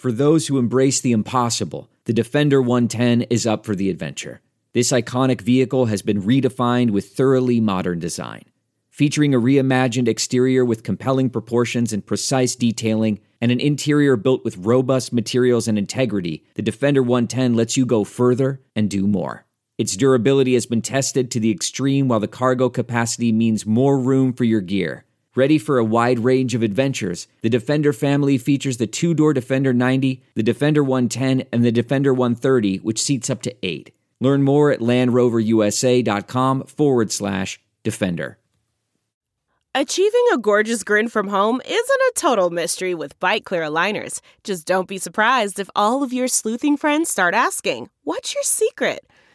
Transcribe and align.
For 0.00 0.12
those 0.12 0.46
who 0.46 0.56
embrace 0.56 0.98
the 1.02 1.12
impossible, 1.12 1.90
the 2.06 2.14
Defender 2.14 2.62
110 2.62 3.20
is 3.28 3.46
up 3.46 3.66
for 3.66 3.74
the 3.74 3.90
adventure. 3.90 4.40
This 4.72 4.92
iconic 4.92 5.42
vehicle 5.42 5.84
has 5.86 6.00
been 6.00 6.22
redefined 6.22 6.92
with 6.92 7.10
thoroughly 7.10 7.60
modern 7.60 7.98
design. 7.98 8.44
Featuring 8.88 9.34
a 9.34 9.38
reimagined 9.38 10.08
exterior 10.08 10.64
with 10.64 10.84
compelling 10.84 11.28
proportions 11.28 11.92
and 11.92 12.06
precise 12.06 12.54
detailing, 12.54 13.20
and 13.42 13.52
an 13.52 13.60
interior 13.60 14.16
built 14.16 14.42
with 14.42 14.56
robust 14.56 15.12
materials 15.12 15.68
and 15.68 15.76
integrity, 15.76 16.46
the 16.54 16.62
Defender 16.62 17.02
110 17.02 17.52
lets 17.52 17.76
you 17.76 17.84
go 17.84 18.02
further 18.02 18.62
and 18.74 18.88
do 18.88 19.06
more. 19.06 19.44
Its 19.76 19.98
durability 19.98 20.54
has 20.54 20.64
been 20.64 20.80
tested 20.80 21.30
to 21.30 21.40
the 21.40 21.50
extreme, 21.50 22.08
while 22.08 22.20
the 22.20 22.26
cargo 22.26 22.70
capacity 22.70 23.32
means 23.32 23.66
more 23.66 23.98
room 23.98 24.32
for 24.32 24.44
your 24.44 24.62
gear. 24.62 25.04
Ready 25.40 25.56
for 25.56 25.78
a 25.78 25.84
wide 25.84 26.18
range 26.18 26.54
of 26.54 26.62
adventures, 26.62 27.26
the 27.40 27.48
Defender 27.48 27.94
family 27.94 28.36
features 28.36 28.76
the 28.76 28.86
two 28.86 29.14
door 29.14 29.32
Defender 29.32 29.72
90, 29.72 30.22
the 30.34 30.42
Defender 30.42 30.84
110, 30.84 31.46
and 31.50 31.64
the 31.64 31.72
Defender 31.72 32.12
130, 32.12 32.76
which 32.80 33.00
seats 33.00 33.30
up 33.30 33.40
to 33.44 33.56
eight. 33.62 33.90
Learn 34.20 34.42
more 34.42 34.70
at 34.70 34.80
LandRoverUSA.com 34.80 36.64
forward 36.64 37.10
slash 37.10 37.58
Defender. 37.82 38.36
Achieving 39.74 40.26
a 40.34 40.36
gorgeous 40.36 40.84
grin 40.84 41.08
from 41.08 41.28
home 41.28 41.62
isn't 41.64 41.74
a 41.78 42.12
total 42.16 42.50
mystery 42.50 42.94
with 42.94 43.18
Byte 43.18 43.44
Clear 43.44 43.62
aligners. 43.62 44.20
Just 44.44 44.66
don't 44.66 44.88
be 44.88 44.98
surprised 44.98 45.58
if 45.58 45.70
all 45.74 46.02
of 46.02 46.12
your 46.12 46.28
sleuthing 46.28 46.76
friends 46.76 47.08
start 47.08 47.32
asking, 47.32 47.88
What's 48.04 48.34
your 48.34 48.42
secret? 48.42 49.06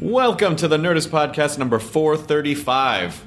Welcome 0.00 0.56
to 0.56 0.68
the 0.68 0.78
Nerdist 0.78 1.08
Podcast 1.08 1.58
number 1.58 1.78
435. 1.78 3.22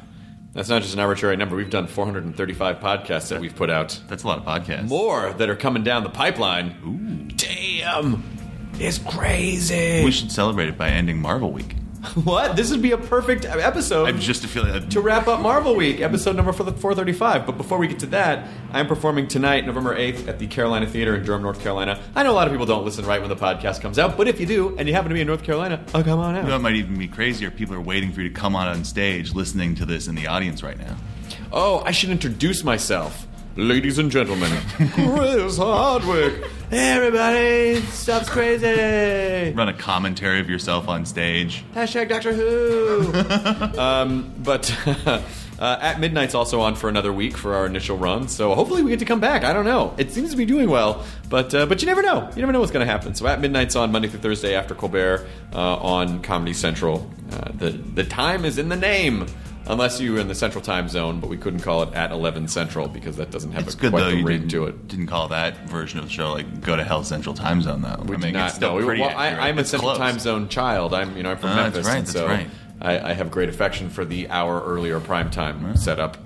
That's 0.54 0.70
not 0.70 0.82
just 0.82 0.96
an 0.96 1.00
arbitrary 1.00 1.38
number. 1.38 1.56
We've 1.56 1.70
done 1.70 1.86
435 1.86 2.80
podcasts 2.80 3.30
that 3.30 3.40
we've 3.40 3.56
put 3.56 3.70
out. 3.70 4.00
That's 4.08 4.24
a 4.24 4.28
lot 4.28 4.40
of 4.40 4.44
podcasts. 4.44 4.88
More 4.88 5.34
that 5.34 5.50
are 5.50 5.56
coming 5.56 5.84
down 5.84 6.04
the 6.04 6.10
pipeline. 6.10 6.76
Ooh. 6.84 7.36
Damn. 7.36 8.24
It's 8.80 8.98
crazy. 8.98 10.04
We 10.04 10.12
should 10.12 10.32
celebrate 10.32 10.68
it 10.70 10.78
by 10.80 10.90
ending 10.90 11.22
Marvel 11.22 11.52
Week. 11.52 11.76
what? 12.24 12.56
This 12.56 12.72
would 12.72 12.82
be 12.82 12.92
a 12.92 12.98
perfect 12.98 13.46
episode. 13.46 14.08
I'm 14.08 14.20
just 14.20 14.46
feeling 14.46 14.72
that 14.72 14.92
to 14.92 15.02
wrap 15.02 15.28
up 15.28 15.42
Marvel 15.42 15.76
Week, 15.76 16.00
episode 16.00 16.36
number 16.36 16.54
435. 16.54 17.46
But 17.46 17.58
before 17.58 17.78
we 17.78 17.88
get 17.88 18.00
to 18.00 18.06
that, 18.08 18.48
I'm 18.72 18.88
performing 18.88 19.28
tonight, 19.28 19.66
November 19.66 19.96
8th, 19.96 20.28
at 20.28 20.38
the 20.40 20.48
Carolina 20.48 20.86
Theater 20.86 21.16
in 21.16 21.24
Durham, 21.24 21.42
North 21.42 21.60
Carolina. 21.62 22.00
I 22.16 22.24
know 22.24 22.32
a 22.32 22.34
lot 22.34 22.48
of 22.48 22.54
people 22.54 22.66
don't 22.66 22.86
listen 22.86 23.06
right 23.06 23.20
when 23.20 23.30
the 23.30 23.36
podcast 23.36 23.82
comes 23.82 23.98
out, 23.98 24.16
but 24.16 24.28
if 24.28 24.40
you 24.40 24.46
do, 24.46 24.78
and 24.78 24.88
you 24.88 24.94
happen 24.94 25.10
to 25.10 25.16
be 25.16 25.22
in 25.22 25.28
North 25.28 25.44
Carolina, 25.44 25.84
oh, 25.94 26.04
come 26.04 26.20
on 26.20 26.36
out. 26.36 26.44
You 26.44 26.50
know, 26.50 26.56
it 26.58 26.60
might 26.60 26.76
even 26.76 26.98
be 26.98 27.08
crazier. 27.08 27.50
People 27.50 27.76
are 27.76 27.82
waiting 27.82 28.12
for 28.12 28.22
you 28.22 28.30
to 28.30 28.36
come 28.36 28.56
on 28.56 28.68
on 28.68 28.84
stage 28.84 29.34
listening 29.34 29.76
to 29.76 29.86
this 29.86 30.08
in 30.08 30.16
the 30.16 30.28
audience 30.28 30.62
right 30.62 30.78
now. 30.78 30.98
Oh, 31.52 31.80
I 31.86 31.92
should 31.92 32.10
introduce 32.10 32.64
myself. 32.64 33.28
Ladies 33.58 33.98
and 33.98 34.12
gentlemen, 34.12 34.52
Chris 34.94 35.58
Hardwick. 35.58 36.44
Everybody, 36.70 37.82
stuff's 37.88 38.30
crazy. 38.30 39.52
Run 39.52 39.68
a 39.68 39.74
commentary 39.74 40.40
of 40.40 40.48
yourself 40.48 40.88
on 40.88 41.08
stage. 41.08 41.66
Hashtag 41.74 42.08
Doctor 42.08 42.34
Who. 42.34 43.12
um, 43.80 44.32
but 44.44 44.72
uh, 45.08 45.22
at 45.60 46.00
midnight's 46.00 46.36
also 46.36 46.62
on 46.62 46.76
for 46.76 46.88
another 46.88 47.12
week 47.12 47.36
for 47.36 47.56
our 47.56 47.66
initial 47.66 47.98
run, 47.98 48.28
so 48.28 48.54
hopefully 48.54 48.84
we 48.84 48.92
get 48.92 49.00
to 49.00 49.06
come 49.06 49.20
back. 49.20 49.44
I 49.44 49.54
don't 49.54 49.66
know. 49.66 49.96
It 49.98 50.12
seems 50.12 50.30
to 50.30 50.38
be 50.38 50.46
doing 50.46 50.70
well, 50.70 51.04
but 51.28 51.56
uh, 51.56 51.66
but 51.66 51.82
you 51.82 51.88
never 51.88 52.04
know. 52.04 52.30
You 52.36 52.42
never 52.42 52.52
know 52.52 52.60
what's 52.60 52.72
going 52.72 52.86
to 52.86 52.92
happen. 52.92 53.16
So 53.16 53.26
at 53.26 53.42
midnight's 53.42 53.76
on 53.76 53.92
Monday 53.92 54.08
through 54.08 54.20
Thursday 54.20 54.54
after 54.54 54.76
Colbert 54.76 55.26
uh, 55.52 55.78
on 55.78 56.22
Comedy 56.22 56.54
Central. 56.54 57.10
Uh, 57.32 57.52
the 57.56 57.72
the 57.72 58.04
time 58.04 58.46
is 58.46 58.60
in 58.60 58.70
the 58.70 58.76
name 58.76 59.26
unless 59.70 60.00
you 60.00 60.14
were 60.14 60.20
in 60.20 60.28
the 60.28 60.36
central 60.36 60.64
time 60.64 60.88
zone, 60.90 61.20
but 61.20 61.30
we 61.30 61.38
couldn't 61.38 61.60
call 61.62 61.84
it 61.84 61.94
at 61.94 62.12
11 62.12 62.48
central 62.48 62.88
because 62.88 63.18
that 63.18 63.32
doesn't 63.32 63.52
have 63.52 63.66
It's 63.66 63.76
a, 63.76 63.78
good 63.78 63.92
quite 63.92 64.00
though 64.04 64.12
the 64.12 64.24
ring 64.24 64.48
to 64.50 64.66
it. 64.66 64.88
didn't 64.88 65.08
call 65.08 65.28
that 65.30 65.70
version 65.70 66.00
of 66.00 66.06
the 66.06 66.12
show 66.12 66.32
like 66.34 66.62
go 66.62 66.76
to 66.76 66.84
hell 66.84 67.04
Central 67.04 67.36
Time 67.36 67.62
Zone 67.62 67.82
though. 67.82 68.02
We 68.06 68.16
I 68.16 68.20
mean, 68.20 68.34
not. 68.34 68.60
no, 68.62 68.76
well. 68.76 69.04
I, 69.16 69.30
I'm 69.50 69.60
a 69.60 69.66
central 69.66 69.92
close. 69.92 69.98
time 69.98 70.20
zone 70.20 70.50
child. 70.50 70.94
I'm, 70.94 71.16
you 71.18 71.24
know, 71.24 71.32
I'm 71.32 71.38
from 71.38 71.50
Ah, 71.52 71.70
that's 71.70 71.76
Memphis, 71.76 71.88
right, 71.88 71.98
and 72.00 72.08
so 72.08 72.28
right. 72.28 72.50
I, 72.82 73.10
I 73.10 73.14
have 73.14 73.32
great 73.32 73.50
affection 73.50 73.90
for 73.90 74.06
the 74.06 74.30
hour 74.30 74.62
earlier 74.62 75.00
prime 75.00 75.30
time 75.32 75.76
setup. 75.78 76.18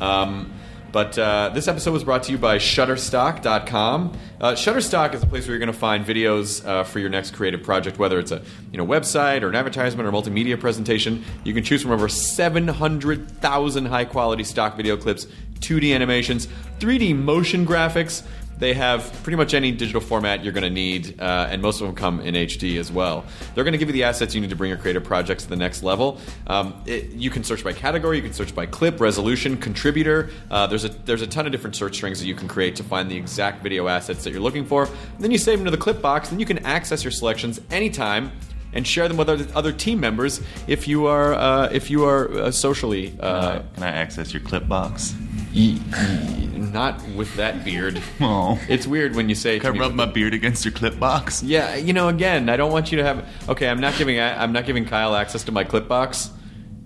Um, 0.00 0.52
but 0.92 1.18
uh, 1.18 1.50
this 1.54 1.68
episode 1.68 1.92
was 1.92 2.04
brought 2.04 2.22
to 2.24 2.32
you 2.32 2.38
by 2.38 2.58
Shutterstock.com. 2.58 4.12
Uh, 4.40 4.52
Shutterstock 4.52 5.14
is 5.14 5.22
a 5.22 5.26
place 5.26 5.46
where 5.46 5.56
you're 5.56 5.64
going 5.64 5.72
to 5.72 5.78
find 5.78 6.04
videos 6.04 6.64
uh, 6.66 6.84
for 6.84 6.98
your 6.98 7.08
next 7.08 7.32
creative 7.32 7.62
project, 7.62 7.98
whether 7.98 8.18
it's 8.18 8.30
a 8.30 8.42
you 8.70 8.78
know 8.78 8.86
website 8.86 9.42
or 9.42 9.48
an 9.48 9.54
advertisement 9.54 10.06
or 10.06 10.12
multimedia 10.12 10.60
presentation. 10.60 11.24
You 11.44 11.54
can 11.54 11.64
choose 11.64 11.82
from 11.82 11.92
over 11.92 12.08
700,000 12.08 13.86
high 13.86 14.04
quality 14.04 14.44
stock 14.44 14.76
video 14.76 14.96
clips, 14.98 15.26
2D 15.60 15.94
animations, 15.94 16.46
3D 16.78 17.16
motion 17.16 17.66
graphics. 17.66 18.22
They 18.58 18.74
have 18.74 19.12
pretty 19.22 19.36
much 19.36 19.54
any 19.54 19.72
digital 19.72 20.00
format 20.00 20.44
you're 20.44 20.52
going 20.52 20.62
to 20.62 20.70
need, 20.70 21.20
uh, 21.20 21.48
and 21.50 21.60
most 21.60 21.80
of 21.80 21.86
them 21.86 21.96
come 21.96 22.20
in 22.20 22.34
HD 22.34 22.78
as 22.78 22.92
well. 22.92 23.24
They're 23.54 23.64
going 23.64 23.72
to 23.72 23.78
give 23.78 23.88
you 23.88 23.92
the 23.92 24.04
assets 24.04 24.34
you 24.34 24.40
need 24.40 24.50
to 24.50 24.56
bring 24.56 24.68
your 24.68 24.78
creative 24.78 25.04
projects 25.04 25.44
to 25.44 25.48
the 25.48 25.56
next 25.56 25.82
level. 25.82 26.18
Um, 26.46 26.80
it, 26.86 27.10
you 27.10 27.30
can 27.30 27.44
search 27.44 27.64
by 27.64 27.72
category, 27.72 28.16
you 28.16 28.22
can 28.22 28.32
search 28.32 28.54
by 28.54 28.66
clip, 28.66 29.00
resolution, 29.00 29.56
contributor. 29.56 30.30
Uh, 30.50 30.66
there's 30.66 30.84
a 30.84 30.88
there's 30.88 31.22
a 31.22 31.26
ton 31.26 31.46
of 31.46 31.52
different 31.52 31.76
search 31.76 31.96
strings 31.96 32.20
that 32.20 32.26
you 32.26 32.34
can 32.34 32.48
create 32.48 32.76
to 32.76 32.84
find 32.84 33.10
the 33.10 33.16
exact 33.16 33.62
video 33.62 33.88
assets 33.88 34.24
that 34.24 34.30
you're 34.30 34.40
looking 34.40 34.64
for. 34.64 34.84
And 34.84 35.20
then 35.20 35.30
you 35.30 35.38
save 35.38 35.58
them 35.58 35.64
to 35.64 35.70
the 35.70 35.76
clip 35.76 36.00
box. 36.00 36.28
Then 36.28 36.40
you 36.40 36.46
can 36.46 36.64
access 36.64 37.02
your 37.02 37.10
selections 37.10 37.60
anytime 37.70 38.32
and 38.72 38.86
share 38.86 39.08
them 39.08 39.16
with 39.16 39.28
other, 39.28 39.46
other 39.54 39.72
team 39.72 40.00
members 40.00 40.40
if 40.66 40.88
you 40.88 41.06
are 41.06 41.34
uh, 41.34 41.68
if 41.72 41.90
you 41.90 42.04
are 42.04 42.30
uh, 42.32 42.50
socially 42.50 43.14
uh, 43.20 43.60
can 43.74 43.82
I 43.82 43.88
access 43.88 44.32
your 44.32 44.42
clip 44.42 44.68
box? 44.68 45.14
y- 45.54 45.78
y- 45.92 46.48
not 46.56 47.02
with 47.16 47.34
that 47.36 47.64
beard. 47.64 48.00
Oh. 48.20 48.58
It's 48.68 48.86
weird 48.86 49.14
when 49.16 49.28
you 49.28 49.34
say 49.34 49.58
Can 49.58 49.76
I 49.76 49.78
rub 49.80 49.94
my 49.94 50.06
beard 50.06 50.32
against 50.32 50.64
your 50.64 50.72
clip 50.72 50.98
box? 50.98 51.42
Yeah, 51.42 51.74
you 51.76 51.92
know, 51.92 52.08
again, 52.08 52.48
I 52.48 52.56
don't 52.56 52.72
want 52.72 52.92
you 52.92 52.98
to 52.98 53.04
have. 53.04 53.26
Okay, 53.48 53.68
I'm 53.68 53.80
not 53.80 53.96
giving 53.98 54.18
I'm 54.20 54.52
not 54.52 54.64
giving 54.64 54.84
Kyle 54.86 55.14
access 55.16 55.42
to 55.44 55.52
my 55.52 55.64
clip 55.64 55.88
box. 55.88 56.30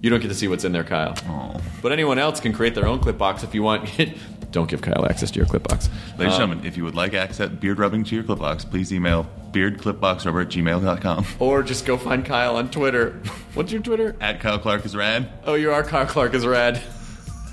You 0.02 0.10
don't 0.10 0.20
get 0.20 0.28
to 0.28 0.34
see 0.34 0.48
what's 0.48 0.64
in 0.64 0.72
there, 0.72 0.84
Kyle. 0.84 1.14
Oh. 1.28 1.60
But 1.82 1.92
anyone 1.92 2.18
else 2.18 2.40
can 2.40 2.52
create 2.52 2.74
their 2.74 2.86
own 2.86 2.98
clip 3.00 3.18
box 3.18 3.42
if 3.42 3.54
you 3.54 3.62
want. 3.62 3.88
don't 4.56 4.70
give 4.70 4.80
Kyle 4.80 5.04
access 5.04 5.30
to 5.30 5.36
your 5.38 5.44
clip 5.46 5.68
box. 5.68 5.90
Ladies 6.16 6.18
and 6.18 6.22
Um, 6.22 6.30
gentlemen, 6.38 6.66
if 6.66 6.78
you 6.78 6.84
would 6.84 6.94
like 6.94 7.12
access 7.12 7.50
beard 7.50 7.78
rubbing 7.78 8.04
to 8.04 8.14
your 8.14 8.24
clip 8.24 8.38
box, 8.38 8.64
please 8.64 8.90
email 8.90 9.28
beardclipboxrubber 9.52 10.42
at 10.42 10.48
gmail.com. 10.48 11.26
or 11.38 11.62
just 11.62 11.84
go 11.84 11.98
find 11.98 12.24
Kyle 12.24 12.56
on 12.56 12.70
Twitter. 12.70 13.10
What's 13.54 13.70
your 13.70 13.82
Twitter? 13.82 14.16
At 14.18 14.40
Kyle 14.40 14.58
Clark 14.58 14.86
is 14.86 14.96
rad. 14.96 15.28
Oh, 15.44 15.54
you 15.54 15.72
are 15.72 15.82
Kyle 15.82 16.06
Clark 16.06 16.32
is 16.32 16.46
rad. 16.46 16.80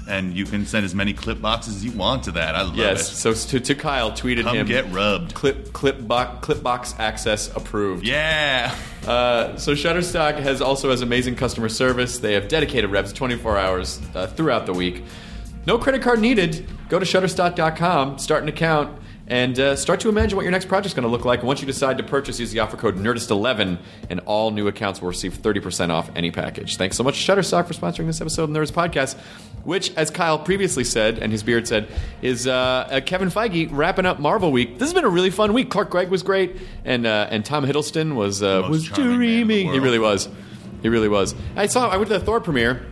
And 0.07 0.33
you 0.33 0.45
can 0.45 0.65
send 0.65 0.85
as 0.85 0.93
many 0.95 1.13
clip 1.13 1.41
boxes 1.41 1.77
as 1.77 1.85
you 1.85 1.91
want 1.91 2.23
to 2.23 2.31
that. 2.31 2.55
I 2.55 2.61
love 2.63 2.75
Yes. 2.77 3.09
it. 3.11 3.15
So 3.15 3.33
to, 3.33 3.59
to 3.61 3.75
Kyle, 3.75 4.11
tweeted 4.11 4.43
Come 4.43 4.55
him. 4.57 4.65
get 4.67 4.89
rubbed. 4.91 5.33
Clip 5.33 5.71
clip 5.73 6.05
box 6.07 6.45
clip 6.45 6.63
box 6.63 6.93
access 6.99 7.53
approved. 7.55 8.05
Yeah. 8.07 8.73
Uh, 9.05 9.55
so 9.57 9.73
Shutterstock 9.73 10.39
has 10.39 10.61
also 10.61 10.89
has 10.89 11.01
amazing 11.01 11.35
customer 11.35 11.67
service. 11.69 12.17
They 12.19 12.33
have 12.33 12.47
dedicated 12.49 12.91
reps 12.91 13.11
24 13.13 13.57
hours 13.57 14.01
uh, 14.15 14.27
throughout 14.27 14.65
the 14.65 14.73
week. 14.73 15.03
No 15.66 15.78
credit 15.78 16.01
card 16.01 16.19
needed. 16.19 16.68
Go 16.90 17.00
to 17.00 17.06
Shutterstock.com, 17.06 18.19
start 18.19 18.44
an 18.44 18.50
account, 18.50 19.00
and 19.28 19.57
uh, 19.57 19.75
start 19.78 20.01
to 20.01 20.09
imagine 20.09 20.35
what 20.35 20.44
your 20.44 20.51
next 20.51 20.68
project's 20.68 20.94
going 20.94 21.03
to 21.03 21.09
look 21.09 21.24
like. 21.24 21.40
And 21.40 21.47
once 21.47 21.62
you 21.62 21.66
decide 21.68 21.97
to 22.00 22.03
purchase, 22.03 22.40
use 22.40 22.51
the 22.51 22.59
offer 22.59 22.75
code 22.75 22.97
Nerdist11, 22.97 23.79
and 24.09 24.19
all 24.25 24.51
new 24.51 24.68
accounts 24.68 25.01
will 25.01 25.07
receive 25.07 25.36
30% 25.36 25.89
off 25.89 26.10
any 26.15 26.31
package. 26.31 26.75
Thanks 26.75 26.98
so 26.98 27.04
much, 27.04 27.15
Shutterstock, 27.15 27.65
for 27.68 27.74
sponsoring 27.74 28.07
this 28.07 28.19
episode 28.19 28.44
of 28.44 28.50
Nerdist 28.50 28.74
Podcast, 28.74 29.18
which, 29.63 29.95
as 29.95 30.12
Kyle 30.12 30.38
previously 30.38 30.83
said, 30.83 31.19
and 31.19 31.31
his 31.31 31.44
beard 31.44 31.66
said, 31.66 31.88
is 32.21 32.45
uh, 32.45 32.51
uh, 32.51 33.00
Kevin 33.01 33.30
Feige 33.30 33.69
wrapping 33.71 34.06
up 34.06 34.19
Marvel 34.19 34.51
Week. 34.51 34.77
This 34.77 34.89
has 34.89 34.94
been 34.94 35.06
a 35.06 35.09
really 35.09 35.30
fun 35.30 35.54
week. 35.54 35.69
Clark 35.69 35.89
Gregg 35.89 36.09
was 36.09 36.24
great, 36.24 36.57
and 36.83 37.07
uh, 37.07 37.27
and 37.31 37.45
Tom 37.45 37.66
Hiddleston 37.66 38.16
was 38.16 38.44
uh, 38.44 38.68
was 38.69 38.86
charming 38.86 39.06
man 39.07 39.13
in 39.13 39.19
the 39.19 39.25
dreaming. 39.25 39.71
He 39.74 39.80
really 39.80 40.00
was. 40.00 40.27
He 40.81 40.89
really 40.89 41.07
was. 41.07 41.33
I 41.56 41.68
saw. 41.68 41.88
I 41.88 41.95
went 41.95 42.09
to 42.09 42.19
the 42.19 42.25
Thor 42.25 42.42
premiere, 42.42 42.86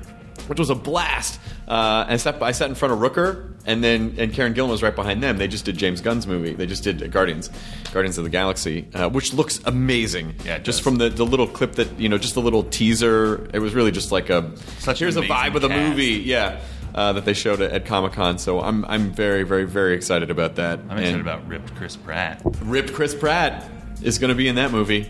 which 0.48 0.58
was 0.60 0.70
a 0.70 0.76
blast. 0.76 1.42
Uh, 1.72 2.04
and 2.04 2.14
I 2.14 2.18
sat, 2.18 2.44
I 2.44 2.52
sat 2.52 2.68
in 2.70 2.76
front 2.76 2.94
of 2.94 3.00
Rooker, 3.00 3.54
and 3.66 3.82
then 3.82 4.16
and 4.18 4.34
Karen 4.34 4.54
Gillan 4.54 4.68
was 4.70 4.84
right 4.84 4.94
behind 4.96 5.24
them. 5.24 5.38
They 5.38 5.48
just 5.48 5.64
did 5.64 5.78
James 5.78 6.02
Gunn's 6.02 6.28
movie. 6.28 6.54
They 6.54 6.66
just 6.66 6.84
did 6.84 7.10
Guardians, 7.12 7.50
Guardians 7.94 8.18
of 8.18 8.26
the 8.26 8.30
Galaxy, 8.30 8.90
uh, 8.94 9.08
which 9.10 9.34
looks 9.34 9.62
amazing. 9.64 10.36
Yeah, 10.44 10.58
just 10.58 10.80
does. 10.80 10.80
from 10.82 10.98
the, 10.98 11.08
the 11.08 11.26
little 11.26 11.48
clip 11.48 11.74
that 11.76 11.98
you 11.98 12.10
know, 12.10 12.18
just 12.18 12.34
the 12.34 12.42
little 12.42 12.64
teaser. 12.66 13.50
It 13.54 13.60
was 13.60 13.74
really 13.74 13.92
just 13.92 14.12
like 14.12 14.30
a 14.30 14.52
Such 14.80 15.00
here's 15.00 15.16
a 15.16 15.22
vibe 15.22 15.56
of 15.56 15.62
the 15.62 15.70
cast. 15.70 15.90
movie. 15.92 16.22
Yeah. 16.26 16.60
Uh, 16.94 17.14
that 17.14 17.24
they 17.24 17.34
showed 17.34 17.62
at, 17.62 17.72
at 17.72 17.86
Comic 17.86 18.12
Con, 18.12 18.38
so 18.38 18.60
I'm 18.60 18.84
I'm 18.84 19.12
very 19.14 19.44
very 19.44 19.64
very 19.64 19.96
excited 19.96 20.30
about 20.30 20.56
that. 20.56 20.80
I'm 20.90 20.98
excited 20.98 21.08
And- 21.14 21.22
about 21.22 21.48
ripped 21.48 21.74
Chris 21.76 21.96
Pratt. 21.96 22.42
ripped 22.64 22.92
Chris 22.94 23.16
Pratt 23.16 23.72
is 24.02 24.20
going 24.20 24.28
to 24.28 24.36
be 24.36 24.50
in 24.50 24.56
that 24.56 24.72
movie. 24.72 25.10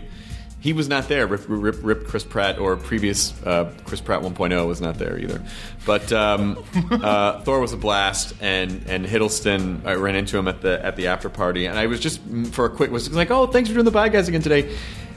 He 0.62 0.72
was 0.72 0.88
not 0.88 1.08
there. 1.08 1.26
Rip, 1.26 1.44
Rip, 1.48 1.78
Rip 1.82 2.06
Chris 2.06 2.22
Pratt 2.22 2.56
or 2.58 2.76
previous 2.76 3.34
uh, 3.42 3.72
Chris 3.84 4.00
Pratt 4.00 4.22
1.0 4.22 4.66
was 4.68 4.80
not 4.80 4.96
there 4.96 5.18
either. 5.18 5.42
But 5.84 6.12
um, 6.12 6.64
uh, 6.92 7.40
Thor 7.40 7.58
was 7.58 7.72
a 7.72 7.76
blast, 7.76 8.34
and 8.40 8.84
and 8.86 9.04
Hiddleston. 9.04 9.84
I 9.84 9.94
ran 9.94 10.14
into 10.14 10.38
him 10.38 10.46
at 10.46 10.60
the 10.62 10.82
at 10.84 10.94
the 10.94 11.08
after 11.08 11.28
party, 11.28 11.66
and 11.66 11.76
I 11.76 11.88
was 11.88 11.98
just 11.98 12.24
mm, 12.26 12.46
for 12.46 12.64
a 12.64 12.70
quick 12.70 12.92
was 12.92 13.10
like, 13.10 13.32
oh, 13.32 13.48
thanks 13.48 13.70
for 13.70 13.74
doing 13.74 13.84
the 13.84 13.90
bad 13.90 14.12
guys 14.12 14.28
again 14.28 14.40
today. 14.40 14.72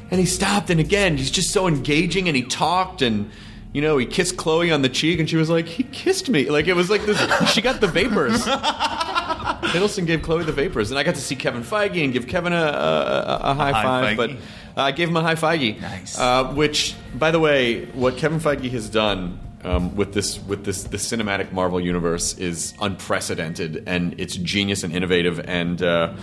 And 0.10 0.20
he 0.20 0.26
stopped, 0.26 0.72
and 0.72 0.80
again, 0.80 1.16
he's 1.16 1.30
just 1.32 1.52
so 1.52 1.68
engaging, 1.68 2.28
and 2.28 2.36
he 2.36 2.44
talked 2.44 3.02
and. 3.02 3.30
You 3.74 3.82
know, 3.82 3.98
he 3.98 4.06
kissed 4.06 4.38
Chloe 4.38 4.72
on 4.72 4.84
the 4.84 4.88
cheek, 4.88 5.20
and 5.20 5.30
she 5.30 5.36
was 5.36 5.50
like, 5.50 5.68
"He 5.68 5.84
kissed 5.84 6.30
me." 6.30 6.50
Like 6.50 6.68
it 6.68 6.78
was 6.78 6.90
like 6.90 7.06
this. 7.06 7.20
she 7.52 7.62
got 7.62 7.82
the 7.82 7.88
vapors. 7.88 8.46
Hiddleston 8.46 10.06
gave 10.06 10.22
Chloe 10.22 10.46
the 10.46 10.54
vapors, 10.54 10.92
and 10.92 10.98
I 10.98 11.04
got 11.04 11.16
to 11.16 11.22
see 11.22 11.36
Kevin 11.36 11.62
Feige 11.62 12.02
and 12.02 12.14
give 12.14 12.26
Kevin 12.26 12.54
a, 12.54 12.56
a, 12.56 13.40
a 13.44 13.54
high, 13.54 13.72
High 13.74 13.84
five. 13.84 14.06
Feige. 14.06 14.16
But 14.16 14.32
I 14.76 14.92
gave 14.92 15.10
him 15.10 15.18
a 15.18 15.22
high 15.22 15.36
Feige. 15.36 15.80
Nice. 15.80 16.18
Uh, 16.18 16.54
which, 16.54 16.96
by 17.14 17.32
the 17.32 17.40
way, 17.40 17.86
what 17.86 18.18
Kevin 18.18 18.40
Feige 18.40 18.70
has 18.72 18.90
done 18.90 19.40
um, 19.66 19.96
with 19.96 20.14
this 20.14 20.40
with 20.44 20.64
this 20.64 20.84
the 20.84 20.98
cinematic 20.98 21.52
Marvel 21.52 21.82
universe 21.82 22.38
is 22.38 22.74
unprecedented, 22.80 23.84
and 23.88 24.20
it's 24.20 24.36
genius 24.36 24.84
and 24.84 24.94
innovative, 24.94 25.40
and 25.40 25.82
uh, 25.82 26.14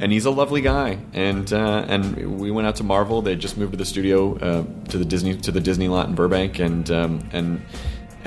and 0.00 0.10
he's 0.12 0.24
a 0.24 0.30
lovely 0.30 0.60
guy. 0.60 0.98
And 1.12 1.52
uh, 1.52 1.84
and 1.88 2.40
we 2.40 2.50
went 2.50 2.66
out 2.66 2.76
to 2.76 2.84
Marvel. 2.84 3.22
They 3.22 3.36
just 3.36 3.56
moved 3.56 3.72
to 3.72 3.78
the 3.78 3.84
studio 3.84 4.36
uh, 4.38 4.64
to 4.88 4.98
the 4.98 5.04
Disney 5.04 5.36
to 5.36 5.52
the 5.52 5.60
Disney 5.60 5.88
lot 5.88 6.08
in 6.08 6.14
Burbank, 6.14 6.58
and 6.58 6.90
um, 6.90 7.28
and 7.32 7.62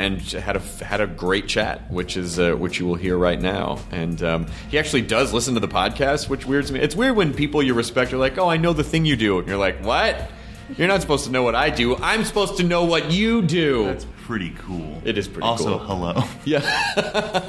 and 0.01 0.19
had 0.19 0.55
a 0.55 0.59
had 0.83 0.99
a 0.99 1.05
great 1.05 1.47
chat, 1.47 1.89
which 1.91 2.17
is 2.17 2.39
uh, 2.39 2.53
which 2.53 2.79
you 2.79 2.87
will 2.87 2.95
hear 2.95 3.15
right 3.15 3.39
now. 3.39 3.79
And 3.91 4.21
um, 4.23 4.47
he 4.69 4.79
actually 4.79 5.03
does 5.03 5.31
listen 5.31 5.53
to 5.53 5.59
the 5.59 5.67
podcast, 5.67 6.27
which 6.27 6.45
weirds 6.45 6.71
me. 6.71 6.79
It's 6.79 6.95
weird 6.95 7.15
when 7.15 7.33
people 7.33 7.61
you 7.61 7.75
respect 7.75 8.11
are 8.11 8.17
like, 8.17 8.37
"Oh, 8.37 8.49
I 8.49 8.57
know 8.57 8.73
the 8.73 8.83
thing 8.83 9.05
you 9.05 9.15
do," 9.15 9.37
and 9.37 9.47
you're 9.47 9.57
like, 9.57 9.83
"What? 9.85 10.31
You're 10.75 10.87
not 10.87 11.01
supposed 11.01 11.25
to 11.25 11.31
know 11.31 11.43
what 11.43 11.53
I 11.53 11.69
do. 11.69 11.95
I'm 11.97 12.23
supposed 12.23 12.57
to 12.57 12.63
know 12.63 12.85
what 12.85 13.11
you 13.11 13.43
do." 13.43 13.85
That's 13.85 14.07
pretty 14.23 14.55
cool. 14.57 15.01
It 15.05 15.17
is 15.17 15.27
pretty 15.27 15.41
cool. 15.41 15.49
also, 15.49 15.77
cool. 15.77 15.87
hello. 15.87 16.23
yeah. 16.45 17.45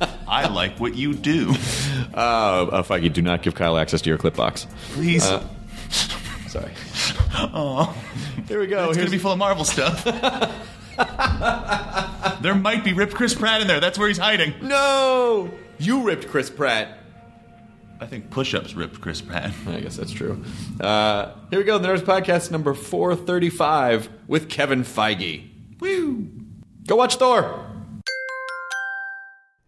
I 0.26 0.48
like 0.48 0.80
what 0.80 0.96
you 0.96 1.14
do. 1.14 1.50
Uh, 2.12 2.16
uh, 2.16 2.82
Feige, 2.82 3.12
do 3.12 3.22
not 3.22 3.42
give 3.42 3.54
Kyle 3.54 3.78
access 3.78 4.02
to 4.02 4.08
your 4.08 4.18
clip 4.18 4.34
box. 4.34 4.66
Please. 4.94 5.24
Uh, 5.24 5.46
Sorry. 6.48 6.72
oh, 7.54 7.94
Here 8.48 8.58
we 8.58 8.66
go. 8.66 8.88
it's 8.88 8.96
going 8.96 9.06
to 9.06 9.12
be 9.12 9.18
full 9.18 9.32
of 9.32 9.38
Marvel 9.38 9.64
stuff. 9.64 10.04
There 12.42 12.54
might 12.54 12.82
be 12.84 12.92
ripped 12.92 13.14
Chris 13.14 13.34
Pratt 13.34 13.60
in 13.60 13.68
there. 13.68 13.80
That's 13.80 13.98
where 13.98 14.08
he's 14.08 14.18
hiding. 14.18 14.54
no, 14.62 15.50
you 15.78 16.02
ripped 16.02 16.28
Chris 16.28 16.50
Pratt. 16.50 16.98
I 18.00 18.06
think 18.06 18.30
push-ups 18.30 18.74
ripped 18.74 19.00
Chris 19.00 19.20
Pratt. 19.20 19.52
I 19.68 19.78
guess 19.80 19.96
that's 19.96 20.10
true. 20.10 20.44
Uh, 20.80 21.34
here 21.50 21.60
we 21.60 21.64
go. 21.64 21.78
The 21.78 21.86
Nerdist 21.86 22.00
Podcast 22.00 22.50
number 22.50 22.74
435 22.74 24.08
with 24.26 24.48
Kevin 24.48 24.82
Feige. 24.82 25.48
Woo! 25.78 26.28
Go 26.88 26.96
watch 26.96 27.14
Thor. 27.16 27.64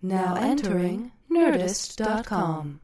Now 0.03 0.35
entering 0.35 1.13
Nerdist.com. 1.31 2.81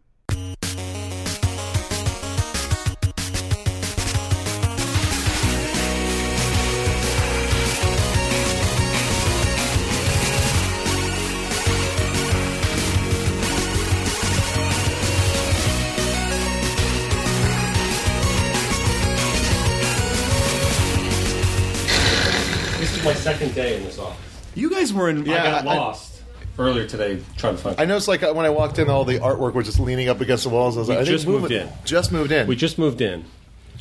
my 23.11 23.15
second 23.17 23.55
day 23.55 23.77
in 23.77 23.85
this 23.85 23.99
office. 23.99 24.17
You 24.55 24.71
guys 24.71 24.93
were 24.93 25.11
in. 25.11 25.29
I 25.29 25.33
Yeah, 25.33 25.43
got 25.63 25.67
I- 25.67 25.77
lost 25.77 26.23
earlier 26.59 26.87
today 26.87 27.21
trying 27.37 27.57
to 27.57 27.63
find. 27.63 27.81
I 27.81 27.85
noticed 27.85 28.07
like 28.09 28.23
when 28.23 28.47
I 28.47 28.51
walked 28.51 28.79
in, 28.79 28.89
all 28.89 29.05
the 29.05 29.19
artwork 29.19 29.55
was 29.55 29.67
just 29.67 29.81
leaning 29.81 30.09
up 30.09 30.21
against 30.21 30.45
the 30.45 30.51
walls. 30.51 30.77
I 30.77 30.81
was 30.81 30.89
We 30.89 30.95
like, 30.95 31.03
I 31.03 31.05
think 31.07 31.17
just 31.17 31.27
moved 31.27 31.43
moving- 31.43 31.63
in. 31.63 31.69
Just 31.85 32.13
moved 32.13 32.33
in. 32.33 32.47
we 32.47 32.57
just 32.57 32.79
moved 32.79 33.01
in. 33.01 33.25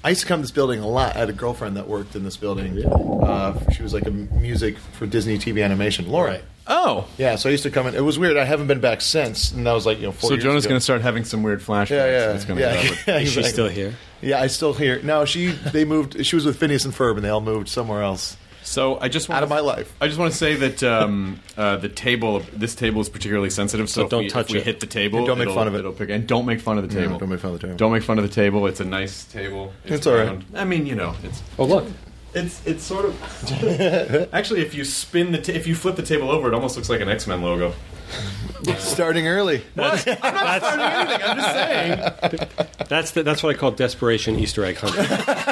I 0.03 0.09
used 0.09 0.21
to 0.21 0.27
come 0.27 0.39
to 0.39 0.43
this 0.43 0.51
building 0.51 0.79
a 0.79 0.87
lot. 0.87 1.15
I 1.17 1.19
had 1.19 1.29
a 1.29 1.33
girlfriend 1.33 1.75
that 1.75 1.87
worked 1.89 2.15
in 2.15 2.23
this 2.23 2.37
building. 2.37 2.83
Uh, 2.85 3.59
she 3.71 3.83
was 3.83 3.93
like 3.93 4.07
a 4.07 4.11
music 4.11 4.77
for 4.97 5.05
Disney 5.05 5.37
TV 5.37 5.61
animation. 5.63 6.09
Laura. 6.09 6.39
Oh. 6.67 7.05
Yeah, 7.17 7.35
so 7.35 7.49
I 7.49 7.51
used 7.51 7.63
to 7.63 7.69
come 7.69 7.85
in. 7.87 7.95
It 7.95 8.01
was 8.03 8.17
weird. 8.17 8.37
I 8.37 8.45
haven't 8.45 8.67
been 8.67 8.79
back 8.79 9.01
since, 9.01 9.51
and 9.51 9.67
that 9.67 9.73
was 9.73 9.85
like 9.85 9.97
you 9.99 10.05
know. 10.05 10.11
Four 10.13 10.29
So 10.29 10.33
years 10.35 10.43
Jonah's 10.45 10.63
ago. 10.65 10.69
going 10.71 10.79
to 10.79 10.83
start 10.83 11.01
having 11.01 11.25
some 11.25 11.43
weird 11.43 11.59
flashbacks. 11.61 11.89
Yeah, 11.89 12.05
yeah, 12.05 12.27
That's 12.27 12.45
gonna 12.45 12.61
yeah. 12.61 12.73
happen. 12.73 12.97
yeah 13.07 13.17
Is 13.19 13.29
she 13.31 13.39
exactly. 13.39 13.51
still 13.51 13.67
here? 13.67 13.95
Yeah, 14.21 14.39
I 14.41 14.47
still 14.47 14.73
here. 14.73 15.01
No, 15.03 15.25
she. 15.25 15.47
They 15.47 15.83
moved. 15.83 16.25
She 16.25 16.35
was 16.35 16.45
with 16.45 16.57
Phineas 16.57 16.85
and 16.85 16.93
Ferb, 16.93 17.15
and 17.17 17.25
they 17.25 17.29
all 17.29 17.41
moved 17.41 17.67
somewhere 17.67 18.01
else. 18.01 18.37
So 18.63 18.99
I 18.99 19.07
just 19.09 19.29
want 19.29 19.37
Out 19.37 19.43
of 19.43 19.49
my 19.49 19.61
life. 19.61 19.91
I 19.99 20.07
just 20.07 20.19
want 20.19 20.31
to 20.31 20.37
say 20.37 20.55
that 20.55 20.83
um, 20.83 21.39
uh, 21.57 21.77
the 21.77 21.89
table, 21.89 22.39
this 22.53 22.75
table 22.75 23.01
is 23.01 23.09
particularly 23.09 23.49
sensitive. 23.49 23.89
So, 23.89 24.03
So 24.03 24.09
don't 24.09 24.23
we, 24.23 24.29
touch 24.29 24.47
if 24.47 24.53
we 24.53 24.59
it. 24.59 24.65
hit 24.65 24.79
the 24.79 24.85
table, 24.85 25.19
And 25.19 25.27
don't 25.27 25.37
make 25.39 25.49
fun 25.49 25.67
of 25.67 25.75
it. 25.75 25.79
It'll 25.79 25.91
pick, 25.93 26.09
and 26.09 26.27
don't 26.27 26.45
make 26.45 26.59
fun 26.61 26.77
of 26.77 26.87
the 26.87 26.93
No, 26.93 27.01
table. 27.01 27.17
don't 27.19 27.29
make 27.29 27.39
fun 27.39 27.53
of 27.53 27.59
the 27.61 27.67
table. 27.67 27.77
Don't 27.77 27.91
make 27.91 28.03
fun 28.03 28.17
of 28.19 28.23
the 28.27 28.33
table. 28.33 28.67
It's 28.67 28.79
a 28.79 28.85
nice 28.85 29.23
table. 29.25 29.73
It's 29.85 30.05
all 30.05 30.13
right. 30.15 30.27
round. 30.27 30.45
I 30.55 30.65
mean, 30.65 30.85
you 30.85 30.95
know, 30.95 31.15
it's 31.23 31.41
Oh 31.57 31.65
look, 31.65 31.87
it's 32.35 32.61
it's 32.67 32.83
sort 32.83 33.05
of. 33.05 34.29
Actually, 34.33 34.61
if 34.61 34.75
you 34.75 34.83
spin 34.85 35.31
the 35.31 35.39
ta- 35.41 35.53
if 35.53 35.65
you 35.65 35.73
flip 35.73 35.95
the 35.95 36.03
table 36.03 36.29
over, 36.29 36.47
it 36.47 36.53
almost 36.53 36.75
looks 36.75 36.89
like 36.89 37.01
an 37.01 37.09
X 37.09 37.25
Men 37.27 37.41
logo. 37.41 37.73
Starting 38.77 39.27
early. 39.27 39.61
What? 39.75 40.05
I'm 40.23 40.33
not 40.33 40.61
starting 40.61 40.85
anything. 40.85 41.21
I'm 41.23 41.37
just 41.37 41.51
saying. 41.53 42.49
that's 42.89 43.11
the, 43.11 43.23
that's 43.23 43.41
what 43.41 43.55
I 43.55 43.57
call 43.57 43.71
desperation 43.71 44.37
Easter 44.39 44.65
egg 44.65 44.77
hunting. 44.77 45.05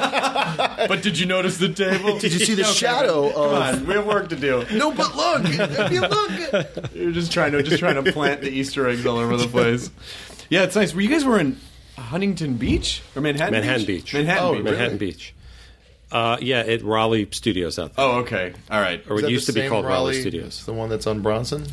But 0.88 1.02
did 1.02 1.18
you 1.18 1.26
notice 1.26 1.58
the 1.58 1.70
table? 1.70 2.20
Did 2.20 2.34
you 2.34 2.40
see 2.40 2.54
the 2.56 2.62
Okay, 2.66 2.72
shadow 2.74 3.32
Come 3.32 3.42
of? 3.42 3.54
on, 3.54 3.88
we 3.88 3.94
have 3.96 4.06
work 4.06 4.30
to 4.30 4.36
do. 4.36 4.66
No, 4.74 4.92
but 4.92 5.16
look. 5.16 5.42
If 5.46 5.92
you 5.92 6.02
look. 6.02 6.92
You're 6.96 7.12
just 7.12 7.32
trying 7.32 7.52
to 7.54 7.64
just 7.64 7.80
trying 7.80 8.04
to 8.04 8.12
plant 8.12 8.42
the 8.42 8.50
Easter 8.50 8.88
eggs 8.88 9.06
all 9.06 9.18
over 9.18 9.36
the 9.38 9.48
place. 9.48 9.90
Yeah, 10.50 10.64
it's 10.64 10.76
nice. 10.76 10.94
Were 10.94 11.02
you 11.02 11.10
guys 11.10 11.26
were 11.26 11.40
in 11.40 11.58
Huntington 11.98 12.58
Beach 12.58 13.02
or 13.16 13.22
Manhattan? 13.22 13.54
Manhattan 13.54 13.86
Beach. 13.86 14.14
Manhattan 14.14 14.44
Oh, 14.44 14.52
Beach. 14.54 14.60
really? 14.64 14.72
Manhattan 14.78 14.98
Beach. 14.98 15.34
Uh, 16.10 16.38
yeah, 16.40 16.60
at 16.60 16.84
Raleigh 16.84 17.28
Studios 17.32 17.78
out 17.80 17.94
there. 17.96 18.06
Oh, 18.06 18.20
okay. 18.20 18.54
All 18.72 18.80
right. 18.80 19.04
or 19.10 19.16
Is 19.16 19.20
it 19.20 19.22
that 19.24 19.32
used 19.32 19.48
the 19.48 19.52
to 19.52 19.56
be 19.56 19.62
same 19.64 19.70
called 19.72 19.84
Raleigh, 19.86 20.12
Raleigh- 20.14 20.22
Studios. 20.22 20.66
The 20.66 20.72
one 20.74 20.90
that's 20.90 21.06
on 21.08 21.22
Bronson. 21.22 21.66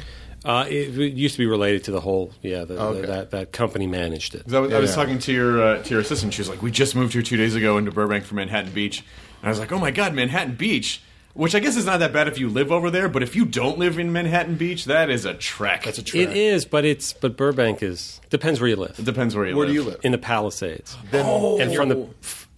Uh, 0.44 0.66
it, 0.68 0.98
it 0.98 1.14
used 1.14 1.34
to 1.34 1.38
be 1.38 1.46
related 1.46 1.84
to 1.84 1.90
the 1.90 2.00
whole. 2.00 2.30
Yeah, 2.42 2.64
the, 2.64 2.74
the- 2.74 3.06
that 3.06 3.30
that 3.30 3.52
company 3.52 3.86
managed 3.86 4.34
it. 4.34 4.52
I 4.52 4.58
was, 4.60 4.72
I 4.72 4.78
was 4.78 4.94
talking 4.94 5.18
to 5.20 5.32
your 5.32 5.62
uh, 5.62 5.82
to 5.82 5.90
your 5.90 6.00
assistant. 6.00 6.34
She 6.34 6.40
was 6.42 6.48
like, 6.50 6.60
"We 6.62 6.70
just 6.70 6.94
moved 6.94 7.14
here 7.14 7.22
two 7.22 7.36
days 7.38 7.54
ago 7.54 7.78
into 7.78 7.90
Burbank 7.90 8.24
from 8.24 8.36
Manhattan 8.36 8.72
Beach," 8.72 8.98
and 9.40 9.46
I 9.46 9.48
was 9.48 9.58
like, 9.58 9.72
"Oh 9.72 9.78
my 9.78 9.90
god, 9.90 10.14
Manhattan 10.14 10.54
Beach." 10.56 11.00
Which 11.32 11.56
I 11.56 11.58
guess 11.58 11.74
is 11.76 11.84
not 11.84 11.98
that 11.98 12.12
bad 12.12 12.28
if 12.28 12.38
you 12.38 12.48
live 12.48 12.70
over 12.70 12.92
there, 12.92 13.08
but 13.08 13.24
if 13.24 13.34
you 13.34 13.44
don't 13.44 13.76
live 13.76 13.98
in 13.98 14.12
Manhattan 14.12 14.54
Beach, 14.54 14.84
that 14.84 15.10
is 15.10 15.24
a 15.24 15.34
trek. 15.34 15.82
That's 15.82 15.98
a 15.98 16.02
trek. 16.04 16.28
It 16.28 16.36
is, 16.36 16.64
but 16.64 16.84
it's 16.84 17.12
but 17.12 17.36
Burbank 17.36 17.82
is 17.82 18.20
depends 18.30 18.60
where 18.60 18.68
you 18.68 18.76
live. 18.76 18.96
It 19.00 19.04
depends 19.04 19.34
where 19.34 19.44
you 19.44 19.56
Where 19.56 19.66
live. 19.66 19.74
Where 19.74 19.82
do 19.82 19.88
you 19.90 19.94
live? 19.96 20.00
In 20.04 20.12
the 20.12 20.18
Palisades, 20.18 20.96
Then, 21.10 21.26
and 21.60 21.74
from 21.74 21.88
the 21.88 22.06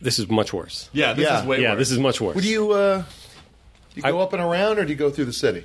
this 0.02 0.18
is 0.18 0.28
much 0.28 0.52
worse. 0.52 0.90
Yeah, 0.92 1.14
this 1.14 1.25
Yeah. 1.26 1.40
is 1.40 1.46
way 1.46 1.62
yeah, 1.62 1.70
worse. 1.70 1.78
this 1.78 1.90
is 1.92 1.99
much 1.99 2.20
worse. 2.20 2.34
Would 2.34 2.44
you? 2.44 2.72
Uh, 2.72 2.99
do 2.99 3.04
you 3.94 4.02
go 4.02 4.18
I- 4.18 4.22
up 4.25 4.34
and 4.34 4.42
around, 4.42 4.78
or 4.78 4.84
do 4.84 4.90
you 4.90 4.96
go 4.99 5.08
through 5.08 5.25
the 5.25 5.32
city? 5.32 5.64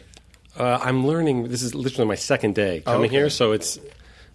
Uh, 0.57 0.79
I'm 0.81 1.07
learning. 1.07 1.47
This 1.49 1.61
is 1.61 1.73
literally 1.73 2.07
my 2.07 2.15
second 2.15 2.55
day 2.55 2.81
coming 2.81 3.05
okay. 3.07 3.15
here, 3.15 3.29
so 3.29 3.51
it's 3.53 3.79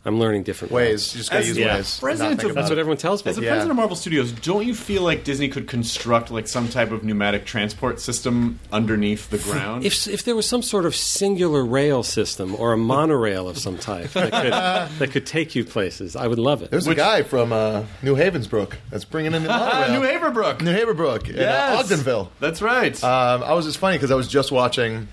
I'm 0.05 0.21
learning 0.21 0.45
different 0.45 0.73
Ways. 0.73 1.13
You 1.15 1.19
just 1.19 1.31
got 1.33 1.39
to 1.39 1.41
As- 1.43 1.49
use 1.49 1.59
yeah. 1.59 1.75
ways. 1.77 1.99
President 1.99 2.43
of- 2.45 2.55
That's 2.55 2.71
what 2.71 2.79
everyone 2.79 2.97
tells 2.97 3.25
me. 3.25 3.31
As 3.33 3.39
a 3.39 3.43
Yeah. 3.43 3.49
president 3.51 3.73
of 3.73 3.77
Marvel 3.77 3.97
Studios, 3.97 4.31
don't 4.31 4.65
you 4.65 4.73
feel 4.73 5.03
like 5.03 5.25
Disney 5.25 5.49
could 5.49 5.67
construct 5.67 6.31
like 6.31 6.47
some 6.47 6.69
type 6.69 6.93
of 6.93 7.03
pneumatic 7.03 7.45
transport 7.45 7.99
system 8.01 8.61
underneath 8.73 9.31
the 9.31 9.39
ground? 9.39 9.85
If, 9.85 10.07
if 10.07 10.23
there 10.25 10.37
was 10.37 10.47
some 10.47 10.63
sort 10.63 10.87
of 10.87 10.95
singular 10.95 11.65
rail 11.65 12.05
system 12.05 12.55
or 12.55 12.73
a 12.73 12.79
monorail 12.79 13.49
of 13.49 13.59
some 13.59 13.79
type 13.79 14.11
that 14.13 14.31
could, 14.33 14.53
that 15.01 15.11
could 15.11 15.27
take 15.27 15.57
you 15.57 15.65
places, 15.65 16.15
I 16.15 16.29
would 16.29 16.39
love 16.39 16.63
it. 16.63 16.71
There's 16.71 16.87
Which- 16.87 16.99
a 16.99 17.01
guy 17.01 17.23
from 17.25 17.53
uh, 17.53 17.83
New 18.03 18.15
Haverbrook 18.15 18.75
that's 18.91 19.05
bringing 19.05 19.35
in 19.35 19.43
the 19.43 19.49
monorail. 19.59 20.01
New 20.01 20.07
Haverbrook. 20.07 20.61
New 20.63 20.73
Haverbrook 20.73 21.31
in 21.31 21.41
uh, 21.41 21.83
Ogdenville. 21.83 22.29
That's 22.39 22.63
right. 22.63 22.95
Um, 23.03 23.43
I 23.43 23.55
was 23.55 23.65
just 23.67 23.79
funny 23.79 23.97
because 23.97 24.13
I 24.13 24.15
was 24.15 24.29
just 24.29 24.53
watching, 24.53 25.09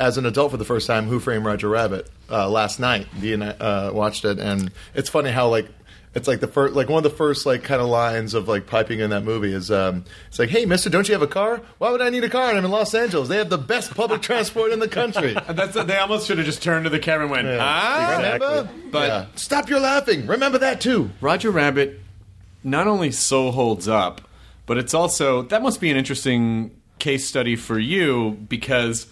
as 0.00 0.18
an 0.18 0.26
adult 0.26 0.50
for 0.50 0.56
the 0.56 0.64
first 0.64 0.86
time, 0.86 1.06
Who 1.06 1.20
Framed 1.20 1.44
Roger 1.44 1.68
Rabbit 1.68 2.10
uh, 2.30 2.48
last 2.48 2.80
night. 2.80 3.06
Dee 3.20 3.32
and 3.32 3.44
I 3.44 3.48
uh, 3.50 3.90
watched 3.92 4.24
it, 4.24 4.38
and 4.38 4.70
it's 4.94 5.08
funny 5.08 5.30
how 5.30 5.48
like 5.48 5.68
it's 6.14 6.28
like 6.28 6.38
the 6.40 6.46
first, 6.46 6.74
like 6.74 6.88
one 6.88 6.98
of 7.04 7.10
the 7.10 7.16
first 7.16 7.44
like 7.44 7.64
kind 7.64 7.80
of 7.82 7.88
lines 7.88 8.34
of 8.34 8.46
like 8.46 8.66
piping 8.68 9.00
in 9.00 9.10
that 9.10 9.24
movie 9.24 9.52
is 9.52 9.70
um, 9.70 10.04
it's 10.28 10.38
like, 10.38 10.48
"Hey, 10.48 10.64
Mister, 10.64 10.88
don't 10.90 11.08
you 11.08 11.14
have 11.14 11.22
a 11.22 11.26
car? 11.26 11.60
Why 11.78 11.90
would 11.90 12.00
I 12.02 12.10
need 12.10 12.22
a 12.24 12.28
car? 12.28 12.48
And 12.50 12.58
I'm 12.58 12.64
in 12.64 12.70
Los 12.70 12.94
Angeles. 12.94 13.28
They 13.28 13.36
have 13.36 13.50
the 13.50 13.58
best 13.58 13.94
public 13.94 14.22
transport 14.28 14.72
in 14.72 14.78
the 14.78 14.88
country." 14.88 15.34
That's 15.48 15.74
they 15.74 15.96
almost 15.96 16.26
should 16.26 16.38
have 16.38 16.46
just 16.46 16.62
turned 16.62 16.84
to 16.84 16.90
the 16.90 16.98
camera 17.00 17.22
and 17.24 17.30
went, 17.32 17.46
Yeah. 17.48 17.58
ah. 17.60 18.14
Remember? 18.16 18.68
But- 18.90 19.08
Yeah. 19.08 19.26
stop 19.36 19.68
your 19.68 19.80
laughing. 19.80 20.26
Remember 20.26 20.58
that 20.58 20.80
too. 20.80 21.10
Roger 21.20 21.50
Rabbit 21.50 22.00
not 22.62 22.86
only 22.86 23.10
so 23.10 23.50
holds 23.50 23.88
up, 23.88 24.20
but 24.66 24.78
it's 24.78 24.94
also 24.94 25.42
that 25.42 25.62
must 25.62 25.80
be 25.80 25.90
an 25.90 25.96
interesting 25.96 26.70
case 27.00 27.26
study 27.28 27.56
for 27.56 27.78
you 27.78 28.38
because 28.48 29.06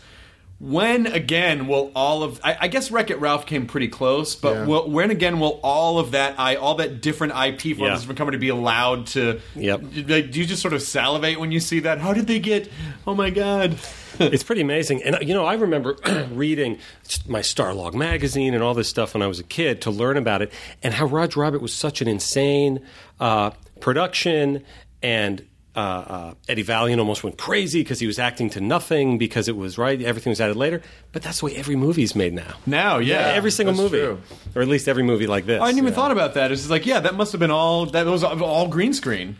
when 0.64 1.09
again 1.09 1.66
will 1.66 1.90
all 1.97 2.23
of 2.23 2.40
I, 2.45 2.57
I 2.61 2.69
guess 2.69 2.92
Wreck 2.92 3.11
It 3.11 3.19
Ralph 3.19 3.47
came 3.47 3.66
pretty 3.66 3.88
close, 3.88 4.37
but 4.37 4.54
Yeah. 4.54 4.64
will, 4.66 4.88
when 4.88 5.11
again 5.11 5.40
will 5.40 5.59
all 5.64 5.99
of 5.99 6.12
that 6.12 6.38
I 6.38 6.54
all 6.54 6.76
that 6.76 7.00
different 7.00 7.33
IP 7.35 7.75
from 7.76 7.87
Yeah. 7.87 7.97
this 7.97 8.04
company 8.07 8.38
be 8.38 8.49
allowed 8.49 9.09
to? 9.09 9.40
Yep. 9.57 9.83
Like, 10.09 10.31
do 10.31 10.38
you 10.38 10.47
just 10.47 10.62
sort 10.62 10.73
of 10.73 10.81
salivate 10.81 11.40
when 11.40 11.50
you 11.50 11.59
see 11.59 11.81
that? 11.81 11.99
How 11.99 12.12
did 12.12 12.28
they 12.28 12.38
get? 12.38 12.71
Oh 13.09 13.14
my 13.16 13.31
god! 13.31 13.76
it's 14.21 14.45
pretty 14.45 14.61
amazing. 14.62 15.02
And 15.02 15.19
you 15.26 15.35
know, 15.35 15.45
I 15.45 15.54
remember 15.54 15.97
reading 16.31 16.78
my 17.26 17.40
Starlog 17.40 17.95
magazine 17.95 18.54
and 18.54 18.62
all 18.62 18.75
this 18.75 18.88
stuff 18.88 19.14
when 19.14 19.23
I 19.23 19.26
was 19.26 19.40
a 19.40 19.45
kid 19.45 19.81
to 19.83 19.90
learn 19.90 20.16
about 20.16 20.42
it, 20.42 20.52
and 20.81 20.95
how 20.95 21.07
Roger 21.07 21.40
Rabbit 21.40 21.61
was 21.61 21.73
such 21.75 22.00
an 22.00 22.07
insane 22.07 22.78
uh, 23.19 23.50
production, 23.81 24.62
and 25.02 25.45
uh, 25.75 25.79
uh, 25.79 26.35
Eddie 26.49 26.62
Valiant 26.62 27.00
almost 27.00 27.25
went 27.25 27.38
crazy 27.38 27.81
because 27.81 27.99
he 27.99 28.07
was 28.07 28.19
acting 28.19 28.50
to 28.50 28.61
nothing 28.61 29.17
because 29.17 29.49
it 29.49 29.57
was 29.57 29.79
right. 29.79 30.00
Everything 30.02 30.31
was 30.31 30.41
added 30.41 30.57
later, 30.57 30.83
but 31.12 31.23
that's 31.23 31.41
the 31.41 31.47
way 31.47 31.57
every 31.57 31.76
movie's 31.76 32.14
made 32.14 32.35
now. 32.35 32.55
Now, 32.67 32.99
yeah, 32.99 33.33
every 33.35 33.50
single 33.50 33.75
that's 33.75 33.83
movie, 33.93 34.05
true. 34.05 34.21
or 34.55 34.62
at 34.62 34.69
least 34.69 34.87
every 34.87 35.02
movie 35.02 35.26
like 35.26 35.47
this. 35.47 35.62
I 35.62 35.67
hadn't 35.67 35.79
even 35.79 35.95
thought 35.95 36.11
about 36.11 36.35
that. 36.35 36.52
It's 36.52 36.62
just 36.62 36.71
like, 36.71 36.85
yeah, 36.85 37.00
that 37.00 37.14
must 37.14 37.33
have 37.33 37.38
been 37.38 37.50
all. 37.50 37.87
That 37.87 38.07
was 38.07 38.23
all 38.23 38.69
green 38.69 38.93
screen. 38.93 39.38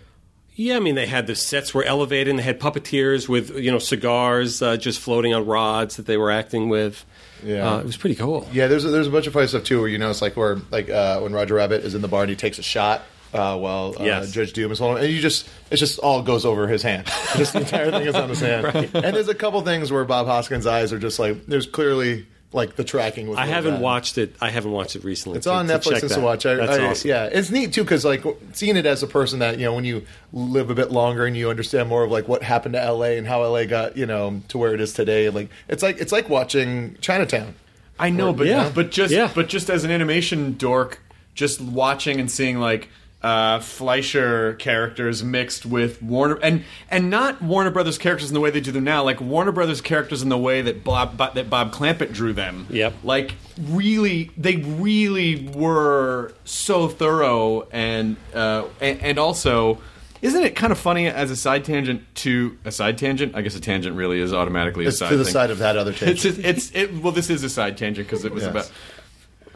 Yeah, 0.54 0.76
I 0.76 0.80
mean 0.80 0.94
they 0.94 1.06
had 1.06 1.26
the 1.26 1.34
sets 1.34 1.72
were 1.72 1.84
elevated, 1.84 2.28
and 2.28 2.38
they 2.38 2.42
had 2.42 2.60
puppeteers 2.60 3.28
with 3.28 3.58
you 3.58 3.70
know 3.70 3.78
cigars 3.78 4.62
uh, 4.62 4.76
just 4.76 5.00
floating 5.00 5.34
on 5.34 5.46
rods 5.46 5.96
that 5.96 6.06
they 6.06 6.16
were 6.16 6.30
acting 6.30 6.68
with. 6.68 7.04
Yeah. 7.42 7.72
uh, 7.72 7.78
it 7.80 7.86
was 7.86 7.96
pretty 7.96 8.14
cool. 8.14 8.48
Yeah, 8.52 8.68
there's 8.68 8.84
a, 8.84 8.90
there's 8.90 9.06
a 9.06 9.10
bunch 9.10 9.26
of 9.26 9.32
funny 9.32 9.48
stuff 9.48 9.64
too, 9.64 9.80
where 9.80 9.88
you 9.88 9.98
notice 9.98 10.22
like 10.22 10.36
where 10.36 10.58
like 10.70 10.88
uh, 10.88 11.20
when 11.20 11.32
Roger 11.32 11.54
Rabbit 11.54 11.84
is 11.84 11.94
in 11.94 12.02
the 12.02 12.08
bar 12.08 12.22
and 12.22 12.30
he 12.30 12.36
takes 12.36 12.58
a 12.58 12.62
shot 12.62 13.02
uh, 13.32 13.56
while 13.58 13.94
uh, 13.98 14.04
Yes. 14.04 14.30
Judge 14.32 14.52
Doom 14.52 14.72
is 14.72 14.78
holding, 14.78 15.04
and 15.04 15.12
you 15.12 15.20
just 15.20 15.48
it 15.70 15.76
just 15.76 15.98
all 15.98 16.22
goes 16.22 16.44
over 16.44 16.66
his 16.68 16.82
hand. 16.82 17.06
Just 17.36 17.54
the 17.54 17.60
entire 17.60 17.90
thing 17.90 18.06
is 18.06 18.14
on 18.14 18.28
his 18.28 18.40
hand. 18.40 18.66
And 18.94 19.16
there's 19.16 19.28
a 19.28 19.34
couple 19.34 19.60
things 19.62 19.90
where 19.90 20.04
Bob 20.04 20.26
Hoskins' 20.26 20.66
eyes 20.66 20.92
are 20.92 20.98
just 20.98 21.18
like 21.18 21.46
there's 21.46 21.66
clearly 21.66 22.26
like 22.52 22.76
the 22.76 22.84
tracking. 22.84 23.28
Was 23.28 23.38
I 23.38 23.46
haven't 23.46 23.74
bad. 23.76 23.80
watched 23.82 24.18
it. 24.18 24.34
I 24.42 24.50
haven't 24.50 24.72
watched 24.72 24.94
it 24.94 25.02
recently. 25.04 25.38
It's 25.38 25.46
to- 25.46 25.52
on 25.54 25.66
to 25.66 25.72
Netflix 25.72 25.82
check 25.92 26.00
since 26.00 26.12
that. 26.12 26.18
to 26.18 26.24
watch. 26.24 26.44
I, 26.44 26.54
That's 26.56 26.78
I- 26.78 26.86
awesome. 26.86 27.08
Yeah, 27.08 27.24
it's 27.32 27.50
neat 27.50 27.72
too 27.72 27.82
because 27.84 28.04
like 28.04 28.22
seeing 28.52 28.76
it 28.76 28.84
as 28.84 29.02
a 29.02 29.06
person 29.06 29.38
that 29.38 29.58
you 29.58 29.64
know 29.64 29.72
when 29.74 29.86
you 29.86 30.04
live 30.34 30.68
a 30.68 30.74
bit 30.74 30.90
longer 30.92 31.24
and 31.24 31.34
you 31.34 31.48
understand 31.48 31.88
more 31.88 32.04
of 32.04 32.10
like 32.10 32.28
what 32.28 32.42
happened 32.42 32.74
to 32.74 32.82
L.A. 32.82 33.16
and 33.16 33.26
how 33.26 33.42
L.A. 33.44 33.64
got 33.64 33.96
you 33.96 34.04
know 34.04 34.42
to 34.48 34.58
where 34.58 34.74
it 34.74 34.80
is 34.82 34.92
today. 34.92 35.30
Like 35.30 35.48
it's 35.68 35.82
like 35.82 35.98
it's 35.98 36.12
like 36.12 36.28
watching 36.28 36.98
Chinatown. 37.00 37.54
I 37.98 38.10
know, 38.10 38.34
but 38.34 38.46
Yeah. 38.46 38.70
but 38.74 38.90
just 38.90 39.14
Yeah. 39.14 39.30
but 39.34 39.48
just 39.48 39.70
as 39.70 39.84
an 39.84 39.90
animation 39.90 40.56
dork, 40.58 41.00
just 41.34 41.62
watching 41.62 42.20
and 42.20 42.30
seeing 42.30 42.58
like 42.58 42.90
uh, 43.22 43.60
Fleischer 43.60 44.54
characters 44.54 45.22
mixed 45.22 45.64
with 45.64 46.02
Warner 46.02 46.34
and 46.42 46.64
and 46.90 47.08
not 47.10 47.40
Warner 47.40 47.70
Brothers 47.70 47.98
characters 47.98 48.30
in 48.30 48.34
the 48.34 48.40
way 48.40 48.50
they 48.50 48.60
do 48.60 48.72
them 48.72 48.84
now, 48.84 49.02
like 49.04 49.20
Warner 49.20 49.52
Brothers 49.52 49.80
characters 49.80 50.22
in 50.22 50.28
the 50.28 50.38
way 50.38 50.62
that 50.62 50.82
Bob 50.84 51.16
Bo- 51.16 51.32
that 51.34 51.48
Bob 51.48 51.72
Clampett 51.72 52.12
drew 52.12 52.32
them. 52.32 52.66
Yep. 52.70 52.94
Like 53.04 53.34
really, 53.60 54.30
they 54.36 54.56
really 54.56 55.48
were 55.54 56.32
so 56.44 56.88
thorough 56.88 57.68
and 57.72 58.16
uh, 58.34 58.64
and, 58.80 59.00
and 59.00 59.18
also. 59.18 59.78
Isn't 60.20 60.44
it 60.44 60.54
kind 60.54 60.70
of 60.70 60.78
funny 60.78 61.08
as 61.08 61.32
a 61.32 61.36
side 61.36 61.64
tangent 61.64 62.02
to 62.16 62.56
a 62.64 62.70
side 62.70 62.96
tangent? 62.96 63.34
I 63.34 63.42
guess 63.42 63.56
a 63.56 63.60
tangent 63.60 63.96
really 63.96 64.20
is 64.20 64.32
automatically 64.32 64.84
a 64.84 64.88
It's 64.90 64.98
side 64.98 65.08
to 65.10 65.16
the 65.16 65.24
thing. 65.24 65.32
side 65.32 65.50
of 65.50 65.58
that 65.58 65.76
other 65.76 65.90
It's 65.90 65.98
tangent. 65.98 66.38
it's, 66.44 66.70
it's 66.70 66.76
it, 66.76 67.02
well, 67.02 67.10
this 67.10 67.28
is 67.28 67.42
a 67.42 67.50
side 67.50 67.76
tangent 67.76 68.06
because 68.06 68.24
it 68.24 68.32
was 68.32 68.44
Yes. 68.44 68.50
about. 68.52 68.70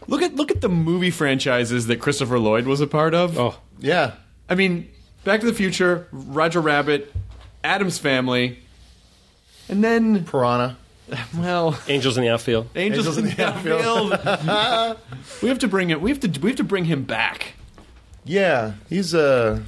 Look 0.09 0.23
at 0.23 0.37
look 0.37 0.51
at 0.51 0.61
the 0.61 0.69
movie 0.69 1.11
franchises 1.11 1.87
that 1.89 2.01
Christopher 2.01 2.39
Lloyd 2.39 2.67
was 2.67 2.81
a 2.81 2.87
part 2.87 3.15
of. 3.15 3.39
Oh, 3.39 3.59
yeah, 3.79 4.13
I 4.49 4.55
mean, 4.55 4.91
Back 5.25 5.41
to 5.41 5.47
the 5.47 5.55
Future, 5.55 6.07
Roger 6.13 6.61
Rabbit, 6.61 7.13
Addams 7.65 7.99
Family, 7.99 8.61
and 9.69 9.83
then 9.83 10.25
Piranha. 10.25 10.77
well, 11.37 11.79
Angels 11.89 12.17
in 12.17 12.23
the 12.23 12.31
Outfield. 12.31 12.69
Angels, 12.77 13.07
Angels 13.07 13.19
in 13.19 13.25
in 13.25 13.31
the 13.31 13.37
the 13.37 13.47
Outfield. 13.47 14.99
we 15.43 15.49
have 15.49 15.59
to 15.59 15.69
bring 15.69 15.91
it. 15.91 16.01
We 16.01 16.11
have 16.11 16.21
to. 16.21 16.41
We 16.41 16.51
have 16.51 16.57
to 16.59 16.65
bring 16.65 16.85
him 16.85 17.03
back. 17.03 17.55
Yeah, 18.25 18.75
he's 18.89 19.15
uh 19.15 19.61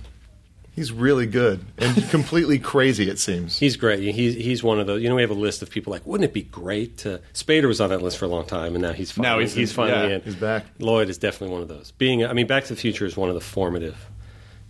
he's 0.78 0.92
really 0.92 1.26
good 1.26 1.64
and 1.76 2.08
completely 2.10 2.58
crazy. 2.58 3.10
It 3.10 3.18
seems. 3.18 3.58
He's 3.58 3.76
great. 3.76 4.00
He's 4.00 4.34
he's 4.34 4.62
one 4.62 4.78
of 4.80 4.86
those. 4.86 5.02
You 5.02 5.08
know, 5.08 5.16
we 5.16 5.22
have 5.22 5.30
a 5.30 5.34
list 5.34 5.60
of 5.62 5.70
people 5.70 5.90
like, 5.92 6.06
wouldn't 6.06 6.28
it 6.30 6.32
be 6.32 6.42
great 6.42 6.98
to? 6.98 7.20
Spader 7.34 7.66
was 7.66 7.80
on 7.80 7.90
that 7.90 8.00
list 8.02 8.18
for 8.18 8.24
a 8.24 8.28
long 8.28 8.46
time, 8.46 8.74
and 8.74 8.82
now 8.82 8.92
he's 8.92 9.10
finally, 9.10 9.34
Now 9.34 9.38
he's- 9.40 9.54
he's 9.54 9.72
finally 9.72 10.08
yeah, 10.10 10.14
in. 10.16 10.20
he's 10.22 10.36
back. 10.36 10.64
Lloyd 10.78 11.08
is 11.08 11.18
definitely 11.18 11.52
one 11.52 11.62
of 11.62 11.68
those. 11.68 11.90
Being, 11.98 12.24
I 12.24 12.32
mean, 12.32 12.46
Back 12.46 12.64
to 12.64 12.74
the 12.74 12.80
Future 12.80 13.04
is 13.06 13.16
one 13.16 13.28
of 13.28 13.34
the 13.34 13.40
formative 13.40 13.96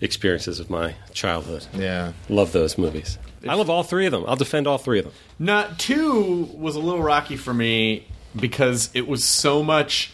experiences 0.01 0.61
of 0.61 0.71
my 0.71 0.95
childhood. 1.13 1.67
Yeah. 1.75 2.13
Love 2.29 2.53
those 2.53 2.79
movies. 2.79 3.19
I 3.49 3.55
love 3.55 3.71
all 3.71 3.83
three 3.83 4.07
of 4.07 4.13
them. 4.13 4.25
I'll 4.27 4.37
defend 4.37 4.67
all 4.67 4.79
three 4.79 4.99
of 4.99 5.05
them. 5.07 5.15
Not 5.39 5.79
two 5.79 6.49
was 6.55 6.77
a 6.77 6.81
little 6.81 7.03
rocky 7.03 7.37
for 7.37 7.53
me 7.55 8.07
because 8.37 8.91
it 8.95 9.07
was 9.09 9.25
so 9.25 9.63
much 9.63 10.13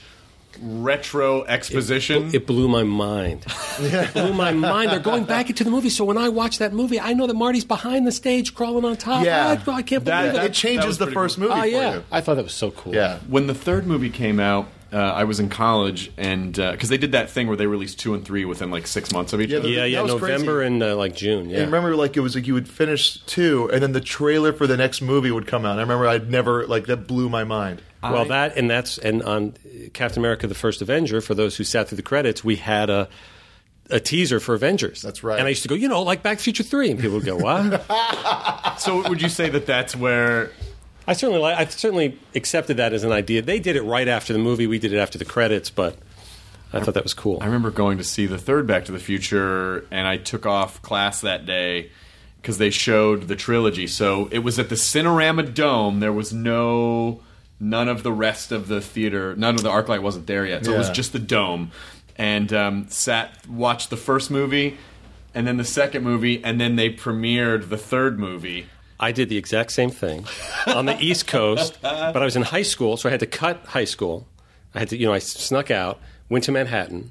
retro 0.62 1.42
exposition. 1.44 2.34
It 2.34 2.46
blew 2.46 2.68
my 2.68 2.82
mind. 2.82 3.44
It 3.78 4.12
blew 4.12 4.32
my 4.32 4.52
mind. 4.52 4.90
They're 4.90 4.98
going 5.00 5.24
back 5.24 5.50
into 5.50 5.64
the 5.64 5.70
movie. 5.70 5.90
So 5.90 6.04
when 6.04 6.18
I 6.18 6.28
watch 6.28 6.58
that 6.58 6.72
movie, 6.72 7.00
I 7.00 7.12
know 7.12 7.26
that 7.26 7.34
Marty's 7.34 7.64
behind 7.64 8.06
the 8.06 8.12
stage 8.12 8.54
crawling 8.54 8.84
on 8.84 8.96
top. 8.96 9.24
Yeah. 9.24 9.60
I, 9.66 9.70
I 9.70 9.82
can't 9.82 10.04
That- 10.04 10.32
believe 10.32 10.44
It 10.44 10.50
it. 10.50 10.54
changes 10.54 10.98
the 10.98 11.06
first 11.10 11.36
cool. 11.36 11.48
movie 11.48 11.58
Oh 11.58 11.62
for 11.62 11.66
yeah, 11.68 11.94
you. 11.96 12.04
I 12.10 12.20
thought 12.20 12.34
that 12.36 12.44
was 12.44 12.54
so 12.54 12.70
cool. 12.70 12.94
Yeah. 12.94 13.18
when 13.28 13.46
the 13.46 13.54
third 13.54 13.86
movie 13.86 14.10
came 14.10 14.38
out, 14.40 14.68
uh, 14.92 14.96
I 14.96 15.24
was 15.24 15.40
in 15.40 15.48
college, 15.48 16.12
and 16.16 16.54
because 16.54 16.88
they 16.88 16.98
did 16.98 17.10
that 17.12 17.28
thing 17.28 17.48
where 17.48 17.56
they 17.56 17.66
released 17.66 17.98
two 17.98 18.14
and 18.14 18.24
three 18.24 18.44
within 18.44 18.70
like 18.70 18.86
six 18.86 19.10
months 19.10 19.32
of 19.32 19.40
each 19.40 19.50
Yeah, 19.50 19.58
other. 19.58 19.66
the- 19.66 19.74
yeah, 19.74 19.80
That 19.80 19.88
yeah. 19.90 20.02
was 20.02 20.12
November 20.12 20.58
crazy. 20.58 20.66
and 20.68 20.82
uh, 20.84 20.96
like 20.96 21.16
June. 21.16 21.50
Yeah. 21.50 21.56
And 21.58 21.66
remember, 21.66 21.96
like 21.96 22.16
it 22.16 22.20
was 22.20 22.36
like 22.36 22.46
you 22.46 22.54
would 22.54 22.68
finish 22.68 23.20
two, 23.24 23.68
and 23.72 23.82
then 23.82 23.90
the 23.90 24.00
trailer 24.00 24.52
for 24.52 24.68
the 24.68 24.76
next 24.76 25.02
movie 25.02 25.32
would 25.32 25.48
come 25.48 25.64
out. 25.64 25.78
I 25.78 25.80
remember 25.82 26.06
I'd 26.06 26.30
never 26.30 26.64
like 26.68 26.86
that 26.86 27.08
blew 27.08 27.28
my 27.28 27.42
mind. 27.42 27.82
Well, 28.12 28.24
that 28.26 28.56
and 28.56 28.70
that's 28.70 28.98
and 28.98 29.22
on 29.22 29.54
Captain 29.92 30.20
America: 30.20 30.46
The 30.46 30.54
First 30.54 30.82
Avenger. 30.82 31.20
For 31.20 31.34
those 31.34 31.56
who 31.56 31.64
sat 31.64 31.88
through 31.88 31.96
the 31.96 32.02
credits, 32.02 32.44
we 32.44 32.56
had 32.56 32.90
a 32.90 33.08
a 33.90 34.00
teaser 34.00 34.40
for 34.40 34.54
Avengers. 34.54 35.02
That's 35.02 35.22
right. 35.22 35.38
And 35.38 35.46
I 35.46 35.50
used 35.50 35.62
to 35.62 35.68
go, 35.68 35.74
you 35.74 35.88
know, 35.88 36.02
like 36.02 36.22
Back 36.22 36.38
to 36.38 36.40
the 36.40 36.44
Future 36.44 36.62
Three, 36.62 36.90
and 36.90 36.98
people 36.98 37.16
would 37.16 37.26
go, 37.26 37.36
"What?" 37.36 37.84
So 38.80 39.08
would 39.08 39.22
you 39.22 39.28
say 39.28 39.48
that 39.50 39.66
that's 39.66 39.94
where? 39.94 40.50
I 41.06 41.12
certainly, 41.12 41.42
li- 41.42 41.52
I 41.52 41.66
certainly 41.66 42.18
accepted 42.34 42.78
that 42.78 42.92
as 42.92 43.04
an 43.04 43.12
idea. 43.12 43.42
They 43.42 43.60
did 43.60 43.76
it 43.76 43.82
right 43.82 44.08
after 44.08 44.32
the 44.32 44.38
movie. 44.38 44.66
We 44.66 44.78
did 44.78 44.92
it 44.92 44.98
after 44.98 45.18
the 45.18 45.26
credits, 45.26 45.68
but 45.70 45.96
I 46.72 46.80
thought 46.80 46.94
that 46.94 47.02
was 47.04 47.14
cool. 47.14 47.38
I 47.40 47.46
remember 47.46 47.70
going 47.70 47.98
to 47.98 48.04
see 48.04 48.26
the 48.26 48.38
third 48.38 48.66
Back 48.66 48.86
to 48.86 48.92
the 48.92 48.98
Future, 48.98 49.86
and 49.90 50.08
I 50.08 50.16
took 50.16 50.46
off 50.46 50.82
class 50.82 51.20
that 51.20 51.46
day 51.46 51.90
because 52.40 52.58
they 52.58 52.70
showed 52.70 53.28
the 53.28 53.36
trilogy. 53.36 53.86
So 53.86 54.28
it 54.32 54.40
was 54.40 54.58
at 54.58 54.70
the 54.70 54.74
Cinerama 54.74 55.54
Dome. 55.54 56.00
There 56.00 56.12
was 56.12 56.32
no 56.32 57.20
none 57.60 57.88
of 57.88 58.02
the 58.02 58.12
rest 58.12 58.52
of 58.52 58.68
the 58.68 58.80
theater. 58.80 59.34
None 59.36 59.54
of 59.54 59.62
the 59.62 59.70
arc 59.70 59.88
light 59.88 60.02
wasn't 60.02 60.26
there 60.26 60.46
yet. 60.46 60.64
So 60.64 60.72
it 60.72 60.78
was 60.78 60.90
just 60.90 61.12
the 61.12 61.18
dome, 61.18 61.70
and 62.16 62.52
um, 62.52 62.88
sat 62.88 63.46
watched 63.48 63.90
the 63.90 63.96
first 63.96 64.30
movie. 64.30 64.78
And 65.36 65.48
then 65.48 65.56
the 65.56 65.64
second 65.64 66.04
movie, 66.04 66.44
and 66.44 66.60
then 66.60 66.76
they 66.76 66.90
premiered 66.90 67.68
the 67.68 67.76
third 67.76 68.20
movie. 68.20 68.66
I 69.00 69.10
did 69.10 69.28
the 69.28 69.36
exact 69.36 69.72
same 69.72 69.90
thing 69.90 70.26
on 70.68 70.86
the 70.86 70.96
East 71.00 71.26
Coast, 71.26 71.76
but 71.82 72.16
I 72.16 72.24
was 72.24 72.36
in 72.36 72.42
high 72.42 72.62
school, 72.62 72.96
so 72.96 73.08
I 73.08 73.10
had 73.10 73.18
to 73.18 73.26
cut 73.26 73.64
high 73.66 73.84
school. 73.84 74.28
I 74.76 74.78
had 74.78 74.90
to, 74.90 74.96
you 74.96 75.06
know, 75.06 75.12
I 75.12 75.18
snuck 75.18 75.72
out, 75.72 76.00
went 76.28 76.44
to 76.44 76.52
Manhattan, 76.52 77.10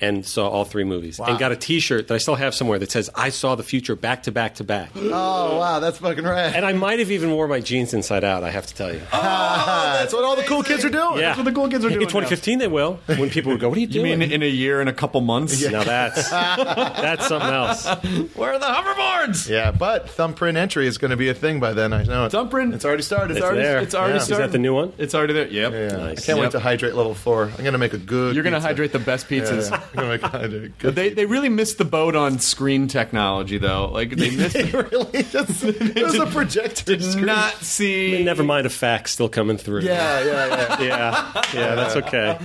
and 0.00 0.24
saw 0.26 0.48
all 0.48 0.64
three 0.64 0.84
movies, 0.84 1.18
and 1.20 1.38
got 1.38 1.52
a 1.52 1.56
T-shirt 1.56 2.08
that 2.08 2.14
I 2.14 2.18
still 2.18 2.34
have 2.36 2.54
somewhere 2.54 2.78
that 2.78 2.90
says 2.90 3.10
"I 3.14 3.28
saw 3.30 3.54
the 3.54 3.62
future 3.62 3.96
back 3.96 4.22
to 4.24 4.32
back 4.32 4.54
to 4.56 4.64
back." 4.64 4.90
Oh 4.96 5.58
wow, 5.58 5.78
that's 5.80 5.98
fucking 5.98 6.24
rad. 6.24 6.54
And 6.56 6.64
I 6.64 6.72
might 6.72 6.98
have 6.98 7.10
even 7.10 7.30
wore 7.32 7.48
my 7.48 7.60
jeans 7.60 7.92
inside 7.94 8.24
out. 8.24 8.44
I 8.44 8.50
have 8.50 8.66
to 8.66 8.74
tell 8.74 8.92
you. 8.92 9.00
oh, 9.12 9.96
that's 10.00 10.12
what 10.12 10.24
all 10.24 10.36
the 10.36 10.42
cool 10.42 10.62
kids 10.62 10.84
are 10.84 10.90
doing. 10.90 11.14
Yeah, 11.18 11.20
That's 11.34 11.38
what 11.38 11.44
the 11.44 11.52
cool 11.52 11.68
kids 11.68 11.84
are 11.84 11.88
doing 11.88 12.02
In 12.02 12.08
2015, 12.08 12.58
they 12.58 12.68
will. 12.68 12.98
When 13.06 13.30
people 13.30 13.52
would 13.52 13.60
go, 13.60 13.68
"What 13.68 13.76
are 13.78 13.80
you 13.80 13.86
You 13.90 13.92
doing?" 14.02 14.18
mean 14.20 14.30
in 14.32 14.42
a 14.42 14.46
year 14.48 14.80
and 14.80 14.88
a 14.88 14.92
couple 14.92 15.20
months? 15.20 15.62
now 15.70 15.84
that's 15.84 16.28
that's 16.30 17.26
something 17.28 17.50
else. 17.50 17.86
Where 18.34 18.52
are 18.54 18.58
the 18.58 18.66
hoverboards? 18.66 19.48
Yeah, 19.48 19.70
but 19.70 20.08
thumbprint 20.10 20.56
entry 20.58 20.86
is 20.86 20.98
going 20.98 21.10
to 21.10 21.16
be 21.16 21.28
a 21.28 21.34
thing 21.34 21.60
by 21.60 21.72
then. 21.72 21.92
I 21.92 22.02
know 22.04 22.26
it. 22.26 22.32
Thumbprint- 22.32 22.74
It's 22.74 22.84
already 22.84 23.02
started. 23.02 23.36
It's 23.36 23.44
already, 23.44 23.62
there. 23.62 23.80
it's 23.80 23.94
already 23.94 24.14
Yeah. 24.14 24.16
Is 24.18 24.24
started. 24.24 24.46
that 24.48 24.52
the 24.52 24.58
new 24.58 24.74
one? 24.74 24.92
It's 24.98 25.14
already 25.14 25.32
there. 25.34 25.46
Yep. 25.48 25.72
Yeah, 25.72 25.96
Nice. 25.96 26.18
I 26.22 26.26
can't 26.26 26.38
Yep. 26.38 26.38
wait 26.38 26.50
to 26.52 26.60
hydrate 26.60 26.94
level 26.94 27.14
four. 27.14 27.44
I'm 27.44 27.56
going 27.64 27.72
to 27.72 27.78
make 27.78 27.92
a 27.92 27.98
good. 27.98 28.34
You're 28.34 28.42
going 28.44 28.54
to 28.54 28.60
hydrate 28.60 28.92
the 28.92 28.98
best 28.98 29.28
pizzas. 29.28 29.70
Yeah, 29.70 29.80
I'm 29.92 29.96
gonna 29.96 30.08
make 30.08 30.22
hydrate 30.22 30.78
good 30.78 30.88
But 30.88 30.94
they, 30.94 31.08
they 31.10 31.26
really 31.26 31.48
missed 31.48 31.78
the 31.78 31.84
boat 31.84 32.14
on 32.16 32.38
screen 32.38 32.86
technology, 32.88 33.58
though. 33.58 33.86
Like 33.92 34.10
they 34.10 34.30
missed. 34.36 34.54
They 34.54 34.64
really 34.70 35.22
just 35.24 35.64
it 35.64 36.02
was 36.04 36.14
a 36.14 36.26
projector 36.26 36.84
did 36.96 37.02
screen. 37.04 37.26
not 37.26 37.52
see. 37.54 38.22
Never 38.24 38.44
mind 38.44 38.66
a 38.66 38.70
fax 38.70 39.12
still 39.12 39.28
coming 39.28 39.56
through. 39.56 39.80
Yeah, 39.80 40.24
yeah, 40.24 40.46
yeah. 40.46 40.80
yeah, 40.80 41.42
yeah. 41.54 41.74
That's 41.74 41.96
okay. 41.96 42.38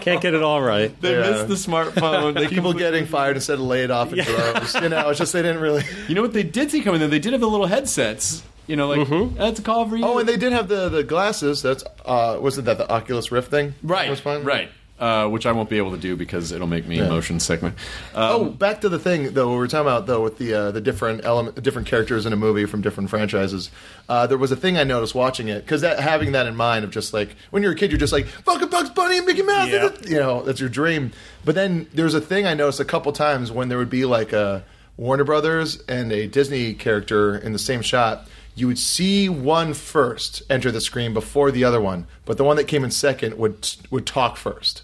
Can't 0.00 0.20
get 0.22 0.34
it 0.34 0.42
all 0.42 0.62
right. 0.62 0.98
They 1.00 1.12
Yeah. 1.18 1.30
missed 1.44 1.48
the 1.48 1.54
smartphone. 1.70 2.34
They 2.34 2.42
People 2.48 2.72
completely- 2.72 2.80
getting 2.80 3.06
fired 3.06 3.36
instead 3.36 3.54
of 3.54 3.60
laid 3.60 3.90
off 3.90 4.12
in 4.12 4.24
droves. 4.24 4.74
You 4.74 4.88
know, 4.88 5.08
it's 5.10 5.18
just 5.18 5.32
they 5.32 5.42
didn't 5.42 5.60
really. 5.60 5.82
You 6.08 6.14
know 6.14 6.22
what 6.22 6.32
they 6.32 6.42
did 6.44 6.70
see 6.70 6.80
coming? 6.82 7.00
Though 7.00 7.08
they 7.08 7.18
did 7.18 7.32
have 7.32 7.40
the 7.40 7.48
little 7.48 7.66
headsets. 7.66 8.42
You 8.66 8.76
know, 8.76 8.88
like 8.88 9.34
that's 9.36 9.60
a 9.60 9.62
call 9.62 9.88
for 9.88 9.96
you. 9.96 10.04
Oh, 10.04 10.18
and 10.18 10.28
they 10.28 10.36
did 10.36 10.52
have 10.52 10.68
the 10.68 10.90
the 10.90 11.02
glasses. 11.02 11.62
That's 11.62 11.82
uh, 12.04 12.38
wasn't 12.38 12.66
that 12.66 12.76
the 12.76 12.90
Oculus 12.90 13.32
Rift 13.32 13.50
thing? 13.50 13.74
right, 13.82 14.10
was 14.10 14.20
fun. 14.20 14.44
right. 14.44 14.68
Uh, 14.98 15.28
which 15.28 15.46
I 15.46 15.52
won't 15.52 15.68
be 15.68 15.78
able 15.78 15.92
to 15.92 15.96
do 15.96 16.16
because 16.16 16.50
it'll 16.52 16.66
make 16.66 16.86
me 16.86 17.00
motion 17.00 17.38
sickness. 17.40 17.74
oh, 18.14 18.44
back 18.50 18.80
to 18.80 18.88
the 18.88 18.98
thing 18.98 19.32
though. 19.34 19.50
We 19.52 19.56
were 19.58 19.68
talking 19.68 19.86
about 19.86 20.06
though 20.06 20.22
with 20.22 20.38
the 20.38 20.54
uh, 20.54 20.70
the 20.72 20.80
different 20.80 21.24
element, 21.24 21.62
different 21.62 21.86
characters 21.86 22.26
in 22.26 22.32
a 22.32 22.36
movie 22.36 22.64
from 22.66 22.80
different 22.82 23.10
franchises. 23.10 23.70
Uh, 24.08 24.26
there 24.26 24.38
was 24.38 24.50
a 24.50 24.56
thing 24.56 24.76
I 24.76 24.84
noticed 24.84 25.14
watching 25.14 25.48
it 25.48 25.60
because 25.64 25.82
that 25.82 26.00
having 26.00 26.32
that 26.32 26.46
in 26.46 26.56
mind 26.56 26.84
of 26.84 26.90
just 26.90 27.12
like 27.12 27.36
when 27.50 27.62
you're 27.62 27.72
a 27.72 27.76
kid, 27.76 27.90
you're 27.90 27.98
just 27.98 28.12
like 28.12 28.26
fucking 28.26 28.68
Bugs 28.68 28.90
Bunny 28.90 29.18
and 29.18 29.26
Mickey 29.26 29.42
Mouse. 29.42 29.68
Yeah. 29.68 29.90
You 30.06 30.16
know, 30.18 30.42
that's 30.42 30.60
your 30.60 30.68
dream. 30.68 31.12
But 31.44 31.54
then 31.54 31.86
there's 31.94 32.14
a 32.14 32.20
thing 32.20 32.46
I 32.46 32.54
noticed 32.54 32.80
a 32.80 32.84
couple 32.84 33.12
times 33.12 33.52
when 33.52 33.68
there 33.68 33.78
would 33.78 33.90
be 33.90 34.04
like 34.04 34.32
a 34.32 34.64
Warner 34.96 35.24
Brothers 35.24 35.80
and 35.88 36.10
a 36.10 36.26
Disney 36.26 36.74
character 36.74 37.36
in 37.36 37.52
the 37.52 37.58
same 37.58 37.82
shot. 37.82 38.26
You 38.56 38.66
would 38.66 38.78
see 38.80 39.28
one 39.28 39.72
first 39.72 40.42
enter 40.50 40.72
the 40.72 40.80
screen 40.80 41.14
before 41.14 41.52
the 41.52 41.62
other 41.62 41.80
one, 41.80 42.08
but 42.24 42.36
the 42.36 42.42
one 42.44 42.56
that 42.56 42.64
came 42.64 42.82
in 42.82 42.90
second 42.90 43.38
would 43.38 43.70
would 43.90 44.04
talk 44.04 44.36
first. 44.36 44.82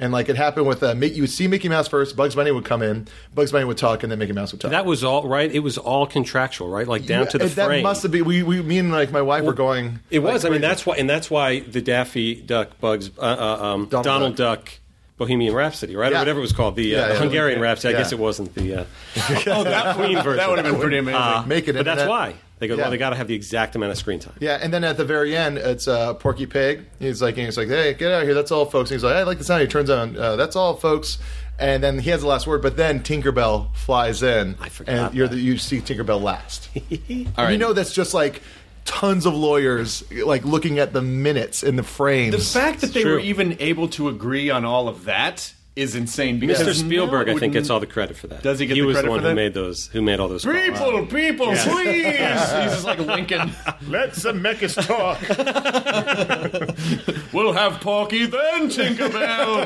And 0.00 0.12
like 0.12 0.28
it 0.30 0.36
happened 0.36 0.66
with 0.66 0.82
uh, 0.82 0.94
Mickey, 0.94 1.16
you 1.16 1.22
would 1.22 1.30
see 1.30 1.46
Mickey 1.46 1.68
Mouse 1.68 1.86
first. 1.86 2.16
Bugs 2.16 2.34
Bunny 2.34 2.50
would 2.50 2.64
come 2.64 2.80
in. 2.82 3.06
Bugs 3.34 3.52
Bunny 3.52 3.66
would 3.66 3.76
talk, 3.76 4.02
and 4.02 4.10
then 4.10 4.18
Mickey 4.18 4.32
Mouse 4.32 4.50
would 4.50 4.60
talk. 4.60 4.70
That 4.70 4.86
was 4.86 5.04
all 5.04 5.28
right. 5.28 5.52
It 5.52 5.58
was 5.60 5.76
all 5.78 6.06
contractual, 6.06 6.68
right? 6.70 6.88
Like 6.88 7.04
down 7.06 7.28
to 7.28 7.38
the 7.38 7.44
Yeah, 7.46 7.54
that 7.54 7.66
frame. 7.66 7.82
must 7.82 8.02
have 8.02 8.10
been. 8.10 8.24
We, 8.24 8.42
we, 8.42 8.62
me 8.62 8.78
and 8.78 8.90
like 8.90 9.12
my 9.12 9.22
wife 9.22 9.44
were 9.44 9.52
going. 9.52 10.00
It 10.10 10.20
was. 10.20 10.42
like, 10.42 10.50
I 10.50 10.52
mean, 10.52 10.62
that's 10.62 10.84
why, 10.86 10.96
and 10.96 11.08
that's 11.08 11.30
why 11.30 11.60
the 11.60 11.82
Daffy 11.82 12.34
Duck 12.34 12.80
Bugs, 12.80 13.10
uh, 13.18 13.20
uh, 13.20 13.64
um, 13.74 13.86
Donald 13.86 14.04
Donald, 14.04 14.36
Duck. 14.36 14.64
Duck. 14.64 14.70
Bohemian 15.18 15.52
Rhapsody, 15.54 15.96
right, 15.96 16.10
Yeah. 16.12 16.16
or 16.16 16.20
whatever 16.22 16.38
it 16.38 16.40
was 16.40 16.54
called, 16.54 16.76
the, 16.76 16.96
uh, 16.96 16.98
Yeah, 16.98 17.08
the 17.08 17.12
yeah. 17.12 17.20
Hungarian 17.20 17.60
Rhapsody. 17.60 17.94
I 17.94 17.98
Yeah. 17.98 18.02
guess 18.04 18.12
it 18.12 18.18
wasn't 18.18 18.54
the 18.54 18.74
uh, 18.74 18.84
oh 19.48 19.64
that 19.64 19.94
Queen 19.94 20.14
version. 20.16 20.36
that 20.38 20.48
would 20.48 20.58
have 20.60 20.66
been 20.72 20.80
pretty 20.80 20.96
amazing. 20.96 21.20
Uh, 21.20 21.44
Make 21.46 21.68
it 21.68 21.74
but 21.74 21.84
that's 21.84 22.00
internet. 22.00 22.08
why 22.08 22.34
they 22.60 22.68
go. 22.68 22.76
Yeah. 22.76 22.82
Well, 22.82 22.90
they 22.92 22.98
got 22.98 23.10
to 23.10 23.16
have 23.16 23.26
the 23.26 23.34
exact 23.34 23.74
amount 23.74 23.90
of 23.90 23.98
screen 23.98 24.20
time. 24.20 24.34
Yeah, 24.38 24.58
and 24.62 24.72
then 24.72 24.84
at 24.84 24.96
the 24.96 25.04
very 25.04 25.36
end, 25.36 25.58
it's 25.58 25.88
uh, 25.88 26.14
Porky 26.14 26.46
Pig. 26.46 26.84
He's 27.00 27.20
like, 27.20 27.34
he's 27.36 27.56
like, 27.56 27.68
hey, 27.68 27.94
get 27.94 28.12
out 28.12 28.20
of 28.22 28.28
here. 28.28 28.34
That's 28.34 28.52
all, 28.52 28.66
folks. 28.66 28.90
And 28.90 28.96
he's 28.96 29.04
like, 29.04 29.16
I 29.16 29.22
like 29.24 29.38
the 29.38 29.44
sound. 29.44 29.62
He 29.62 29.66
turns 29.66 29.90
on, 29.90 30.16
uh, 30.16 30.36
that's 30.36 30.54
all, 30.54 30.76
folks. 30.76 31.18
And 31.58 31.82
then 31.82 31.98
he 31.98 32.08
has 32.10 32.20
the 32.22 32.26
last 32.26 32.46
word, 32.46 32.62
but 32.62 32.76
then 32.76 33.00
Tinkerbell 33.00 33.74
flies 33.74 34.22
in, 34.22 34.56
I 34.60 34.68
forgot 34.70 35.08
and 35.08 35.14
you're 35.14 35.28
that. 35.28 35.34
the, 35.34 35.40
you 35.42 35.58
see 35.58 35.80
Tinkerbell 35.80 36.22
last. 36.22 36.70
All 36.74 36.82
And 37.08 37.32
right. 37.36 37.50
You 37.50 37.58
know 37.58 37.72
that's 37.74 37.92
just 37.92 38.14
like 38.14 38.40
tons 38.86 39.26
of 39.26 39.34
lawyers 39.34 40.02
like 40.24 40.44
looking 40.44 40.78
at 40.78 40.92
the 40.94 41.02
minutes 41.02 41.62
in 41.62 41.76
the 41.76 41.82
frames. 41.82 42.34
the 42.34 42.60
fact 42.60 42.80
that 42.80 42.94
they 42.94 43.02
true. 43.02 43.12
were 43.14 43.20
even 43.20 43.56
able 43.60 43.88
to 43.88 44.08
agree 44.08 44.48
on 44.48 44.64
all 44.64 44.88
of 44.88 45.04
that 45.04 45.52
is 45.76 45.94
insane. 45.94 46.38
Because 46.40 46.60
Mr. 46.60 46.74
Spielberg, 46.74 47.26
now 47.28 47.32
I 47.34 47.36
think, 47.38 47.52
would- 47.52 47.58
gets 47.60 47.70
all 47.70 47.80
the 47.80 47.86
credit 47.86 48.16
for 48.16 48.26
that. 48.26 48.42
Does 48.42 48.58
he 48.58 48.66
get 48.66 48.74
He 48.74 48.80
the 48.80 48.86
was 48.86 49.00
the 49.00 49.08
one 49.08 49.20
who 49.20 49.28
that? 49.28 49.34
made 49.34 49.54
those. 49.54 49.86
Who 49.88 50.02
made 50.02 50.18
all 50.20 50.28
those? 50.28 50.44
calls. 50.44 50.56
People, 50.56 51.06
people, 51.06 51.46
please! 51.46 52.04
He's 52.06 52.14
just 52.16 52.84
like 52.84 52.98
Lincoln. 52.98 53.52
Let 53.88 54.14
some 54.16 54.40
mechas 54.40 54.74
talk. 54.86 55.18
We'll 57.32 57.52
have 57.52 57.80
Porky 57.80 58.26
then, 58.26 58.68
Tinkerbell. 58.68 59.64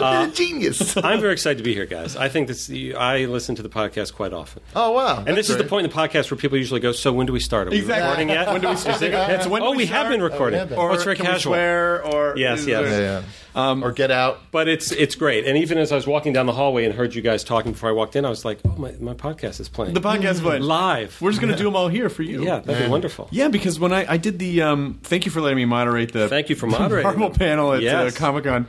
Uh, 0.00 0.26
Genius. 0.30 0.96
I'm 0.96 1.20
very 1.20 1.32
excited 1.32 1.58
to 1.58 1.64
be 1.64 1.72
here, 1.72 1.86
guys. 1.86 2.16
I 2.16 2.28
think 2.28 2.48
this. 2.48 2.68
I 2.70 3.26
listen 3.26 3.54
to 3.54 3.62
the 3.62 3.68
podcast 3.68 4.12
quite 4.14 4.32
often. 4.32 4.62
Oh 4.74 4.90
wow! 4.92 5.22
And 5.24 5.36
this 5.36 5.48
is 5.50 5.56
the 5.56 5.62
point 5.64 5.84
in 5.84 5.90
the 5.90 5.96
podcast 5.96 6.30
where 6.30 6.38
people 6.38 6.58
usually 6.58 6.80
go, 6.80 6.90
"So 6.92 7.12
when 7.12 7.26
do 7.26 7.32
we 7.32 7.38
start? 7.40 7.68
Are 7.68 7.70
we 7.70 7.78
Exactly. 7.78 8.02
recording 8.24 8.28
yet? 8.30 8.48
When 8.52 8.60
do 8.60 8.68
we 8.70 8.76
start? 8.76 8.98
That's 9.00 9.46
when. 9.46 9.62
Oh, 9.62 9.70
we, 9.70 9.76
we 9.78 9.86
have 9.86 10.08
been 10.08 10.20
recording. 10.22 10.58
Oh, 10.58 10.64
we 10.64 10.68
have 10.68 10.68
been. 10.70 10.78
Oh, 10.78 10.82
or 10.82 10.94
it's 10.94 11.04
very 11.04 11.16
casual. 11.16 11.52
swear? 11.52 12.04
Or 12.04 12.36
Yes, 12.36 12.66
yes. 12.66 12.82
there- 12.82 13.00
Yeah, 13.00 13.22
yeah. 13.54 13.80
or 13.84 13.92
get 13.92 14.10
out. 14.10 14.50
But 14.56 14.68
it's 14.68 14.90
it's 14.90 15.14
great. 15.16 15.44
And 15.46 15.58
even 15.58 15.76
as 15.76 15.92
I 15.92 15.96
was 15.96 16.06
walking 16.06 16.32
down 16.32 16.46
the 16.46 16.52
hallway 16.54 16.86
and 16.86 16.94
heard 16.94 17.14
you 17.14 17.20
guys 17.20 17.44
talking 17.44 17.72
before 17.72 17.90
I 17.90 17.92
walked 17.92 18.16
in, 18.16 18.24
I 18.24 18.30
was 18.30 18.42
like, 18.42 18.58
"Oh, 18.64 18.74
my, 18.78 18.92
my 19.00 19.12
podcast 19.12 19.60
is 19.60 19.68
playing 19.68 19.92
The 19.92 20.00
podcast 20.00 20.30
is 20.36 20.40
playing. 20.40 20.62
live." 20.62 21.20
We're 21.20 21.30
just 21.30 21.42
going 21.42 21.52
to 21.52 21.58
do 21.58 21.64
them 21.64 21.76
all 21.76 21.88
here 21.88 22.08
for 22.08 22.22
you. 22.22 22.42
yeah, 22.42 22.60
that'd 22.60 22.84
be 22.86 22.90
wonderful. 22.90 23.28
Yeah, 23.30 23.48
because 23.48 23.78
when 23.78 23.92
I, 23.92 24.12
I 24.14 24.16
did 24.16 24.38
the 24.38 24.62
um, 24.62 24.98
thank 25.02 25.26
you 25.26 25.30
for 25.30 25.42
letting 25.42 25.58
me 25.58 25.66
moderate 25.66 26.14
the 26.14 26.28
Thank 26.30 26.48
you 26.48 26.56
for 26.56 26.66
moderating 26.78 27.02
Marvel 27.04 27.28
them. 27.28 27.38
panel 27.38 27.74
at 27.74 27.82
Yes. 27.82 28.16
uh, 28.16 28.18
Comic 28.18 28.44
Con. 28.44 28.66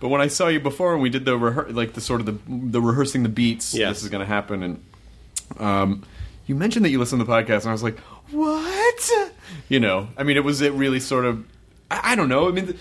But 0.00 0.08
when 0.08 0.20
I 0.20 0.26
saw 0.26 0.48
you 0.48 0.58
before 0.58 0.94
and 0.94 1.00
we 1.02 1.10
did 1.10 1.24
the 1.24 1.38
rehe- 1.38 1.72
like 1.74 1.92
the 1.92 2.00
sort 2.00 2.18
of 2.20 2.26
the 2.26 2.36
the 2.48 2.80
rehearsing 2.82 3.22
the 3.22 3.28
beats, 3.28 3.72
Yes. 3.72 3.96
this 3.96 4.02
is 4.02 4.08
going 4.08 4.22
to 4.26 4.26
happen, 4.26 4.64
and 4.64 4.84
um, 5.60 6.02
you 6.48 6.56
mentioned 6.56 6.84
that 6.84 6.90
you 6.90 6.98
listen 6.98 7.20
to 7.20 7.24
the 7.24 7.30
podcast, 7.32 7.60
and 7.60 7.68
I 7.68 7.72
was 7.72 7.84
like, 7.84 7.98
what? 8.32 9.10
You 9.68 9.78
know, 9.78 10.08
I 10.16 10.24
mean, 10.24 10.36
it 10.36 10.42
was 10.44 10.60
it 10.60 10.72
really 10.72 10.98
sort 10.98 11.24
of 11.24 11.44
I, 11.88 12.12
I 12.12 12.14
don't 12.16 12.28
know. 12.28 12.48
I 12.48 12.50
mean. 12.50 12.66
th- 12.66 12.78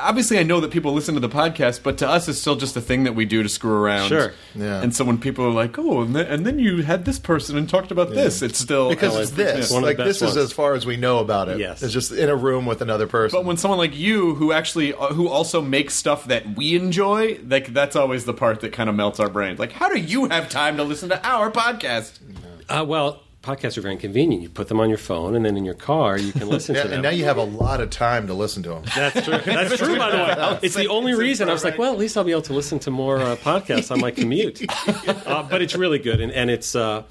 Obviously, 0.00 0.38
I 0.38 0.44
know 0.44 0.60
that 0.60 0.70
people 0.70 0.92
listen 0.92 1.14
to 1.14 1.20
the 1.20 1.28
podcast, 1.28 1.82
but 1.82 1.98
to 1.98 2.08
us, 2.08 2.28
it's 2.28 2.38
still 2.38 2.54
just 2.54 2.76
a 2.76 2.80
thing 2.80 3.02
that 3.04 3.14
we 3.16 3.24
do 3.24 3.42
to 3.42 3.48
screw 3.48 3.72
around. 3.72 4.08
Sure. 4.08 4.32
Yeah. 4.54 4.80
And 4.80 4.94
so 4.94 5.04
when 5.04 5.18
people 5.18 5.44
are 5.44 5.50
like, 5.50 5.76
"Oh," 5.78 6.02
and 6.02 6.14
then, 6.14 6.26
and 6.26 6.46
then 6.46 6.60
you 6.60 6.82
had 6.82 7.04
this 7.04 7.18
person 7.18 7.56
and 7.58 7.68
talked 7.68 7.90
about 7.90 8.10
this, 8.10 8.40
it's 8.40 8.58
still 8.58 8.88
because 8.88 9.16
it's 9.16 9.32
it's- 9.32 9.54
this. 9.56 9.64
it's 9.66 9.72
one 9.72 9.82
like 9.82 9.96
best 9.96 10.20
this 10.20 10.22
is 10.30 10.36
as 10.36 10.52
far 10.52 10.74
as 10.74 10.86
we 10.86 10.96
know 10.96 11.18
about 11.18 11.48
it. 11.48 11.58
Yes. 11.58 11.82
it's 11.82 11.92
just 11.92 12.12
in 12.12 12.28
a 12.28 12.36
room 12.36 12.66
with 12.66 12.80
another 12.82 13.08
person. 13.08 13.36
But 13.36 13.44
when 13.46 13.56
someone 13.56 13.78
like 13.78 13.96
you, 13.96 14.36
who 14.36 14.52
actually 14.52 14.94
uh, 14.94 15.08
who 15.08 15.28
also 15.28 15.60
makes 15.60 15.94
stuff 15.94 16.26
that 16.26 16.56
we 16.56 16.76
enjoy, 16.76 17.40
like 17.44 17.72
that's 17.74 17.96
always 17.96 18.26
the 18.26 18.34
part 18.34 18.60
that 18.60 18.72
kind 18.72 18.88
of 18.88 18.94
melts 18.94 19.18
our 19.18 19.28
brains. 19.28 19.58
Like, 19.58 19.72
how 19.72 19.88
do 19.88 19.98
you 19.98 20.26
have 20.28 20.48
time 20.48 20.76
to 20.76 20.84
listen 20.84 21.08
to 21.08 21.26
our 21.26 21.50
podcast? 21.50 22.18
Uh, 22.68 22.84
well, 22.86 23.22
podcasts 23.42 23.78
are 23.78 23.80
very 23.80 23.96
convenient. 23.96 24.42
You 24.42 24.48
put 24.48 24.68
them 24.68 24.80
on 24.80 24.88
your 24.88 24.98
phone, 24.98 25.34
and 25.34 25.44
then 25.44 25.56
in 25.56 25.64
your 25.64 25.74
car 25.74 26.18
you 26.18 26.32
can 26.32 26.48
listen 26.48 26.74
yeah, 26.76 26.82
to 26.82 26.88
them. 26.88 26.94
and 26.94 27.02
now 27.02 27.10
you 27.10 27.24
have 27.24 27.36
a 27.36 27.44
lot 27.44 27.80
of 27.80 27.90
time 27.90 28.26
to 28.26 28.34
listen 28.34 28.62
to 28.64 28.70
them. 28.70 28.82
That's 28.94 29.24
true. 29.24 29.38
That's 29.44 29.76
true, 29.76 29.96
by 29.96 30.10
the 30.10 30.16
way. 30.16 30.58
It's 30.62 30.74
the 30.74 30.88
only 30.88 31.14
reason 31.14 31.48
I 31.48 31.52
was 31.52 31.64
like, 31.64 31.78
well, 31.78 31.92
at 31.92 31.98
least 31.98 32.16
I'll 32.16 32.24
be 32.24 32.32
able 32.32 32.42
to 32.42 32.52
listen 32.52 32.78
to 32.80 32.90
more 32.90 33.18
uh, 33.20 33.36
podcasts 33.36 33.90
on 33.90 34.00
my 34.00 34.10
commute. 34.10 34.62
Uh, 35.28 35.42
but 35.42 35.60
it's 35.60 35.74
really 35.74 35.98
good, 35.98 36.20
and, 36.20 36.32
and 36.32 36.50
it's 36.50 36.74
uh, 36.74 37.02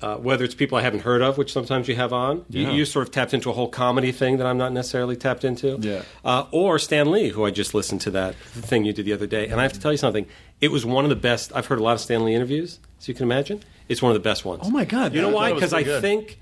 uh, 0.00 0.16
whether 0.16 0.44
it's 0.44 0.54
people 0.54 0.78
I 0.78 0.82
haven't 0.82 1.00
heard 1.00 1.22
of, 1.22 1.38
which 1.38 1.52
sometimes 1.52 1.88
you 1.88 1.96
have 1.96 2.12
on. 2.12 2.44
You, 2.48 2.70
you 2.70 2.84
sort 2.84 3.06
of 3.06 3.12
tapped 3.12 3.34
into 3.34 3.50
a 3.50 3.52
whole 3.52 3.68
comedy 3.68 4.12
thing 4.12 4.38
that 4.38 4.46
I'm 4.46 4.56
not 4.56 4.72
necessarily 4.72 5.16
tapped 5.16 5.44
into. 5.44 5.78
Yeah. 5.80 6.02
Uh, 6.24 6.46
or 6.50 6.78
Stan 6.78 7.10
Lee, 7.10 7.28
who 7.28 7.44
I 7.44 7.50
just 7.50 7.74
listened 7.74 8.00
to 8.02 8.10
that 8.12 8.34
thing 8.36 8.84
you 8.84 8.92
did 8.92 9.06
the 9.06 9.12
other 9.12 9.26
day, 9.26 9.48
and 9.48 9.60
I 9.60 9.62
have 9.64 9.72
to 9.72 9.80
tell 9.80 9.92
you 9.92 9.98
something. 9.98 10.26
It 10.60 10.68
was 10.68 10.86
one 10.86 11.04
of 11.04 11.08
the 11.08 11.16
best. 11.16 11.52
I've 11.54 11.66
heard 11.66 11.78
a 11.78 11.82
lot 11.82 11.92
of 11.92 12.00
Stan 12.00 12.24
Lee 12.24 12.34
interviews, 12.34 12.78
so 12.98 13.10
you 13.10 13.14
can 13.14 13.24
imagine. 13.24 13.62
It's 13.88 14.02
one 14.02 14.10
of 14.10 14.14
the 14.14 14.20
best 14.28 14.44
ones. 14.44 14.62
Oh 14.64 14.70
my 14.70 14.84
God, 14.84 15.14
You 15.14 15.22
know 15.22 15.30
why? 15.30 15.52
Because 15.52 15.72
I 15.72 15.82
good. 15.82 16.02
think 16.02 16.38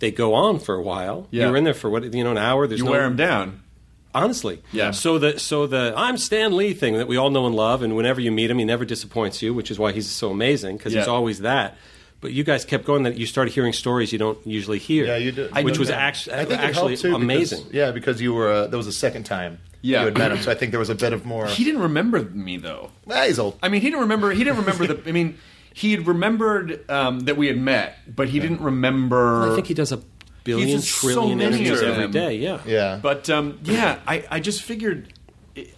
they 0.00 0.10
go 0.10 0.34
on 0.34 0.58
for 0.58 0.74
a 0.74 0.82
while. 0.82 1.28
Yeah. 1.30 1.46
You're 1.46 1.56
in 1.56 1.64
there 1.64 1.74
for 1.74 1.88
what 1.88 2.12
you 2.12 2.24
know 2.24 2.32
an 2.32 2.38
hour. 2.38 2.66
There's 2.66 2.80
You 2.80 2.84
no, 2.86 2.90
wear 2.90 3.02
them 3.02 3.16
down. 3.16 3.60
Honestly, 4.14 4.62
Yeah. 4.72 4.92
So 4.92 5.18
the 5.18 5.38
so 5.40 5.66
the 5.66 5.92
I'm 5.96 6.16
Stan 6.18 6.56
Lee 6.56 6.72
thing 6.72 6.94
that 6.98 7.08
we 7.08 7.16
all 7.16 7.30
know 7.30 7.46
and 7.46 7.54
love, 7.54 7.82
and 7.82 7.96
whenever 7.96 8.20
you 8.20 8.30
meet 8.30 8.48
him, 8.50 8.58
he 8.58 8.64
never 8.64 8.84
disappoints 8.84 9.42
you, 9.42 9.52
which 9.52 9.70
is 9.72 9.78
why 9.78 9.90
he's 9.92 10.08
so 10.08 10.30
amazing 10.30 10.76
because 10.76 10.92
he's 10.92 11.08
always 11.08 11.40
that. 11.40 11.76
But 12.20 12.32
you 12.32 12.42
guys 12.42 12.64
kept 12.64 12.84
going 12.84 13.02
that 13.02 13.18
you 13.18 13.26
started 13.26 13.52
hearing 13.52 13.72
stories 13.74 14.12
you 14.12 14.18
don't 14.18 14.38
usually 14.46 14.78
hear. 14.78 15.04
Yeah, 15.04 15.16
you 15.16 15.32
did. 15.32 15.52
which 15.64 15.78
was 15.78 15.88
that. 15.88 15.98
actually 15.98 16.36
I 16.36 16.44
think 16.44 16.60
it 16.60 16.64
actually 16.64 16.92
helped 16.94 17.02
too. 17.02 17.14
amazing. 17.16 17.58
Because, 17.64 17.74
yeah, 17.74 17.90
because 17.90 18.20
you 18.20 18.32
were 18.34 18.50
uh, 18.50 18.66
that 18.68 18.76
was 18.76 18.86
the 18.86 18.92
second 18.92 19.24
time 19.24 19.58
Yeah. 19.82 20.00
you 20.00 20.04
had 20.06 20.16
met 20.18 20.30
him, 20.32 20.38
so 20.38 20.50
I 20.50 20.54
think 20.54 20.70
there 20.70 20.80
was 20.80 20.90
a 20.90 20.94
bit 20.94 21.12
of 21.12 21.26
more. 21.26 21.46
He 21.48 21.64
didn't 21.64 21.82
remember 21.82 22.20
me 22.22 22.56
though. 22.56 22.90
Ah, 23.10 23.24
he's 23.24 23.38
old. 23.40 23.58
I 23.62 23.68
mean, 23.68 23.80
he 23.82 23.88
didn't 23.88 24.00
remember. 24.02 24.30
He 24.30 24.42
didn't 24.44 24.58
remember 24.60 24.86
the. 24.86 25.08
I 25.08 25.12
mean, 25.12 25.38
he 25.74 25.90
had 25.90 26.06
remembered 26.06 26.88
um, 26.90 27.20
that 27.20 27.36
we 27.36 27.48
had 27.48 27.58
met, 27.58 27.98
but 28.16 28.28
he 28.28 28.38
didn't 28.40 28.60
remember. 28.62 29.50
I 29.52 29.54
think 29.56 29.66
he 29.66 29.74
does 29.74 29.92
a 29.92 30.00
billion 30.44 30.68
He's 30.68 30.82
just 30.84 31.00
so 31.00 31.08
trillion 31.12 31.38
many 31.38 31.56
interviews 31.56 31.80
of 31.82 31.88
every 31.88 32.02
them. 32.04 32.10
day. 32.12 32.36
Yeah, 32.36 32.60
Yeah, 32.64 32.98
But 33.02 33.28
um, 33.28 33.58
yeah, 33.64 33.98
I, 34.06 34.24
I 34.30 34.40
just 34.40 34.62
figured, 34.62 35.12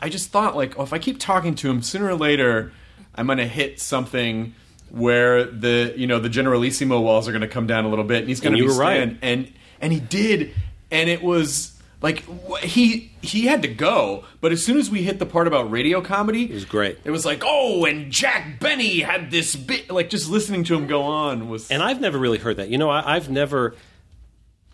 I 0.02 0.08
just 0.08 0.30
thought 0.30 0.54
like, 0.54 0.78
oh, 0.78 0.82
if 0.82 0.92
I 0.92 0.98
keep 0.98 1.18
talking 1.18 1.54
to 1.56 1.70
him, 1.70 1.80
sooner 1.82 2.06
or 2.08 2.14
later, 2.14 2.72
I'm 3.14 3.26
gonna 3.26 3.46
hit 3.46 3.80
something 3.80 4.54
where 4.90 5.44
the 5.44 5.94
you 5.96 6.06
know 6.06 6.20
the 6.20 6.28
Generalissimo 6.28 7.00
walls 7.00 7.26
are 7.28 7.32
gonna 7.32 7.48
come 7.48 7.66
down 7.66 7.84
a 7.84 7.88
little 7.88 8.04
bit, 8.04 8.18
and 8.20 8.28
he's 8.28 8.40
gonna 8.40 8.56
And 8.56 8.58
you 8.64 8.70
be 8.70 8.74
were 8.74 8.80
right. 8.80 8.96
stand- 8.98 9.18
and 9.22 9.52
and 9.80 9.92
he 9.92 10.00
did, 10.00 10.52
and 10.90 11.08
it 11.08 11.22
was 11.22 11.72
like 12.02 12.24
wh- 12.48 12.60
he 12.62 13.12
he 13.22 13.46
had 13.46 13.62
to 13.62 13.68
go, 13.68 14.24
but 14.40 14.52
as 14.52 14.64
soon 14.64 14.76
as 14.78 14.90
we 14.90 15.02
hit 15.02 15.18
the 15.18 15.26
part 15.26 15.46
about 15.46 15.70
radio 15.70 16.00
comedy, 16.00 16.44
it 16.44 16.54
was 16.54 16.64
great. 16.64 16.98
It 17.04 17.10
was 17.10 17.24
like, 17.24 17.42
oh, 17.44 17.84
and 17.84 18.10
Jack 18.10 18.60
Benny 18.60 19.00
had 19.00 19.30
this 19.30 19.56
bit, 19.56 19.90
like 19.90 20.10
just 20.10 20.28
listening 20.28 20.64
to 20.64 20.74
him 20.74 20.86
go 20.86 21.02
on 21.02 21.48
was. 21.48 21.70
And 21.70 21.82
I've 21.82 22.00
never 22.00 22.18
really 22.18 22.38
heard 22.38 22.56
that. 22.58 22.68
You 22.68 22.78
know, 22.78 22.90
I, 22.90 23.16
I've 23.16 23.30
never 23.30 23.74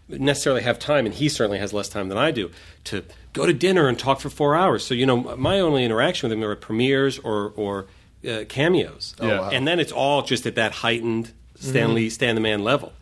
necessarily 0.09 0.63
have 0.63 0.79
time, 0.79 1.07
and 1.07 1.15
he 1.15 1.29
certainly 1.29 1.59
has 1.59 1.73
less 1.73 1.89
time 1.89 2.09
than 2.09 2.19
I 2.19 2.31
do, 2.31 2.51
to 2.85 3.05
go 3.33 3.47
to 3.47 3.53
dinner 3.53 3.89
and 3.89 3.99
talk 3.99 4.21
for 4.21 4.29
four 4.29 4.55
hours. 4.55 4.85
So, 4.85 4.95
you 4.95 5.07
know, 5.07 5.37
my 5.37 5.61
only 5.61 5.85
interaction 5.85 6.29
with 6.29 6.37
him 6.37 6.45
are 6.45 6.55
premieres 6.55 7.19
or, 7.19 7.53
or 7.57 7.87
uh, 8.29 8.45
cameos. 8.49 9.15
Yeah. 9.21 9.41
wow. 9.41 9.51
And 9.51 9.67
then 9.67 9.81
it's 9.81 9.93
all 9.93 10.23
just 10.23 10.45
at 10.47 10.57
that 10.57 10.73
heightened 10.73 11.33
Stanley, 11.55 12.11
Stan 12.11 12.35
the 12.35 12.41
Man 12.41 12.63
level. 12.65 12.93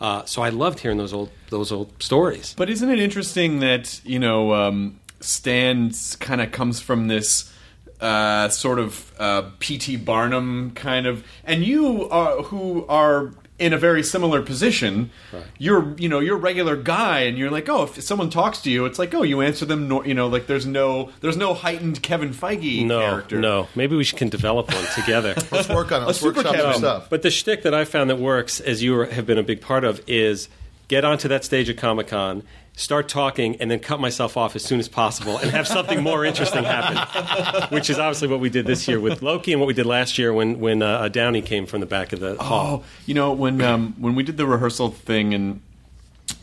Uh, 0.00 0.24
so 0.24 0.42
I 0.42 0.48
loved 0.48 0.80
hearing 0.80 0.98
those 0.98 1.12
old 1.12 1.30
those 1.50 1.70
old 1.70 2.02
stories. 2.02 2.54
But 2.56 2.70
isn't 2.70 2.88
it 2.88 2.98
interesting 2.98 3.60
that 3.60 4.00
you 4.04 4.18
know 4.18 4.54
um, 4.54 4.98
Stan 5.20 5.92
kind 6.20 6.40
of 6.40 6.52
comes 6.52 6.80
from 6.80 7.08
this 7.08 7.52
uh, 8.00 8.48
sort 8.48 8.78
of 8.78 9.12
uh, 9.18 9.50
P.T. 9.58 9.96
Barnum 9.96 10.72
kind 10.74 11.06
of, 11.06 11.24
and 11.44 11.64
you 11.64 12.08
are, 12.08 12.42
who 12.44 12.86
are 12.86 13.34
in 13.60 13.72
a 13.72 13.78
very 13.78 14.02
similar 14.02 14.42
position. 14.42 15.10
You're 15.58 15.94
you 15.98 16.08
know 16.08 16.18
you're 16.18 16.36
a 16.36 16.40
regular 16.40 16.74
guy, 16.76 17.20
and 17.20 17.38
you're 17.38 17.50
like, 17.50 17.68
oh, 17.68 17.84
if 17.84 18.02
someone 18.02 18.30
talks 18.30 18.60
to 18.62 18.70
you, 18.70 18.86
it's 18.86 18.98
like, 18.98 19.14
oh, 19.14 19.22
you 19.22 19.40
answer 19.42 19.64
them. 19.66 19.86
nor- 19.86 20.06
You 20.06 20.14
know, 20.14 20.26
like 20.26 20.46
there's 20.46 20.66
no 20.66 21.10
there's 21.20 21.36
no 21.36 21.54
heightened 21.54 22.02
Kevin 22.02 22.30
Feige 22.30 22.84
No, 22.86 23.00
character. 23.00 23.38
no. 23.38 23.68
Maybe 23.76 23.94
we 23.94 24.02
should, 24.04 24.18
can 24.18 24.28
develop 24.30 24.72
one 24.72 24.84
together. 24.94 25.34
let's 25.52 25.68
work 25.68 25.92
on 25.92 26.02
it. 26.02 26.06
Let's 26.06 26.18
super 26.20 26.36
workshop 26.38 26.54
some 26.56 26.64
Kevin. 26.64 26.78
stuff. 26.78 27.10
But 27.10 27.22
the 27.22 27.30
shtick 27.30 27.62
that 27.62 27.74
I 27.74 27.84
found 27.84 28.10
that 28.10 28.18
works, 28.18 28.58
as 28.60 28.82
you 28.82 28.98
have 29.00 29.26
been 29.26 29.38
a 29.38 29.42
big 29.42 29.60
part 29.60 29.84
of, 29.84 30.00
is 30.08 30.48
get 30.88 31.04
onto 31.04 31.28
that 31.28 31.44
stage 31.44 31.68
at 31.70 31.76
Comic 31.76 32.08
Con 32.08 32.42
start 32.76 33.08
talking, 33.08 33.56
and 33.56 33.70
then 33.70 33.78
cut 33.78 34.00
myself 34.00 34.36
off 34.36 34.56
as 34.56 34.64
soon 34.64 34.80
as 34.80 34.88
possible 34.88 35.36
and 35.38 35.50
have 35.50 35.66
something 35.66 36.02
more 36.02 36.24
interesting 36.24 36.64
happen, 36.64 37.68
which 37.74 37.90
is 37.90 37.98
obviously 37.98 38.28
what 38.28 38.40
we 38.40 38.50
did 38.50 38.66
this 38.66 38.88
year 38.88 38.98
with 38.98 39.22
Loki 39.22 39.52
and 39.52 39.60
what 39.60 39.66
we 39.66 39.74
did 39.74 39.86
last 39.86 40.18
year 40.18 40.32
when 40.32 40.60
when 40.60 40.82
uh, 40.82 41.08
Downey 41.08 41.42
came 41.42 41.66
from 41.66 41.80
the 41.80 41.86
back 41.86 42.12
of 42.12 42.20
the 42.20 42.36
hall. 42.36 42.82
Oh, 42.82 42.84
you 43.06 43.14
know 43.14 43.32
when 43.32 43.60
um, 43.60 43.94
when 43.98 44.14
we 44.14 44.22
did 44.22 44.36
the 44.36 44.46
rehearsal 44.46 44.90
thing 44.90 45.34
and 45.34 45.60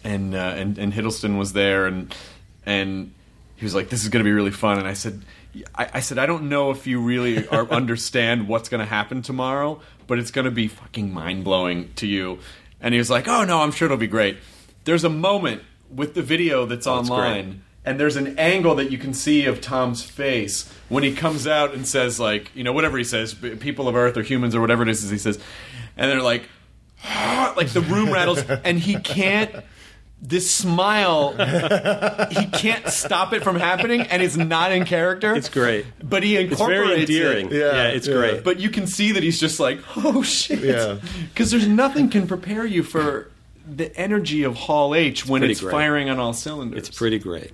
and 0.03 0.35
uh, 0.35 0.53
and 0.55 0.77
and 0.77 0.93
Hiddleston 0.93 1.37
was 1.37 1.53
there 1.53 1.85
and 1.85 2.13
and 2.65 3.13
he 3.55 3.65
was 3.65 3.73
like, 3.73 3.89
"This 3.89 4.03
is 4.03 4.09
going 4.09 4.23
to 4.23 4.27
be 4.27 4.33
really 4.33 4.51
fun," 4.51 4.77
and 4.79 4.87
I 4.87 4.93
said. 4.93 5.23
I, 5.73 5.89
I 5.95 5.99
said, 6.01 6.19
I 6.19 6.27
don't 6.27 6.49
know 6.49 6.69
if 6.69 6.85
you 6.85 7.01
really 7.01 7.47
are, 7.47 7.67
understand 7.71 8.47
what's 8.47 8.69
going 8.69 8.79
to 8.79 8.85
happen 8.85 9.23
tomorrow, 9.23 9.81
but 10.05 10.19
it's 10.19 10.29
going 10.29 10.45
to 10.45 10.51
be 10.51 10.67
fucking 10.67 11.11
mind 11.11 11.45
blowing 11.45 11.91
to 11.95 12.05
you. 12.05 12.37
And 12.79 12.93
he 12.93 12.99
was 12.99 13.09
like, 13.09 13.27
Oh 13.27 13.43
no, 13.43 13.61
I'm 13.61 13.71
sure 13.71 13.87
it'll 13.87 13.97
be 13.97 14.05
great. 14.05 14.37
There's 14.83 15.03
a 15.03 15.09
moment 15.09 15.63
with 15.89 16.13
the 16.13 16.21
video 16.21 16.65
that's 16.65 16.88
Oh, 16.88 16.95
online, 16.95 17.45
great. 17.45 17.56
and 17.86 18.00
there's 18.00 18.15
an 18.15 18.38
angle 18.38 18.76
that 18.76 18.91
you 18.91 18.97
can 18.97 19.13
see 19.13 19.45
of 19.45 19.62
Tom's 19.62 20.04
face 20.04 20.71
when 20.89 21.04
he 21.04 21.13
comes 21.13 21.47
out 21.47 21.73
and 21.73 21.88
says, 21.88 22.19
like, 22.19 22.52
you 22.56 22.63
know, 22.63 22.73
whatever 22.73 22.97
he 22.97 23.04
says, 23.04 23.34
people 23.34 23.88
of 23.88 23.95
Earth 23.95 24.17
or 24.17 24.23
humans 24.23 24.56
or 24.56 24.62
whatever 24.62 24.84
it 24.84 24.89
is, 24.89 25.10
he 25.10 25.17
says, 25.17 25.39
and 25.95 26.10
they're 26.12 26.21
like, 26.21 26.43
like 27.56 27.69
the 27.69 27.82
room 27.82 28.12
rattles, 28.12 28.39
and 28.63 28.80
he 28.80 28.95
can't. 29.00 29.52
This 30.19 30.52
smile, 30.52 31.34
he 32.32 32.45
can't 32.47 32.88
stop 32.88 33.34
it 33.34 33.43
from 33.43 33.56
happening, 33.56 34.02
and 34.02 34.23
it's 34.23 34.36
not 34.36 34.71
in 34.71 34.84
character. 34.84 35.36
It's 35.36 35.47
great. 35.47 35.86
but 36.04 36.23
he 36.23 36.36
It's 36.38 36.54
incorporates 36.54 36.89
very 36.89 37.02
endearing. 37.02 37.45
it. 37.47 37.54
Yeah, 37.54 37.89
it's 37.89 38.08
yeah. 38.08 38.13
great. 38.15 38.43
But 38.43 38.60
you 38.60 38.71
can 38.71 38.88
see 38.88 39.12
that 39.12 39.21
he's 39.21 39.39
just 39.39 39.60
like, 39.60 39.80
oh 39.95 40.23
shit. 40.23 40.62
Yeah. 40.62 40.97
Because 41.30 41.52
there's 41.52 41.67
nothing 41.67 42.10
can 42.10 42.26
prepare 42.26 42.65
you 42.65 42.82
for 42.82 43.30
the 43.69 43.95
energy 43.97 44.43
of 44.43 44.56
Hall 44.56 44.95
H 44.95 45.25
when 45.27 45.41
pretty 45.41 45.51
it's 45.53 45.62
firing 45.62 46.10
on 46.10 46.19
all 46.19 46.34
cylinders. 46.34 46.88
it's 46.88 46.97
pretty 46.97 47.19
great. 47.19 47.51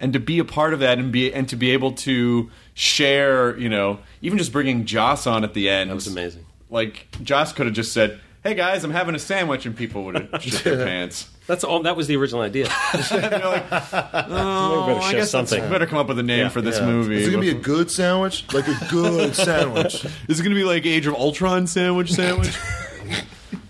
and 0.00 0.12
to 0.12 0.18
be 0.20 0.38
a 0.38 0.44
part 0.44 0.74
of 0.74 0.80
that 0.80 0.98
and 0.98 1.12
be 1.12 1.32
and 1.32 1.48
to 1.48 1.56
be 1.56 1.70
able 1.70 1.92
to 1.92 2.50
share, 2.74 3.56
you 3.58 3.68
know, 3.68 4.00
even 4.22 4.38
just 4.38 4.52
bringing 4.52 4.84
Joss 4.84 5.26
on 5.26 5.44
at 5.44 5.54
the 5.54 5.68
end. 5.68 5.90
That 5.90 5.94
was 5.94 6.06
amazing. 6.06 6.44
Like 6.70 7.06
Joss 7.22 7.52
could 7.52 7.66
have 7.66 7.74
just 7.74 7.92
said, 7.92 8.18
"Hey 8.42 8.54
guys, 8.54 8.82
I'm 8.84 8.90
having 8.90 9.14
a 9.14 9.18
sandwich," 9.18 9.64
and 9.66 9.76
people 9.76 10.04
would 10.04 10.14
have 10.16 10.30
shit 10.42 10.64
their 10.64 10.84
pants. 10.84 11.30
That's 11.46 11.62
all. 11.62 11.82
That 11.82 11.94
was 11.94 12.06
the 12.08 12.16
original 12.16 12.40
idea. 12.40 12.68
Like, 12.94 13.10
we 13.10 13.18
"Oh, 14.36 14.86
better 14.86 15.00
I 15.00 15.12
guess 15.12 15.30
something. 15.30 15.58
something. 15.58 15.70
Better 15.70 15.86
come 15.86 15.98
up 15.98 16.08
with 16.08 16.18
a 16.18 16.22
name 16.22 16.44
Yeah. 16.44 16.48
for 16.48 16.62
this 16.62 16.78
Yeah. 16.78 16.86
movie. 16.86 17.16
Is 17.20 17.28
it 17.28 17.30
gonna 17.32 17.42
be 17.42 17.50
a 17.50 17.54
good 17.54 17.90
sandwich? 17.90 18.44
Like 18.52 18.66
a 18.66 18.78
good 18.90 19.34
sandwich. 19.36 20.04
Is 20.28 20.40
it 20.40 20.42
going 20.42 20.54
to 20.54 20.58
be 20.60 20.64
like 20.64 20.86
Age 20.86 21.06
of 21.06 21.14
Ultron 21.14 21.66
sandwich 21.66 22.12
sandwich? 22.12 22.56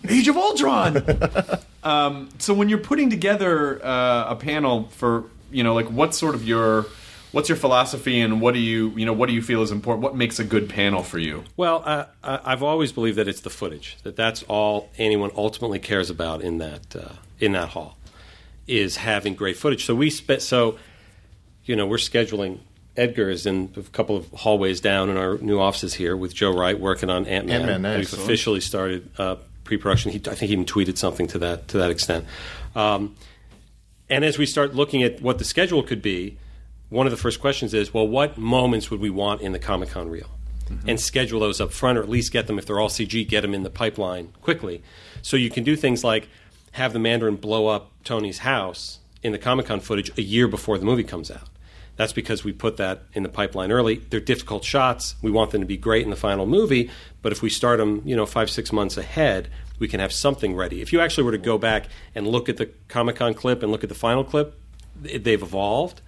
Age 0.08 0.28
of 0.28 0.36
Ultron. 0.36 1.02
um, 1.82 2.28
so 2.38 2.54
when 2.54 2.68
you're 2.68 2.78
putting 2.78 3.10
together 3.10 3.84
uh, 3.84 4.26
a 4.30 4.36
panel 4.36 4.84
for 4.90 5.24
you 5.50 5.62
know 5.62 5.74
like 5.74 5.86
what's 5.86 6.18
sort 6.18 6.34
of 6.34 6.46
your 6.46 6.86
what's 7.32 7.48
your 7.48 7.56
philosophy 7.56 8.20
and 8.20 8.40
what 8.40 8.54
do 8.54 8.60
you 8.60 8.90
you 8.96 9.04
know 9.06 9.12
what 9.12 9.28
do 9.28 9.34
you 9.34 9.42
feel 9.42 9.62
is 9.62 9.70
important? 9.70 10.02
What 10.02 10.16
makes 10.16 10.38
a 10.38 10.44
good 10.44 10.68
panel 10.68 11.02
for 11.02 11.18
you? 11.18 11.44
Well, 11.56 11.82
uh, 11.84 12.04
I- 12.22 12.40
I've 12.44 12.62
always 12.62 12.92
believed 12.92 13.18
that 13.18 13.28
it's 13.28 13.40
the 13.40 13.50
footage 13.50 13.96
that 14.02 14.16
that's 14.16 14.42
all 14.44 14.90
anyone 14.98 15.30
ultimately 15.36 15.78
cares 15.78 16.10
about 16.10 16.42
in 16.42 16.58
that 16.58 16.94
uh, 16.96 17.12
in 17.40 17.52
that 17.52 17.70
hall 17.70 17.96
is 18.66 18.96
having 18.96 19.34
great 19.34 19.56
footage. 19.56 19.84
So 19.84 19.94
we 19.94 20.10
spent 20.10 20.42
so 20.42 20.78
you 21.64 21.76
know 21.76 21.86
we're 21.86 21.96
scheduling. 21.96 22.60
Edgar 22.96 23.28
is 23.28 23.44
in 23.44 23.72
a 23.76 23.82
couple 23.82 24.16
of 24.16 24.30
hallways 24.30 24.80
down 24.80 25.10
in 25.10 25.16
our 25.16 25.36
new 25.38 25.58
offices 25.58 25.94
here 25.94 26.16
with 26.16 26.32
Joe 26.32 26.56
Wright 26.56 26.78
working 26.78 27.10
on 27.10 27.26
Ant 27.26 27.46
Man. 27.48 27.68
Ant-Man. 27.68 27.98
We've 27.98 28.12
officially 28.12 28.60
started 28.60 29.10
uh, 29.18 29.34
pre-production. 29.64 30.12
He, 30.12 30.18
I 30.18 30.34
think 30.34 30.48
he 30.48 30.52
even 30.52 30.64
tweeted 30.64 30.98
something 30.98 31.26
to 31.28 31.38
that 31.38 31.68
to 31.68 31.78
that 31.78 31.90
extent. 31.90 32.26
Um, 32.74 33.16
and 34.08 34.24
as 34.24 34.38
we 34.38 34.46
start 34.46 34.74
looking 34.74 35.02
at 35.02 35.20
what 35.22 35.38
the 35.38 35.44
schedule 35.44 35.82
could 35.82 36.02
be, 36.02 36.36
one 36.90 37.06
of 37.06 37.10
the 37.10 37.16
first 37.16 37.40
questions 37.40 37.74
is, 37.74 37.94
well, 37.94 38.06
what 38.06 38.36
moments 38.36 38.90
would 38.90 39.00
we 39.00 39.10
want 39.10 39.40
in 39.40 39.52
the 39.52 39.58
Comic 39.58 39.90
Con 39.90 40.08
reel? 40.08 40.30
And 40.86 40.98
schedule 40.98 41.40
those 41.40 41.60
up 41.60 41.72
front, 41.72 41.98
or 41.98 42.02
at 42.02 42.08
least 42.08 42.32
get 42.32 42.46
them, 42.46 42.58
if 42.58 42.64
they're 42.64 42.80
all 42.80 42.88
CG, 42.88 43.28
get 43.28 43.42
them 43.42 43.52
in 43.52 43.64
the 43.64 43.70
pipeline 43.70 44.32
quickly. 44.40 44.82
So 45.20 45.36
you 45.36 45.50
can 45.50 45.62
do 45.62 45.76
things 45.76 46.02
like 46.02 46.28
have 46.72 46.92
the 46.92 46.98
Mandarin 46.98 47.36
blow 47.36 47.66
up 47.66 47.92
Tony's 48.02 48.38
house 48.38 48.98
in 49.22 49.32
the 49.32 49.38
Comic 49.38 49.66
Con 49.66 49.80
footage 49.80 50.16
a 50.18 50.22
year 50.22 50.48
before 50.48 50.78
the 50.78 50.84
movie 50.84 51.04
comes 51.04 51.30
out. 51.30 51.48
That's 51.96 52.12
because 52.12 52.42
we 52.42 52.52
put 52.52 52.76
that 52.78 53.02
in 53.12 53.22
the 53.22 53.28
pipeline 53.28 53.70
early. 53.70 53.96
They're 53.96 54.20
difficult 54.20 54.64
shots. 54.64 55.14
We 55.22 55.30
want 55.30 55.52
them 55.52 55.60
to 55.60 55.66
be 55.66 55.76
great 55.76 56.02
in 56.02 56.10
the 56.10 56.16
final 56.16 56.44
movie, 56.46 56.90
but 57.22 57.30
if 57.32 57.40
we 57.40 57.50
start 57.50 57.78
them, 57.78 58.02
you 58.04 58.16
know, 58.16 58.26
five, 58.26 58.50
six 58.50 58.72
months 58.72 58.96
ahead, 58.96 59.48
we 59.78 59.88
can 59.88 60.00
have 60.00 60.12
something 60.12 60.54
ready. 60.54 60.80
If 60.80 60.92
you 60.92 61.00
actually 61.00 61.24
were 61.24 61.32
to 61.32 61.38
go 61.38 61.58
back 61.58 61.86
and 62.14 62.26
look 62.26 62.48
at 62.48 62.56
the 62.56 62.70
Comic 62.88 63.16
Con 63.16 63.34
clip 63.34 63.62
and 63.62 63.70
look 63.70 63.82
at 63.82 63.88
the 63.88 63.94
final 63.94 64.24
clip, 64.24 64.58
they've 65.00 65.42
evolved, 65.42 66.00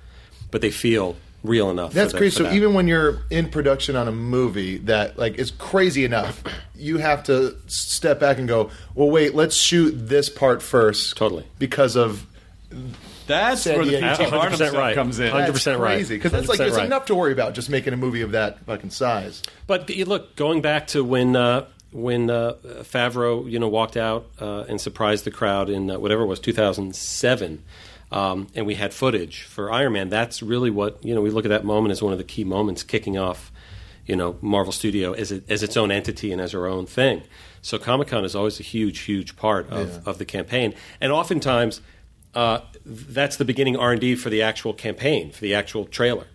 but 0.51 0.61
they 0.61 0.71
feel 0.71 1.17
real 1.45 1.71
enough. 1.71 1.93
That's 1.93 2.13
the- 2.13 2.19
crazy. 2.19 2.37
So 2.37 2.43
that. 2.45 2.55
even 2.55 2.75
when 2.75 2.89
you're 2.89 3.23
in 3.31 3.49
production 3.49 3.95
on 3.95 4.09
a 4.09 4.13
movie 4.13 4.79
that 4.79 5.19
like 5.19 5.37
is 5.37 5.53
crazy 5.53 6.05
enough, 6.05 6.43
you 6.75 6.99
have 6.99 7.23
to 7.25 7.57
step 7.67 8.19
back 8.19 8.39
and 8.39 8.49
go, 8.49 8.71
"Well, 8.95 9.11
wait, 9.11 9.35
let's 9.35 9.55
shoot 9.57 9.93
this 10.09 10.29
part 10.29 10.63
first. 10.63 11.17
Totally. 11.17 11.45
because 11.59 11.97
of 11.97 12.27
That's 13.27 13.63
San 13.63 13.77
where 13.77 13.85
the 13.85 13.91
Diego. 13.93 14.17
P.T. 14.17 14.31
Barnum 14.31 14.53
100% 14.53 14.57
stuff 14.57 14.75
right. 14.75 14.95
comes 14.95 15.19
in. 15.19 15.33
100% 15.33 15.53
that's 15.53 15.67
right. 15.67 15.79
crazy 15.79 16.17
because 16.17 16.33
it's 16.33 16.49
like 16.49 16.57
100% 16.57 16.59
there's 16.59 16.77
right. 16.77 16.87
enough 16.87 17.07
to 17.07 17.15
worry 17.15 17.33
about 17.33 17.55
just 17.55 17.71
making 17.71 17.93
a 17.93 17.97
movie 17.97 18.23
of 18.23 18.33
that 18.33 18.61
fucking 18.67 18.91
size. 18.91 19.43
But 19.67 19.89
look, 19.91 20.37
going 20.37 20.63
back 20.63 20.89
to 20.89 21.05
when 21.05 21.37
uh, 21.37 21.67
when 21.97 22.29
uh, 22.29 22.55
Favreau, 22.83 23.51
you 23.51 23.59
know, 23.59 23.69
walked 23.69 23.97
out 23.97 24.27
uh, 24.39 24.65
and 24.69 24.81
surprised 24.81 25.25
the 25.25 25.31
crowd 25.31 25.71
in 25.71 25.91
uh, 25.91 25.99
whatever 25.99 26.23
it 26.23 26.27
was, 26.27 26.41
2007, 26.41 27.63
um, 28.13 28.49
and 28.55 28.67
we 28.67 28.75
had 28.75 28.93
footage 28.93 29.43
for 29.43 29.73
Iron 29.73 29.95
Man. 29.95 30.09
That's 30.11 30.43
really 30.43 30.71
what 30.71 31.03
you 31.05 31.15
know. 31.15 31.23
We 31.23 31.31
look 31.31 31.45
at 31.45 31.49
that 31.49 31.65
moment 31.65 31.93
as 31.93 32.03
one 32.03 32.13
of 32.13 32.19
the 32.19 32.25
key 32.25 32.45
moments 32.45 32.83
kicking 32.83 33.17
off, 33.17 33.51
you 34.05 34.15
know, 34.15 34.37
Marvel 34.43 34.73
Studio 34.73 35.13
as 35.13 35.33
it, 35.33 35.51
as 35.51 35.63
its 35.63 35.77
own 35.77 35.91
entity 35.91 36.33
and 36.33 36.41
as 36.41 36.55
our 36.55 36.67
own 36.67 36.87
thing. 36.87 37.23
So 37.63 37.79
Comic 37.79 38.09
Con 38.09 38.25
is 38.25 38.37
always 38.37 38.61
a 38.61 38.63
huge, 38.63 39.01
huge 39.01 39.35
part 39.35 39.71
of, 39.71 40.07
of 40.07 40.19
the 40.19 40.25
campaign, 40.25 40.75
and 41.01 41.13
oftentimes. 41.13 41.81
Uh, 42.37 42.61
that's 42.85 43.37
the 43.37 43.47
beginning 43.47 43.79
R 43.79 43.93
and 43.93 44.01
D 44.01 44.15
for 44.15 44.29
the 44.29 44.43
actual 44.43 44.75
campaign, 44.75 45.33
for 45.33 45.41
the 45.41 45.55
actual 45.55 45.87
trailer. 45.87 46.27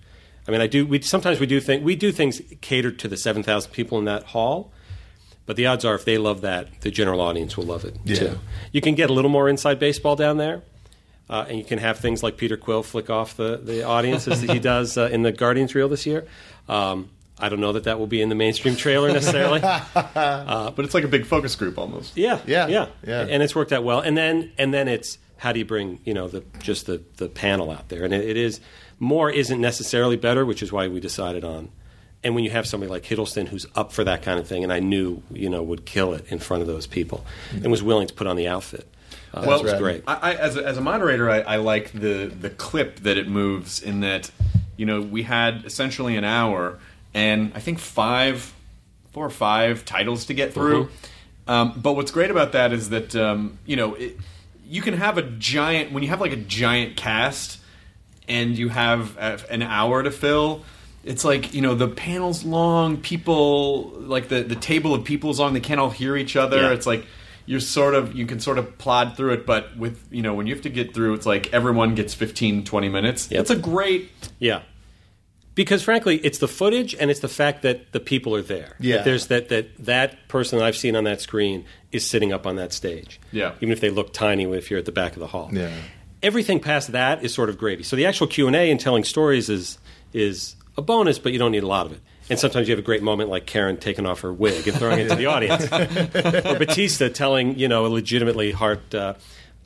I 0.47 0.51
mean, 0.51 0.59
I 0.59 0.65
do. 0.65 0.83
We 0.85 0.99
sometimes 1.01 1.39
we 1.39 1.45
do 1.45 1.61
think 1.61 1.85
we 1.85 1.95
do 1.95 2.11
things 2.11 2.41
catered 2.59 2.97
to 2.99 3.07
the 3.07 3.17
seven 3.17 3.43
thousand 3.43 3.71
people 3.71 3.99
in 3.99 4.05
that 4.05 4.23
hall, 4.23 4.71
but 5.45 5.57
the 5.57 5.67
odds 5.67 5.85
are, 5.85 5.93
if 5.93 6.03
they 6.03 6.17
love 6.17 6.41
that, 6.41 6.81
the 6.81 6.89
general 6.89 7.21
audience 7.21 7.55
will 7.55 7.65
love 7.65 7.85
it 7.85 7.95
too. 8.15 8.39
You 8.71 8.81
can 8.81 8.95
get 8.95 9.11
a 9.11 9.13
little 9.13 9.29
more 9.29 9.47
inside 9.47 9.77
baseball 9.77 10.15
down 10.15 10.37
there, 10.37 10.63
uh, 11.29 11.45
and 11.47 11.59
you 11.59 11.63
can 11.63 11.77
have 11.77 11.99
things 11.99 12.23
like 12.23 12.35
Peter 12.35 12.57
Quill 12.57 12.81
flick 12.81 13.11
off 13.11 13.37
the 13.37 13.57
the 13.57 13.83
audience 13.83 14.27
as 14.27 14.41
he 14.41 14.57
does 14.73 14.97
uh, 14.97 15.07
in 15.11 15.21
the 15.21 15.31
Guardians 15.31 15.75
reel 15.75 15.87
this 15.87 16.07
year. 16.07 16.25
Um, 16.67 17.11
I 17.37 17.49
don't 17.49 17.59
know 17.59 17.73
that 17.73 17.83
that 17.83 17.99
will 17.99 18.07
be 18.07 18.21
in 18.23 18.29
the 18.29 18.35
mainstream 18.35 18.75
trailer 18.75 19.11
necessarily. 19.11 19.59
but 20.71 20.79
it's 20.79 20.95
like 20.95 21.03
a 21.03 21.07
big 21.07 21.27
focus 21.27 21.55
group 21.55 21.77
almost. 21.77 22.17
Yeah, 22.17 22.39
Yeah, 22.47 22.67
yeah, 22.67 22.87
yeah. 23.05 23.27
And 23.29 23.43
it's 23.43 23.55
worked 23.55 23.71
out 23.71 23.83
well. 23.83 23.99
And 23.99 24.17
then 24.17 24.51
and 24.57 24.73
then 24.73 24.87
it's 24.87 25.19
how 25.41 25.51
do 25.51 25.57
you 25.57 25.65
bring 25.65 25.99
you 26.05 26.13
know 26.13 26.27
the 26.27 26.43
just 26.59 26.85
the 26.85 27.01
the 27.17 27.27
panel 27.27 27.71
out 27.71 27.89
there? 27.89 28.03
And 28.03 28.13
it, 28.13 28.29
it 28.29 28.37
is 28.37 28.61
more 28.99 29.31
isn't 29.31 29.59
necessarily 29.59 30.15
better, 30.15 30.45
which 30.45 30.61
is 30.61 30.71
why 30.71 30.87
we 30.87 30.99
decided 30.99 31.43
on. 31.43 31.69
And 32.23 32.35
when 32.35 32.43
you 32.43 32.51
have 32.51 32.67
somebody 32.67 32.91
like 32.91 33.01
Hiddleston 33.01 33.47
who's 33.47 33.65
up 33.73 33.91
for 33.91 34.03
that 34.03 34.21
kind 34.21 34.39
of 34.39 34.47
thing, 34.47 34.63
and 34.63 34.71
I 34.71 34.79
knew 34.79 35.23
you 35.31 35.49
know 35.49 35.63
would 35.63 35.83
kill 35.85 36.13
it 36.13 36.31
in 36.31 36.37
front 36.37 36.61
of 36.61 36.67
those 36.67 36.85
people, 36.85 37.25
and 37.51 37.71
was 37.71 37.81
willing 37.81 38.05
to 38.05 38.13
put 38.13 38.27
on 38.27 38.35
the 38.35 38.47
outfit, 38.47 38.87
uh, 39.33 39.43
Well, 39.47 39.63
was 39.63 39.73
great. 39.73 40.03
I, 40.05 40.13
I, 40.13 40.33
as, 40.35 40.57
a, 40.57 40.63
as 40.63 40.77
a 40.77 40.81
moderator, 40.81 41.27
I, 41.27 41.39
I 41.39 41.55
like 41.55 41.91
the 41.91 42.25
the 42.27 42.51
clip 42.51 42.99
that 42.99 43.17
it 43.17 43.27
moves 43.27 43.81
in 43.81 44.01
that, 44.01 44.29
you 44.77 44.85
know, 44.85 45.01
we 45.01 45.23
had 45.23 45.65
essentially 45.65 46.17
an 46.17 46.23
hour 46.23 46.77
and 47.13 47.51
I 47.55 47.59
think 47.61 47.79
five, 47.79 48.53
four 49.11 49.25
or 49.25 49.31
five 49.31 49.85
titles 49.85 50.25
to 50.25 50.33
get 50.33 50.53
through. 50.53 50.89
Um, 51.47 51.79
but 51.81 51.93
what's 51.93 52.11
great 52.11 52.29
about 52.29 52.51
that 52.51 52.71
is 52.71 52.89
that 52.89 53.15
um, 53.15 53.57
you 53.65 53.75
know 53.75 53.95
it, 53.95 54.17
you 54.71 54.81
can 54.81 54.93
have 54.93 55.17
a 55.17 55.21
giant 55.21 55.91
when 55.91 56.01
you 56.01 56.07
have 56.09 56.21
like 56.21 56.31
a 56.31 56.37
giant 56.37 56.95
cast 56.95 57.59
and 58.29 58.57
you 58.57 58.69
have 58.69 59.17
uh, 59.17 59.37
an 59.49 59.61
hour 59.61 60.01
to 60.01 60.09
fill. 60.09 60.63
It's 61.03 61.25
like 61.25 61.53
you 61.53 61.61
know 61.61 61.75
the 61.75 61.89
panel's 61.89 62.45
long, 62.45 62.97
people 62.97 63.89
like 63.97 64.29
the 64.29 64.43
the 64.43 64.55
table 64.55 64.93
of 64.93 65.03
people 65.03 65.29
is 65.29 65.39
long. 65.39 65.53
They 65.53 65.59
can't 65.59 65.79
all 65.79 65.89
hear 65.89 66.15
each 66.15 66.37
other. 66.37 66.61
Yeah. 66.61 66.71
It's 66.71 66.85
like 66.85 67.05
you're 67.45 67.59
sort 67.59 67.95
of 67.95 68.15
you 68.15 68.25
can 68.25 68.39
sort 68.39 68.57
of 68.57 68.77
plod 68.77 69.17
through 69.17 69.33
it, 69.33 69.45
but 69.45 69.75
with 69.75 70.07
you 70.09 70.21
know 70.21 70.33
when 70.35 70.47
you 70.47 70.53
have 70.53 70.63
to 70.63 70.69
get 70.69 70.93
through, 70.93 71.15
it's 71.15 71.25
like 71.25 71.51
everyone 71.53 71.95
gets 71.95 72.13
15, 72.13 72.63
20 72.63 72.89
minutes. 72.89 73.29
Yep. 73.29 73.41
It's 73.41 73.49
a 73.49 73.57
great 73.57 74.09
Yeah. 74.39 74.61
Because 75.61 75.83
frankly, 75.83 76.17
it's 76.17 76.39
the 76.39 76.47
footage 76.47 76.95
and 76.95 77.11
it's 77.11 77.19
the 77.19 77.27
fact 77.27 77.61
that 77.61 77.91
the 77.91 77.99
people 77.99 78.35
are 78.35 78.41
there. 78.41 78.75
Yeah. 78.79 78.95
That 78.95 79.05
there's 79.05 79.27
that 79.27 79.49
that 79.49 79.77
that 79.85 80.27
person 80.27 80.57
that 80.57 80.65
I've 80.65 80.75
seen 80.75 80.95
on 80.95 81.03
that 81.03 81.21
screen 81.21 81.65
is 81.91 82.03
sitting 82.03 82.33
up 82.33 82.47
on 82.47 82.55
that 82.55 82.73
stage. 82.73 83.21
Yeah. 83.31 83.53
Even 83.57 83.71
if 83.71 83.79
they 83.79 83.91
look 83.91 84.11
tiny 84.11 84.45
if 84.45 84.71
you're 84.71 84.79
at 84.79 84.85
the 84.85 84.91
back 84.91 85.13
of 85.13 85.19
the 85.19 85.27
hall. 85.27 85.51
Yeah. 85.53 85.71
Everything 86.23 86.59
past 86.59 86.93
that 86.93 87.23
is 87.23 87.31
sort 87.31 87.49
of 87.49 87.59
gravy. 87.59 87.83
So 87.83 87.95
the 87.95 88.07
actual 88.07 88.25
Q 88.25 88.47
and 88.47 88.55
A 88.55 88.71
and 88.71 88.79
telling 88.79 89.03
stories 89.03 89.51
is 89.51 89.77
is 90.13 90.55
a 90.77 90.81
bonus, 90.81 91.19
but 91.19 91.31
you 91.31 91.37
don't 91.37 91.51
need 91.51 91.61
a 91.61 91.67
lot 91.67 91.85
of 91.85 91.91
it. 91.91 92.01
And 92.27 92.39
sometimes 92.39 92.67
you 92.67 92.71
have 92.71 92.79
a 92.79 92.85
great 92.85 93.03
moment 93.03 93.29
like 93.29 93.45
Karen 93.45 93.77
taking 93.77 94.07
off 94.07 94.21
her 94.21 94.33
wig 94.33 94.67
and 94.67 94.75
throwing 94.75 94.97
it 94.97 95.09
to 95.09 95.15
the 95.15 95.27
audience, 95.27 95.65
or 95.71 96.57
Bautista 96.57 97.11
telling 97.11 97.59
you 97.59 97.67
know 97.67 97.85
a 97.85 97.89
legitimately 97.89 98.51
heart 98.51 98.95
uh, 98.95 99.13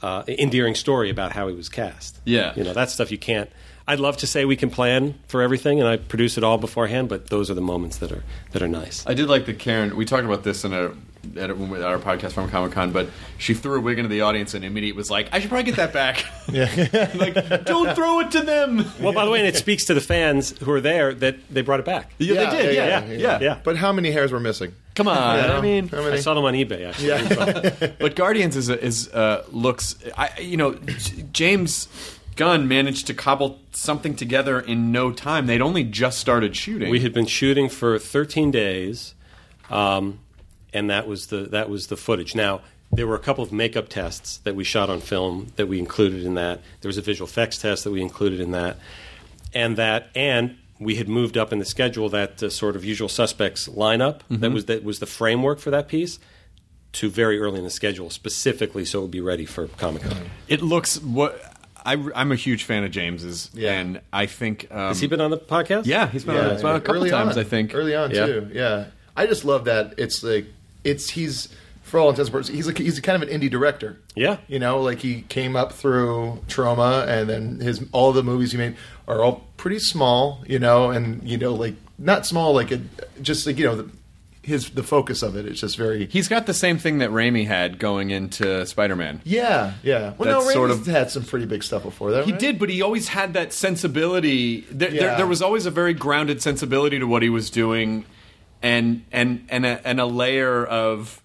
uh, 0.02 0.24
endearing 0.28 0.76
story 0.76 1.10
about 1.10 1.32
how 1.32 1.48
he 1.48 1.56
was 1.56 1.70
cast. 1.70 2.20
Yeah. 2.26 2.52
you 2.58 2.66
know 2.66 2.74
that 2.74 2.90
stuff 2.90 3.12
you 3.14 3.18
can't. 3.18 3.50
I'd 3.88 4.00
love 4.00 4.18
to 4.18 4.28
say 4.28 4.46
we 4.46 4.56
can 4.56 4.70
plan 4.70 5.14
for 5.28 5.42
everything 5.42 5.80
and 5.80 5.88
I 5.88 5.98
produce 5.98 6.38
it 6.38 6.44
all 6.44 6.58
beforehand, 6.58 7.08
but 7.10 7.28
those 7.30 7.52
are 7.52 7.54
the 7.54 7.62
moments 7.62 7.98
that 7.98 8.12
are 8.12 8.24
that 8.52 8.62
are 8.64 8.68
nice. 8.68 9.06
I 9.06 9.14
did 9.14 9.28
like 9.30 9.46
the 9.46 9.54
Karen. 9.54 9.96
We 9.96 10.06
talked 10.06 10.26
about 10.26 10.44
this 10.44 10.64
in 10.66 10.74
a 10.74 10.92
at, 11.38 11.50
a, 11.50 11.56
when 11.56 11.70
we- 11.72 11.78
at 11.80 11.84
our 11.86 11.98
podcast 11.98 12.34
from 12.34 12.50
Comic 12.52 12.72
Con, 12.74 12.92
but 12.92 13.10
she 13.40 13.56
threw 13.56 13.78
a 13.78 13.82
wig 13.82 13.98
into 13.98 14.10
the 14.10 14.22
audience 14.22 14.54
and 14.54 14.64
immediately 14.64 14.96
was 14.96 15.10
like, 15.10 15.28
"I 15.32 15.40
should 15.40 15.50
probably 15.50 15.64
get 15.72 15.76
that 15.78 15.92
back." 15.94 16.24
Yeah, 16.52 17.10
like 17.16 17.66
don't 17.66 17.96
throw 17.96 18.20
it 18.20 18.30
to 18.32 18.42
them. 18.42 18.86
Well, 19.02 19.12
by 19.14 19.26
the 19.26 19.32
way, 19.32 19.40
and 19.40 19.48
it 19.48 19.56
speaks 19.56 19.86
to 19.86 19.96
the 19.96 20.02
fans 20.02 20.56
who 20.60 20.72
are 20.72 20.80
there 20.82 21.12
that 21.16 21.38
they 21.50 21.62
brought 21.62 21.80
it 21.80 21.86
back. 21.88 22.12
Yeah, 22.20 22.34
Yeah, 22.36 22.50
they 22.52 22.62
did. 22.68 22.76
yeah, 22.76 22.86
Yeah, 22.88 23.06
yeah, 23.06 23.18
yeah. 23.18 23.40
yeah. 23.42 23.60
But 23.64 23.78
how 23.78 23.92
many 23.92 24.12
hairs 24.12 24.32
were 24.32 24.40
missing? 24.40 24.74
Come 24.94 25.08
on. 25.08 25.44
You? 25.44 25.52
I 25.52 25.62
mean, 25.62 25.88
how 25.88 26.04
I 26.08 26.20
saw 26.20 26.36
them 26.36 26.46
on 26.46 26.54
eBay. 26.54 26.88
Actually. 26.88 27.08
Yeah. 27.08 27.92
but 28.00 28.16
Guardians 28.16 28.56
is 28.56 28.70
is 28.70 29.10
uh, 29.12 29.44
looks. 29.52 29.96
I 30.16 30.40
you 30.40 30.58
know 30.58 30.76
James 31.32 31.88
Gunn 32.36 32.68
managed 32.68 33.08
to 33.08 33.14
cobble 33.14 33.60
something 33.72 34.16
together 34.16 34.60
in 34.60 34.92
no 34.92 35.12
time. 35.12 35.46
They'd 35.46 35.62
only 35.62 35.84
just 35.84 36.20
started 36.20 36.56
shooting. 36.56 36.90
We 36.90 37.00
had 37.00 37.14
been 37.14 37.26
shooting 37.26 37.70
for 37.70 37.98
13 37.98 38.52
days, 38.52 39.16
um, 39.70 40.20
and 40.74 40.90
that 40.90 41.08
was 41.08 41.28
the 41.28 41.38
that 41.38 41.70
was 41.70 41.88
the 41.88 41.98
footage. 41.98 42.36
Now 42.36 42.62
there 42.92 43.08
were 43.08 43.16
a 43.16 43.20
couple 43.20 43.44
of 43.44 43.52
makeup 43.52 43.90
tests 43.90 44.38
that 44.38 44.56
we 44.56 44.64
shot 44.64 44.90
on 44.90 45.02
film 45.02 45.54
that 45.56 45.68
we 45.68 45.80
included 45.80 46.26
in 46.26 46.36
that. 46.36 46.62
There 46.82 46.90
was 46.90 46.98
a 46.98 47.02
visual 47.02 47.28
effects 47.28 47.58
test 47.58 47.84
that 47.84 47.92
we 47.92 48.02
included 48.02 48.40
in 48.40 48.52
that, 48.52 48.78
and 49.54 49.78
that 49.78 50.10
and 50.16 50.58
we 50.80 50.96
had 50.96 51.08
moved 51.08 51.38
up 51.38 51.54
in 51.54 51.60
the 51.60 51.66
schedule 51.66 52.10
that 52.10 52.44
uh, 52.44 52.50
sort 52.50 52.76
of 52.76 52.84
usual 52.84 53.08
suspects 53.08 53.68
lineup 53.70 54.20
that 54.30 54.52
was 54.52 54.66
that 54.66 54.84
was 54.84 55.00
the 55.00 55.06
framework 55.06 55.60
for 55.60 55.72
that 55.72 55.88
piece 55.88 56.20
to 56.92 57.10
very 57.10 57.40
early 57.40 57.58
in 57.60 57.64
the 57.64 57.70
schedule 57.70 58.10
specifically 58.10 58.84
so 58.86 59.00
it 59.00 59.02
would 59.04 59.12
be 59.12 59.22
ready 59.22 59.46
for 59.46 59.68
Comic 59.68 60.04
Con. 60.04 60.30
it 60.48 60.62
looks 60.62 61.02
what. 61.02 61.54
I, 61.86 61.94
I'm 62.16 62.32
a 62.32 62.36
huge 62.36 62.64
fan 62.64 62.84
of 62.84 62.92
James's, 62.92 63.50
Yeah. 63.54 63.74
and 63.74 64.02
I 64.12 64.26
think 64.26 64.68
um, 64.72 64.78
Has 64.90 65.00
he 65.00 65.08
been 65.08 65.22
on 65.22 65.32
the 65.32 65.38
podcast? 65.38 65.86
Yeah, 65.86 66.08
he's 66.08 66.24
been 66.26 66.36
Yeah, 66.36 66.42
on 66.42 66.48
it 66.56 66.60
a 66.64 66.80
couple 66.80 66.96
early 66.96 67.10
times. 67.12 67.38
on. 67.38 67.42
I 67.42 67.48
think 67.48 67.76
early 67.76 67.96
on 67.96 68.12
Yeah. 68.12 68.26
too. 68.26 68.50
Yeah, 68.52 68.86
I 69.16 69.28
just 69.28 69.46
love 69.46 69.66
that. 69.66 69.94
It's 69.98 70.24
like 70.24 70.48
it's 70.84 71.12
he's 71.12 71.50
for 71.84 72.00
all 72.00 72.10
intents 72.10 72.30
and 72.30 72.34
purposes 72.34 72.56
he's 72.56 72.66
like 72.68 72.80
he's 72.80 73.00
kind 73.00 73.22
of 73.22 73.30
an 73.30 73.40
indie 73.40 73.50
director. 73.50 73.98
Yeah. 74.16 74.38
you 74.48 74.58
know, 74.60 74.82
like 74.82 75.00
he 75.00 75.22
came 75.22 75.56
up 75.56 75.72
through 75.74 76.40
Troma, 76.48 77.08
and 77.08 77.30
then 77.30 77.60
his 77.60 77.86
all 77.92 78.12
the 78.12 78.24
movies 78.24 78.52
he 78.52 78.58
made 78.58 78.76
are 79.08 79.24
all 79.24 79.46
pretty 79.58 79.80
small. 79.80 80.44
You 80.48 80.58
know, 80.60 80.90
and 80.90 81.22
you 81.24 81.38
know, 81.38 81.54
like 81.54 81.76
not 82.00 82.26
small, 82.26 82.54
like 82.54 82.72
it, 82.72 82.82
just 83.22 83.46
like 83.46 83.58
you 83.60 83.66
know. 83.66 83.76
The, 83.76 83.90
his 84.46 84.70
the 84.70 84.84
focus 84.84 85.22
of 85.24 85.36
it. 85.36 85.46
It's 85.46 85.60
just 85.60 85.78
very 85.78 86.06
He's 86.08 86.28
got 86.28 86.46
the 86.46 86.54
same 86.54 86.78
thing 86.78 87.00
that 87.00 87.10
Raimi 87.10 87.46
had 87.48 87.80
going 87.80 88.12
into 88.12 88.66
Spider-Man. 88.66 89.22
yeah 89.24 89.74
yeah. 89.84 90.14
Well, 90.18 90.30
That's 90.42 90.48
no, 90.48 90.52
sort 90.54 90.72
of- 90.72 90.86
had 90.86 91.12
some 91.12 91.24
pretty 91.24 91.46
big 91.46 91.64
stuff 91.64 91.84
before 91.84 92.12
that. 92.12 92.26
He 92.26 92.32
right? 92.32 92.40
did, 92.40 92.60
but 92.60 92.70
he 92.70 92.82
always 92.82 93.08
had 93.10 93.34
that 93.34 93.54
sensibility. 93.54 94.62
There, 94.72 94.92
there, 94.92 95.18
there 95.18 95.28
was 95.28 95.42
always 95.42 95.66
a 95.66 95.72
very 95.72 95.94
grounded 95.94 96.42
sensibility 96.42 97.00
to 97.00 97.06
what 97.08 97.22
he 97.24 97.30
was 97.30 97.50
doing, 97.50 98.06
and 98.62 99.04
and 99.12 99.46
and 99.50 99.66
a, 99.66 99.88
and 99.88 100.00
a 100.00 100.06
layer 100.06 100.66
of. 100.66 101.22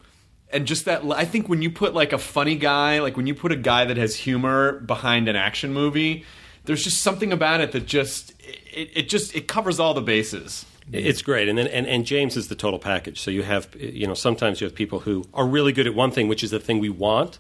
And 0.53 0.67
just 0.67 0.87
that, 0.87 1.05
I 1.05 1.27
think 1.27 1.49
when 1.49 1.63
you 1.63 1.71
put 1.71 1.95
like 1.95 2.13
a 2.13 2.19
funny 2.19 2.57
guy, 2.57 2.99
like 3.01 3.17
when 3.17 3.29
you 3.29 3.37
put 3.37 3.53
a 3.53 3.57
guy 3.57 3.85
that 3.85 3.97
has 3.97 4.17
humor 4.17 4.81
behind 4.81 5.29
an 5.29 5.37
action 5.37 5.73
movie, 5.73 6.25
there's 6.65 6.83
just 6.83 7.03
something 7.03 7.33
about 7.33 7.61
it 7.61 7.71
that 7.71 7.87
just 7.87 8.31
it, 8.75 8.91
it 8.95 9.09
just 9.09 9.37
it 9.37 9.47
covers 9.47 9.79
all 9.79 9.95
the 9.95 10.01
bases. 10.03 10.67
It's 10.93 11.23
great, 11.23 11.49
and 11.49 11.57
then 11.59 11.67
and, 11.67 11.87
and 11.87 12.05
James 12.05 12.37
is 12.37 12.49
the 12.49 12.55
total 12.55 12.79
package. 12.79 13.21
So 13.21 13.31
you 13.31 13.43
have 13.43 13.69
you 13.79 14.07
know 14.07 14.15
sometimes 14.15 14.61
you 14.61 14.67
have 14.67 14.75
people 14.75 15.01
who 15.01 15.25
are 15.35 15.47
really 15.47 15.73
good 15.73 15.87
at 15.87 15.95
one 15.95 16.11
thing, 16.11 16.29
which 16.29 16.43
is 16.43 16.51
the 16.51 16.61
thing 16.61 16.79
we 16.81 16.89
want, 16.89 17.39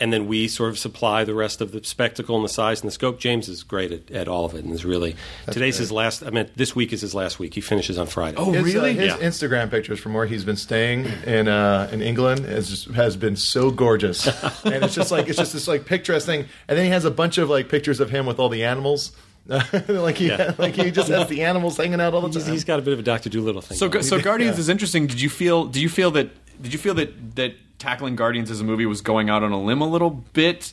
and 0.00 0.12
then 0.12 0.28
we 0.28 0.46
sort 0.46 0.70
of 0.70 0.78
supply 0.78 1.24
the 1.24 1.34
rest 1.34 1.60
of 1.60 1.72
the 1.72 1.82
spectacle 1.82 2.36
and 2.36 2.44
the 2.44 2.48
size 2.48 2.80
and 2.80 2.86
the 2.88 2.92
scope. 2.92 3.18
James 3.18 3.48
is 3.48 3.64
great 3.64 3.90
at, 3.90 4.10
at 4.12 4.28
all 4.28 4.44
of 4.44 4.54
it, 4.54 4.64
and 4.64 4.72
is 4.72 4.84
really 4.84 5.16
today's 5.50 5.76
his 5.78 5.90
last. 5.90 6.22
I 6.22 6.30
mean, 6.30 6.48
this 6.54 6.76
week 6.76 6.92
is 6.92 7.00
his 7.00 7.14
last 7.16 7.40
week. 7.40 7.54
He 7.54 7.60
finishes 7.60 7.98
on 7.98 8.06
Friday. 8.06 8.36
Oh, 8.38 8.52
His, 8.52 8.62
uh, 8.62 8.78
really? 8.78 8.94
his 8.94 9.06
Yeah. 9.06 9.16
Instagram 9.28 9.70
pictures 9.70 9.98
from 9.98 10.14
where 10.14 10.26
he's 10.26 10.44
been 10.44 10.56
staying 10.56 11.06
in 11.26 11.48
uh, 11.48 11.88
in 11.90 12.00
England 12.00 12.44
is 12.46 12.68
just, 12.68 12.86
has 12.94 13.16
been 13.16 13.34
so 13.34 13.70
gorgeous, 13.72 14.26
and 14.64 14.84
it's 14.84 14.94
just 14.94 15.10
like 15.10 15.26
it's 15.28 15.38
just 15.38 15.52
this 15.52 15.66
like 15.66 15.84
picturesque 15.84 16.26
thing. 16.26 16.46
And 16.68 16.78
then 16.78 16.84
he 16.84 16.90
has 16.92 17.04
a 17.04 17.10
bunch 17.10 17.38
of 17.38 17.50
like 17.50 17.68
pictures 17.68 17.98
of 17.98 18.10
him 18.10 18.24
with 18.26 18.38
all 18.38 18.48
the 18.48 18.64
animals, 18.64 19.10
like 19.88 20.16
he 20.18 20.28
Yeah. 20.28 20.54
like 20.58 20.74
he 20.74 20.90
just 20.90 21.08
has 21.08 21.28
the 21.28 21.42
animals 21.42 21.76
hanging 21.78 22.00
out 22.00 22.12
all 22.14 22.20
the 22.20 22.28
He's, 22.28 22.44
time. 22.44 22.52
he's 22.52 22.64
got 22.64 22.78
a 22.78 22.82
bit 22.82 22.92
of 22.92 22.98
a 22.98 23.02
Doctor 23.02 23.30
Doolittle 23.30 23.62
thing. 23.62 23.78
So, 23.78 23.88
going. 23.88 24.04
so 24.04 24.20
Guardians 24.22 24.56
Yeah. 24.56 24.60
is 24.60 24.68
interesting. 24.68 25.06
Did 25.06 25.20
you 25.20 25.30
feel? 25.30 25.64
Did 25.64 25.80
you 25.82 25.88
feel 25.88 26.10
that? 26.12 26.30
Did 26.62 26.72
you 26.72 26.78
feel 26.78 26.94
that 26.94 27.36
that 27.36 27.54
tackling 27.78 28.14
Guardians 28.16 28.50
as 28.50 28.60
a 28.60 28.64
movie 28.64 28.84
was 28.86 29.00
going 29.00 29.30
out 29.30 29.42
on 29.42 29.52
a 29.52 29.60
limb 29.62 29.80
a 29.80 29.88
little 29.88 30.10
bit 30.10 30.72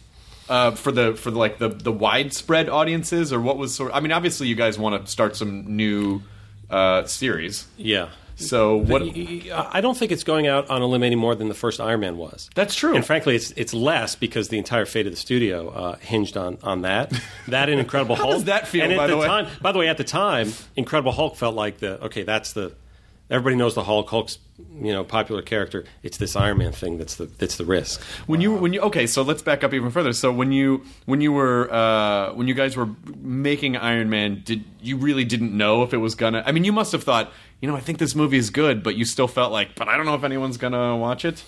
uh, 0.49 0.71
for 0.71 0.91
the 0.91 1.13
for 1.15 1.31
the, 1.31 1.37
like 1.39 1.57
the 1.57 1.69
the 1.69 1.91
widespread 1.91 2.67
audiences, 2.69 3.31
or 3.31 3.39
what 3.39 3.57
was 3.57 3.73
sort? 3.73 3.91
Of, 3.91 3.97
I 3.97 3.99
mean, 4.01 4.11
obviously, 4.11 4.47
you 4.47 4.55
guys 4.55 4.77
want 4.77 5.05
to 5.05 5.09
start 5.11 5.35
some 5.35 5.75
new 5.77 6.21
uh, 6.69 7.05
series. 7.05 7.65
yeah. 7.77 8.09
So 8.37 8.75
what? 8.77 9.01
Y- 9.01 9.43
I 9.53 9.79
don't 9.81 9.97
think 9.97 10.11
it's 10.11 10.23
going 10.25 10.45
out 10.47 10.69
on 10.69 10.81
a 10.81 10.85
limb 10.85 11.03
any 11.03 11.15
more 11.15 11.35
than 11.35 11.47
the 11.47 11.53
first 11.53 11.79
Iron 11.79 12.01
Man 12.01 12.17
was. 12.17 12.49
That's 12.53 12.75
true. 12.75 12.93
And 12.95 13.05
frankly, 13.05 13.35
it's 13.35 13.51
it's 13.51 13.73
less 13.73 14.15
because 14.15 14.49
the 14.49 14.57
entire 14.57 14.85
fate 14.85 15.05
of 15.07 15.13
the 15.13 15.17
studio 15.17 15.69
uh, 15.69 15.95
hinged 15.97 16.35
on 16.35 16.57
on 16.61 16.81
that. 16.81 17.13
That 17.47 17.69
and 17.69 17.79
Incredible 17.79 18.15
Hulk. 18.17 18.31
does 18.31 18.43
that 18.45 18.67
feel, 18.67 18.83
And 18.83 18.93
at 18.93 18.97
by 18.97 19.07
the 19.07 19.17
way? 19.17 19.25
time, 19.27 19.47
by 19.61 19.71
the 19.71 19.79
way, 19.79 19.87
at 19.87 19.97
the 19.97 20.03
time, 20.03 20.51
Incredible 20.75 21.13
Hulk 21.13 21.35
felt 21.37 21.55
like 21.55 21.77
the 21.77 22.03
okay. 22.05 22.23
That's 22.23 22.51
the 22.53 22.73
everybody 23.29 23.55
knows 23.55 23.73
the 23.75 23.83
Hulk. 23.83 24.09
Hulk's 24.09 24.37
you 24.57 24.93
know 24.93 25.03
popular 25.03 25.41
character. 25.41 25.83
It's 26.03 26.17
this 26.17 26.35
Iron 26.35 26.57
Man 26.59 26.71
thing 26.71 26.97
that's 26.97 27.15
the 27.15 27.25
that's 27.25 27.57
the 27.57 27.65
risk. 27.65 28.01
When 28.25 28.41
you 28.41 28.53
when 28.53 28.73
you 28.73 28.81
okay, 28.81 29.07
so 29.07 29.21
let's 29.21 29.41
back 29.41 29.63
up 29.63 29.73
even 29.73 29.91
further. 29.91 30.13
So 30.13 30.31
when 30.31 30.51
you 30.51 30.85
when 31.05 31.21
you 31.21 31.31
were 31.31 31.71
uh, 31.73 32.33
when 32.33 32.47
you 32.47 32.53
guys 32.53 32.77
were 32.77 32.89
making 33.17 33.77
Iron 33.77 34.09
Man, 34.09 34.41
did 34.45 34.63
you 34.81 34.97
really 34.97 35.25
didn't 35.25 35.55
know 35.55 35.83
if 35.83 35.93
it 35.93 35.97
was 35.97 36.15
gonna? 36.15 36.43
I 36.45 36.51
mean, 36.51 36.63
you 36.63 36.71
must 36.71 36.91
have 36.93 37.03
thought, 37.03 37.31
you 37.61 37.67
know, 37.67 37.75
I 37.75 37.81
think 37.81 37.97
this 37.97 38.15
movie 38.15 38.37
is 38.37 38.49
good, 38.49 38.83
but 38.83 38.95
you 38.95 39.05
still 39.05 39.27
felt 39.27 39.51
like, 39.51 39.75
but 39.75 39.87
I 39.87 39.97
don't 39.97 40.05
know 40.05 40.15
if 40.15 40.23
anyone's 40.23 40.57
gonna 40.57 40.95
watch 40.95 41.25
it. 41.25 41.43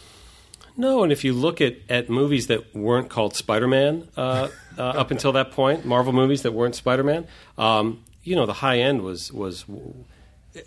No, 0.79 1.01
and 1.01 1.11
if 1.11 1.23
you 1.23 1.33
look 1.33 1.59
at, 1.59 1.77
at 1.89 2.07
movies 2.07 2.47
that 2.47 2.75
weren't 2.75 3.09
called 3.09 3.35
Spider 3.35 3.67
Man 3.67 4.07
uh, 4.15 4.49
uh, 4.77 4.81
up 4.81 5.09
until 5.09 5.31
that 5.31 5.51
point, 5.51 5.85
Marvel 5.85 6.13
movies 6.13 6.43
that 6.43 6.51
weren't 6.51 6.75
Spider 6.75 7.03
Man, 7.03 7.25
um, 7.57 8.03
you 8.23 8.35
know, 8.35 8.45
the 8.45 8.53
high 8.53 8.79
end 8.79 9.01
was 9.01 9.31
was, 9.31 9.65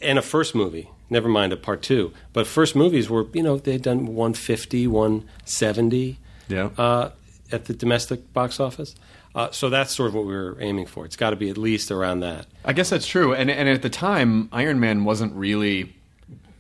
and 0.00 0.18
a 0.18 0.22
first 0.22 0.54
movie. 0.54 0.90
Never 1.08 1.28
mind 1.28 1.52
a 1.52 1.56
part 1.56 1.82
two, 1.82 2.12
but 2.32 2.46
first 2.46 2.76
movies 2.76 3.10
were 3.10 3.26
you 3.32 3.42
know 3.42 3.56
they 3.58 3.72
had 3.72 3.82
done 3.82 4.06
150, 4.06 4.86
170 4.86 6.18
Yeah. 6.48 6.70
uh, 6.78 7.10
at 7.52 7.64
the 7.64 7.74
domestic 7.74 8.32
box 8.32 8.60
office. 8.60 8.94
Uh, 9.34 9.50
so 9.52 9.68
that's 9.68 9.94
sort 9.94 10.08
of 10.08 10.14
what 10.14 10.24
we 10.26 10.32
were 10.34 10.56
aiming 10.60 10.86
for. 10.86 11.04
It's 11.04 11.16
got 11.16 11.30
to 11.30 11.36
be 11.36 11.50
at 11.50 11.56
least 11.58 11.90
around 11.90 12.20
that. 12.20 12.46
I 12.64 12.72
guess 12.72 12.90
that's 12.90 13.06
true. 13.06 13.32
And 13.32 13.50
and 13.50 13.68
at 13.68 13.82
the 13.82 13.90
time, 13.90 14.48
Iron 14.52 14.80
Man 14.80 15.04
wasn't 15.04 15.32
really 15.34 15.94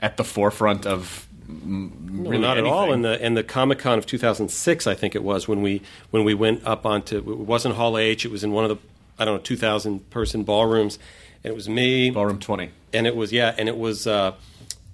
at 0.00 0.16
the 0.16 0.24
forefront 0.24 0.86
of 0.86 1.26
No, 1.48 1.90
really 2.30 2.38
not 2.38 2.58
at 2.58 2.64
all. 2.64 2.92
In 2.92 3.02
the 3.02 3.24
in 3.24 3.34
the 3.34 3.42
Comic 3.42 3.80
Con 3.80 3.98
of 3.98 4.06
2006, 4.06 4.86
I 4.86 4.94
think 4.94 5.14
it 5.16 5.22
was 5.24 5.48
when 5.48 5.62
we 5.62 5.82
when 6.10 6.24
we 6.24 6.32
went 6.34 6.64
up 6.66 6.86
onto 6.86 7.18
it 7.18 7.24
wasn't 7.26 7.74
Hall 7.74 7.98
H. 7.98 8.24
It 8.24 8.30
was 8.30 8.44
in 8.44 8.52
one 8.52 8.64
of 8.64 8.70
the 8.70 8.76
I 9.18 9.24
don't 9.24 9.34
know 9.34 9.40
2,000 9.42 10.08
person 10.10 10.44
ballrooms, 10.44 10.98
and 11.44 11.50
it 11.52 11.54
was 11.54 11.68
me, 11.68 12.10
Ballroom 12.10 12.38
Twenty. 12.38 12.70
and 12.92 13.06
it 13.06 13.16
was 13.16 13.32
yeah, 13.32 13.54
and 13.56 13.68
it 13.68 13.76
was 13.76 14.06
uh, 14.06 14.34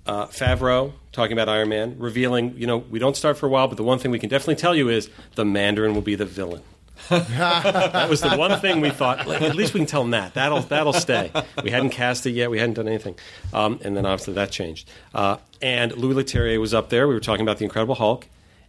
uh, 0.06 0.26
Favreau 0.26 0.92
talking 1.12 1.32
about 1.32 1.48
Iron 1.48 1.68
Man, 1.68 1.96
revealing 1.98 2.54
you 2.56 2.66
know 2.66 2.78
we 2.78 2.98
don't 2.98 3.16
start 3.16 3.38
for 3.38 3.46
a 3.46 3.48
while, 3.48 3.68
but 3.68 3.76
the 3.76 3.82
one 3.84 3.98
thing 3.98 4.10
we 4.10 4.18
can 4.18 4.28
definitely 4.28 4.56
tell 4.56 4.74
you 4.74 4.88
is 4.88 5.10
the 5.34 5.44
Mandarin 5.44 5.94
will 5.94 6.02
be 6.02 6.14
the 6.14 6.26
villain. 6.26 6.62
that 7.10 8.08
was 8.08 8.22
the 8.22 8.36
one 8.36 8.58
thing 8.60 8.80
we 8.80 8.88
thought. 8.88 9.26
like, 9.26 9.42
at 9.42 9.54
least 9.54 9.74
we 9.74 9.80
can 9.80 9.86
tell 9.86 10.00
them 10.02 10.12
that. 10.12 10.32
That'll 10.34 10.60
that'll 10.60 10.94
stay. 10.94 11.30
We 11.62 11.70
hadn't 11.70 11.90
cast 11.90 12.26
it 12.26 12.30
yet. 12.30 12.50
We 12.50 12.58
hadn't 12.58 12.74
done 12.74 12.88
anything, 12.88 13.16
um, 13.52 13.78
and 13.84 13.96
then 13.96 14.06
obviously 14.06 14.34
that 14.34 14.50
changed. 14.50 14.88
Uh, 15.14 15.36
and 15.60 15.94
Louis 15.96 16.14
Leterrier 16.14 16.58
was 16.58 16.72
up 16.72 16.88
there. 16.88 17.06
We 17.06 17.14
were 17.14 17.20
talking 17.20 17.42
about 17.42 17.58
the 17.58 17.64
Incredible 17.64 17.96
Hulk, 17.96 18.26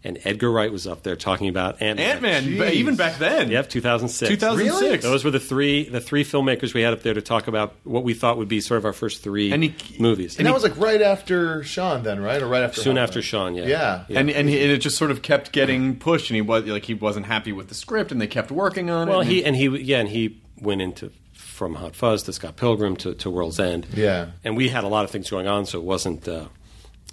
and 0.08 0.17
Edgar 0.24 0.50
Wright 0.52 0.72
was 0.72 0.88
up 0.88 1.04
there 1.04 1.15
talking 1.15 1.50
about 1.50 1.82
Ant 1.82 2.00
Man. 2.00 2.24
Ant 2.24 2.48
Man, 2.58 2.74
even 2.74 2.96
back 2.96 3.17
then. 3.20 3.52
Yep, 3.52 3.70
2006. 3.70 4.30
2006. 4.30 4.82
Really? 4.82 4.98
Those 4.98 5.24
were 5.24 5.32
the 5.32 5.39
three 5.39 5.88
the 5.89 6.00
three 6.02 6.24
filmmakers 6.24 6.74
we 6.74 6.82
had 6.82 6.93
up 6.93 7.04
there 7.04 7.13
to 7.13 7.22
talk 7.22 7.48
about 7.48 7.76
what 7.84 8.04
we 8.04 8.13
thought 8.13 8.38
would 8.38 8.48
be 8.48 8.62
sort 8.62 8.78
of 8.78 8.86
our 8.86 8.93
first 8.93 9.22
three 9.22 9.52
And 9.52 9.63
he- 9.63 9.76
movies. 10.00 10.38
and 10.38 10.48
that 10.48 10.54
was 10.54 10.63
like 10.63 10.78
right 10.78 11.02
after 11.02 11.63
Shaun, 11.63 12.04
then 12.04 12.20
right, 12.22 12.41
or 12.41 12.48
right 12.48 12.63
after 12.63 12.82
soon 12.82 12.96
Hawkeye? 12.96 13.04
after 13.04 13.22
Shaun, 13.22 13.54
yeah. 13.56 13.65
Yeah. 13.67 14.04
And 14.20 14.30
and 14.30 14.50
he, 14.50 14.58
it 14.58 14.78
just 14.80 14.98
sort 14.98 15.12
of 15.12 15.22
kept 15.22 15.52
getting 15.52 15.98
pushed, 16.00 16.30
and 16.30 16.36
he 16.36 16.41
was 16.41 16.63
like 16.65 16.86
he 16.86 16.93
wasn't 16.93 17.26
happy 17.28 17.52
with 17.52 17.67
the 17.67 17.76
script, 17.76 18.12
and 18.12 18.20
they 18.22 18.28
kept 18.28 18.50
working 18.50 18.89
on 18.89 19.08
Well, 19.10 19.17
it. 19.22 19.24
Well, 19.24 19.28
he 19.30 19.43
and 19.46 19.56
he 19.56 19.67
yeah, 19.84 20.00
and 20.00 20.10
he 20.10 20.41
went 20.62 20.82
into 20.82 21.12
from 21.34 21.76
Hot 21.76 21.96
Fuzz 21.96 22.24
to 22.24 22.34
Scott 22.34 22.56
Pilgrim 22.56 22.96
to, 22.98 23.13
to 23.15 23.30
World's 23.32 23.60
End. 23.60 23.88
Yeah. 23.93 24.28
and 24.43 24.56
we 24.56 24.70
had 24.70 24.84
a 24.84 24.88
lot 24.88 25.06
of 25.06 25.12
things 25.12 25.30
going 25.30 25.48
on, 25.48 25.65
so 25.65 25.80
it 25.80 25.84
wasn't 25.84 26.28
uh, 26.28 26.46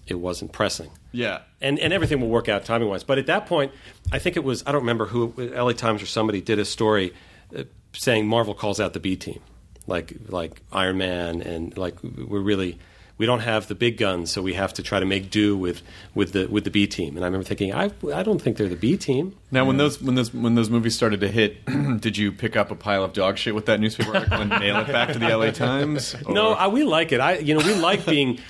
it 0.07 0.15
wasn't 0.15 0.53
pressing. 0.53 0.91
yeah. 1.13 1.41
and 1.61 1.79
and 1.79 1.93
everything 1.93 2.21
will 2.21 2.29
work 2.29 2.49
out 2.49 2.65
timing 2.65 2.89
wise. 2.89 3.05
But 3.05 3.19
at 3.19 3.27
that 3.27 3.47
point, 3.47 3.73
I 4.13 4.19
think 4.19 4.37
it 4.37 4.45
was 4.45 4.63
I 4.67 4.73
don't 4.73 4.83
remember 4.83 5.07
who 5.07 5.33
LA 5.39 5.73
Times 5.73 6.03
or 6.03 6.07
somebody 6.07 6.41
did 6.41 6.59
a 6.59 6.65
story 6.65 7.13
uh, 7.57 7.65
saying 7.93 8.27
Marvel 8.27 8.55
calls 8.55 8.81
out 8.81 8.93
the 8.93 9.01
B 9.01 9.17
team, 9.17 9.41
like 9.87 10.15
like 10.29 10.61
Iron 10.73 10.99
Man, 10.99 11.41
and 11.43 11.77
like 11.77 11.97
we're 12.03 12.41
really 12.41 12.79
we 13.17 13.27
don't 13.27 13.41
have 13.41 13.69
the 13.69 13.77
big 13.77 13.97
guns, 13.97 14.33
so 14.33 14.43
we 14.43 14.55
have 14.55 14.75
to 14.75 14.83
try 14.83 14.99
to 14.99 15.07
make 15.07 15.31
do 15.31 15.57
with, 15.57 15.83
with 16.17 16.33
the 16.33 16.47
with 16.49 16.65
the 16.65 16.71
B 16.71 16.89
team. 16.89 17.15
And 17.15 17.25
I 17.25 17.29
remember 17.29 17.45
thinking, 17.47 17.73
I, 17.73 17.93
I 18.13 18.25
don't 18.25 18.43
think 18.43 18.57
they're 18.57 18.69
the 18.69 18.75
B 18.75 18.97
team. 18.97 19.37
Now, 19.53 19.65
when 19.65 19.77
those 19.77 20.03
when 20.03 20.17
those 20.17 20.35
when 20.35 20.57
those 20.57 20.69
movies 20.69 20.97
started 20.97 21.21
to 21.21 21.29
hit, 21.29 21.65
did 22.01 22.17
you 22.17 22.33
pick 22.33 22.57
up 22.57 22.73
a 22.73 22.75
pile 22.75 23.05
of 23.05 23.13
dog 23.13 23.39
shit 23.39 23.55
with 23.55 23.67
that 23.67 23.79
newspaper 23.79 24.17
article 24.17 24.41
and 24.41 24.51
nail 24.51 24.79
it 24.81 24.89
back 24.89 25.13
to 25.13 25.21
the 25.21 25.29
LA 25.29 25.51
Times? 25.53 26.17
No, 26.29 26.55
I, 26.55 26.67
we 26.67 26.83
like 26.83 27.13
it. 27.13 27.21
I, 27.21 27.39
you 27.39 27.55
know, 27.55 27.65
we 27.65 27.75
like 27.77 28.05
being, 28.05 28.41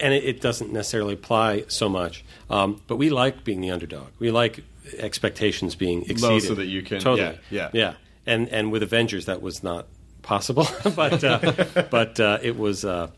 and 0.00 0.12
it, 0.14 0.24
it 0.24 0.40
doesn't 0.40 0.72
necessarily 0.72 1.14
apply 1.14 1.64
so 1.68 1.88
much, 1.88 2.24
um, 2.50 2.80
but 2.86 2.96
we 2.96 3.10
like 3.10 3.44
being 3.44 3.60
the 3.60 3.70
underdog. 3.70 4.08
We 4.18 4.30
like 4.30 4.64
expectations 4.98 5.74
being 5.74 6.02
exceeded, 6.02 6.22
Low 6.22 6.38
so 6.40 6.54
that 6.54 6.66
you 6.66 6.82
can- 6.82 7.00
totally, 7.00 7.38
yeah, 7.50 7.70
yeah. 7.70 7.70
yeah. 7.72 7.94
And 8.26 8.48
and 8.48 8.72
with 8.72 8.82
Avengers, 8.82 9.26
that 9.26 9.40
was 9.42 9.62
not 9.62 9.86
possible, 10.22 10.66
but 10.96 11.22
uh, 11.22 11.84
but 11.90 12.18
uh, 12.20 12.38
it 12.42 12.56
was. 12.58 12.84
Uh, 12.84 13.08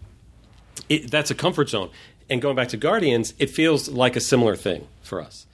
it, 0.88 1.10
that's 1.10 1.30
a 1.30 1.34
comfort 1.34 1.68
zone. 1.68 1.90
And 2.30 2.40
going 2.42 2.54
back 2.56 2.68
to 2.68 2.76
Guardians, 2.76 3.34
it 3.38 3.50
feels 3.50 3.88
like 3.88 4.14
a 4.16 4.20
similar 4.20 4.54
thing 4.54 4.86
for 5.02 5.20
us. 5.20 5.46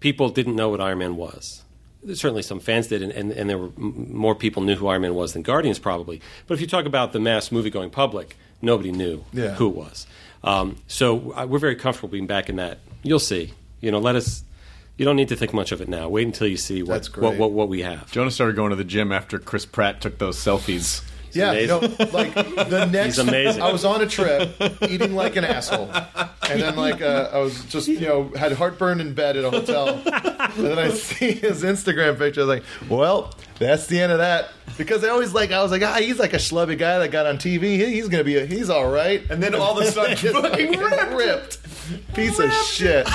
People 0.00 0.28
didn't 0.30 0.56
know 0.56 0.68
what 0.70 0.80
Iron 0.80 0.98
Man 0.98 1.16
was. 1.16 1.62
Certainly, 2.06 2.42
some 2.42 2.60
fans 2.60 2.86
did, 2.86 3.02
and, 3.02 3.12
and, 3.12 3.32
and 3.32 3.48
there 3.50 3.58
were 3.58 3.70
m- 3.76 4.12
more 4.12 4.34
people 4.34 4.62
knew 4.62 4.74
who 4.76 4.86
Iron 4.88 5.02
Man 5.02 5.14
was 5.14 5.32
than 5.34 5.42
Guardians, 5.42 5.78
probably. 5.78 6.20
But 6.46 6.54
if 6.54 6.60
you 6.60 6.66
talk 6.66 6.84
about 6.86 7.12
the 7.12 7.20
mass 7.20 7.50
movie 7.52 7.70
going 7.70 7.90
public, 7.90 8.36
nobody 8.62 8.92
knew 8.92 9.24
Yeah. 9.32 9.54
who 9.54 9.68
it 9.68 9.74
was. 9.76 10.06
Um, 10.44 10.76
so 10.86 11.32
I, 11.32 11.44
we're 11.44 11.58
very 11.58 11.76
comfortable 11.76 12.08
being 12.08 12.26
back 12.26 12.48
in 12.48 12.56
that. 12.56 12.78
You'll 13.02 13.18
see. 13.18 13.52
You 13.80 13.90
know, 13.90 13.98
let 13.98 14.16
us. 14.16 14.42
You 14.96 15.04
don't 15.04 15.16
need 15.16 15.28
to 15.28 15.36
think 15.36 15.52
much 15.52 15.72
of 15.72 15.82
it 15.82 15.88
now. 15.88 16.08
Wait 16.08 16.26
until 16.26 16.46
you 16.46 16.56
see 16.56 16.82
what 16.82 16.94
That's 16.94 17.16
what, 17.16 17.36
what, 17.36 17.52
what 17.52 17.68
we 17.68 17.82
have. 17.82 18.10
Jonah 18.10 18.30
started 18.30 18.56
going 18.56 18.70
to 18.70 18.76
the 18.76 18.84
gym 18.84 19.12
after 19.12 19.38
Chris 19.38 19.66
Pratt 19.66 20.00
took 20.00 20.18
those 20.18 20.38
selfies. 20.38 21.02
Yeah, 21.36 21.52
you 21.52 21.66
know, 21.66 21.78
like 21.78 22.34
the 22.34 22.88
next. 22.90 23.16
He's 23.16 23.18
amazing. 23.18 23.62
I 23.62 23.70
was 23.72 23.84
on 23.84 24.00
a 24.00 24.06
trip, 24.06 24.50
eating 24.88 25.14
like 25.14 25.36
an 25.36 25.44
asshole, 25.44 25.90
and 26.48 26.60
then 26.62 26.76
like 26.76 27.02
uh, 27.02 27.30
I 27.32 27.38
was 27.38 27.64
just 27.66 27.88
you 27.88 28.00
know 28.00 28.28
had 28.36 28.52
heartburn 28.52 29.00
in 29.00 29.14
bed 29.14 29.36
at 29.36 29.44
a 29.44 29.50
hotel, 29.50 29.88
and 30.04 30.64
then 30.66 30.78
I 30.78 30.90
see 30.90 31.32
his 31.32 31.62
Instagram 31.62 32.18
picture. 32.18 32.40
I 32.42 32.44
was 32.44 32.56
like, 32.60 32.64
well, 32.90 33.34
that's 33.58 33.86
the 33.86 34.00
end 34.00 34.12
of 34.12 34.18
that. 34.18 34.50
Because 34.78 35.02
I 35.04 35.08
always 35.08 35.32
like 35.32 35.52
I 35.52 35.62
was 35.62 35.70
like, 35.70 35.82
ah, 35.82 35.94
he's 36.00 36.18
like 36.18 36.34
a 36.34 36.38
schlubby 36.38 36.76
guy 36.76 36.98
that 36.98 37.10
got 37.10 37.24
on 37.26 37.38
TV. 37.38 37.62
He- 37.76 37.94
He's 37.96 38.08
gonna 38.08 38.24
be 38.24 38.36
a, 38.36 38.44
he's 38.44 38.68
all 38.68 38.90
right. 38.90 39.22
And 39.30 39.42
then 39.42 39.54
all 39.54 39.78
of 39.78 39.86
a 39.86 39.90
sudden, 39.90 40.16
Just 40.16 40.34
fucking 40.36 40.78
ripped. 40.78 41.12
ripped, 41.14 42.14
piece 42.14 42.38
of 42.38 42.52
shit. 42.52 43.06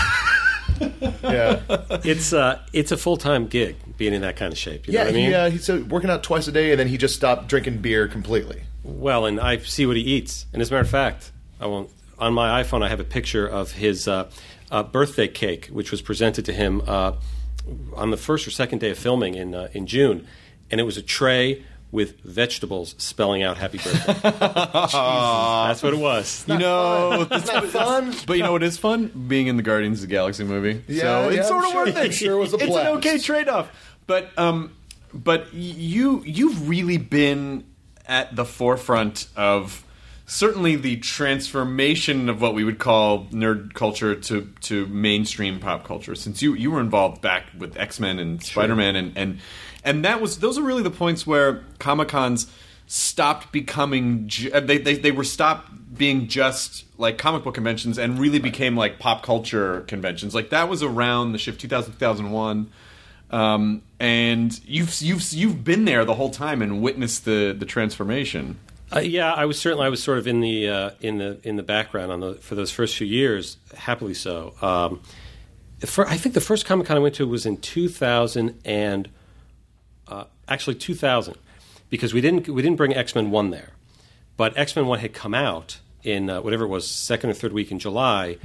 Yeah, 1.02 1.62
It's 2.04 2.34
uh, 2.34 2.60
it's 2.74 2.92
a 2.92 2.98
full 2.98 3.18
time 3.18 3.48
gig 3.48 3.76
being 3.98 4.14
in 4.14 4.22
that 4.22 4.36
kind 4.36 4.52
of 4.52 4.58
shape. 4.58 4.88
You 4.88 4.94
know 4.94 5.00
yeah. 5.00 5.06
what 5.06 5.14
I 5.14 5.16
mean? 5.16 5.26
He, 5.28 5.34
uh, 5.34 5.50
he's 5.50 5.70
uh, 5.70 5.84
working 5.90 6.10
out 6.10 6.24
twice 6.24 6.48
a 6.48 6.52
day, 6.52 6.72
and 6.72 6.80
then 6.80 6.88
he 6.88 6.98
just 6.98 7.16
stopped 7.16 7.48
drinking 7.48 7.80
beer 7.80 8.08
completely. 8.08 8.64
Well, 8.84 9.26
and 9.26 9.40
I 9.40 9.58
see 9.58 9.86
what 9.86 9.96
he 9.96 10.04
eats. 10.04 10.46
And 10.54 10.62
as 10.62 10.70
a 10.70 10.74
matter 10.74 10.84
of 10.84 10.90
fact, 10.90 11.32
I 11.60 11.68
won't. 11.68 11.90
On 12.20 12.34
my 12.34 12.62
iPhone, 12.62 12.84
I 12.84 12.90
have 12.90 13.00
a 13.00 13.06
picture 13.06 13.48
of 13.48 13.72
his 13.72 14.08
uh, 14.08 14.30
uh, 14.70 14.84
birthday 14.84 15.28
cake, 15.28 15.68
which 15.68 15.90
was 15.90 16.02
presented 16.02 16.46
to 16.46 16.54
him 16.54 16.82
uh, 16.86 17.14
on 17.96 18.12
the 18.12 18.18
first 18.18 18.48
or 18.48 18.52
second 18.52 18.80
day 18.80 18.92
of 18.92 18.98
filming 18.98 19.36
in 19.36 19.56
uh, 19.56 19.70
in 19.74 19.88
June, 19.88 20.28
and 20.70 20.80
it 20.80 20.84
was 20.84 20.98
a 20.98 21.02
tray 21.02 21.64
with 21.92 22.20
vegetables 22.22 22.96
spelling 22.98 23.44
out 23.44 23.58
"Happy 23.58 23.78
Birthday." 23.78 24.14
That's 24.24 25.84
what 25.84 25.94
it 25.94 26.00
was. 26.00 26.46
You 26.48 26.58
know, 26.58 27.28
It's 27.30 27.48
not 27.48 27.66
fun. 27.66 28.14
but 28.26 28.38
you 28.38 28.44
know 28.44 28.52
what 28.54 28.64
is 28.64 28.78
fun? 28.78 29.08
Being 29.28 29.48
in 29.48 29.58
the 29.58 29.64
Guardians 29.64 30.02
of 30.04 30.10
the 30.10 30.16
Galaxy 30.16 30.44
movie. 30.44 30.84
Yeah, 30.88 31.02
so 31.02 31.30
it's 31.30 31.48
sort 31.48 31.62
I'm 31.64 31.68
of 31.68 31.72
sure- 31.74 31.86
worth 31.86 31.98
it. 31.98 32.14
sure 32.14 32.38
was 32.38 32.54
a 32.54 32.58
blast. 32.58 32.72
it's 32.72 32.78
an 32.82 32.88
okay 32.98 33.18
trade 33.20 33.50
off. 33.50 33.70
But 34.08 34.30
um, 34.38 34.74
but 35.14 35.54
you 35.54 36.24
you've 36.26 36.68
really 36.68 36.98
been 36.98 37.66
at 38.08 38.36
the 38.36 38.46
forefront 38.46 39.28
of 39.36 39.84
certainly 40.26 40.76
the 40.78 40.98
transformation 40.98 42.30
of 42.30 42.42
what 42.42 42.54
we 42.54 42.64
would 42.64 42.80
call 42.80 43.26
nerd 43.28 43.74
culture 43.74 44.16
to 44.16 44.50
to 44.62 44.86
mainstream 44.88 45.60
pop 45.60 45.84
culture. 45.86 46.16
Since 46.16 46.42
you 46.42 46.54
you 46.56 46.72
were 46.72 46.80
involved 46.80 47.22
back 47.22 47.46
with 47.58 47.78
X 47.78 48.00
Men 48.00 48.20
and 48.20 48.42
Spider 48.44 48.76
Man 48.76 48.96
and 48.96 49.18
and 49.18 49.40
and 49.84 50.06
that 50.06 50.22
was 50.22 50.40
those 50.40 50.58
are 50.58 50.64
really 50.64 50.84
the 50.84 50.92
points 50.92 51.26
where 51.26 51.64
Comic 51.80 52.10
Cons 52.10 52.52
stopped 52.88 53.52
becoming 53.52 54.28
ju- 54.28 54.52
uh, 54.54 54.60
they, 54.60 54.78
they 54.78 54.96
they 54.96 55.12
were 55.12 55.24
stopped 55.24 55.70
being 55.98 56.28
just 56.28 56.86
like 56.98 57.18
comic 57.18 57.44
book 57.44 57.56
conventions 57.56 57.98
and 57.98 58.18
really 58.18 58.40
became 58.40 58.76
like 58.76 59.00
pop 59.00 59.24
culture 59.24 59.82
conventions. 59.82 60.34
Like 60.34 60.50
that 60.50 60.70
was 60.70 60.84
around 60.84 61.32
the 61.32 61.38
shift 61.38 61.60
2000 61.62 61.94
2001 61.94 62.70
um, 63.32 63.82
and 64.00 64.60
you've 64.66 65.02
you've 65.02 65.32
you've 65.32 65.64
been 65.64 65.86
there 65.86 66.04
the 66.06 66.16
whole 66.16 66.30
time 66.30 66.62
and 66.62 66.82
witnessed 66.82 67.26
the 67.26 67.56
the 67.58 67.66
transformation. 67.66 68.60
Uh, 68.94 69.00
yeah, 69.00 69.34
I 69.34 69.46
was 69.46 69.58
certainly 69.58 69.86
I 69.86 69.90
was 69.90 70.04
sort 70.04 70.18
of 70.18 70.28
in 70.28 70.42
the 70.42 70.68
uh, 70.68 70.92
in 71.00 71.18
the 71.18 71.40
in 71.44 71.56
the 71.56 71.64
background 71.64 72.12
on 72.12 72.20
the 72.20 72.34
for 72.36 72.56
those 72.56 72.72
first 72.72 72.98
few 72.98 73.08
years, 73.08 73.58
happily 73.76 74.14
so. 74.14 74.54
Um, 74.62 75.02
for, 75.86 76.08
I 76.08 76.18
think 76.18 76.36
the 76.36 76.42
first 76.42 76.66
Comic 76.66 76.88
Con 76.88 76.98
I 76.98 77.00
went 77.00 77.16
to 77.16 77.26
was 77.26 77.46
in 77.46 77.58
2000 77.58 78.60
and 78.66 79.10
actually 80.52 80.76
2000 80.76 81.36
because 81.90 82.14
we 82.14 82.22
didn't 82.22 82.48
we 82.48 82.62
didn't 82.62 82.78
bring 82.78 82.94
X 82.96 83.16
Men 83.16 83.32
One 83.32 83.50
there, 83.52 83.72
but 84.38 84.58
X 84.58 84.76
Men 84.76 84.88
One 84.88 85.00
had 85.00 85.14
come 85.14 85.34
out 85.34 85.80
in 86.04 86.30
uh, 86.30 86.42
whatever 86.42 86.66
it 86.66 86.70
was 86.70 86.88
second 86.88 87.30
or 87.30 87.34
third 87.34 87.54
week 87.54 87.72
in 87.72 87.80
July. 87.80 88.38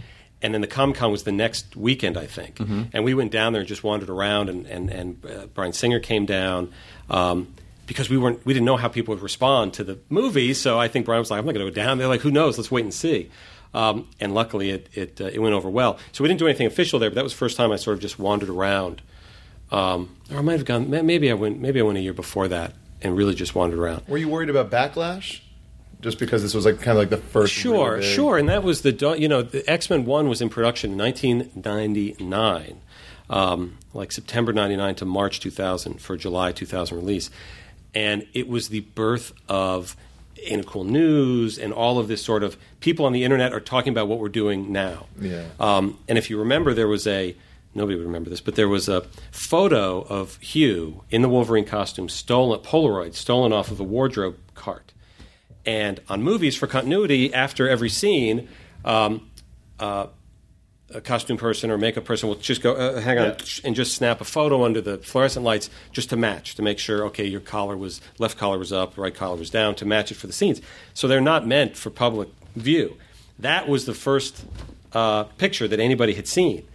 And 0.42 0.52
then 0.52 0.60
the 0.60 0.66
Comic 0.66 0.96
Con 0.96 1.10
was 1.10 1.22
the 1.22 1.32
next 1.32 1.76
weekend, 1.76 2.18
I 2.18 2.26
think. 2.26 2.60
And 2.92 3.04
we 3.04 3.14
went 3.14 3.32
down 3.32 3.54
there 3.54 3.60
and 3.60 3.68
just 3.68 3.82
wandered 3.82 4.10
around, 4.10 4.50
and, 4.50 4.66
and, 4.66 4.90
and 4.90 5.24
uh, 5.24 5.46
Bryan 5.46 5.72
Singer 5.72 5.98
came 5.98 6.26
down. 6.26 6.72
Um, 7.08 7.54
because 7.86 8.10
we 8.10 8.18
weren't 8.18 8.44
we 8.44 8.52
didn't 8.52 8.66
know 8.66 8.76
how 8.76 8.88
people 8.88 9.14
would 9.14 9.22
respond 9.22 9.72
to 9.74 9.84
the 9.84 9.98
movie. 10.08 10.52
So 10.54 10.78
I 10.78 10.88
think 10.88 11.06
Bryan 11.06 11.20
was 11.20 11.30
like, 11.30 11.38
I'm 11.38 11.46
not 11.46 11.54
going 11.54 11.66
to 11.66 11.72
go 11.72 11.74
down. 11.74 11.98
They're 11.98 12.08
like, 12.08 12.20
who 12.20 12.30
knows? 12.30 12.58
Let's 12.58 12.70
wait 12.70 12.84
and 12.84 12.92
see. 12.92 13.30
Um, 13.72 14.08
and 14.20 14.34
luckily, 14.34 14.70
it 14.70 14.88
it, 14.92 15.20
uh, 15.20 15.26
it 15.26 15.38
went 15.38 15.54
over 15.54 15.70
well. 15.70 15.98
So 16.12 16.22
we 16.22 16.28
didn't 16.28 16.40
do 16.40 16.46
anything 16.46 16.66
official 16.66 16.98
there, 16.98 17.10
but 17.10 17.14
that 17.14 17.24
was 17.24 17.32
the 17.32 17.38
first 17.38 17.56
time 17.56 17.72
I 17.72 17.76
sort 17.76 17.94
of 17.94 18.00
just 18.00 18.18
wandered 18.18 18.48
around. 18.48 19.02
Um, 19.70 20.16
or 20.30 20.38
I 20.38 20.40
might 20.42 20.54
have 20.54 20.64
gone. 20.64 20.90
Maybe 20.90 21.30
I 21.30 21.34
went. 21.34 21.60
Maybe 21.60 21.80
I 21.80 21.82
went 21.82 21.98
a 21.98 22.00
year 22.00 22.12
before 22.12 22.48
that 22.48 22.72
and 23.02 23.16
really 23.16 23.34
just 23.34 23.54
wandered 23.54 23.78
around. 23.78 24.06
Were 24.08 24.18
you 24.18 24.28
worried 24.28 24.50
about 24.50 24.70
backlash? 24.70 25.40
Just 26.00 26.18
because 26.18 26.42
this 26.42 26.54
was 26.54 26.66
like 26.66 26.76
kind 26.76 26.96
of 26.96 26.98
like 26.98 27.10
the 27.10 27.16
first. 27.16 27.52
Sure, 27.52 27.94
really 27.94 28.14
sure, 28.14 28.38
and 28.38 28.48
that 28.48 28.62
was 28.62 28.82
the 28.82 29.16
you 29.18 29.28
know 29.28 29.42
the 29.42 29.68
X 29.68 29.90
Men 29.90 30.04
One 30.04 30.28
was 30.28 30.40
in 30.40 30.48
production 30.50 30.92
in 30.92 30.98
1999, 30.98 32.80
um, 33.30 33.78
like 33.94 34.12
September 34.12 34.52
'99 34.52 34.94
to 34.96 35.04
March 35.04 35.40
2000 35.40 36.00
for 36.00 36.16
July 36.16 36.52
2000 36.52 36.96
release, 36.96 37.30
and 37.94 38.26
it 38.34 38.46
was 38.46 38.68
the 38.68 38.80
birth 38.80 39.32
of 39.48 39.96
in 40.46 40.62
cool 40.64 40.84
news 40.84 41.58
and 41.58 41.72
all 41.72 41.98
of 41.98 42.08
this 42.08 42.22
sort 42.22 42.42
of 42.42 42.56
people 42.80 43.06
on 43.06 43.12
the 43.12 43.24
internet 43.24 43.52
are 43.52 43.60
talking 43.60 43.90
about 43.90 44.06
what 44.06 44.18
we're 44.18 44.28
doing 44.28 44.70
now. 44.70 45.06
Yeah. 45.18 45.46
Um, 45.58 45.98
and 46.08 46.18
if 46.18 46.30
you 46.30 46.38
remember, 46.38 46.74
there 46.74 46.88
was 46.88 47.06
a 47.06 47.34
nobody 47.76 47.96
would 47.96 48.06
remember 48.06 48.30
this, 48.30 48.40
but 48.40 48.56
there 48.56 48.68
was 48.68 48.88
a 48.88 49.02
photo 49.30 50.00
of 50.02 50.36
Hugh 50.38 51.04
in 51.10 51.22
the 51.22 51.28
Wolverine 51.28 51.64
costume, 51.64 52.08
stolen 52.08 52.60
Polaroid, 52.60 53.14
stolen 53.14 53.52
off 53.52 53.70
of 53.70 53.78
a 53.78 53.84
wardrobe 53.84 54.38
cart. 54.54 54.92
And 55.64 56.00
on 56.08 56.22
movies, 56.22 56.56
for 56.56 56.66
continuity, 56.66 57.32
after 57.34 57.68
every 57.68 57.88
scene, 57.88 58.48
um, 58.84 59.30
uh, 59.78 60.06
a 60.94 61.00
costume 61.00 61.36
person 61.36 61.70
or 61.70 61.78
makeup 61.78 62.04
person 62.04 62.28
will 62.28 62.36
just 62.36 62.62
go, 62.62 62.74
uh, 62.74 63.00
hang 63.00 63.18
on, 63.18 63.36
and 63.64 63.74
just 63.74 63.94
snap 63.94 64.20
a 64.20 64.24
photo 64.24 64.64
under 64.64 64.80
the 64.80 64.98
fluorescent 64.98 65.44
lights 65.44 65.68
just 65.90 66.10
to 66.10 66.16
match, 66.16 66.54
to 66.54 66.62
make 66.62 66.78
sure, 66.78 67.04
okay, 67.06 67.24
your 67.26 67.40
collar 67.40 67.76
was, 67.76 68.00
left 68.18 68.38
collar 68.38 68.58
was 68.58 68.72
up, 68.72 68.96
right 68.96 69.14
collar 69.14 69.36
was 69.36 69.50
down, 69.50 69.74
to 69.74 69.84
match 69.84 70.12
it 70.12 70.14
for 70.14 70.28
the 70.28 70.32
scenes. 70.32 70.60
So 70.94 71.08
they're 71.08 71.20
not 71.20 71.46
meant 71.46 71.76
for 71.76 71.90
public 71.90 72.28
view. 72.54 72.96
That 73.38 73.68
was 73.68 73.84
the 73.84 73.94
first 73.94 74.44
uh, 74.92 75.24
picture 75.24 75.66
that 75.66 75.80
anybody 75.80 76.14
had 76.14 76.28
seen. 76.28 76.66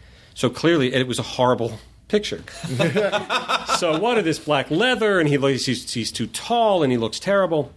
So 0.41 0.49
clearly, 0.49 0.93
it 0.93 1.07
was 1.07 1.19
a 1.19 1.23
horrible 1.23 1.79
picture. 2.07 2.43
so 3.77 3.99
what 3.99 4.17
is 4.17 4.23
this 4.23 4.39
black 4.39 4.71
leather, 4.71 5.19
and 5.19 5.29
he 5.29 5.37
looks, 5.37 5.65
he's, 5.65 5.93
he's 5.93 6.11
too 6.11 6.27
tall, 6.27 6.81
and 6.81 6.91
he 6.91 6.97
looks 6.97 7.19
terrible 7.19 7.71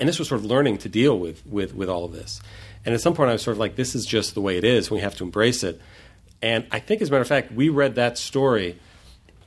and 0.00 0.08
this 0.08 0.18
was 0.18 0.28
sort 0.28 0.40
of 0.40 0.44
learning 0.44 0.78
to 0.78 0.88
deal 0.88 1.18
with, 1.18 1.46
with, 1.46 1.74
with 1.74 1.88
all 1.88 2.04
of 2.04 2.12
this. 2.12 2.40
And 2.84 2.94
at 2.94 3.00
some 3.00 3.14
point, 3.14 3.30
I 3.30 3.32
was 3.32 3.42
sort 3.42 3.52
of 3.52 3.58
like, 3.58 3.76
this 3.76 3.94
is 3.94 4.04
just 4.04 4.34
the 4.34 4.40
way 4.40 4.58
it 4.58 4.64
is. 4.64 4.90
We 4.90 5.00
have 5.00 5.14
to 5.16 5.24
embrace 5.24 5.62
it. 5.62 5.80
And 6.42 6.66
I 6.70 6.78
think, 6.78 7.00
as 7.00 7.08
a 7.08 7.12
matter 7.12 7.22
of 7.22 7.28
fact, 7.28 7.52
we 7.52 7.68
read 7.68 7.94
that 7.94 8.18
story. 8.18 8.78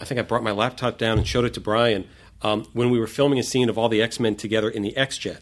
I 0.02 0.06
think 0.06 0.20
I 0.20 0.24
brought 0.24 0.44
my 0.44 0.52
laptop 0.52 0.98
down 0.98 1.18
and 1.18 1.28
showed 1.28 1.46
it 1.46 1.54
to 1.56 1.62
Bryan 1.62 2.08
um, 2.42 2.66
when 2.74 2.90
we 2.90 3.00
were 3.00 3.08
filming 3.08 3.40
a 3.40 3.44
scene 3.44 3.70
of 3.70 3.78
all 3.78 3.90
the 3.90 4.02
X 4.02 4.20
Men 4.20 4.36
together 4.36 4.70
in 4.70 4.82
the 4.82 4.96
X 4.98 5.18
Jet. 5.18 5.42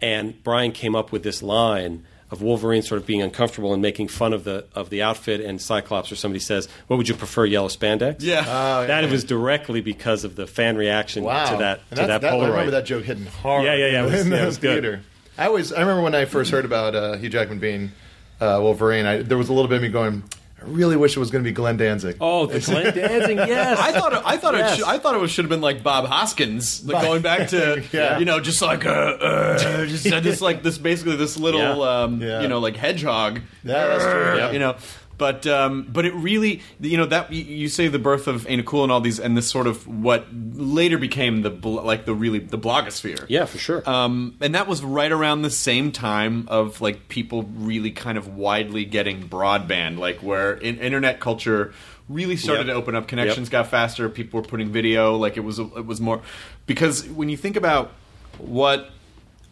And 0.00 0.42
Bryan 0.42 0.72
came 0.72 0.94
up 0.94 1.12
with 1.12 1.22
this 1.22 1.42
line 1.42 2.06
of 2.30 2.42
Wolverine 2.42 2.82
sort 2.82 3.00
of 3.00 3.06
being 3.06 3.22
uncomfortable 3.22 3.72
and 3.72 3.80
making 3.80 4.08
fun 4.08 4.32
of 4.32 4.44
the 4.44 4.64
of 4.74 4.90
the 4.90 5.02
outfit, 5.02 5.40
and 5.40 5.60
Cyclops 5.60 6.10
or 6.10 6.16
somebody 6.16 6.40
says, 6.40 6.68
"What 6.88 6.96
would 6.96 7.08
you 7.08 7.14
prefer, 7.14 7.44
yellow 7.44 7.68
spandex?" 7.68 8.16
Yeah. 8.20 8.44
Oh, 8.46 8.80
yeah. 8.82 8.86
that 9.00 9.10
was 9.10 9.22
directly 9.24 9.80
because 9.80 10.24
of 10.24 10.34
the 10.36 10.46
fan 10.46 10.76
reaction 10.76 11.22
Wow. 11.24 11.50
to 11.52 11.56
that 11.58 11.80
And 11.90 12.00
to 12.00 12.06
that's- 12.06 12.20
that 12.22 12.32
I 12.34 12.46
remember 12.48 12.72
that 12.72 12.84
joke 12.86 13.04
hitting 13.04 13.26
hard. 13.26 13.64
Yeah, 13.64 13.74
yeah, 13.74 13.86
yeah, 13.86 14.00
it 14.02 14.10
was- 14.10 14.20
in 14.26 14.30
yeah, 14.30 14.36
it 14.36 14.40
the 14.40 14.46
was 14.46 14.58
good. 14.58 14.72
theater. 14.82 15.00
I 15.38 15.46
always, 15.46 15.72
I 15.72 15.80
remember 15.80 16.02
when 16.02 16.14
I 16.14 16.24
first 16.24 16.50
heard 16.50 16.64
about 16.64 16.94
uh, 16.94 17.16
Hugh 17.16 17.28
Jackman 17.28 17.58
being 17.58 17.92
uh, 18.40 18.58
Wolverine. 18.60 19.06
I, 19.06 19.22
there 19.22 19.38
was 19.38 19.48
a 19.48 19.52
little 19.52 19.68
bit 19.68 19.76
of 19.76 19.82
me 19.82 19.88
going, 19.88 20.22
I 20.60 20.64
really 20.64 20.96
wish 20.96 21.16
it 21.16 21.20
was 21.20 21.30
going 21.30 21.44
to 21.44 21.48
be 21.48 21.52
Glenn 21.52 21.76
Danzig. 21.76 22.16
Oh, 22.20 22.46
the 22.46 22.60
Glenn 22.60 22.94
Danzig, 22.94 23.36
yes. 23.36 23.78
I 23.78 23.92
thought 23.92 24.12
it, 24.14 24.22
I 24.24 24.36
thought 24.38 24.54
Yes. 24.54 24.72
it 24.72 24.76
should, 24.76 24.84
I 24.86 24.98
thought 24.98 25.22
it 25.22 25.28
should 25.28 25.44
have 25.44 25.50
been 25.50 25.60
like 25.60 25.82
Bob 25.82 26.06
Hoskins, 26.06 26.82
like 26.86 27.02
going 27.02 27.20
back 27.22 27.48
to 27.48 27.84
Yeah. 27.92 28.18
you 28.18 28.24
know 28.24 28.40
just 28.40 28.62
like 28.62 28.86
uh, 28.86 28.88
uh 28.88 29.86
just 29.86 30.04
this 30.04 30.40
like 30.40 30.62
this 30.62 30.78
basically 30.78 31.16
this 31.16 31.36
little 31.36 31.60
Yeah. 31.60 32.02
um 32.04 32.22
Yeah. 32.22 32.40
you 32.40 32.48
know 32.48 32.58
like 32.58 32.76
hedgehog. 32.76 33.40
Yeah, 33.64 33.86
that's 33.86 34.04
true. 34.04 34.36
Yeah. 34.38 34.50
You 34.52 34.58
know. 34.58 34.76
But 35.18 35.46
um, 35.46 35.86
but 35.90 36.04
it 36.04 36.14
really 36.14 36.60
you 36.78 36.96
know 36.96 37.06
that 37.06 37.32
you, 37.32 37.68
say 37.68 37.88
the 37.88 37.98
birth 37.98 38.26
of 38.26 38.46
Cool 38.66 38.82
and 38.82 38.92
all 38.92 39.00
these 39.00 39.18
and 39.18 39.36
this 39.36 39.48
sort 39.48 39.66
of 39.66 39.86
what 39.86 40.26
later 40.32 40.98
became 40.98 41.42
the 41.42 41.50
like 41.50 42.04
the 42.04 42.14
really 42.14 42.38
the 42.38 42.58
blogosphere 42.58 43.24
yeah, 43.28 43.46
for 43.46 43.58
sure. 43.58 43.88
um, 43.88 44.36
and 44.40 44.54
that 44.54 44.66
was 44.66 44.82
right 44.82 45.10
around 45.10 45.42
the 45.42 45.50
same 45.50 45.90
time 45.92 46.46
of 46.48 46.80
like 46.80 47.08
people 47.08 47.44
really 47.56 47.90
kind 47.90 48.18
of 48.18 48.36
widely 48.36 48.84
getting 48.84 49.28
broadband, 49.28 49.98
like 49.98 50.18
where 50.22 50.52
in, 50.54 50.78
internet 50.78 51.18
culture 51.20 51.72
really 52.08 52.36
started 52.36 52.66
Yep. 52.66 52.74
to 52.74 52.78
open 52.80 52.94
up. 52.94 53.08
Connections 53.08 53.46
Yep. 53.48 53.52
got 53.52 53.66
faster. 53.70 54.08
People 54.08 54.40
were 54.40 54.46
putting 54.46 54.68
video. 54.70 55.16
Like 55.16 55.36
it 55.36 55.44
was 55.44 55.58
it 55.58 55.86
was 55.86 56.00
more 56.00 56.20
because 56.66 57.08
when 57.08 57.28
you 57.28 57.36
think 57.36 57.56
about 57.56 57.92
what 58.38 58.90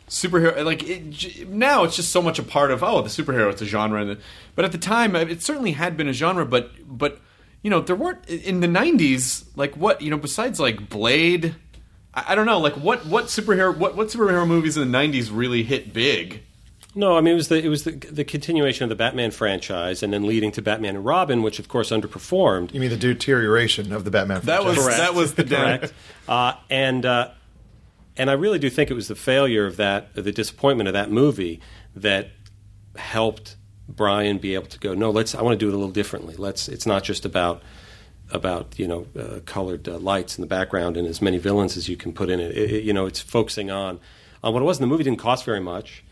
superhero 0.08 0.64
like 0.64 0.82
it, 0.82 1.48
now 1.48 1.82
it's 1.84 1.96
just 1.96 2.12
so 2.12 2.20
much 2.20 2.38
a 2.38 2.42
part 2.42 2.70
of 2.70 2.82
oh 2.82 3.00
the 3.02 3.08
superhero 3.08 3.50
it's 3.50 3.62
a 3.62 3.66
genre 3.66 4.00
and 4.02 4.10
the- 4.10 4.18
but 4.54 4.64
at 4.64 4.72
the 4.72 4.78
time 4.78 5.16
it 5.16 5.40
certainly 5.42 5.72
had 5.72 5.96
been 5.96 6.08
a 6.08 6.12
genre 6.12 6.44
but 6.44 6.70
but 6.86 7.20
you 7.62 7.70
know 7.70 7.80
there 7.80 7.96
weren't 7.96 8.24
in 8.28 8.60
the 8.60 8.66
90s 8.66 9.46
like 9.56 9.74
what 9.76 10.02
you 10.02 10.10
know 10.10 10.18
besides 10.18 10.60
like 10.60 10.88
blade 10.90 11.54
I, 12.12 12.24
I 12.28 12.34
don't 12.34 12.44
know 12.46 12.58
like 12.60 12.74
what 12.74 13.06
what 13.06 13.26
superhero 13.26 13.74
what 13.76 13.96
what 13.96 14.08
superhero 14.08 14.46
movies 14.46 14.76
in 14.76 14.90
the 14.92 14.98
90s 14.98 15.30
really 15.32 15.62
hit 15.62 15.92
big 15.94 16.42
No, 16.94 17.16
I 17.16 17.20
mean 17.22 17.32
it 17.32 17.36
was 17.36 17.48
the 17.48 17.64
it 17.64 17.68
was 17.68 17.84
the, 17.84 17.92
the 17.92 18.24
continuation 18.24 18.84
of 18.84 18.88
the 18.90 18.94
Batman 18.94 19.30
franchise, 19.32 20.02
and 20.04 20.12
then 20.12 20.26
leading 20.28 20.52
to 20.52 20.62
Batman 20.62 20.94
and 20.96 21.04
Robin, 21.04 21.42
which 21.42 21.58
of 21.58 21.66
course 21.66 21.90
underperformed. 21.90 22.72
You 22.72 22.78
mean 22.78 22.90
the 22.90 22.96
deterioration 22.96 23.92
of 23.92 24.04
the 24.04 24.12
Batman 24.12 24.42
that 24.42 24.64
was 24.64 24.76
franchise? 24.76 24.98
that 24.98 25.14
was 25.14 25.34
the 25.34 25.42
down 25.44 25.78
Correct. 25.78 25.94
Uh, 26.28 26.52
and 26.70 27.04
uh, 27.04 27.30
and 28.16 28.30
I 28.30 28.34
really 28.34 28.58
do 28.58 28.70
think 28.70 28.90
it 28.90 28.94
was 28.94 29.08
the 29.08 29.14
failure 29.14 29.66
of 29.66 29.76
that, 29.76 30.14
the 30.14 30.32
disappointment 30.32 30.88
of 30.88 30.92
that 30.94 31.10
movie, 31.10 31.60
that 31.96 32.28
helped 32.96 33.56
Bryan 33.88 34.38
be 34.38 34.54
able 34.54 34.66
to 34.66 34.78
go. 34.78 34.94
No, 34.94 35.10
let's. 35.10 35.34
I 35.34 35.42
want 35.42 35.58
to 35.58 35.64
do 35.64 35.68
it 35.68 35.74
a 35.74 35.76
little 35.76 35.92
differently. 35.92 36.34
Let's. 36.36 36.68
It's 36.68 36.86
not 36.86 37.04
just 37.04 37.24
about 37.24 37.62
about 38.30 38.78
you 38.78 38.88
know 38.88 39.06
uh, 39.18 39.40
colored 39.44 39.86
uh, 39.88 39.98
lights 39.98 40.38
in 40.38 40.42
the 40.42 40.46
background 40.48 40.96
and 40.96 41.06
as 41.06 41.20
many 41.20 41.38
villains 41.38 41.76
as 41.76 41.88
you 41.88 41.96
can 41.96 42.12
put 42.12 42.30
in 42.30 42.40
it. 42.40 42.56
It- 42.56 42.70
it- 42.70 42.84
You 42.84 42.92
know, 42.92 43.06
it's 43.06 43.20
focusing 43.20 43.70
on 43.70 44.00
on 44.42 44.52
what 44.54 44.62
it 44.62 44.64
was. 44.64 44.78
And 44.78 44.82
the 44.84 44.86
movie 44.88 45.04
didn't 45.04 45.18
cost 45.18 45.44
very 45.44 45.60
much. 45.60 46.02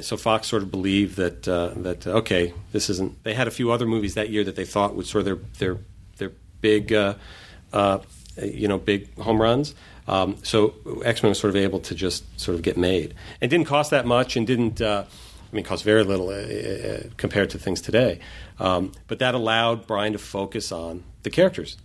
So 0.00 0.16
Fox 0.16 0.48
sort 0.48 0.62
of 0.62 0.70
believed 0.70 1.16
that 1.16 1.46
uh, 1.46 1.68
that 1.76 2.06
uh, 2.06 2.10
okay, 2.22 2.52
this 2.72 2.90
isn't. 2.90 3.22
They 3.22 3.34
had 3.34 3.46
a 3.46 3.50
few 3.50 3.70
other 3.70 3.86
movies 3.86 4.14
that 4.14 4.28
year 4.30 4.42
that 4.44 4.56
they 4.56 4.64
thought 4.64 4.94
would 4.96 5.06
sort 5.06 5.20
of 5.20 5.24
their 5.26 5.38
their 5.58 5.78
their 6.16 6.32
big 6.60 6.92
uh, 6.92 7.14
uh, 7.72 7.98
you 8.42 8.68
know 8.68 8.78
big 8.78 9.16
home 9.18 9.40
runs. 9.40 9.74
Um, 10.06 10.36
so 10.42 10.74
X 11.04 11.22
Men 11.22 11.30
was 11.30 11.38
sort 11.38 11.50
of 11.50 11.56
able 11.56 11.80
to 11.80 11.94
just 11.94 12.24
sort 12.40 12.54
of 12.54 12.62
get 12.62 12.76
made. 12.76 13.14
It 13.40 13.48
didn't 13.48 13.66
cost 13.66 13.90
that 13.90 14.06
much, 14.06 14.36
and 14.36 14.46
didn't. 14.46 14.80
Uh, 14.80 15.04
I 15.50 15.54
mean, 15.56 15.64
cost 15.64 15.82
very 15.82 16.04
little 16.04 16.28
uh, 16.28 16.34
uh, 16.34 17.02
compared 17.16 17.48
to 17.50 17.58
things 17.58 17.80
today. 17.80 18.20
Um, 18.58 18.92
but 19.06 19.18
that 19.20 19.34
allowed 19.34 19.86
Bryan 19.86 20.12
to 20.12 20.18
focus 20.18 20.70
on 20.72 21.04
the 21.22 21.30
characters 21.30 21.78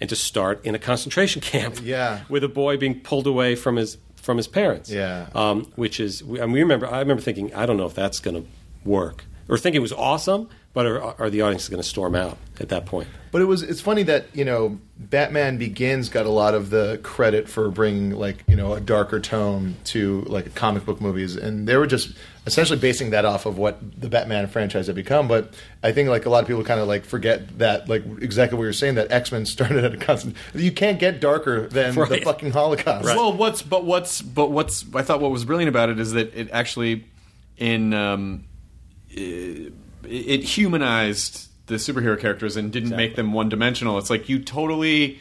and 0.00 0.08
to 0.08 0.14
start 0.16 0.64
in 0.64 0.74
a 0.76 0.78
concentration 0.78 1.42
camp. 1.52 1.80
Yeah. 1.82 2.20
with 2.28 2.44
a 2.44 2.48
boy 2.48 2.76
being 2.76 3.00
pulled 3.00 3.26
away 3.26 3.56
from 3.56 3.76
his 3.76 3.98
from 4.16 4.36
his 4.36 4.46
parents. 4.46 4.90
Yeah. 4.90 5.28
um, 5.34 5.64
which 5.76 5.98
is. 6.00 6.22
I 6.22 6.26
mean, 6.26 6.52
we 6.52 6.60
remember. 6.60 6.86
I 6.86 7.00
remember 7.00 7.22
thinking, 7.22 7.54
I 7.54 7.66
don't 7.66 7.76
know 7.76 7.86
if 7.86 7.94
that's 7.94 8.20
going 8.20 8.42
to 8.42 8.48
work, 8.84 9.24
or 9.48 9.58
thinking 9.58 9.78
it 9.78 9.82
was 9.82 9.92
awesome, 9.92 10.48
but 10.72 10.86
are, 10.86 11.20
are 11.20 11.30
the 11.30 11.42
audience 11.42 11.68
going 11.68 11.82
to 11.82 11.88
storm 11.88 12.14
out 12.14 12.38
at 12.60 12.68
that 12.68 12.86
point? 12.86 13.08
But 13.32 13.42
it 13.42 13.44
was 13.44 13.62
it's 13.62 13.80
funny 13.80 14.02
that 14.04 14.26
you 14.34 14.44
know 14.44 14.78
Batman 14.98 15.56
Begins 15.58 16.08
got 16.08 16.26
a 16.26 16.30
lot 16.30 16.54
of 16.54 16.70
the 16.70 16.98
credit 17.02 17.48
for 17.48 17.70
bringing 17.70 18.10
like 18.10 18.42
you 18.48 18.56
know 18.56 18.74
a 18.74 18.80
darker 18.80 19.20
tone 19.20 19.76
to 19.84 20.22
like 20.22 20.54
comic 20.54 20.84
book 20.84 21.00
movies, 21.00 21.36
and 21.36 21.68
they 21.68 21.76
were 21.76 21.86
just 21.86 22.16
essentially 22.46 22.78
basing 22.78 23.10
that 23.10 23.24
off 23.24 23.46
of 23.46 23.56
what 23.56 23.78
the 24.00 24.08
Batman 24.08 24.48
franchise 24.48 24.86
had 24.88 24.96
become. 24.96 25.28
But 25.28 25.54
I 25.82 25.92
think 25.92 26.08
like 26.08 26.26
a 26.26 26.30
lot 26.30 26.42
of 26.42 26.48
people 26.48 26.64
kind 26.64 26.80
of 26.80 26.88
like 26.88 27.04
forget 27.04 27.58
that 27.58 27.88
like 27.88 28.04
exactly 28.20 28.58
what 28.58 28.64
you're 28.64 28.72
saying 28.72 28.96
that 28.96 29.12
X 29.12 29.30
Men 29.30 29.46
started 29.46 29.84
at 29.84 29.94
a 29.94 29.96
constant. 29.96 30.36
You 30.54 30.72
can't 30.72 30.98
get 30.98 31.20
darker 31.20 31.68
than 31.68 31.94
the 31.94 32.20
fucking 32.24 32.50
Holocaust. 32.50 33.04
Well, 33.04 33.32
what's 33.32 33.62
but 33.62 33.84
what's 33.84 34.22
but 34.22 34.50
what's 34.50 34.84
I 34.94 35.02
thought 35.02 35.20
what 35.20 35.30
was 35.30 35.44
brilliant 35.44 35.68
about 35.68 35.88
it 35.88 36.00
is 36.00 36.12
that 36.12 36.34
it 36.34 36.48
actually 36.50 37.04
in 37.58 37.94
um, 37.94 38.44
it, 39.10 39.72
it 40.08 40.42
humanized 40.42 41.48
the 41.66 41.76
superhero 41.76 42.18
characters 42.18 42.56
and 42.56 42.72
didn't 42.72 42.96
make 42.96 43.16
them 43.16 43.32
one 43.32 43.48
dimensional. 43.48 43.98
It's 43.98 44.10
like 44.10 44.28
you 44.28 44.38
totally 44.40 45.18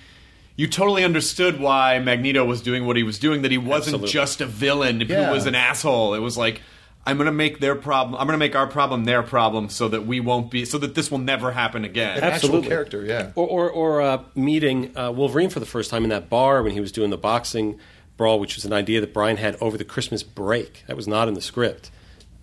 you 0.55 0.67
totally 0.67 1.03
understood 1.03 1.59
why 1.59 1.99
Magneto 1.99 2.43
was 2.43 2.61
doing 2.61 2.86
what 2.86 2.97
he 2.97 3.03
was 3.03 3.19
doing. 3.19 3.43
That 3.43 3.51
he 3.51 3.57
wasn't 3.57 3.95
Absolutely. 3.95 4.09
just 4.09 4.41
a 4.41 4.45
villain 4.45 5.01
Yeah. 5.01 5.27
who 5.27 5.34
was 5.34 5.45
an 5.45 5.55
asshole. 5.55 6.13
It 6.13 6.19
was 6.19 6.38
like. 6.38 6.61
I'm 7.05 7.17
gonna 7.17 7.32
make 7.32 7.59
their 7.59 7.75
problem. 7.75 8.19
I'm 8.19 8.27
gonna 8.27 8.38
make 8.38 8.55
our 8.57 8.67
problem 8.67 9.05
their 9.05 9.23
problem, 9.23 9.69
so 9.69 9.88
that 9.88 10.05
we 10.05 10.19
won't 10.19 10.51
be, 10.51 10.65
so 10.65 10.77
that 10.80 10.95
this 10.95 11.09
will 11.09 11.17
never 11.17 11.49
happen 11.51 11.84
again. 11.86 12.17
An 12.17 12.23
actual 12.25 12.34
Absolutely. 12.49 12.67
character, 12.67 13.05
yeah. 13.05 13.32
Or, 13.36 13.47
or, 13.47 13.69
or 13.71 14.01
uh, 14.01 14.23
meeting 14.36 14.95
uh, 14.95 15.09
Wolverine 15.11 15.49
for 15.49 15.61
the 15.61 15.65
first 15.65 15.89
time 15.89 16.03
in 16.03 16.09
that 16.09 16.30
bar 16.30 16.61
when 16.61 16.73
he 16.73 16.82
was 16.82 16.91
doing 16.91 17.09
the 17.09 17.17
boxing 17.17 17.80
brawl, 18.17 18.38
which 18.39 18.55
was 18.55 18.65
an 18.65 18.73
idea 18.73 18.99
that 18.99 19.13
Bryan 19.13 19.38
had 19.38 19.55
over 19.61 19.77
the 19.77 19.86
Christmas 19.86 20.21
break. 20.23 20.84
That 20.88 20.97
was 20.97 21.07
not 21.07 21.27
in 21.30 21.34
the 21.36 21.41
script. 21.41 21.89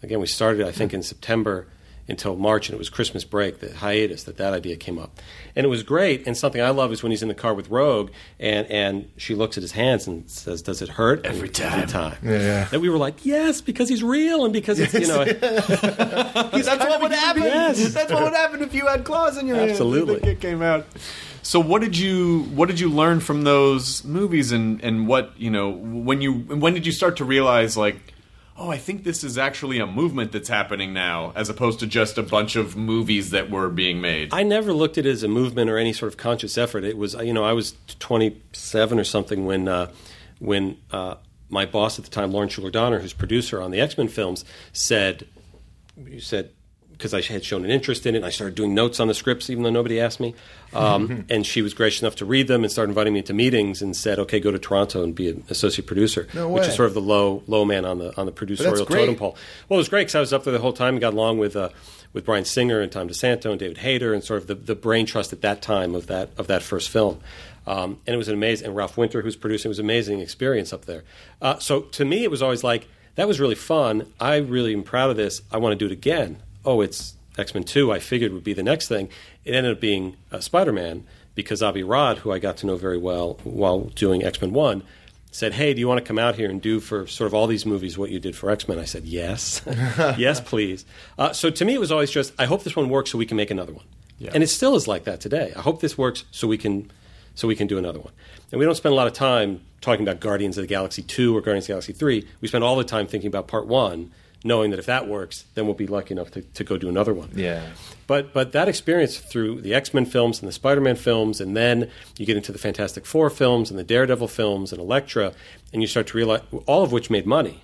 Again, 0.03 0.21
we 0.21 0.27
started, 0.27 0.67
I 0.67 0.73
think, 0.73 0.93
in 0.95 1.03
September 1.03 1.69
until 2.09 2.37
March, 2.37 2.69
and 2.69 2.75
it 2.75 2.79
was 2.79 2.89
Christmas 2.89 3.25
break, 3.25 3.61
the 3.61 3.75
hiatus, 3.75 4.25
that 4.25 4.37
that 4.37 4.53
idea 4.53 4.77
came 4.77 4.99
up. 4.99 5.19
And 5.55 5.65
it 5.65 5.69
was 5.69 5.83
great. 5.83 6.27
And 6.27 6.37
something 6.37 6.61
I 6.61 6.71
love 6.71 6.93
is 6.93 7.03
when 7.03 7.11
he's 7.11 7.23
in 7.23 7.29
the 7.29 7.35
car 7.35 7.55
with 7.55 7.69
Rogue, 7.69 8.11
and, 8.39 8.67
and 8.69 9.11
she 9.17 9.35
looks 9.35 9.57
at 9.57 9.63
his 9.63 9.73
hands 9.73 10.07
and 10.07 10.29
says, 10.31 10.63
"Does 10.63 10.83
it 10.83 10.91
hurt?" 10.91 11.25
Every 11.27 11.49
time. 11.49 11.73
Every 11.73 11.87
time. 11.87 12.17
Yeah, 12.23 12.39
yeah. 12.39 12.69
And 12.73 12.83
we 12.83 12.89
were 12.89 12.99
like, 12.99 13.25
"Yes, 13.25 13.61
because 13.61 13.89
he's 13.89 14.03
real, 14.03 14.45
and 14.45 14.53
because 14.53 14.79
it's 14.79 14.95
you 14.95 15.07
know." 15.09 15.25
That's 16.67 16.85
what 16.85 17.01
would 17.01 17.13
happen. 17.13 17.43
Yes. 17.43 17.95
That's 17.95 18.13
what 18.13 18.23
would 18.23 18.33
happen 18.33 18.63
if 18.63 18.75
you 18.75 18.87
had 18.87 19.05
claws 19.05 19.39
in 19.39 19.47
your 19.47 19.57
Absolutely. 19.57 20.15
hands. 20.15 20.21
The 20.23 20.35
kid 20.35 20.41
came 20.41 20.63
out. 20.63 20.87
So 21.43 21.61
what 21.61 21.81
did 21.81 21.97
you 21.97 22.43
what 22.55 22.67
did 22.69 22.81
you 22.81 22.91
learn 22.91 23.21
from 23.21 23.43
those 23.43 24.05
movies 24.05 24.51
and 24.51 24.83
and 24.83 25.07
what 25.07 25.33
you 25.37 25.49
know 25.49 25.71
when 25.71 26.21
you 26.21 26.33
when 26.33 26.75
did 26.75 26.87
you 26.87 26.91
start 26.91 27.19
to 27.19 27.25
realize 27.25 27.77
like 27.77 28.15
oh 28.59 28.71
I 28.71 28.79
think 28.79 29.05
this 29.05 29.23
is 29.23 29.39
actually 29.39 29.79
a 29.79 29.87
movement 29.87 30.33
that's 30.33 30.49
happening 30.49 30.93
now 30.93 31.33
as 31.35 31.49
opposed 31.49 31.81
to 31.81 31.87
just 31.87 32.19
a 32.19 32.23
bunch 32.23 32.57
of 32.57 32.77
movies 32.77 33.31
that 33.31 33.51
were 33.51 33.69
being 33.69 34.01
made. 34.01 34.33
I 34.33 34.43
never 34.43 34.73
looked 34.73 34.99
at 34.99 35.07
it 35.07 35.11
as 35.11 35.23
a 35.23 35.29
movement 35.29 35.71
or 35.71 35.79
any 35.79 35.93
sort 35.93 36.13
of 36.13 36.17
conscious 36.17 36.57
effort. 36.57 36.85
It 36.85 36.97
was, 36.97 37.15
you 37.15 37.33
know, 37.33 37.45
I 37.45 37.53
was 37.53 37.75
27 37.99 38.99
or 38.99 39.05
something 39.05 39.47
when 39.47 39.69
uh, 39.69 39.91
when 40.39 40.79
uh, 40.91 41.17
my 41.49 41.67
boss 41.67 41.99
at 41.99 42.05
the 42.05 42.11
time, 42.11 42.33
Lauren 42.33 42.49
Shuler 42.49 42.73
Donner, 42.73 42.99
who's 42.99 43.13
producer 43.13 43.61
on 43.61 43.71
the 43.71 43.81
X 43.81 43.97
Men 43.97 44.09
films, 44.09 44.45
said, 44.73 45.27
"You 45.97 46.21
said." 46.21 46.51
Because 46.97 47.13
I 47.13 47.21
had 47.21 47.45
shown 47.45 47.65
an 47.65 47.71
interest 47.71 48.07
in 48.07 48.15
it, 48.15 48.19
and 48.19 48.27
I 48.27 48.31
started 48.31 48.55
doing 48.55 48.75
notes 48.75 49.01
on 49.01 49.09
the 49.09 49.15
scripts, 49.15 49.51
even 49.51 49.65
though 49.65 49.71
nobody 49.71 50.01
asked 50.01 50.19
me. 50.19 50.35
Um, 50.73 51.27
and 51.31 51.45
she 51.45 51.61
was 51.61 51.75
gracious 51.75 52.03
enough 52.03 52.17
to 52.17 52.25
read 52.25 52.49
them 52.49 52.65
and 52.65 52.73
started 52.73 52.91
inviting 52.91 53.13
me 53.13 53.23
to 53.23 53.35
meetings, 53.35 53.83
and 53.83 53.95
said, 53.97 54.19
"Okay, 54.19 54.41
go 54.41 54.51
to 54.51 54.59
Toronto 54.59 55.03
and 55.03 55.15
be 55.15 55.29
an 55.29 55.45
associate 55.51 55.87
producer," 55.87 56.27
No 56.33 56.49
which 56.49 56.67
is 56.67 56.75
sort 56.75 56.89
of 56.89 56.95
the 56.95 57.01
low 57.01 57.43
low 57.47 57.65
man 57.65 57.85
on 57.85 57.99
the 57.99 58.17
on 58.17 58.27
the 58.27 58.33
producerial 58.33 58.87
totem 58.87 59.17
pole. 59.17 59.37
Well, 59.69 59.77
it 59.77 59.81
was 59.81 59.89
great 59.89 60.03
because 60.03 60.15
I 60.15 60.21
was 60.21 60.33
up 60.33 60.45
there 60.45 60.53
the 60.53 60.61
whole 60.61 60.73
time 60.73 60.95
and 60.95 61.01
got 61.01 61.13
along 61.13 61.39
with 61.39 61.55
uh, 61.57 61.69
with 62.13 62.25
Bryan 62.25 62.47
Singer 62.47 62.81
and 62.81 62.91
Tom 62.91 63.09
DeSanto 63.09 63.51
and 63.51 63.61
David 63.61 63.79
Hayter 63.79 64.15
and 64.15 64.25
sort 64.25 64.41
of 64.41 64.47
the, 64.47 64.55
the 64.55 64.75
brain 64.75 65.05
trust 65.05 65.35
at 65.35 65.43
that 65.43 65.61
time 65.61 65.95
of 65.95 66.07
that 66.07 66.31
of 66.39 66.47
that 66.47 66.63
first 66.63 66.89
film. 66.89 67.21
Um, 67.67 68.01
and 68.07 68.15
it 68.15 68.17
was 68.17 68.29
an 68.29 68.35
amazing. 68.35 68.69
And 68.69 68.77
Ralph 68.77 68.97
Winter, 68.97 69.23
who's 69.23 69.37
producing, 69.37 69.69
it 69.69 69.71
was 69.71 69.79
an 69.81 69.85
amazing 69.85 70.21
experience 70.21 70.73
up 70.73 70.85
there. 70.85 71.05
Uh, 71.43 71.59
so 71.59 71.83
to 71.83 72.05
me, 72.05 72.23
it 72.23 72.31
was 72.31 72.43
always 72.43 72.65
like 72.65 72.89
that 73.17 73.27
was 73.27 73.41
really 73.41 73.55
fun. 73.55 74.13
I 74.21 74.37
really 74.37 74.73
am 74.73 74.83
proud 74.83 75.11
of 75.11 75.17
this. 75.17 75.43
I 75.53 75.59
want 75.59 75.73
to 75.73 75.77
do 75.77 75.87
it 75.87 75.93
again. 75.93 76.39
Oh, 76.67 76.81
it's 76.81 77.15
X 77.39 77.55
Men 77.55 77.65
Two. 77.65 77.93
I 77.93 77.99
figured 77.99 78.33
would 78.33 78.45
be 78.45 78.53
the 78.53 78.63
next 78.63 78.89
thing. 78.89 79.09
It 79.45 79.55
ended 79.55 79.73
up 79.73 79.81
being 79.81 80.17
uh, 80.33 80.41
Spider 80.41 80.73
Man 80.73 81.07
because 81.35 81.63
Avi 81.63 81.83
Arad, 81.83 82.19
who 82.19 82.33
I 82.33 82.39
got 82.39 82.57
to 82.59 82.67
know 82.67 82.77
very 82.77 82.99
well 82.99 83.39
while 83.45 83.81
doing 83.81 84.25
X 84.25 84.41
Men 84.41 84.53
One 84.53 84.83
said, 85.31 85.53
"Hey, 85.55 85.73
do 85.75 85.81
you 85.81 85.87
want 85.87 85.99
to 85.99 86.05
come 86.05 86.19
out 86.19 86.35
here 86.35 86.51
and 86.51 86.61
do 86.61 86.81
for 86.81 87.07
sort 87.07 87.27
of 87.27 87.35
all 87.35 87.47
these 87.47 87.65
movies 87.67 87.97
what 87.97 88.11
you 88.11 88.19
did 88.19 88.35
for 88.35 88.51
X 88.51 88.67
Men?" 88.69 88.79
I 88.79 88.85
said, 88.85 89.05
"Yes, 89.05 89.63
yes, 90.19 90.41
please." 90.41 90.85
Uh, 91.19 91.33
so 91.33 91.51
to 91.51 91.65
me, 91.65 91.75
it 91.75 91.81
was 91.81 91.93
always 91.93 92.11
just, 92.11 92.33
"I 92.39 92.47
hope 92.47 92.65
this 92.65 92.75
one 92.75 92.89
works 92.89 93.11
so 93.11 93.19
we 93.19 93.27
can 93.27 93.37
make 93.37 93.51
another 93.51 93.73
one," 93.73 93.85
and 94.35 94.43
it 94.43 94.49
still 94.49 94.75
is 94.75 94.89
like 94.89 95.05
that 95.05 95.21
today. 95.21 95.53
I 95.55 95.61
hope 95.61 95.81
this 95.81 95.97
works 95.97 96.25
so 96.31 96.49
we 96.49 96.59
can 96.59 96.91
so 97.35 97.47
we 97.47 97.55
can 97.55 97.67
do 97.67 97.79
another 97.79 98.01
one. 98.01 98.13
And 98.51 98.59
we 98.59 98.65
don't 98.65 98.75
spend 98.75 98.93
a 98.93 98.97
lot 98.97 99.07
of 99.07 99.13
time 99.13 99.61
talking 99.83 100.09
about 100.09 100.21
Guardians 100.21 100.57
of 100.57 100.63
the 100.63 100.69
Galaxy 100.69 101.03
two 101.03 101.37
or 101.37 101.43
Guardians 101.43 101.65
of 101.65 101.69
the 101.69 101.73
Galaxy 101.75 101.93
three. 101.93 102.27
We 102.41 102.49
spend 102.49 102.65
all 102.65 102.77
the 102.77 102.85
time 102.85 103.07
thinking 103.07 103.29
about 103.29 103.47
Part 103.47 103.67
one, 103.67 104.11
knowing 104.47 104.71
that 104.71 104.79
if 104.79 104.87
that 104.87 105.09
works, 105.09 105.45
then 105.55 105.67
we'll 105.67 105.75
be 105.75 105.87
lucky 105.87 106.15
enough 106.15 106.31
to, 106.31 106.43
to 106.43 106.65
go 106.65 106.79
do 106.79 106.89
another 106.89 107.13
one. 107.13 107.31
Yeah. 107.35 107.63
But 108.07 108.33
but 108.33 108.53
that 108.53 108.69
experience 108.69 109.19
through 109.19 109.61
the 109.63 109.75
X 109.75 109.93
Men 109.93 110.07
films 110.07 110.41
and 110.41 110.49
the 110.49 110.53
Spider 110.53 110.81
Man 110.81 110.97
films, 110.97 111.41
and 111.41 111.57
then 111.57 111.91
you 112.19 112.25
get 112.25 112.37
into 112.37 112.53
the 112.53 112.59
Fantastic 112.59 113.05
Four 113.05 113.31
films 113.31 113.71
and 113.71 113.79
the 113.79 113.85
Daredevil 113.85 114.29
films 114.29 114.73
and 114.73 114.81
Elektra, 114.81 115.33
and 115.73 115.83
you 115.83 115.89
start 115.89 116.07
to 116.09 116.17
realize 116.17 116.43
all 116.67 116.83
of 116.85 116.93
which 116.93 117.11
made 117.11 117.27
money, 117.27 117.63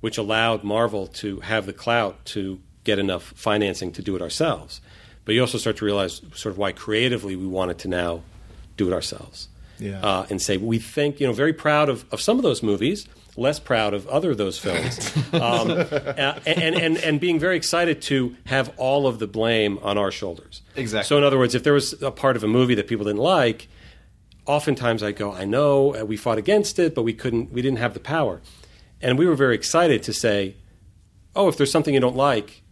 which 0.00 0.16
allowed 0.16 0.62
Marvel 0.62 1.06
to 1.08 1.40
have 1.40 1.66
the 1.66 1.72
clout 1.72 2.24
to 2.26 2.60
get 2.84 2.98
enough 2.98 3.32
financing 3.36 3.90
to 3.92 4.02
do 4.02 4.14
it 4.14 4.22
ourselves. 4.22 4.80
but 5.24 5.34
you 5.34 5.40
also 5.40 5.58
start 5.58 5.76
to 5.78 5.84
realize 5.84 6.20
sort 6.34 6.52
of 6.52 6.58
why 6.58 6.70
creatively 6.70 7.34
we 7.34 7.46
wanted 7.46 7.78
to 7.78 7.88
now 7.88 8.22
do 8.76 8.86
it 8.86 8.92
ourselves. 8.92 9.48
Yeah. 9.78 10.00
Uh, 10.00 10.26
and 10.30 10.40
say 10.40 10.56
we 10.56 10.78
think 10.78 11.18
you 11.18 11.26
know 11.26 11.32
very 11.32 11.52
proud 11.52 11.88
of, 11.88 12.04
of 12.12 12.20
some 12.20 12.36
of 12.36 12.42
those 12.42 12.62
movies, 12.62 13.08
less 13.36 13.58
proud 13.58 13.94
of 13.94 14.06
other 14.08 14.30
of 14.30 14.38
those 14.38 14.58
films, 14.58 15.16
um, 15.32 15.70
and, 16.46 16.46
and 16.46 16.96
and 16.96 17.20
being 17.20 17.38
very 17.38 17.56
excited 17.56 18.00
to 18.02 18.36
have 18.46 18.72
all 18.76 19.06
of 19.06 19.18
the 19.18 19.26
blame 19.26 19.78
on 19.82 19.98
our 19.98 20.10
shoulders. 20.10 20.62
Exactly. 20.76 21.08
So 21.08 21.18
in 21.18 21.24
other 21.24 21.38
words, 21.38 21.54
if 21.54 21.62
there 21.62 21.72
was 21.72 22.00
a 22.02 22.10
part 22.10 22.36
of 22.36 22.44
a 22.44 22.48
movie 22.48 22.74
that 22.76 22.86
people 22.86 23.04
didn't 23.06 23.20
like, 23.20 23.68
oftentimes 24.46 25.02
I 25.02 25.12
go, 25.12 25.32
I 25.32 25.44
know 25.44 25.96
uh, 25.96 26.04
we 26.04 26.16
fought 26.16 26.38
against 26.38 26.78
it, 26.78 26.94
but 26.94 27.02
we 27.02 27.12
couldn't, 27.12 27.52
we 27.52 27.62
didn't 27.62 27.78
have 27.78 27.94
the 27.94 28.00
power, 28.00 28.40
and 29.00 29.18
we 29.18 29.26
were 29.26 29.36
very 29.36 29.54
excited 29.54 30.02
to 30.04 30.12
say, 30.12 30.56
oh, 31.34 31.48
if 31.48 31.56
there's 31.56 31.70
something 31.70 31.94
you 31.94 32.00
don't 32.00 32.16
like, 32.16 32.62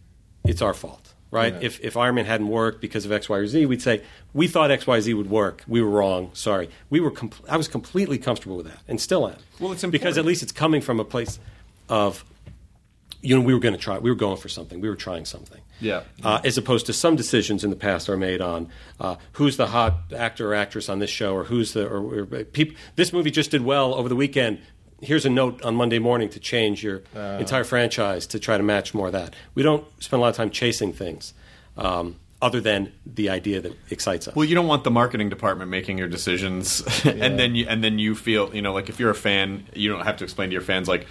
it's 0.45 0.61
our 0.61 0.73
fault. 0.73 1.02
Right? 1.33 1.63
If, 1.63 1.79
if 1.81 1.97
Iron 1.97 2.15
Man 2.15 2.25
hadn't 2.25 2.47
worked 2.47 2.79
because 2.79 3.05
of 3.05 3.11
X, 3.11 3.27
Y, 3.27 3.37
or 3.37 3.47
Z, 3.47 3.65
we'd 3.65 3.81
say 3.81 4.03
we 4.33 4.47
thought 4.47 4.69
X, 4.71 4.85
Y, 4.85 4.99
Z 4.99 5.13
would 5.15 5.29
work. 5.29 5.63
We 5.67 5.81
were 5.81 5.89
wrong. 5.89 6.29
Sorry. 6.33 6.69
We 6.89 6.99
were. 6.99 7.11
Com- 7.11 7.31
I 7.49 7.57
was 7.57 7.67
completely 7.67 8.17
comfortable 8.17 8.55
with 8.57 8.67
that, 8.67 8.79
and 8.87 9.01
still 9.01 9.27
am. 9.27 9.35
Well, 9.59 9.71
it's 9.71 9.83
important. 9.83 9.91
because 9.93 10.17
at 10.17 10.25
least 10.25 10.43
it's 10.43 10.51
coming 10.51 10.81
from 10.81 10.99
a 10.99 11.05
place 11.05 11.39
of, 11.89 12.23
you 13.21 13.35
know, 13.35 13.41
we 13.41 13.53
were 13.53 13.59
going 13.59 13.73
to 13.73 13.79
try. 13.79 13.97
We 13.97 14.09
were 14.09 14.15
going 14.15 14.37
for 14.37 14.49
something. 14.49 14.79
We 14.79 14.89
were 14.89 14.95
trying 14.95 15.25
something. 15.25 15.59
Yeah. 15.79 16.03
Uh, 16.23 16.39
as 16.45 16.57
opposed 16.57 16.85
to 16.85 16.93
some 16.93 17.15
decisions 17.15 17.63
in 17.63 17.69
the 17.69 17.75
past 17.75 18.07
are 18.09 18.15
made 18.15 18.39
on 18.39 18.69
uh, 18.99 19.15
who's 19.33 19.57
the 19.57 19.67
hot 19.67 19.95
actor 20.15 20.51
or 20.51 20.55
actress 20.55 20.87
on 20.87 20.99
this 20.99 21.09
show, 21.09 21.33
or 21.35 21.45
who's 21.45 21.73
the 21.73 21.87
or, 21.87 22.21
or 22.21 22.25
peop- 22.25 22.77
this 22.95 23.11
movie 23.11 23.31
just 23.31 23.51
did 23.51 23.63
well 23.65 23.93
over 23.95 24.07
the 24.07 24.15
weekend. 24.15 24.59
Here's 25.03 25.25
a 25.25 25.29
note 25.29 25.61
on 25.63 25.75
Monday 25.75 25.99
morning 25.99 26.29
to 26.29 26.39
change 26.39 26.83
your 26.83 27.03
entire 27.15 27.63
franchise 27.63 28.25
to 28.27 28.39
try 28.39 28.57
to 28.57 28.63
match 28.63 28.93
more 28.93 29.07
of 29.07 29.13
that. 29.13 29.35
We 29.55 29.63
don't 29.63 29.85
spend 30.01 30.19
a 30.19 30.21
lot 30.21 30.29
of 30.29 30.35
time 30.35 30.49
chasing 30.49 30.93
things, 30.93 31.33
um, 31.77 32.15
other 32.41 32.59
than 32.59 32.91
the 33.05 33.29
idea 33.29 33.61
that 33.61 33.73
excites 33.89 34.27
us. 34.27 34.35
Well, 34.35 34.45
you 34.45 34.55
don't 34.55 34.67
want 34.67 34.83
the 34.83 34.91
marketing 34.91 35.29
department 35.29 35.69
making 35.69 35.97
your 35.97 36.07
decisions, 36.07 36.81
and 37.05 37.39
then 37.39 37.55
you 37.55 37.65
and 37.67 37.83
then 37.83 37.99
you 37.99 38.15
feel 38.15 38.53
you 38.55 38.61
know 38.61 38.73
like 38.73 38.89
if 38.89 38.99
you're 38.99 39.11
a 39.11 39.15
fan, 39.15 39.67
you 39.73 39.89
don't 39.89 40.05
have 40.05 40.17
to 40.17 40.23
explain 40.23 40.49
to 40.49 40.53
your 40.53 40.61
fans 40.61 40.87
like 40.87 41.07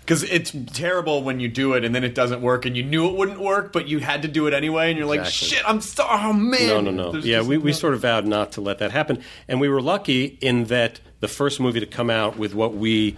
because 0.00 0.24
it's 0.24 0.54
terrible 0.72 1.22
when 1.22 1.38
you 1.38 1.48
do 1.48 1.74
it 1.74 1.84
and 1.84 1.94
then 1.94 2.02
it 2.02 2.14
doesn't 2.14 2.42
work 2.42 2.66
and 2.66 2.76
you 2.76 2.82
knew 2.82 3.08
it 3.08 3.14
wouldn't 3.16 3.40
work, 3.40 3.72
but 3.72 3.86
you 3.86 4.00
had 4.00 4.22
to 4.22 4.28
do 4.28 4.46
it 4.48 4.54
anyway, 4.54 4.90
and 4.90 4.98
you're 4.98 5.06
like, 5.06 5.24
shit, 5.24 5.62
I'm 5.64 5.80
so 5.80 6.04
oh 6.08 6.32
man. 6.32 6.66
No, 6.66 6.80
no, 6.80 6.90
no. 6.90 7.12
There's 7.12 7.24
Yeah, 7.26 7.42
we, 7.42 7.56
we 7.56 7.72
sort 7.72 7.94
of 7.94 8.00
vowed 8.00 8.26
not 8.26 8.52
to 8.52 8.60
let 8.60 8.78
that 8.78 8.90
happen. 8.90 9.22
And 9.46 9.60
we 9.60 9.68
were 9.68 9.80
lucky 9.80 10.38
in 10.40 10.64
that 10.64 11.00
the 11.22 11.28
first 11.28 11.58
movie 11.60 11.80
to 11.80 11.86
come 11.86 12.10
out 12.10 12.36
with 12.36 12.52
what 12.54 12.74
we 12.74 13.16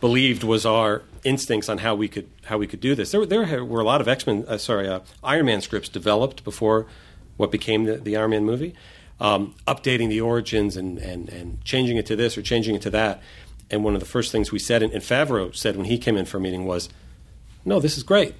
believed 0.00 0.44
was 0.44 0.64
our 0.66 1.02
instincts 1.24 1.68
on 1.68 1.78
how 1.78 1.94
we 1.94 2.06
could 2.06 2.28
how 2.44 2.58
we 2.58 2.66
could 2.66 2.80
do 2.80 2.94
this. 2.94 3.10
There, 3.10 3.20
were- 3.20 3.26
there 3.26 3.64
were 3.64 3.80
a 3.80 3.84
lot 3.84 4.00
of 4.00 4.06
X 4.08 4.26
Men, 4.26 4.44
uh, 4.46 4.58
sorry, 4.58 4.86
uh, 4.86 5.00
Iron 5.24 5.46
Man 5.46 5.60
scripts 5.62 5.88
developed 5.88 6.44
before 6.44 6.86
what 7.38 7.50
became 7.50 7.84
the, 7.84 7.96
the 7.96 8.16
Iron 8.16 8.30
Man 8.30 8.44
movie, 8.44 8.74
um, 9.20 9.54
updating 9.66 10.08
the 10.08 10.20
origins 10.20 10.76
and, 10.76 10.98
and, 10.98 11.28
and 11.30 11.64
changing 11.64 11.96
it 11.96 12.06
to 12.06 12.14
this 12.16 12.36
or 12.38 12.42
changing 12.42 12.74
it 12.76 12.82
to 12.82 12.90
that. 12.90 13.20
And 13.70 13.82
one 13.82 13.94
of 13.94 14.00
the 14.00 14.06
first 14.06 14.30
things 14.30 14.52
we 14.52 14.58
said, 14.60 14.82
and, 14.82 14.92
and 14.92 15.02
Favreau 15.02 15.54
said 15.56 15.76
when 15.76 15.86
he 15.86 15.98
came 15.98 16.16
in 16.16 16.24
for 16.26 16.36
a 16.36 16.40
meeting 16.40 16.66
was, 16.66 16.88
"No, 17.64 17.80
this 17.80 17.96
is 17.96 18.04
great. 18.04 18.34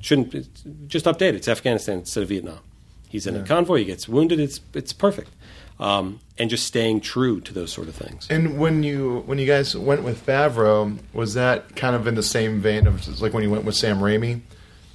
Shouldn't 0.00 0.86
just 0.88 1.06
update 1.06 1.30
it. 1.30 1.36
It's 1.36 1.48
Afghanistan 1.48 1.98
instead 2.00 2.22
of 2.22 2.28
Vietnam." 2.28 2.60
He's 3.08 3.26
in 3.26 3.34
a 3.34 3.42
convoy. 3.42 3.78
He 3.78 3.84
gets 3.86 4.06
wounded. 4.08 4.38
It's 4.38 4.60
it's 4.74 4.92
perfect, 4.92 5.30
um, 5.80 6.20
and 6.38 6.48
just 6.50 6.66
staying 6.66 7.00
true 7.00 7.40
to 7.40 7.52
those 7.52 7.72
sort 7.72 7.88
of 7.88 7.94
things. 7.96 8.26
And 8.30 8.58
when 8.58 8.82
you 8.84 9.22
when 9.26 9.38
you 9.38 9.46
guys 9.46 9.74
went 9.76 10.04
with 10.04 10.24
Favreau, 10.24 10.98
was 11.12 11.34
that 11.34 11.74
kind 11.74 11.96
of 11.96 12.06
in 12.06 12.14
the 12.14 12.22
same 12.22 12.60
vein 12.60 12.86
of 12.86 13.20
like 13.20 13.32
when 13.32 13.42
you 13.42 13.50
went 13.50 13.64
with 13.64 13.74
Sam 13.74 13.98
Raimi? 13.98 14.42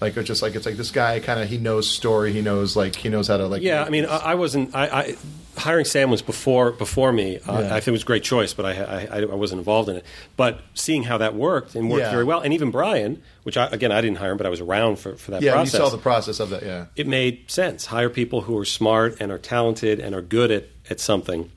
Like 0.01 0.15
it's 0.17 0.27
just 0.27 0.41
like 0.41 0.55
it's 0.55 0.65
like 0.65 0.75
this 0.77 0.91
guy 0.91 1.19
kind 1.19 1.39
of 1.39 1.49
he 1.49 1.57
knows 1.57 1.89
story, 1.89 2.31
he 2.33 2.41
knows 2.41 2.75
like 2.75 2.95
he 2.95 3.09
knows 3.09 3.27
how 3.27 3.37
to 3.37 3.47
like 3.47 3.61
Yeah, 3.61 3.83
I 3.83 3.89
mean, 3.89 4.05
I, 4.05 4.17
I 4.17 4.35
wasn't. 4.35 4.75
I, 4.75 4.87
I 4.87 5.15
hiring 5.57 5.85
Sam 5.85 6.11
was 6.11 6.21
before 6.21 6.71
before 6.73 7.13
me. 7.13 7.39
Uh, 7.39 7.61
Yeah. 7.61 7.67
I 7.73 7.79
think 7.79 7.87
it 7.87 7.91
was 7.91 8.01
a 8.03 8.05
great 8.05 8.23
choice, 8.23 8.53
but 8.53 8.65
I, 8.65 9.07
I 9.15 9.21
I 9.21 9.25
wasn't 9.35 9.59
involved 9.59 9.87
in 9.87 9.95
it. 9.95 10.05
But 10.35 10.59
seeing 10.73 11.03
how 11.03 11.17
that 11.19 11.33
worked 11.33 11.75
and 11.75 11.89
worked 11.89 12.01
Yeah. 12.03 12.11
very 12.11 12.25
well, 12.25 12.41
and 12.41 12.53
even 12.53 12.71
Bryan, 12.71 13.23
which 13.43 13.55
I, 13.55 13.67
again 13.67 13.93
I 13.93 14.01
didn't 14.01 14.17
hire 14.17 14.31
him, 14.31 14.37
but 14.37 14.45
I 14.45 14.49
was 14.49 14.59
around 14.59 14.99
for, 14.99 15.15
for 15.15 15.31
that 15.31 15.41
yeah, 15.41 15.53
process. 15.53 15.73
you 15.73 15.79
saw 15.79 15.89
the 15.89 15.97
process 15.97 16.41
of 16.41 16.49
that. 16.49 16.63
Yeah, 16.63 16.85
it 16.97 17.07
made 17.07 17.49
sense. 17.49 17.85
Hire 17.85 18.09
people 18.09 18.41
who 18.41 18.57
are 18.57 18.65
smart 18.65 19.15
and 19.21 19.31
are 19.31 19.39
talented 19.39 20.01
and 20.01 20.13
are 20.13 20.21
good 20.21 20.51
at, 20.51 20.65
at 20.89 20.99
something, 20.99 21.51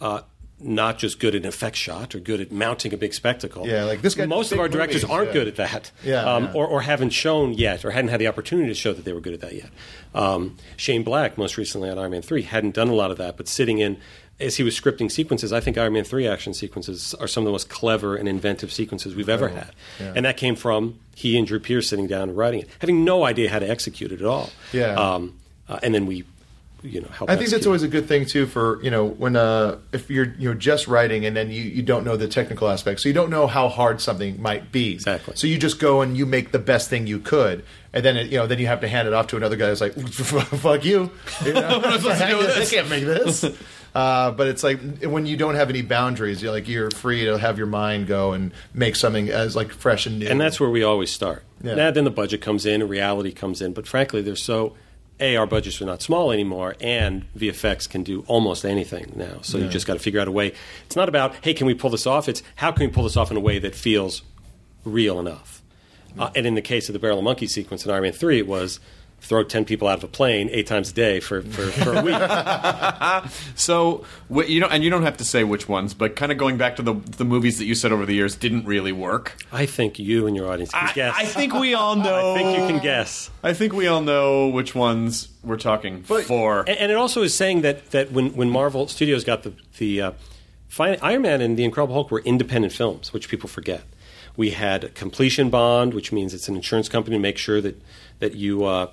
uh, 0.00 0.20
not 0.58 0.98
just 0.98 1.20
good 1.20 1.34
at 1.34 1.42
an 1.42 1.48
effect 1.48 1.76
shot 1.76 2.14
or 2.14 2.18
good 2.18 2.40
at 2.40 2.50
mounting 2.50 2.94
a 2.94 2.96
big 2.96 3.12
spectacle. 3.12 3.66
Yeah, 3.66 3.84
like 3.84 4.00
this 4.00 4.14
guy 4.14 4.24
Most 4.26 4.52
of 4.52 4.58
our 4.58 4.68
directors 4.68 5.02
movies, 5.02 5.10
aren't 5.10 5.28
yeah. 5.28 5.32
good 5.34 5.48
at 5.48 5.56
that, 5.56 5.90
Yeah, 6.02 6.24
um, 6.24 6.44
yeah. 6.44 6.52
Or, 6.54 6.66
or 6.66 6.80
haven't 6.80 7.10
shown 7.10 7.52
yet, 7.52 7.84
or 7.84 7.90
hadn't 7.90 8.08
had 8.08 8.20
the 8.20 8.26
opportunity 8.26 8.68
to 8.68 8.74
show 8.74 8.92
that 8.92 9.04
they 9.04 9.12
were 9.12 9.20
good 9.20 9.34
at 9.34 9.40
that 9.40 9.54
yet. 9.54 9.70
Um, 10.14 10.56
Shane 10.76 11.02
Black, 11.02 11.36
most 11.36 11.58
recently 11.58 11.90
on 11.90 11.98
Iron 11.98 12.12
Man 12.12 12.22
three, 12.22 12.42
hadn't 12.42 12.74
done 12.74 12.88
a 12.88 12.94
lot 12.94 13.10
of 13.10 13.18
that, 13.18 13.36
but 13.36 13.48
sitting 13.48 13.78
in. 13.78 13.98
As 14.38 14.56
he 14.56 14.62
was 14.62 14.78
scripting 14.78 15.10
sequences, 15.10 15.50
I 15.50 15.60
think 15.60 15.78
Iron 15.78 15.94
Man 15.94 16.04
3 16.04 16.28
action 16.28 16.52
sequences 16.52 17.14
are 17.14 17.26
some 17.26 17.44
of 17.44 17.46
the 17.46 17.52
most 17.52 17.70
clever 17.70 18.16
and 18.16 18.28
inventive 18.28 18.70
sequences 18.70 19.14
we've 19.14 19.30
ever 19.30 19.48
had. 19.48 19.70
yeah. 19.98 20.12
And 20.14 20.26
that 20.26 20.36
came 20.36 20.56
from 20.56 20.98
he 21.14 21.38
and 21.38 21.46
Drew 21.46 21.58
Pearce 21.58 21.88
sitting 21.88 22.06
down 22.06 22.28
and 22.28 22.36
writing 22.36 22.60
it, 22.60 22.68
having 22.80 23.02
no 23.02 23.24
idea 23.24 23.48
how 23.48 23.60
to 23.60 23.66
execute 23.66 24.12
it 24.12 24.20
at 24.20 24.26
all. 24.26 24.50
Yeah. 24.74 24.92
Um, 24.92 25.38
uh, 25.70 25.78
and 25.82 25.94
then 25.94 26.04
we, 26.04 26.24
you 26.86 27.00
know, 27.00 27.08
help. 27.08 27.28
I 27.30 27.36
think 27.36 27.50
that's 27.50 27.66
always 27.66 27.82
a 27.82 27.88
good 27.88 28.06
thing 28.06 28.24
too 28.26 28.46
for 28.46 28.82
you 28.82 28.90
know 28.90 29.04
when 29.04 29.36
uh 29.36 29.78
if 29.92 30.10
you're 30.10 30.34
you're 30.38 30.54
just 30.54 30.86
writing 30.88 31.24
and 31.26 31.36
then 31.36 31.50
you, 31.50 31.62
you 31.62 31.82
don't 31.82 32.04
know 32.04 32.16
the 32.16 32.28
technical 32.28 32.68
aspects, 32.68 33.02
so 33.02 33.08
you 33.08 33.14
don't 33.14 33.30
know 33.30 33.46
how 33.46 33.68
hard 33.68 34.00
something 34.00 34.40
might 34.40 34.72
be. 34.72 34.92
Exactly. 34.94 35.34
So 35.36 35.46
you 35.46 35.58
just 35.58 35.78
go 35.80 36.00
and 36.02 36.16
you 36.16 36.26
make 36.26 36.52
the 36.52 36.58
best 36.58 36.88
thing 36.90 37.06
you 37.06 37.18
could, 37.18 37.64
and 37.92 38.04
then 38.04 38.16
it, 38.16 38.30
you 38.30 38.38
know 38.38 38.46
then 38.46 38.58
you 38.58 38.66
have 38.66 38.80
to 38.80 38.88
hand 38.88 39.08
it 39.08 39.14
off 39.14 39.26
to 39.28 39.36
another 39.36 39.56
guy 39.56 39.68
who's 39.68 39.80
like, 39.80 39.94
"Fuck 40.10 40.84
you," 40.84 41.10
you 41.44 41.52
know? 41.52 41.80
I 41.84 41.96
supposed 41.98 42.20
to 42.20 42.26
do 42.28 42.38
with 42.38 42.50
I 42.50 42.58
this? 42.60 42.70
can't 42.70 42.88
make 42.88 43.04
this. 43.04 43.44
Uh, 43.94 44.30
but 44.30 44.46
it's 44.46 44.62
like 44.62 44.78
when 45.04 45.24
you 45.24 45.38
don't 45.38 45.54
have 45.54 45.70
any 45.70 45.80
boundaries, 45.80 46.42
you're 46.42 46.52
like 46.52 46.68
you're 46.68 46.90
free 46.90 47.24
to 47.24 47.38
have 47.38 47.56
your 47.56 47.66
mind 47.66 48.06
go 48.06 48.32
and 48.32 48.52
make 48.74 48.94
something 48.94 49.30
as 49.30 49.56
like 49.56 49.72
fresh 49.72 50.04
and 50.04 50.18
new. 50.18 50.28
and 50.28 50.38
that's 50.38 50.60
where 50.60 50.68
we 50.68 50.82
always 50.82 51.10
start. 51.10 51.42
Yeah. 51.62 51.76
Now, 51.76 51.90
then 51.90 52.04
the 52.04 52.10
budget 52.10 52.42
comes 52.42 52.66
in, 52.66 52.82
and 52.82 52.90
reality 52.90 53.32
comes 53.32 53.62
in. 53.62 53.72
But 53.72 53.86
frankly, 53.86 54.20
they're 54.20 54.36
so. 54.36 54.76
A, 55.18 55.36
our 55.36 55.46
budgets 55.46 55.80
are 55.80 55.86
not 55.86 56.02
small 56.02 56.30
anymore, 56.30 56.76
and 56.80 57.24
VFX 57.36 57.88
can 57.88 58.02
do 58.02 58.22
almost 58.26 58.64
anything 58.64 59.12
now. 59.16 59.38
So 59.40 59.56
you 59.56 59.68
just 59.68 59.86
got 59.86 59.94
to 59.94 59.98
figure 59.98 60.20
out 60.20 60.28
a 60.28 60.32
way. 60.32 60.52
It's 60.84 60.96
not 60.96 61.08
about, 61.08 61.34
hey, 61.42 61.54
can 61.54 61.66
we 61.66 61.74
pull 61.74 61.88
this 61.88 62.06
off? 62.06 62.28
It's 62.28 62.42
how 62.56 62.70
can 62.70 62.86
we 62.86 62.92
pull 62.92 63.04
this 63.04 63.16
off 63.16 63.30
in 63.30 63.36
a 63.36 63.40
way 63.40 63.58
that 63.58 63.74
feels 63.74 64.22
real 64.84 65.18
enough? 65.18 65.62
Uh, 66.18 66.30
and 66.34 66.46
in 66.46 66.54
the 66.54 66.62
case 66.62 66.88
of 66.88 66.92
the 66.92 66.98
Barrel 66.98 67.18
of 67.18 67.24
Monkey 67.24 67.46
sequence 67.46 67.84
in 67.84 67.90
Iron 67.90 68.02
Man 68.02 68.12
3, 68.12 68.38
it 68.38 68.46
was 68.46 68.80
throw 69.20 69.42
10 69.42 69.64
people 69.64 69.88
out 69.88 69.98
of 69.98 70.04
a 70.04 70.08
plane 70.08 70.48
eight 70.52 70.66
times 70.68 70.90
a 70.90 70.94
day 70.94 71.18
for, 71.18 71.42
for, 71.42 71.62
for 71.72 71.94
a 71.98 72.02
week. 72.02 72.14
So 73.56 74.04
wh- 74.32 74.48
you 74.48 74.60
know, 74.60 74.68
and 74.68 74.84
you 74.84 74.90
don't 74.90 75.02
have 75.02 75.16
to 75.16 75.24
say 75.24 75.42
which 75.44 75.68
ones, 75.68 75.94
but 75.94 76.14
kind 76.14 76.30
of 76.30 76.38
going 76.38 76.56
back 76.56 76.76
to 76.76 76.82
the 76.82 76.94
the 76.94 77.24
movies 77.24 77.58
that 77.58 77.64
you 77.64 77.74
said 77.74 77.90
over 77.92 78.06
the 78.06 78.14
years 78.14 78.36
didn't 78.36 78.66
really 78.66 78.92
work. 78.92 79.36
I 79.52 79.66
think 79.66 79.98
you 79.98 80.26
and 80.26 80.36
your 80.36 80.50
audience 80.50 80.70
can 80.70 80.88
I, 80.88 80.92
guess. 80.92 81.14
I 81.16 81.24
think 81.24 81.54
we 81.54 81.74
all 81.74 81.96
know. 81.96 82.34
I 82.34 82.38
think 82.38 82.58
you 82.58 82.66
can 82.68 82.82
guess. 82.82 83.30
I 83.42 83.52
think 83.52 83.72
we 83.72 83.86
all 83.86 84.02
know 84.02 84.48
which 84.48 84.74
ones 84.74 85.28
we're 85.42 85.56
talking 85.56 86.02
for. 86.02 86.60
And, 86.60 86.78
and 86.78 86.92
it 86.92 86.96
also 86.96 87.22
is 87.22 87.34
saying 87.34 87.62
that, 87.62 87.90
that 87.92 88.12
when, 88.12 88.34
when 88.34 88.50
Marvel 88.50 88.86
Studios 88.88 89.24
got 89.24 89.42
the, 89.42 89.52
the 89.78 90.00
uh, 90.02 90.12
fin- 90.68 90.98
Iron 91.02 91.22
Man 91.22 91.40
and 91.40 91.56
the 91.56 91.64
Incredible 91.64 91.94
Hulk 91.94 92.10
were 92.10 92.20
independent 92.20 92.72
films, 92.72 93.12
which 93.12 93.28
people 93.28 93.48
forget. 93.48 93.82
We 94.36 94.50
had 94.50 94.84
a 94.84 94.88
completion 94.90 95.48
bond, 95.50 95.94
which 95.94 96.12
means 96.12 96.34
it's 96.34 96.48
an 96.48 96.56
insurance 96.56 96.88
company 96.88 97.16
to 97.16 97.20
make 97.20 97.38
sure 97.38 97.60
that, 97.62 97.80
that 98.18 98.34
you 98.34 98.64
uh, 98.64 98.90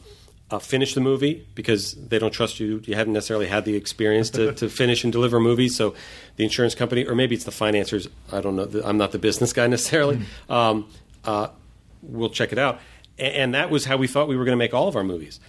uh, 0.54 0.60
finish 0.60 0.94
the 0.94 1.02
movie 1.02 1.48
because 1.56 1.94
they 1.96 2.20
don't 2.20 2.32
trust 2.34 2.60
you. 2.60 2.82
You 2.86 2.96
haven't 2.96 3.14
necessarily 3.14 3.48
had 3.48 3.66
the 3.66 3.76
experience 3.76 4.30
to, 4.32 4.54
to 4.54 4.70
finish 4.82 5.04
and 5.04 5.12
deliver 5.14 5.40
movies. 5.40 5.76
So 5.76 5.96
the 6.36 6.44
insurance 6.44 6.76
company, 6.76 7.06
or 7.06 7.16
maybe 7.16 7.34
it's 7.36 7.46
the 7.46 7.52
financiers, 7.52 8.08
I 8.32 8.42
don't 8.42 8.56
know, 8.56 8.70
I'm 8.86 8.98
not 8.98 9.12
the 9.12 9.20
business 9.20 9.54
guy 9.54 9.68
necessarily, 9.78 10.20
um, 10.50 10.88
uh, 11.26 11.48
we'll 12.02 12.30
check 12.30 12.52
it 12.52 12.58
out. 12.60 12.80
A- 13.18 13.40
And 13.42 13.54
that 13.56 13.70
was 13.70 13.86
how 13.86 13.98
we 13.98 14.08
thought 14.08 14.28
we 14.28 14.38
were 14.38 14.46
going 14.46 14.58
to 14.58 14.64
make 14.66 14.74
all 14.74 14.88
of 14.88 14.96
our 14.96 15.04
movies. 15.04 15.40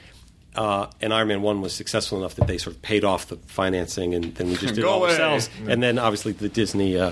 Uh, 0.55 0.86
and 1.00 1.12
Iron 1.12 1.28
Man 1.28 1.42
1 1.42 1.61
was 1.61 1.74
successful 1.74 2.18
enough 2.18 2.36
that 2.36 2.46
they 2.46 2.59
sort 2.59 2.76
of 2.76 2.82
paid 2.82 3.02
off 3.05 3.26
the 3.26 3.36
financing 3.46 4.14
and 4.14 4.34
then 4.36 4.46
we 4.48 4.55
just 4.57 4.74
did 4.76 4.78
it 4.78 4.84
all 4.90 5.00
away. 5.02 5.11
ourselves. 5.11 5.50
And 5.66 5.82
then 5.82 5.98
obviously 5.98 6.30
the 6.32 6.48
Disney 6.48 6.96
uh, 6.96 7.11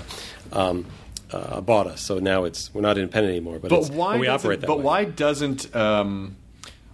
um, 0.53 0.85
uh, 1.29 1.59
bought 1.59 1.87
us. 1.87 1.99
So 2.01 2.19
now 2.19 2.45
it's 2.45 2.73
we're 2.73 2.81
not 2.81 2.97
independent 2.97 3.31
anymore. 3.31 3.59
But, 3.59 3.69
but 3.69 3.79
it's, 3.79 3.89
why? 3.89 4.13
but 4.13 4.21
we 4.21 4.27
operate 4.29 4.61
that 4.61 4.67
But 4.67 4.77
way. 4.77 4.83
why 4.85 5.03
doesn't? 5.05 5.75
Um, 5.75 6.37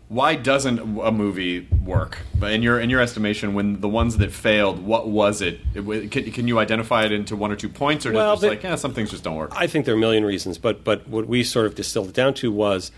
why 0.10 0.34
doesn't 0.36 0.80
a 0.80 1.12
movie 1.12 1.68
work? 1.86 2.18
But 2.38 2.52
in 2.52 2.64
your 2.64 2.80
in 2.80 2.90
your 2.90 3.00
estimation, 3.00 3.54
when 3.54 3.80
the 3.80 3.88
ones 3.88 4.18
that 4.18 4.32
failed, 4.32 4.84
what 4.84 5.08
was 5.08 5.40
it? 5.42 5.62
It 5.76 6.12
Can, 6.12 6.32
can 6.32 6.48
you 6.48 6.58
identify 6.58 7.06
it 7.06 7.12
into 7.12 7.36
one 7.36 7.52
or 7.52 7.56
two 7.56 7.70
points, 7.70 8.08
or 8.08 8.12
Well, 8.12 8.36
just 8.36 8.44
like 8.44 8.64
yeah, 8.64 8.76
some 8.76 8.94
things 8.94 9.12
just 9.12 9.24
don't 9.24 9.36
work? 9.36 9.54
I 9.56 9.68
think 9.68 9.86
there 9.86 9.94
are 9.94 9.98
a 9.98 10.02
million 10.02 10.26
reasons, 10.26 10.58
but 10.58 10.84
but 10.84 11.08
what 11.08 11.28
we 11.28 11.44
sort 11.44 11.68
of 11.68 11.76
distilled 11.76 12.10
it 12.10 12.16
down 12.16 12.34
to 12.36 12.52
was 12.52 12.92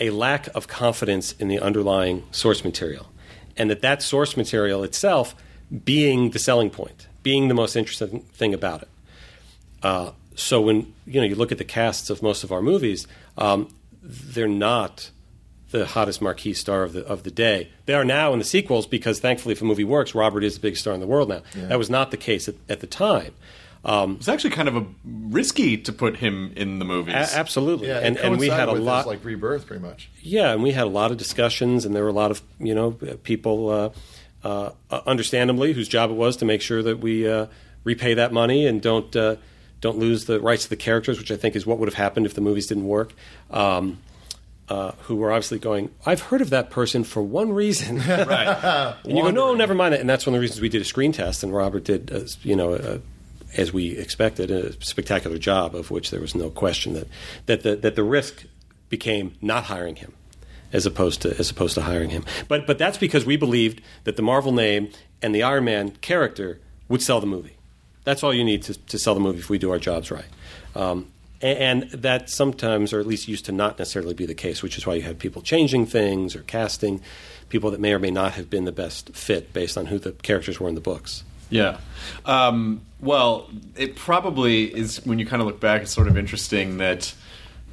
a 0.00 0.10
lack 0.10 0.48
of 0.48 0.66
confidence 0.66 1.32
in 1.32 1.46
the 1.46 1.60
underlying 1.60 2.24
source 2.32 2.64
material, 2.64 3.06
and 3.56 3.70
that 3.70 3.80
that 3.82 4.02
source 4.02 4.36
material 4.36 4.82
itself 4.82 5.36
being 5.84 6.30
the 6.30 6.40
selling 6.40 6.68
point, 6.68 7.06
being 7.22 7.46
the 7.46 7.54
most 7.54 7.76
interesting 7.76 8.22
thing 8.32 8.52
about 8.52 8.82
it. 8.82 8.88
Uh, 9.84 10.10
so 10.34 10.60
when 10.60 10.92
you 11.06 11.20
know 11.20 11.26
you 11.28 11.36
look 11.36 11.52
at 11.52 11.58
the 11.58 11.64
casts 11.64 12.10
of 12.10 12.24
most 12.24 12.42
of 12.42 12.50
our 12.50 12.60
movies, 12.60 13.06
um, 13.38 13.68
they're 14.02 14.48
not 14.48 15.12
the 15.70 15.86
hottest 15.86 16.20
marquee 16.20 16.52
star 16.54 16.82
of 16.82 16.92
the 16.92 17.04
of 17.06 17.22
the 17.22 17.30
day. 17.30 17.68
They 17.86 17.94
are 17.94 18.04
now 18.04 18.32
in 18.32 18.38
the 18.38 18.44
sequels 18.44 18.86
because 18.86 19.20
thankfully, 19.20 19.52
if 19.52 19.62
a 19.62 19.64
movie 19.64 19.84
works, 19.84 20.14
Robert 20.14 20.42
is 20.44 20.54
the 20.54 20.60
biggest 20.60 20.82
star 20.82 20.94
in 20.94 21.00
the 21.00 21.06
world 21.06 21.28
now. 21.28 21.42
That 21.54 21.78
was 21.78 21.88
not 21.90 22.10
the 22.10 22.16
case 22.16 22.48
at, 22.48 22.54
at 22.68 22.80
the 22.80 22.86
time. 22.86 23.32
Um, 23.82 24.16
It's 24.18 24.28
actually 24.28 24.50
kind 24.50 24.68
of 24.68 24.76
a 24.76 24.84
risky 25.04 25.78
to 25.78 25.92
put 25.92 26.16
him 26.16 26.52
in 26.54 26.78
the 26.80 26.84
movies. 26.84 27.14
a- 27.14 27.38
absolutely, 27.38 27.88
Yeah, 27.88 27.98
and 28.00 28.18
and 28.18 28.38
we 28.38 28.48
had 28.48 28.68
a 28.68 28.72
with 28.72 28.80
his, 28.80 28.86
lot. 28.86 29.06
like 29.06 29.24
rebirth, 29.24 29.66
pretty 29.66 29.82
much. 29.82 30.10
Yeah, 30.20 30.52
and 30.52 30.62
we 30.62 30.72
had 30.72 30.84
a 30.84 30.90
lot 30.90 31.10
of 31.12 31.16
discussions, 31.16 31.86
and 31.86 31.94
there 31.96 32.02
were 32.02 32.10
a 32.10 32.12
lot 32.12 32.30
of 32.30 32.42
you 32.58 32.74
know 32.74 32.90
people, 33.22 33.70
uh, 33.70 33.90
uh, 34.46 34.70
understandably, 35.06 35.72
whose 35.72 35.88
job 35.88 36.10
it 36.10 36.14
was 36.14 36.36
to 36.38 36.44
make 36.44 36.60
sure 36.62 36.82
that 36.82 36.98
we 37.00 37.26
uh, 37.28 37.46
repay 37.84 38.12
that 38.14 38.32
money 38.34 38.66
and 38.66 38.82
don't 38.82 39.16
uh, 39.16 39.36
don't 39.80 39.98
lose 39.98 40.26
the 40.26 40.40
rights 40.40 40.64
to 40.64 40.68
the 40.70 40.76
characters, 40.76 41.18
which 41.18 41.30
I 41.30 41.36
think 41.36 41.56
is 41.56 41.64
what 41.66 41.78
would 41.78 41.88
have 41.88 41.94
happened 41.94 42.26
if 42.26 42.34
the 42.34 42.42
movies 42.42 42.66
didn't 42.66 42.86
work. 42.86 43.14
Um, 43.50 43.98
uh, 44.70 44.92
who 45.02 45.16
were 45.16 45.32
obviously 45.32 45.58
going, 45.58 45.90
I've 46.06 46.20
heard 46.22 46.40
of 46.40 46.50
that 46.50 46.70
person 46.70 47.02
for 47.02 47.20
one 47.20 47.52
reason. 47.52 47.98
right. 48.08 48.94
And 49.04 49.16
you 49.16 49.24
go, 49.24 49.30
no, 49.30 49.54
never 49.54 49.74
mind 49.74 49.94
that. 49.94 50.00
And 50.00 50.08
that's 50.08 50.26
one 50.26 50.34
of 50.34 50.38
the 50.38 50.42
reasons 50.42 50.60
we 50.60 50.68
did 50.68 50.80
a 50.80 50.84
screen 50.84 51.10
test, 51.12 51.42
and 51.42 51.52
Robert 51.52 51.84
did, 51.84 52.12
uh, 52.12 52.20
you 52.42 52.54
know, 52.54 52.74
uh, 52.74 52.98
as 53.56 53.72
we 53.72 53.96
expected, 53.98 54.50
a 54.50 54.72
spectacular 54.84 55.38
job, 55.38 55.74
of 55.74 55.90
which 55.90 56.10
there 56.10 56.20
was 56.20 56.34
no 56.34 56.50
question 56.50 56.94
that 56.94 57.08
that 57.46 57.62
the, 57.62 57.76
that 57.76 57.96
the 57.96 58.04
risk 58.04 58.44
became 58.88 59.34
not 59.40 59.64
hiring 59.64 59.96
him, 59.96 60.12
as 60.72 60.86
opposed 60.86 61.22
to 61.22 61.36
as 61.36 61.50
opposed 61.50 61.74
to 61.74 61.82
hiring 61.82 62.10
him. 62.10 62.24
But 62.46 62.66
but 62.66 62.78
that's 62.78 62.98
because 62.98 63.26
we 63.26 63.36
believed 63.36 63.80
that 64.04 64.14
the 64.14 64.22
Marvel 64.22 64.52
name 64.52 64.90
and 65.20 65.34
the 65.34 65.42
Iron 65.42 65.64
Man 65.64 65.90
character 66.00 66.60
would 66.88 67.02
sell 67.02 67.20
the 67.20 67.26
movie. 67.26 67.56
That's 68.04 68.22
all 68.22 68.32
you 68.32 68.44
need 68.44 68.62
to, 68.64 68.74
to 68.74 68.98
sell 68.98 69.14
the 69.14 69.20
movie 69.20 69.40
if 69.40 69.50
we 69.50 69.58
do 69.58 69.70
our 69.70 69.78
jobs 69.78 70.10
right. 70.10 70.24
Um, 70.76 71.08
and, 71.42 71.90
that 71.90 72.28
sometimes, 72.30 72.92
or 72.92 73.00
at 73.00 73.06
least 73.06 73.28
used 73.28 73.46
to 73.46 73.52
not 73.52 73.78
necessarily 73.78 74.14
be 74.14 74.26
the 74.26 74.34
case, 74.34 74.62
which 74.62 74.76
is 74.76 74.86
why 74.86 74.94
you 74.94 75.02
had 75.02 75.18
people 75.18 75.42
changing 75.42 75.86
things 75.86 76.36
or 76.36 76.42
casting 76.42 77.00
people 77.48 77.70
that 77.70 77.80
may 77.80 77.92
or 77.92 77.98
may 77.98 78.10
not 78.10 78.32
have 78.32 78.48
been 78.50 78.64
the 78.64 78.72
best 78.72 79.10
fit 79.14 79.52
based 79.52 79.76
on 79.76 79.86
who 79.86 79.98
the 79.98 80.12
characters 80.12 80.60
were 80.60 80.68
in 80.68 80.74
the 80.74 80.80
books. 80.80 81.24
Yeah. 81.50 81.78
Um, 82.24 82.82
well, 83.00 83.50
it 83.76 83.96
probably 83.96 84.64
is 84.64 85.04
when 85.04 85.18
you 85.18 85.26
kind 85.26 85.42
of 85.42 85.46
look 85.46 85.60
back. 85.60 85.82
It's 85.82 85.90
sort 85.90 86.06
of 86.08 86.16
interesting 86.16 86.78
that 86.78 87.12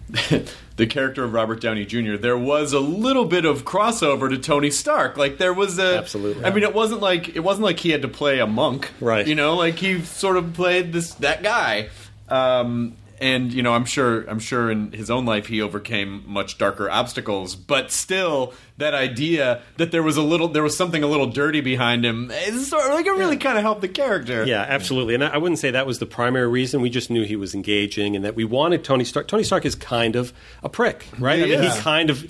the 0.78 0.88
character 0.88 1.24
of 1.24 1.34
Robert 1.34 1.61
Downey 1.61 1.86
Jr. 1.86 2.15
There 2.15 2.38
was 2.38 2.74
a 2.74 2.80
little 2.80 3.26
bit 3.26 3.45
of 3.45 3.65
crossover 3.65 4.30
to 4.30 4.38
Tony 4.38 4.72
Stark. 4.72 5.18
Like 5.18 5.38
there 5.38 5.53
was 5.53 5.78
a 5.80 5.97
Absolutely. 5.97 6.45
I 6.45 6.51
mean, 6.51 6.63
it 6.63 6.74
wasn't 6.74 7.01
like 7.01 7.36
it 7.36 7.41
wasn't 7.41 7.65
like 7.65 7.80
he 7.80 7.91
had 7.91 8.01
to 8.03 8.07
play 8.07 8.39
a 8.39 8.47
monk, 8.47 8.91
Right. 8.99 9.28
You 9.28 9.36
know, 9.36 9.55
like 9.55 9.76
he 9.76 10.01
sort 10.01 10.38
of 10.38 10.53
played 10.53 10.93
this 10.93 11.13
that 11.15 11.43
guy. 11.43 11.89
Um, 12.30 12.95
and 13.20 13.51
you 13.51 13.63
know, 13.63 13.74
I'm 13.74 13.86
sure 13.86 14.22
I'm 14.30 14.39
sure 14.39 14.70
in 14.72 14.91
his 14.91 15.09
own 15.09 15.26
life 15.26 15.47
he 15.47 15.61
overcame 15.61 16.24
much 16.28 16.57
darker 16.57 16.89
obstacles, 16.89 17.55
but 17.55 17.91
still, 17.91 18.53
that 18.78 18.93
idea 18.93 19.61
that 19.78 19.91
there 19.91 20.03
was 20.03 20.18
a 20.18 20.22
little 20.22 20.47
there 20.47 20.63
was 20.63 20.78
something 20.78 21.01
a 21.03 21.07
little 21.07 21.28
dirty 21.28 21.61
behind 21.61 22.05
him, 22.05 22.30
is 22.32 22.68
sort 22.70 22.86
of 22.86 22.93
like 22.93 23.05
it 23.05 23.11
really 23.11 23.38
kind 23.38 23.57
of 23.57 23.63
helped 23.63 23.82
the 23.82 23.88
character. 23.88 24.45
Yeah, 24.45 24.65
absolutely. 24.68 25.15
And 25.15 25.24
I 25.24 25.38
wouldn't 25.38 25.59
say 25.59 25.72
that 25.72 25.88
was 25.88 25.99
the 25.99 26.05
primary 26.05 26.47
reason. 26.47 26.82
We 26.82 26.89
just 26.89 27.09
knew 27.09 27.24
he 27.26 27.36
was 27.36 27.55
engaging 27.55 28.15
and 28.15 28.24
that 28.26 28.36
we 28.36 28.43
wanted 28.45 28.84
Tony 28.84 29.03
Stark. 29.03 29.28
Tony 29.28 29.43
Stark 29.43 29.65
is 29.65 29.76
kind 29.76 30.15
of 30.15 30.32
a 30.63 30.70
prick, 30.70 31.05
right? 31.20 31.39
I 31.39 31.43
mean, 31.45 31.63
Yeah. 31.63 31.74
he 31.76 31.80
kind 31.82 32.09
of 32.09 32.30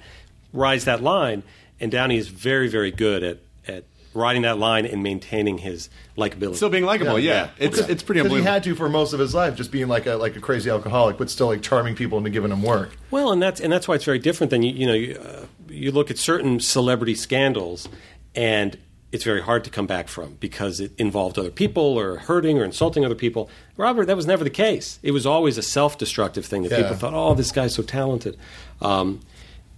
rides 0.54 0.86
that 0.86 1.04
line, 1.04 1.44
and 1.80 1.92
Downey 1.92 2.18
is 2.18 2.28
very, 2.30 2.68
very 2.70 2.92
good 2.92 3.24
at, 3.24 3.38
at 3.68 3.84
riding 4.18 4.42
that 4.42 4.58
line 4.58 4.86
and 4.86 5.02
maintaining 5.04 5.60
his 5.60 5.90
likability. 6.18 6.56
Still 6.56 6.70
being 6.70 6.86
likable, 6.86 7.18
yeah. 7.20 7.34
Yeah. 7.34 7.50
It's 7.68 7.78
it's 7.78 8.04
pretty 8.04 8.22
Because 8.24 8.38
he 8.40 8.44
had 8.44 8.64
to 8.64 8.76
for 8.76 8.90
most 8.90 9.14
of 9.14 9.20
his 9.20 9.34
life, 9.34 9.56
just 9.56 9.72
being 9.72 9.88
like 9.88 10.06
a 10.06 10.16
like 10.16 10.36
a 10.36 10.40
crazy 10.42 10.70
alcoholic, 10.70 11.18
but 11.18 11.30
still 11.30 11.48
like 11.48 11.62
charming 11.62 11.96
people 11.96 12.18
into 12.18 12.30
giving 12.30 12.50
them 12.50 12.64
work. 12.64 12.98
Well, 13.12 13.32
and 13.32 13.42
that's 13.42 13.62
and 13.62 13.72
that's 13.72 13.88
why 13.88 13.96
it's 13.96 14.06
very 14.06 14.20
different 14.20 14.50
than 14.52 14.64
you 14.64 14.74
you 14.74 14.86
know 14.86 14.94
you, 14.94 15.16
uh, 15.16 15.46
you 15.70 15.92
look 15.92 16.10
at 16.12 16.18
certain 16.18 16.60
celebrity 16.60 17.16
scandals, 17.16 17.88
and 18.36 18.78
it's 19.12 19.24
very 19.24 19.42
hard 19.42 19.64
to 19.64 19.70
come 19.70 19.88
back 19.88 20.10
from 20.10 20.36
because 20.42 20.82
it 20.82 20.92
involved 20.98 21.40
other 21.40 21.50
people 21.50 21.98
or 21.98 22.18
hurting 22.18 22.60
or 22.60 22.66
insulting 22.66 23.06
other 23.06 23.16
people. 23.16 23.50
Robert, 23.78 24.06
that 24.08 24.18
was 24.18 24.28
never 24.28 24.44
the 24.44 24.50
case. 24.50 25.00
It 25.02 25.12
was 25.12 25.26
always 25.26 25.58
a 25.58 25.62
self-destructive 25.62 26.46
thing 26.46 26.64
that 26.64 26.72
Yeah. 26.72 26.78
people 26.82 26.96
thought, 26.98 27.14
"Oh, 27.14 27.34
this 27.34 27.52
guy's 27.52 27.74
so 27.76 27.84
talented." 27.84 28.36
Um, 28.82 29.22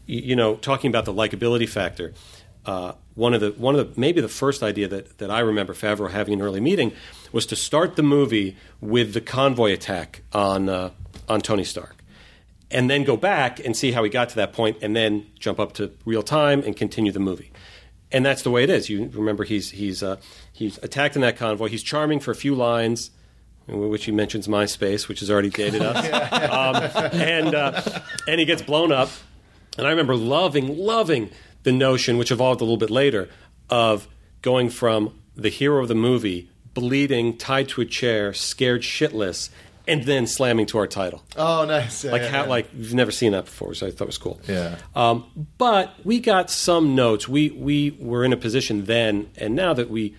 you, 0.08 0.22
you 0.30 0.36
know, 0.36 0.56
talking 0.56 0.90
about 0.90 1.06
the 1.06 1.14
likability 1.14 1.70
factor. 1.70 2.14
Uh, 2.66 2.94
one 3.16 3.34
of 3.34 3.42
the 3.42 3.52
one 3.52 3.76
of 3.76 3.96
the 3.96 4.00
maybe 4.00 4.22
the 4.22 4.28
first 4.28 4.62
idea 4.64 4.88
that, 4.88 5.18
that 5.18 5.32
I 5.32 5.40
remember 5.40 5.74
Favreau 5.74 6.10
having 6.10 6.34
in 6.34 6.40
an 6.40 6.46
early 6.46 6.60
meeting 6.60 6.92
was 7.32 7.46
to 7.48 7.56
start 7.56 7.96
the 7.96 8.04
movie 8.04 8.58
with 8.82 9.14
the 9.14 9.22
convoy 9.22 9.72
attack 9.72 10.22
on 10.34 10.70
uh, 10.70 10.92
on 11.28 11.42
Tony 11.42 11.64
Stark 11.64 12.00
and 12.72 12.90
then 12.90 13.04
go 13.04 13.18
back 13.18 13.64
and 13.64 13.76
see 13.76 13.92
how 13.92 14.04
he 14.04 14.10
got 14.10 14.30
to 14.30 14.36
that 14.36 14.54
point, 14.54 14.78
and 14.82 14.96
then 14.96 15.26
jump 15.40 15.60
up 15.60 15.74
to 15.74 15.92
real 16.06 16.22
time 16.22 16.62
and 16.64 16.76
continue 16.76 17.12
the 17.12 17.20
movie. 17.20 17.52
And 18.12 18.26
that's 18.26 18.42
the 18.42 18.52
way 18.52 18.64
it 18.64 18.70
is. 18.70 18.90
You 18.90 19.10
remember 19.14 19.44
he's 19.44 19.72
he's 19.72 20.02
uh, 20.02 20.18
he's 20.52 20.78
attacked 20.80 21.16
in 21.16 21.22
that 21.22 21.38
convoy. 21.38 21.68
He's 21.68 21.84
charming 21.84 22.20
for 22.20 22.32
a 22.32 22.36
few 22.36 22.56
lines, 22.56 23.12
in 23.68 23.90
which 23.90 24.06
he 24.06 24.12
mentions 24.12 24.48
MySpace, 24.48 25.08
which 25.08 25.20
has 25.20 25.30
already 25.30 25.50
dated 25.50 25.82
us, 25.82 25.98
um, 27.04 27.12
and 27.14 27.54
uh, 27.54 27.82
and 28.28 28.40
he 28.40 28.46
gets 28.46 28.62
blown 28.62 28.92
up. 28.92 29.10
And 29.78 29.86
I 29.86 29.92
remember 29.92 30.16
loving 30.16 30.78
loving 30.78 31.30
the 31.64 31.72
notion, 31.72 32.18
which 32.18 32.32
evolved 32.32 32.62
a 32.62 32.64
little 32.64 32.78
bit 32.78 32.90
later, 32.90 33.30
of 33.70 34.08
going 34.42 34.70
from 34.70 35.14
the 35.36 35.50
hero 35.50 35.82
of 35.82 35.88
the 35.88 35.96
movie 35.96 36.50
bleeding, 36.74 37.38
tied 37.38 37.68
to 37.70 37.82
a 37.82 37.86
chair, 37.86 38.34
scared 38.34 38.82
shitless, 38.82 39.50
and 39.88 40.04
then 40.04 40.28
slamming 40.28 40.68
to 40.68 40.78
our 40.78 40.86
title 40.88 41.24
Oh, 41.36 41.66
nice. 41.66 42.04
Yeah, 42.04 42.12
like 42.12 42.22
yeah, 42.22 42.28
how 42.30 42.44
yeah. 42.44 42.50
like 42.50 42.70
you've 42.76 42.94
never 42.94 43.12
seen 43.12 43.32
that 43.32 43.46
before, 43.46 43.74
so 43.74 43.88
I 43.88 43.92
thought 43.92 44.06
it 44.06 44.08
was 44.08 44.18
cool. 44.20 44.40
Yeah. 44.48 44.76
Um, 44.96 45.48
but 45.58 45.94
we 46.04 46.20
got 46.20 46.50
some 46.52 46.96
notes. 46.96 47.28
We 47.28 47.50
we 47.50 47.92
were 48.00 48.24
in 48.24 48.32
a 48.32 48.38
position 48.38 48.86
then, 48.86 49.30
and 49.38 49.56
now 49.56 49.74
that 49.74 49.90
we 49.90 50.16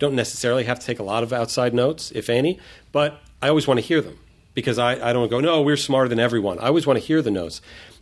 don't 0.00 0.16
necessarily 0.16 0.64
have 0.64 0.80
to 0.80 0.86
take 0.86 0.98
a 0.98 1.04
lot 1.04 1.22
of 1.22 1.32
outside 1.32 1.72
notes, 1.72 2.10
if 2.10 2.28
any. 2.28 2.58
But 2.90 3.20
I 3.40 3.48
always 3.48 3.66
want 3.68 3.78
to 3.78 3.86
hear 3.86 4.00
them 4.00 4.18
because 4.52 4.78
I, 4.78 5.10
I 5.10 5.12
don't 5.12 5.28
go, 5.28 5.40
no, 5.40 5.62
we're 5.62 5.76
smarter 5.76 6.08
than 6.08 6.18
everyone. 6.18 6.58
I 6.58 6.66
always 6.66 6.86
want 6.86 6.98
to 6.98 7.04
hear 7.04 7.22
the 7.22 7.30
notes. 7.30 7.60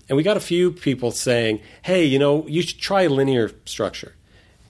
And 0.08 0.16
we 0.16 0.22
got 0.22 0.36
a 0.36 0.40
few 0.40 0.72
people 0.72 1.10
saying, 1.10 1.60
hey, 1.82 2.04
you 2.04 2.18
know, 2.18 2.46
you 2.48 2.62
should 2.62 2.78
try 2.80 3.02
a 3.02 3.08
linear 3.08 3.50
structure. 3.64 4.14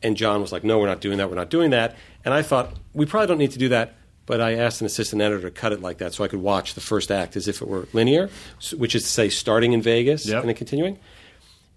And 0.02 0.16
John 0.16 0.40
was 0.40 0.52
like, 0.52 0.64
no, 0.64 0.78
we're 0.78 0.86
not 0.86 1.00
doing 1.00 1.18
that. 1.18 1.28
We're 1.30 1.36
not 1.36 1.50
doing 1.50 1.70
that. 1.70 1.96
And 2.24 2.34
I 2.34 2.42
thought, 2.42 2.74
we 2.92 3.06
probably 3.06 3.28
don't 3.28 3.38
need 3.38 3.52
to 3.52 3.58
do 3.58 3.68
that. 3.70 3.94
But 4.24 4.40
I 4.40 4.54
asked 4.54 4.80
an 4.80 4.86
assistant 4.86 5.20
editor 5.20 5.42
to 5.42 5.50
cut 5.50 5.72
it 5.72 5.80
like 5.80 5.98
that 5.98 6.14
so 6.14 6.22
I 6.22 6.28
could 6.28 6.40
watch 6.40 6.74
the 6.74 6.80
first 6.80 7.10
act 7.10 7.34
as 7.34 7.48
if 7.48 7.60
it 7.60 7.66
were 7.66 7.88
linear, 7.92 8.30
which 8.76 8.94
is 8.94 9.02
to 9.02 9.08
say, 9.08 9.28
starting 9.28 9.72
in 9.72 9.82
Vegas 9.82 10.26
Yep. 10.26 10.40
and 10.40 10.48
then 10.48 10.54
continuing. 10.56 10.98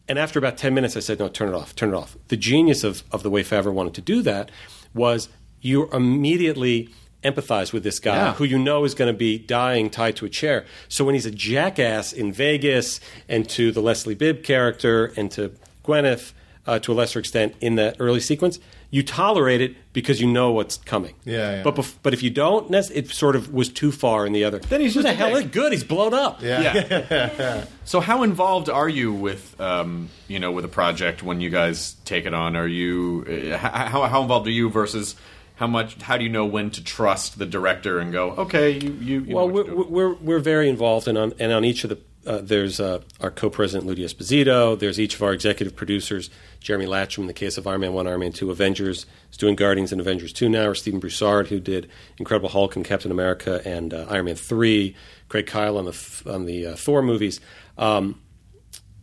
And 0.08 0.20
after 0.20 0.38
about 0.38 0.56
10 0.58 0.74
minutes, 0.76 0.96
I 0.96 1.00
said, 1.00 1.18
no, 1.18 1.28
turn 1.28 1.50
it 1.50 1.56
off, 1.56 1.76
turn 1.76 1.90
it 1.90 1.96
off. 1.96 2.16
The 2.28 2.38
genius 2.38 2.84
of, 2.84 3.04
of 3.12 3.24
the 3.24 3.32
way 3.32 3.44
Favreau 3.44 3.74
wanted 3.74 3.96
to 3.96 4.02
do 4.02 4.22
that 4.22 4.52
was 4.94 5.28
you 5.62 5.90
immediately 5.92 6.90
empathize 7.26 7.74
with 7.74 7.84
this 7.84 8.00
guy 8.00 8.16
Yeah. 8.16 8.34
who 8.36 8.44
you 8.44 8.58
know 8.60 8.86
is 8.86 8.94
going 8.94 9.12
to 9.12 9.18
be 9.18 9.38
dying 9.38 9.90
tied 9.90 10.16
to 10.18 10.26
a 10.26 10.30
chair. 10.30 10.66
So 10.88 11.04
when 11.06 11.16
he's 11.16 11.26
a 11.26 11.32
jackass 11.32 12.14
in 12.14 12.32
Vegas 12.32 13.00
and 13.28 13.48
to 13.50 13.72
the 13.72 13.82
Leslie 13.82 14.16
Bibb 14.16 14.44
character 14.44 15.12
and 15.18 15.32
to 15.32 15.52
Gwyneth 15.84 16.34
uh, 16.68 16.80
to 16.80 16.94
a 16.94 16.96
lesser 16.96 17.20
extent 17.20 17.56
in 17.62 17.76
that 17.76 17.96
early 18.00 18.20
sequence, 18.20 18.60
you 18.90 19.04
tolerate 19.04 19.62
it 19.62 19.76
because 19.94 20.22
you 20.22 20.28
know 20.28 20.52
what's 20.52 20.78
coming. 20.78 21.16
Yeah, 21.26 21.58
yeah. 21.58 21.64
But 21.64 21.76
bef- 21.76 21.96
but 22.02 22.14
if 22.14 22.24
you 22.24 22.30
don't, 22.30 22.74
it 22.74 23.10
sort 23.10 23.36
of 23.36 23.54
was 23.54 23.68
too 23.70 23.92
far 23.92 24.26
in 24.26 24.32
the 24.34 24.44
other. 24.46 24.60
Then 24.60 24.80
he's 24.82 24.94
just 24.94 25.08
a 25.08 25.12
hell 25.14 25.36
of 25.36 25.44
is 25.46 25.52
good? 25.52 25.72
He's 25.74 25.84
blown 25.84 26.14
up. 26.14 26.42
Yeah. 26.42 26.74
yeah. 27.10 27.66
so 27.84 28.00
how 28.00 28.24
involved 28.24 28.70
are 28.70 28.88
you 28.88 29.12
with 29.12 29.60
um, 29.60 30.10
you 30.28 30.40
know 30.40 30.52
with 30.52 30.66
a 30.66 30.70
project 30.70 31.24
when 31.24 31.42
you 31.42 31.50
guys 31.50 31.98
take 32.06 32.26
it 32.26 32.34
on? 32.34 32.56
Are 32.56 32.68
you 32.68 33.52
uh, 33.54 33.58
how 33.58 34.04
how 34.08 34.22
involved 34.22 34.48
are 34.48 34.52
you 34.52 34.70
versus 34.70 35.16
how 35.56 35.68
much? 35.68 36.02
How 36.02 36.18
do 36.18 36.24
you 36.24 36.30
know 36.30 36.46
when 36.46 36.70
to 36.72 36.84
trust 36.84 37.40
the 37.40 37.46
director 37.46 38.00
and 38.00 38.12
go 38.12 38.32
okay 38.32 38.72
you 38.72 38.92
you, 38.94 39.22
you 39.22 39.36
well, 39.36 39.50
we're, 39.50 39.74
we're 39.74 40.14
we're 40.16 40.40
very 40.40 40.70
involved, 40.70 41.08
and 41.08 41.18
on 41.18 41.34
and 41.40 41.52
on 41.52 41.64
each 41.66 41.84
of 41.84 41.90
the 41.90 42.00
uh, 42.28 42.42
there's 42.42 42.80
uh, 42.80 43.02
our 43.22 43.30
co-president 43.30 43.86
Lou 43.86 43.94
D'Esposito. 43.96 44.78
There's 44.78 45.00
each 45.00 45.16
of 45.16 45.22
our 45.22 45.32
executive 45.32 45.76
producers, 45.76 46.30
Jeremy 46.60 46.88
Latcham 46.88 47.20
in 47.20 47.28
the 47.28 47.34
case 47.34 47.58
of 47.58 47.68
Iron 47.68 47.82
Man 47.82 47.94
One, 47.94 48.08
Iron 48.08 48.20
Man 48.20 48.32
Two, 48.32 48.52
Avengers 48.52 49.06
is 49.32 49.38
doing 49.38 49.56
Guardians 49.56 49.92
and 49.92 50.02
Avengers 50.02 50.34
Two 50.34 50.50
now, 50.50 50.68
or 50.68 50.76
Stephen 50.76 51.00
Broussard 51.00 51.48
who 51.48 51.60
did 51.60 51.90
Incredible 52.18 52.50
Hulk 52.50 52.76
and 52.76 52.84
Captain 52.84 53.12
America 53.12 53.62
and 53.66 53.94
uh, 53.94 54.08
Iron 54.10 54.26
Man 54.26 54.36
Three, 54.36 54.96
Craig 55.30 55.48
Kyle 55.48 55.78
on 55.78 55.86
the 55.86 55.92
th- 55.92 56.26
on 56.26 56.46
the 56.46 56.68
uh, 56.68 56.76
Thor 56.76 57.02
movies. 57.02 57.40
Um, 57.78 58.22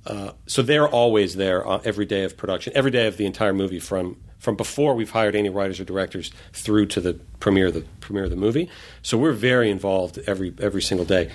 uh, 0.04 0.32
so 0.46 0.62
they're 0.62 0.88
always 0.88 1.36
there 1.36 1.66
uh, 1.66 1.80
every 1.84 2.06
day 2.06 2.24
of 2.24 2.36
production, 2.36 2.72
every 2.74 2.90
day 2.90 3.06
of 3.06 3.16
the 3.16 3.26
entire 3.26 3.54
movie 3.54 3.78
from 3.78 4.16
from 4.42 4.56
before 4.56 4.96
we've 4.96 5.10
hired 5.10 5.36
any 5.36 5.48
writers 5.48 5.78
or 5.78 5.84
directors 5.84 6.32
through 6.52 6.84
to 6.84 7.00
the 7.00 7.14
premiere 7.38 7.68
of 7.68 7.74
the 7.74 7.84
premiere 8.00 8.24
of 8.24 8.30
the 8.30 8.36
movie. 8.36 8.68
So 9.00 9.16
we're 9.16 9.38
very 9.52 9.70
involved 9.70 10.18
every 10.26 10.52
every 10.58 10.82
single 10.82 11.06
day. 11.06 11.30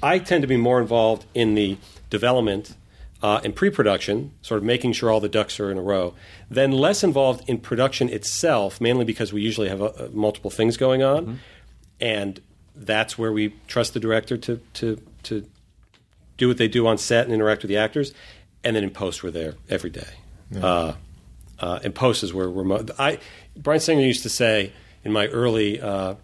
I 0.00 0.20
tend 0.20 0.42
to 0.42 0.48
be 0.48 0.56
more 0.56 0.80
involved 0.80 1.26
in 1.34 1.54
the 1.54 1.76
development 2.08 2.76
uh, 3.20 3.40
and 3.44 3.54
pre-production, 3.54 4.32
sort 4.42 4.58
of 4.58 4.64
making 4.64 4.92
sure 4.92 5.10
all 5.10 5.20
the 5.20 5.28
ducks 5.28 5.58
are 5.60 5.70
in 5.72 5.78
a 5.78 5.82
row. 5.82 6.14
Then 6.50 6.70
less 6.70 7.02
involved 7.02 7.48
in 7.48 7.58
production 7.58 8.08
itself, 8.08 8.80
mainly 8.80 9.04
because 9.04 9.32
we 9.32 9.42
usually 9.42 9.68
have 9.68 9.82
uh, 9.82 10.08
multiple 10.12 10.50
things 10.50 10.76
going 10.76 11.02
on, 11.02 11.40
and 12.00 12.40
that's 12.76 13.18
where 13.18 13.32
we 13.32 13.54
trust 13.66 13.92
the 13.92 14.00
director 14.00 14.36
to 14.36 14.60
to 14.74 15.00
to 15.24 15.46
do 16.36 16.46
what 16.46 16.58
they 16.58 16.68
do 16.68 16.86
on 16.86 16.96
set 16.96 17.24
and 17.24 17.34
interact 17.34 17.62
with 17.62 17.68
the 17.68 17.76
actors. 17.76 18.14
and 18.64 18.76
then 18.76 18.84
in 18.84 18.90
post 18.90 19.24
we're 19.24 19.32
there 19.32 19.54
every 19.68 19.90
day. 19.90 20.12
Uh, 20.62 20.92
uh, 21.62 21.78
and 21.82 21.94
post 21.94 22.22
is 22.22 22.34
where 22.34 22.50
we're. 22.50 22.64
Mo- 22.64 22.84
I 22.98 23.18
Bryan 23.56 23.80
Singer 23.80 24.02
used 24.02 24.24
to 24.24 24.28
say 24.28 24.72
in 25.04 25.12
my 25.12 25.26
early. 25.28 25.80
Uh, 25.80 26.16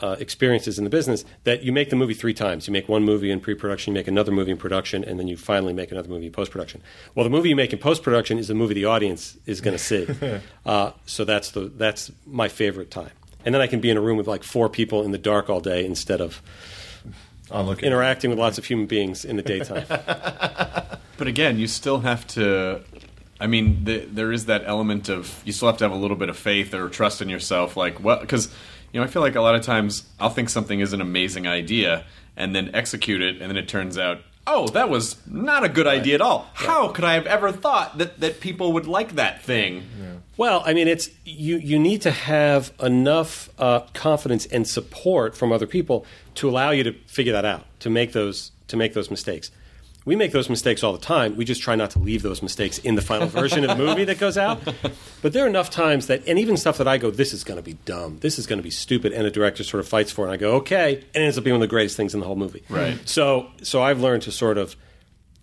uh, 0.00 0.14
experiences 0.20 0.78
in 0.78 0.84
the 0.84 0.90
business 0.90 1.24
that 1.42 1.64
you 1.64 1.72
make 1.72 1.90
the 1.90 1.96
movie 1.96 2.14
three 2.14 2.32
times. 2.32 2.68
You 2.68 2.72
make 2.72 2.88
one 2.88 3.02
movie 3.02 3.32
in 3.32 3.40
pre-production, 3.40 3.92
you 3.92 3.98
make 3.98 4.06
another 4.06 4.30
movie 4.30 4.52
in 4.52 4.56
production, 4.56 5.02
and 5.02 5.18
then 5.18 5.26
you 5.26 5.36
finally 5.36 5.72
make 5.72 5.90
another 5.90 6.08
movie 6.08 6.26
in 6.26 6.32
post-production. 6.32 6.82
Well, 7.16 7.24
the 7.24 7.30
movie 7.30 7.48
you 7.48 7.56
make 7.56 7.72
in 7.72 7.80
post-production 7.80 8.38
is 8.38 8.46
the 8.46 8.54
movie 8.54 8.74
the 8.74 8.84
audience 8.84 9.36
is 9.46 9.60
going 9.60 9.76
to 9.76 9.82
see. 9.82 10.06
uh, 10.66 10.92
so 11.06 11.24
that's 11.24 11.50
the 11.50 11.62
that's 11.62 12.12
my 12.26 12.46
favorite 12.46 12.92
time. 12.92 13.10
And 13.44 13.52
then 13.52 13.60
I 13.60 13.66
can 13.66 13.80
be 13.80 13.90
in 13.90 13.96
a 13.96 14.00
room 14.00 14.16
with 14.16 14.28
like 14.28 14.44
four 14.44 14.68
people 14.68 15.02
in 15.02 15.10
the 15.10 15.18
dark 15.18 15.50
all 15.50 15.60
day 15.60 15.84
instead 15.84 16.20
of 16.20 16.42
looking. 17.50 17.86
interacting 17.86 18.30
with 18.30 18.38
lots 18.38 18.58
of 18.58 18.66
human 18.66 18.86
beings 18.86 19.24
in 19.24 19.34
the 19.34 19.42
daytime. 19.42 19.86
But 21.18 21.26
again, 21.26 21.58
you 21.58 21.66
still 21.66 21.98
have 22.00 22.26
to. 22.28 22.82
I 23.40 23.46
mean, 23.46 23.84
the, 23.84 23.98
there 23.98 24.32
is 24.32 24.46
that 24.46 24.64
element 24.66 25.08
of 25.08 25.42
you 25.44 25.52
still 25.52 25.68
have 25.68 25.78
to 25.78 25.84
have 25.84 25.92
a 25.92 25.96
little 25.96 26.16
bit 26.16 26.28
of 26.28 26.36
faith 26.36 26.74
or 26.74 26.88
trust 26.88 27.22
in 27.22 27.28
yourself. 27.28 27.76
Like, 27.76 28.00
what? 28.00 28.20
Because 28.20 28.48
you 28.92 29.00
know, 29.00 29.04
I 29.04 29.08
feel 29.08 29.22
like 29.22 29.34
a 29.34 29.40
lot 29.40 29.54
of 29.54 29.62
times 29.62 30.08
I'll 30.18 30.30
think 30.30 30.48
something 30.48 30.80
is 30.80 30.92
an 30.92 31.00
amazing 31.00 31.46
idea 31.46 32.04
and 32.36 32.54
then 32.54 32.70
execute 32.74 33.20
it, 33.20 33.40
and 33.40 33.50
then 33.50 33.56
it 33.56 33.68
turns 33.68 33.98
out, 33.98 34.20
oh, 34.46 34.68
that 34.68 34.88
was 34.88 35.16
not 35.26 35.64
a 35.64 35.68
good 35.68 35.86
idea 35.86 36.14
at 36.14 36.20
all. 36.20 36.48
How 36.54 36.88
could 36.88 37.04
I 37.04 37.14
have 37.14 37.26
ever 37.26 37.52
thought 37.52 37.98
that 37.98 38.20
that 38.20 38.40
people 38.40 38.72
would 38.72 38.86
like 38.86 39.14
that 39.16 39.42
thing? 39.42 39.84
Well, 40.36 40.62
I 40.64 40.72
mean, 40.72 40.86
it's 40.86 41.10
you. 41.24 41.58
You 41.58 41.78
need 41.80 42.02
to 42.02 42.12
have 42.12 42.72
enough 42.80 43.50
uh, 43.58 43.80
confidence 43.92 44.46
and 44.46 44.66
support 44.66 45.36
from 45.36 45.52
other 45.52 45.66
people 45.66 46.06
to 46.36 46.48
allow 46.48 46.70
you 46.70 46.84
to 46.84 46.92
figure 47.06 47.32
that 47.32 47.44
out, 47.44 47.66
to 47.80 47.90
make 47.90 48.12
those 48.12 48.52
to 48.68 48.76
make 48.76 48.94
those 48.94 49.10
mistakes. 49.10 49.50
We 50.08 50.16
make 50.16 50.32
those 50.32 50.50
mistakes 50.50 50.82
all 50.82 50.92
the 50.92 50.98
time. 50.98 51.36
We 51.36 51.44
just 51.44 51.62
try 51.62 51.76
not 51.76 51.90
to 51.90 51.98
leave 51.98 52.22
those 52.22 52.42
mistakes 52.42 52.78
in 52.78 52.94
the 52.94 53.02
final 53.02 53.28
version 53.28 53.62
of 53.64 53.76
the 53.76 53.84
movie 53.84 54.04
that 54.04 54.18
goes 54.18 54.36
out. 54.36 54.60
But 55.20 55.32
there 55.32 55.44
are 55.44 55.48
enough 55.48 55.68
times 55.68 56.06
that, 56.06 56.22
and 56.28 56.38
even 56.38 56.56
stuff 56.56 56.78
that 56.78 56.86
I 56.86 56.96
go, 56.96 57.10
this 57.10 57.34
is 57.34 57.42
going 57.42 57.56
to 57.56 57.62
be 57.62 57.72
dumb, 57.84 58.18
this 58.20 58.38
is 58.38 58.46
going 58.46 58.60
to 58.60 58.62
be 58.62 58.70
stupid, 58.70 59.12
and 59.12 59.26
a 59.26 59.32
director 59.32 59.64
sort 59.64 59.80
of 59.80 59.88
fights 59.88 60.12
for 60.12 60.22
it, 60.22 60.28
and 60.28 60.34
I 60.34 60.36
go, 60.36 60.54
okay, 60.58 60.94
and 61.12 61.22
it 61.22 61.26
ends 61.26 61.36
up 61.36 61.42
being 61.42 61.54
one 61.54 61.60
of 61.60 61.68
the 61.68 61.70
greatest 61.70 61.96
things 61.96 62.14
in 62.14 62.20
the 62.20 62.26
whole 62.26 62.36
movie. 62.36 62.62
Right. 62.68 62.96
So, 63.04 63.48
so 63.62 63.82
I've 63.82 64.00
learned 64.00 64.22
to 64.22 64.32
sort 64.32 64.58
of 64.58 64.76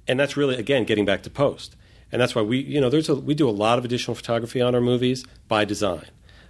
and 0.08 0.20
that's 0.20 0.38
really 0.38 0.56
again 0.56 0.84
getting 0.84 1.06
back 1.06 1.24
to 1.24 1.30
post 1.30 1.76
and 2.12 2.22
that's 2.22 2.36
why 2.36 2.42
we 2.42 2.60
you 2.60 2.80
know 2.80 2.90
there's 2.90 3.10
a, 3.10 3.16
we 3.16 3.34
do 3.34 3.50
a 3.50 3.52
lot 3.52 3.78
of 3.78 3.86
additional 3.86 4.16
photography 4.16 4.62
on 4.62 4.76
our 4.76 4.82
movies 4.82 5.26
by 5.48 5.66
design 5.66 6.06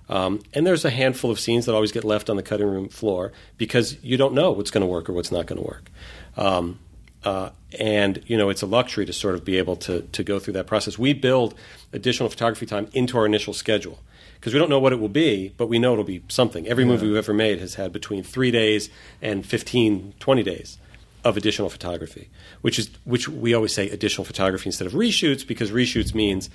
um, 0.08 0.42
and 0.54 0.68
there's 0.68 0.86
a 0.86 0.92
handful 0.92 1.32
of 1.32 1.40
scenes 1.40 1.66
that 1.66 1.74
always 1.74 1.92
get 1.92 2.04
left 2.04 2.30
on 2.30 2.36
the 2.36 2.44
cutting 2.44 2.68
room 2.68 2.90
floor 2.90 3.32
because 3.58 4.02
you 4.04 4.18
don't 4.18 4.34
know 4.34 4.52
what's 4.52 4.72
going 4.72 4.82
to 4.82 4.88
work 4.88 5.10
or 5.10 5.14
what's 5.14 5.32
not 5.32 5.46
going 5.46 5.60
to 5.60 5.68
work 5.68 5.90
um, 6.38 6.80
uh, 7.24 7.50
and 7.80 8.22
you 8.28 8.38
know 8.38 8.50
it's 8.50 8.62
a 8.62 8.66
luxury 8.66 9.06
to 9.06 9.14
sort 9.14 9.36
of 9.36 9.44
be 9.46 9.58
able 9.58 9.76
to 9.78 10.02
to 10.02 10.24
go 10.24 10.40
through 10.40 10.54
that 10.54 10.68
process. 10.68 10.98
We 10.98 11.14
build 11.14 11.56
additional 11.94 12.30
photography 12.30 12.66
time 12.66 12.88
into 12.94 13.18
our 13.18 13.26
initial 13.26 13.54
schedule 13.54 14.00
because 14.36 14.54
we 14.54 14.60
don't 14.60 14.70
know 14.70 14.80
what 14.80 14.94
it 14.94 15.00
will 15.00 15.10
be 15.10 15.54
but 15.58 15.68
we 15.68 15.80
know 15.80 15.94
it'll 15.94 16.04
be 16.04 16.22
something. 16.28 16.68
Every 16.68 16.86
movie 16.86 17.08
we've 17.08 17.16
ever 17.18 17.34
made 17.34 17.60
has 17.60 17.76
had 17.76 17.92
between 17.94 18.24
three 18.24 18.52
days 18.52 18.90
and 19.22 19.46
15 19.46 20.14
20 20.20 20.44
days 20.44 20.78
of 21.24 21.38
additional 21.38 21.70
photography, 21.70 22.30
which 22.62 22.78
is 22.78 22.90
which 23.04 23.28
we 23.28 23.54
always 23.54 23.74
say 23.74 23.90
additional 23.90 24.26
photography 24.26 24.68
instead 24.68 24.86
of 24.88 24.94
reshoots 24.94 25.46
because 25.48 25.72
reshoots 25.72 26.14
means 26.14 26.50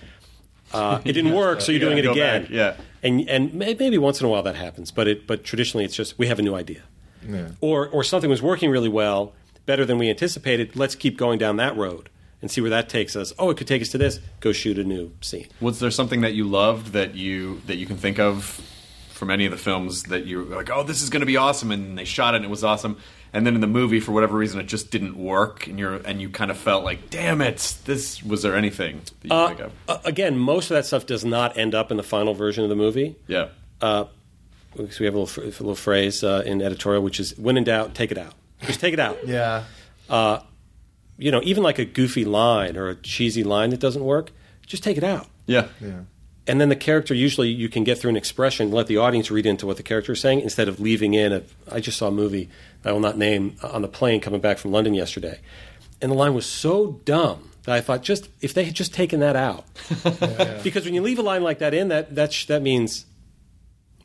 uh, 0.72 1.00
it 1.04 1.12
didn't 1.14 1.32
work, 1.44 1.60
so 1.60 1.72
you're 1.72 1.80
Yeah, 1.82 1.86
doing 1.88 1.98
it 1.98 2.06
again. 2.06 2.42
back, 2.42 2.50
yeah. 2.50 2.76
and 3.02 3.28
and 3.28 3.52
may- 3.54 3.74
maybe 3.74 3.98
once 3.98 4.20
in 4.20 4.26
a 4.26 4.28
while 4.28 4.44
that 4.44 4.54
happens, 4.54 4.92
but 4.92 5.08
it 5.08 5.26
but 5.26 5.42
traditionally 5.42 5.84
it's 5.84 5.96
just 5.96 6.16
we 6.18 6.28
have 6.28 6.38
a 6.38 6.42
new 6.42 6.54
idea, 6.54 6.82
or 7.60 7.88
or 7.88 8.04
something 8.04 8.30
was 8.30 8.40
working 8.42 8.70
really 8.70 8.88
well, 8.88 9.32
better 9.66 9.84
than 9.84 9.98
we 9.98 10.08
anticipated. 10.10 10.76
Let's 10.76 10.94
keep 10.94 11.16
going 11.16 11.38
down 11.38 11.56
that 11.56 11.76
road 11.76 12.08
and 12.42 12.50
see 12.50 12.60
where 12.60 12.70
that 12.70 12.88
takes 12.88 13.16
us. 13.16 13.32
Oh, 13.38 13.50
it 13.50 13.56
could 13.56 13.66
take 13.68 13.82
us 13.82 13.88
to 13.90 13.98
this. 13.98 14.18
Go 14.40 14.52
shoot 14.52 14.78
a 14.78 14.84
new 14.84 15.12
scene. 15.20 15.46
Was 15.60 15.78
there 15.80 15.90
something 15.90 16.22
that 16.22 16.34
you 16.34 16.44
loved 16.44 16.92
that 16.92 17.14
you 17.14 17.60
that 17.66 17.76
you 17.76 17.86
can 17.86 17.96
think 17.96 18.18
of 18.18 18.60
from 19.10 19.30
any 19.30 19.44
of 19.44 19.50
the 19.52 19.58
films 19.58 20.04
that 20.04 20.24
you 20.24 20.38
were 20.44 20.56
like, 20.56 20.70
oh, 20.70 20.82
this 20.82 21.02
is 21.02 21.10
going 21.10 21.20
to 21.20 21.26
be 21.26 21.36
awesome, 21.36 21.70
and 21.70 21.98
they 21.98 22.04
shot 22.04 22.32
it 22.34 22.36
and 22.38 22.46
it 22.46 22.48
was 22.50 22.64
awesome, 22.64 22.96
and 23.34 23.46
then 23.46 23.54
in 23.54 23.60
the 23.60 23.66
movie 23.66 24.00
for 24.00 24.12
whatever 24.12 24.38
reason 24.38 24.58
it 24.58 24.64
just 24.64 24.90
didn't 24.90 25.14
work, 25.14 25.66
and 25.66 25.78
you're 25.78 25.96
and 25.96 26.22
you 26.22 26.30
kind 26.30 26.50
of 26.50 26.56
felt 26.56 26.84
like, 26.84 27.10
damn 27.10 27.42
it, 27.42 27.76
this 27.84 28.22
was 28.22 28.40
there 28.42 28.56
anything 28.56 29.02
that 29.20 29.28
you 29.28 29.34
Uh, 29.36 29.48
think 29.48 29.60
of? 29.60 29.72
uh, 29.88 29.98
again, 30.06 30.38
most 30.38 30.70
of 30.70 30.74
that 30.76 30.86
stuff 30.86 31.04
does 31.04 31.22
not 31.22 31.58
end 31.58 31.74
up 31.74 31.90
in 31.90 31.98
the 31.98 32.02
final 32.02 32.32
version 32.32 32.64
of 32.64 32.70
the 32.70 32.76
movie. 32.76 33.14
Yeah, 33.26 33.48
uh, 33.82 34.04
so 34.74 34.86
we 35.00 35.04
have 35.04 35.14
a 35.14 35.18
little, 35.18 35.42
a 35.42 35.46
little 35.46 35.74
phrase 35.74 36.24
uh, 36.24 36.42
in 36.46 36.62
editorial, 36.62 37.02
which 37.02 37.20
is 37.20 37.36
"when 37.38 37.58
in 37.58 37.64
doubt, 37.64 37.94
take 37.94 38.10
it 38.10 38.16
out." 38.16 38.32
Just 38.66 38.80
take 38.80 38.92
it 38.94 39.00
out. 39.00 39.18
Yeah. 39.26 39.64
You 41.18 41.30
know, 41.30 41.40
even 41.44 41.62
like 41.62 41.78
a 41.78 41.84
goofy 41.84 42.24
line 42.24 42.76
or 42.76 42.88
a 42.88 42.94
cheesy 42.94 43.44
line 43.44 43.70
that 43.70 43.80
doesn't 43.80 44.02
work, 44.04 44.30
just 44.66 44.82
take 44.82 44.96
it 44.96 45.04
out. 45.04 45.26
yeah, 45.46 45.68
Yeah. 45.80 46.00
And 46.46 46.60
then 46.60 46.68
the 46.70 46.76
character 46.76 47.14
usually 47.14 47.48
you 47.50 47.68
can 47.68 47.84
get 47.84 47.98
through 47.98 48.08
an 48.10 48.16
expression, 48.16 48.70
let 48.72 48.86
the 48.86 48.96
audience 48.96 49.30
read 49.30 49.44
into 49.46 49.66
what 49.66 49.76
the 49.76 49.82
character 49.82 50.12
is 50.12 50.20
saying 50.20 50.40
instead 50.40 50.66
of 50.66 50.80
leaving 50.80 51.12
in. 51.14 51.32
A, 51.32 51.42
I 51.70 51.78
just 51.80 51.98
saw 51.98 52.08
a 52.08 52.10
movie 52.10 52.48
I 52.84 52.90
will 52.92 53.00
not 53.00 53.16
name 53.18 53.56
uh, 53.62 53.68
on 53.68 53.82
the 53.82 53.88
plane 53.88 54.20
coming 54.20 54.40
back 54.40 54.56
from 54.58 54.72
London 54.72 54.94
yesterday, 54.94 55.38
and 56.00 56.10
the 56.10 56.16
line 56.16 56.32
was 56.34 56.46
so 56.46 56.92
dumb 57.04 57.50
that 57.64 57.74
I 57.76 57.80
thought 57.82 58.02
just 58.02 58.28
if 58.40 58.54
they 58.54 58.64
had 58.64 58.74
just 58.74 58.94
taken 58.94 59.20
that 59.20 59.36
out, 59.36 59.66
because 60.64 60.86
when 60.86 60.94
you 60.94 61.02
leave 61.02 61.18
a 61.18 61.22
line 61.22 61.42
like 61.42 61.58
that 61.58 61.74
in, 61.74 61.88
that 61.88 62.14
that 62.14 62.32
sh- 62.32 62.46
that 62.46 62.62
means 62.62 63.04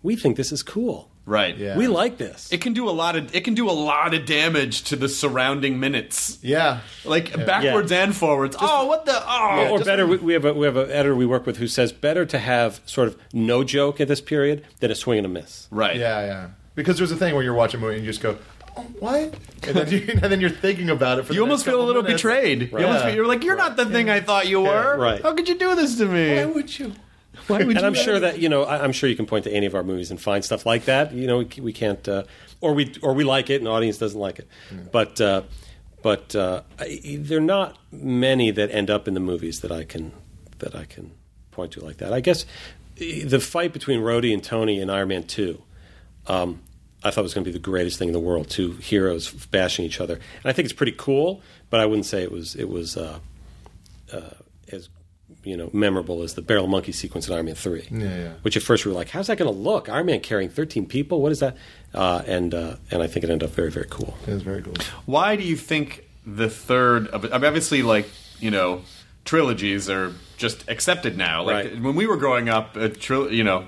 we 0.03 0.15
think 0.17 0.35
this 0.35 0.51
is 0.51 0.61
cool. 0.61 1.09
Right. 1.25 1.57
Yeah. 1.57 1.77
We 1.77 1.87
like 1.87 2.17
this. 2.17 2.51
It 2.51 2.61
can 2.61 2.73
do 2.73 2.87
a 2.89 2.91
lot 2.91 3.15
of 3.15 3.33
it 3.35 3.43
can 3.43 3.53
do 3.53 3.69
a 3.69 3.71
lot 3.73 4.13
of 4.13 4.25
damage 4.25 4.83
to 4.85 4.95
the 4.95 5.09
surrounding 5.09 5.79
minutes, 5.79 6.37
Yeah. 6.41 6.79
like 7.03 7.33
backwards 7.45 7.91
and 7.91 8.15
forwards. 8.15 8.55
oh, 8.59 8.85
what 8.87 9.05
the? 9.05 9.13
Oh, 9.27 9.69
or 9.71 9.77
just- 9.79 9.87
better, 9.87 10.05
we 10.07 10.17
we 10.17 10.33
have 10.33 10.45
a, 10.45 10.53
we 10.53 10.65
have 10.65 10.77
an 10.77 10.89
editor 10.91 11.15
we 11.15 11.25
work 11.25 11.45
with 11.45 11.57
who 11.57 11.67
says 11.67 11.91
better 11.91 12.25
to 12.25 12.39
have 12.39 12.81
sort 12.85 13.07
of 13.07 13.17
no 13.33 13.63
joke 13.63 13.99
at 14.01 14.07
this 14.07 14.21
period 14.21 14.65
than 14.79 14.91
a 14.91 14.95
swing 14.95 15.17
and 15.19 15.25
a 15.25 15.29
miss. 15.29 15.67
right. 15.71 15.95
Yeah, 15.97 16.25
yeah. 16.25 16.47
Because 16.75 16.97
there's 16.97 17.11
a 17.11 17.15
thing 17.15 17.33
where 17.33 17.43
you're 17.43 17.53
watching 17.53 17.79
a 17.79 17.81
movie 17.81 17.95
and 17.95 18.03
you 18.05 18.09
just 18.11 18.21
go, 18.21 18.37
oh, 18.75 18.81
what? 18.99 19.33
And 19.63 19.75
then, 19.77 19.89
you, 19.89 20.05
and 20.09 20.19
then 20.31 20.41
you're 20.41 20.49
thinking 20.49 20.89
about 20.89 21.19
it 21.19 21.23
for 21.25 21.31
You 21.31 21.37
the 21.39 21.43
almost 21.43 21.65
next 21.65 21.73
feel 21.73 21.81
a 21.81 21.87
little 21.87 22.03
minutes. 22.03 22.21
betrayed. 22.21 22.73
Right. 22.73 22.81
You 22.81 22.85
almost 22.87 23.03
Yeah. 23.05 23.07
feel, 23.11 23.15
you're 23.15 23.27
like, 23.27 23.43
you're 23.45 23.55
not 23.55 23.77
the 23.77 23.85
thing 23.85 24.09
I 24.09 24.19
thought 24.19 24.47
you 24.49 24.59
were. 24.59 24.97
Right. 24.97 25.21
How 25.23 25.33
could 25.33 25.47
you 25.47 25.57
do 25.57 25.73
this 25.75 25.97
to 25.99 26.05
me? 26.05 26.35
Why 26.35 26.45
would 26.45 26.77
you? 26.77 26.91
Why 27.47 27.63
would 27.63 27.77
and 27.77 27.85
I'm 27.85 27.93
sure 27.93 28.19
that 28.19 28.39
you 28.39 28.49
know 28.49 28.63
I, 28.63 28.83
I'm 28.83 28.91
sure 28.91 29.09
you 29.09 29.15
can 29.15 29.25
point 29.25 29.43
to 29.45 29.51
any 29.51 29.65
of 29.65 29.75
our 29.75 29.83
movies 29.83 30.11
and 30.11 30.19
find 30.19 30.43
stuff 30.43 30.65
like 30.65 30.85
that. 30.85 31.13
You 31.13 31.27
know, 31.27 31.37
we, 31.39 31.61
we 31.61 31.73
can't, 31.73 32.07
uh, 32.07 32.23
or 32.61 32.73
we 32.73 32.93
or 33.01 33.13
we 33.13 33.23
like 33.23 33.49
it 33.49 33.57
and 33.57 33.67
the 33.67 33.71
audience 33.71 33.97
doesn't 33.97 34.19
like 34.19 34.39
it, 34.39 34.47
but 34.91 35.19
uh, 35.21 35.43
but 36.01 36.35
uh, 36.35 36.61
I, 36.79 37.17
there 37.19 37.39
are 37.39 37.41
not 37.41 37.77
many 37.91 38.51
that 38.51 38.71
end 38.71 38.89
up 38.89 39.07
in 39.07 39.13
the 39.13 39.19
movies 39.19 39.61
that 39.61 39.71
I 39.71 39.83
can 39.83 40.11
that 40.59 40.75
I 40.75 40.85
can 40.85 41.11
point 41.51 41.71
to 41.73 41.83
like 41.83 41.97
that. 41.97 42.13
I 42.13 42.19
guess 42.19 42.45
eh, 42.99 43.23
the 43.25 43.39
fight 43.39 43.73
between 43.73 44.01
Rhodey 44.01 44.33
and 44.33 44.43
Tony 44.43 44.79
in 44.79 44.89
Iron 44.89 45.07
Man 45.07 45.23
Two. 45.23 45.61
Um, 46.27 46.61
I 47.03 47.11
thought 47.11 47.21
was 47.21 47.35
going 47.35 47.43
to 47.45 47.49
be 47.49 47.53
the 47.53 47.59
greatest 47.59 47.99
thing 47.99 48.09
in 48.09 48.13
the 48.13 48.19
world. 48.19 48.49
Two 48.49 48.71
heroes 48.73 49.31
bashing 49.31 49.85
each 49.85 50.01
other, 50.01 50.15
and 50.15 50.45
I 50.45 50.53
think 50.53 50.65
it's 50.65 50.73
pretty 50.73 50.95
cool. 50.97 51.41
But 51.69 51.79
I 51.79 51.85
wouldn't 51.85 52.05
say 52.05 52.23
it 52.23 52.31
was 52.31 52.55
it 52.55 52.69
was 52.69 52.97
uh, 52.97 53.19
uh, 54.11 54.29
as 54.71 54.89
you 55.45 55.55
know 55.55 55.69
memorable 55.73 56.21
as 56.23 56.33
the 56.33 56.41
barrel 56.41 56.67
monkey 56.67 56.91
sequence 56.91 57.27
in 57.27 57.33
Iron 57.33 57.45
Man 57.45 57.55
Three. 57.55 57.87
Yeah, 57.91 58.15
yeah. 58.17 58.33
Which 58.41 58.57
at 58.57 58.63
first 58.63 58.85
we 58.85 58.91
were 58.91 58.97
like, 58.97 59.09
"How's 59.09 59.27
that 59.27 59.37
going 59.37 59.51
to 59.53 59.57
look? 59.57 59.87
Iron 59.89 60.05
Man 60.07 60.19
carrying 60.19 60.49
thirteen 60.49 60.85
people? 60.85 61.21
What 61.21 61.31
is 61.31 61.39
that?" 61.39 61.55
Uh, 61.93 62.21
and 62.27 62.53
uh, 62.53 62.75
and 62.91 63.01
I 63.01 63.07
think 63.07 63.23
it 63.23 63.29
ended 63.29 63.47
up 63.49 63.55
very 63.55 63.71
very 63.71 63.87
cool. 63.89 64.15
It 64.27 64.33
was 64.33 64.41
very 64.43 64.61
cool. 64.61 64.73
Why 65.05 65.35
do 65.35 65.43
you 65.43 65.55
think 65.55 66.05
the 66.25 66.49
third 66.49 67.07
of? 67.07 67.23
I 67.25 67.37
mean, 67.37 67.45
obviously, 67.45 67.81
like 67.83 68.09
you 68.39 68.51
know, 68.51 68.81
trilogies 69.23 69.89
are 69.89 70.11
just 70.37 70.67
accepted 70.69 71.17
now. 71.17 71.43
Like 71.43 71.65
Right. 71.65 71.81
when 71.81 71.95
we 71.95 72.05
were 72.07 72.17
growing 72.17 72.49
up, 72.49 72.75
a 72.75 72.89
tril- 72.89 73.31
you 73.31 73.43
know. 73.43 73.65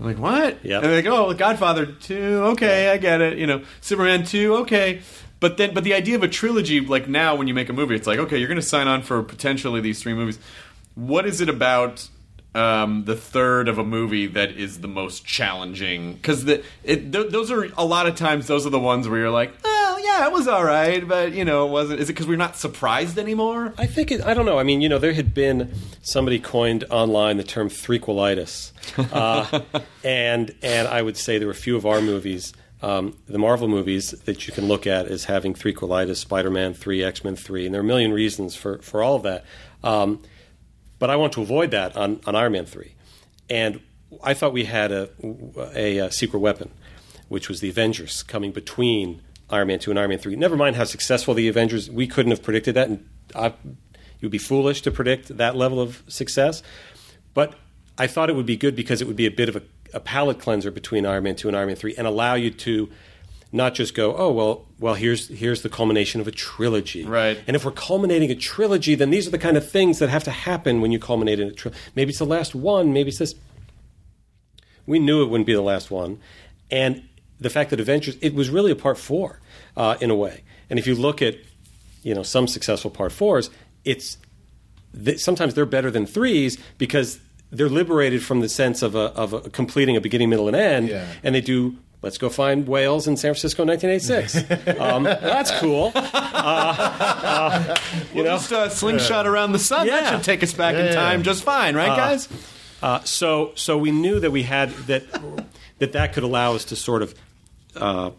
I'm 0.00 0.06
like 0.06 0.18
what? 0.18 0.64
Yeah. 0.64 0.78
And 0.78 0.86
they're 0.86 0.96
like, 0.96 1.06
oh, 1.06 1.32
Godfather 1.34 1.86
two, 1.86 2.42
okay, 2.54 2.90
I 2.90 2.96
get 2.98 3.20
it. 3.20 3.38
You 3.38 3.46
know, 3.46 3.62
Superman 3.80 4.24
two, 4.24 4.56
okay. 4.56 5.02
But 5.38 5.56
then, 5.56 5.72
but 5.72 5.84
the 5.84 5.94
idea 5.94 6.16
of 6.16 6.22
a 6.24 6.28
trilogy, 6.28 6.80
like 6.80 7.06
now, 7.06 7.36
when 7.36 7.46
you 7.48 7.54
make 7.54 7.68
a 7.68 7.72
movie, 7.72 7.94
it's 7.94 8.06
like, 8.06 8.18
okay, 8.18 8.38
you're 8.38 8.48
going 8.48 8.60
to 8.60 8.62
sign 8.66 8.88
on 8.88 9.02
for 9.02 9.22
potentially 9.22 9.80
these 9.80 10.02
three 10.02 10.14
movies. 10.14 10.38
What 10.94 11.26
is 11.26 11.40
it 11.40 11.48
about 11.48 12.08
um, 12.54 13.04
the 13.04 13.16
third 13.16 13.68
of 13.68 13.78
a 13.78 13.84
movie 13.84 14.26
that 14.28 14.52
is 14.52 14.80
the 14.80 14.88
most 14.88 15.24
challenging? 15.24 16.14
Because 16.14 16.44
th- 16.44 16.64
those 16.84 17.50
are 17.50 17.64
a 17.76 17.84
lot 17.84 18.06
of 18.06 18.14
times 18.14 18.46
those 18.46 18.66
are 18.66 18.70
the 18.70 18.78
ones 18.78 19.08
where 19.08 19.20
you're 19.20 19.30
like, 19.30 19.52
well, 19.62 19.98
yeah, 20.00 20.26
it 20.26 20.32
was 20.32 20.46
all 20.46 20.64
right, 20.64 21.06
but 21.06 21.32
you 21.32 21.44
know, 21.44 21.66
it 21.66 21.70
wasn't. 21.70 22.00
Is 22.00 22.08
it 22.08 22.12
because 22.12 22.26
we're 22.26 22.36
not 22.36 22.56
surprised 22.56 23.18
anymore? 23.18 23.74
I 23.76 23.86
think 23.86 24.12
it, 24.12 24.24
I 24.24 24.34
don't 24.34 24.46
know. 24.46 24.58
I 24.58 24.62
mean, 24.62 24.80
you 24.80 24.88
know, 24.88 24.98
there 24.98 25.12
had 25.12 25.34
been 25.34 25.72
somebody 26.02 26.38
coined 26.38 26.84
online 26.90 27.36
the 27.36 27.44
term 27.44 27.68
threequelitis, 27.68 28.72
uh, 29.12 29.60
and 30.04 30.54
and 30.62 30.88
I 30.88 31.02
would 31.02 31.16
say 31.16 31.38
there 31.38 31.48
were 31.48 31.52
a 31.52 31.56
few 31.56 31.76
of 31.76 31.86
our 31.86 32.00
movies, 32.00 32.52
um, 32.82 33.16
the 33.26 33.38
Marvel 33.38 33.66
movies, 33.66 34.12
that 34.12 34.46
you 34.46 34.52
can 34.52 34.68
look 34.68 34.86
at 34.86 35.06
as 35.06 35.24
having 35.24 35.54
threequelitis: 35.54 36.16
Spider-Man 36.16 36.74
three, 36.74 37.02
X-Men 37.02 37.34
three, 37.34 37.66
and 37.66 37.74
there 37.74 37.80
are 37.80 37.84
a 37.84 37.86
million 37.86 38.12
reasons 38.12 38.54
for 38.54 38.78
for 38.78 39.02
all 39.02 39.16
of 39.16 39.24
that. 39.24 39.44
Um, 39.82 40.22
but 40.98 41.10
I 41.10 41.16
want 41.16 41.32
to 41.34 41.42
avoid 41.42 41.70
that 41.72 41.96
on, 41.96 42.20
on 42.26 42.34
Iron 42.34 42.52
Man 42.52 42.66
three, 42.66 42.94
and 43.48 43.80
I 44.22 44.34
thought 44.34 44.52
we 44.52 44.64
had 44.64 44.92
a, 44.92 45.10
a, 45.74 45.98
a 45.98 46.10
secret 46.12 46.38
weapon, 46.38 46.70
which 47.28 47.48
was 47.48 47.60
the 47.60 47.68
Avengers 47.68 48.22
coming 48.22 48.52
between 48.52 49.22
Iron 49.50 49.68
Man 49.68 49.78
two 49.78 49.90
and 49.90 49.98
Iron 49.98 50.10
Man 50.10 50.18
three. 50.18 50.36
Never 50.36 50.56
mind 50.56 50.76
how 50.76 50.84
successful 50.84 51.34
the 51.34 51.48
Avengers. 51.48 51.90
We 51.90 52.06
couldn't 52.06 52.30
have 52.30 52.42
predicted 52.42 52.74
that, 52.74 52.88
and 52.88 53.08
I, 53.34 53.54
you'd 54.20 54.32
be 54.32 54.38
foolish 54.38 54.82
to 54.82 54.90
predict 54.90 55.36
that 55.36 55.56
level 55.56 55.80
of 55.80 56.02
success. 56.08 56.62
But 57.34 57.54
I 57.98 58.06
thought 58.06 58.30
it 58.30 58.36
would 58.36 58.46
be 58.46 58.56
good 58.56 58.74
because 58.74 59.00
it 59.00 59.06
would 59.06 59.16
be 59.16 59.26
a 59.26 59.30
bit 59.30 59.48
of 59.48 59.56
a, 59.56 59.62
a 59.92 60.00
palate 60.00 60.38
cleanser 60.38 60.70
between 60.70 61.06
Iron 61.06 61.24
Man 61.24 61.36
2 61.36 61.48
and 61.48 61.56
Iron 61.56 61.68
Man 61.68 61.76
3 61.76 61.94
and 61.96 62.06
allow 62.06 62.34
you 62.34 62.50
to 62.50 62.90
not 63.54 63.72
just 63.72 63.94
go, 63.94 64.14
oh 64.16 64.30
well, 64.32 64.66
well 64.80 64.94
here's 64.94 65.28
here's 65.28 65.62
the 65.62 65.68
culmination 65.68 66.20
of 66.20 66.26
a 66.26 66.32
trilogy, 66.32 67.04
Right. 67.04 67.40
And 67.46 67.54
if 67.56 67.64
we're 67.64 67.70
culminating 67.70 68.30
a 68.30 68.34
trilogy, 68.34 68.94
then 68.96 69.10
these 69.10 69.26
are 69.28 69.30
the 69.30 69.38
kind 69.38 69.56
of 69.56 69.70
things 69.70 70.00
that 70.00 70.08
have 70.10 70.24
to 70.24 70.30
happen 70.32 70.80
when 70.80 70.90
you 70.92 70.98
culminate 70.98 71.38
in 71.38 71.48
a 71.48 71.52
trilogy. 71.52 71.80
Maybe 71.94 72.10
it's 72.10 72.18
the 72.18 72.26
last 72.26 72.54
one, 72.54 72.92
maybe 72.92 73.08
it's 73.10 73.18
this. 73.18 73.34
We 74.86 74.98
knew 74.98 75.22
it 75.22 75.26
wouldn't 75.30 75.46
be 75.46 75.54
the 75.54 75.62
last 75.62 75.90
one, 75.90 76.18
and 76.70 77.02
the 77.40 77.48
fact 77.50 77.70
that 77.70 77.80
Avengers 77.80 78.16
it 78.20 78.34
was 78.34 78.50
really 78.50 78.70
a 78.72 78.76
part 78.76 78.98
four 78.98 79.40
uh, 79.76 79.96
in 80.00 80.10
a 80.10 80.16
way. 80.16 80.42
And 80.68 80.78
if 80.78 80.86
you 80.86 80.94
look 80.94 81.22
at 81.22 81.36
you 82.02 82.14
know 82.14 82.22
some 82.24 82.46
successful 82.48 82.90
part 82.90 83.12
fours, 83.12 83.50
it's 83.84 84.18
th- 85.04 85.20
sometimes 85.20 85.54
they're 85.54 85.64
better 85.66 85.90
than 85.90 86.06
threes 86.06 86.58
because 86.76 87.20
they're 87.50 87.68
liberated 87.68 88.22
from 88.24 88.40
the 88.40 88.48
sense 88.48 88.82
of 88.82 88.94
a, 88.96 89.12
of 89.14 89.32
a 89.32 89.40
completing 89.50 89.96
a 89.96 90.00
beginning, 90.00 90.28
middle, 90.28 90.48
and 90.48 90.56
end, 90.56 90.88
Yeah. 90.88 91.06
and 91.22 91.34
they 91.34 91.40
do. 91.40 91.76
Let's 92.04 92.18
go 92.18 92.28
find 92.28 92.68
whales 92.68 93.08
in 93.08 93.16
San 93.16 93.30
Francisco 93.32 93.62
in 93.62 93.68
1986. 93.68 94.78
um, 94.80 95.04
that's 95.04 95.50
cool. 95.58 95.90
Uh, 95.94 96.00
uh, 96.04 97.76
you 98.14 98.22
know, 98.22 98.36
Just 98.36 98.52
a 98.52 98.68
slingshot 98.70 99.26
around 99.26 99.52
the 99.52 99.58
sun. 99.58 99.86
That 99.86 100.02
Yeah. 100.02 100.10
should 100.10 100.22
take 100.24 100.42
us 100.42 100.52
back 100.52 100.74
in 100.74 100.84
Yeah. 100.86 100.94
time 100.94 101.22
just 101.22 101.42
fine, 101.42 101.74
right, 101.74 101.96
guys? 101.96 102.28
Uh, 102.82 103.00
so 103.04 103.52
so 103.54 103.78
we 103.78 103.90
knew 103.90 104.20
that 104.20 104.30
we 104.30 104.42
had 104.42 104.70
that 104.86 105.04
that 105.78 105.92
that 105.92 106.12
could 106.12 106.22
allow 106.22 106.54
us 106.54 106.66
to 106.66 106.76
sort 106.76 107.00
of 107.00 107.14
uh, 107.76 108.10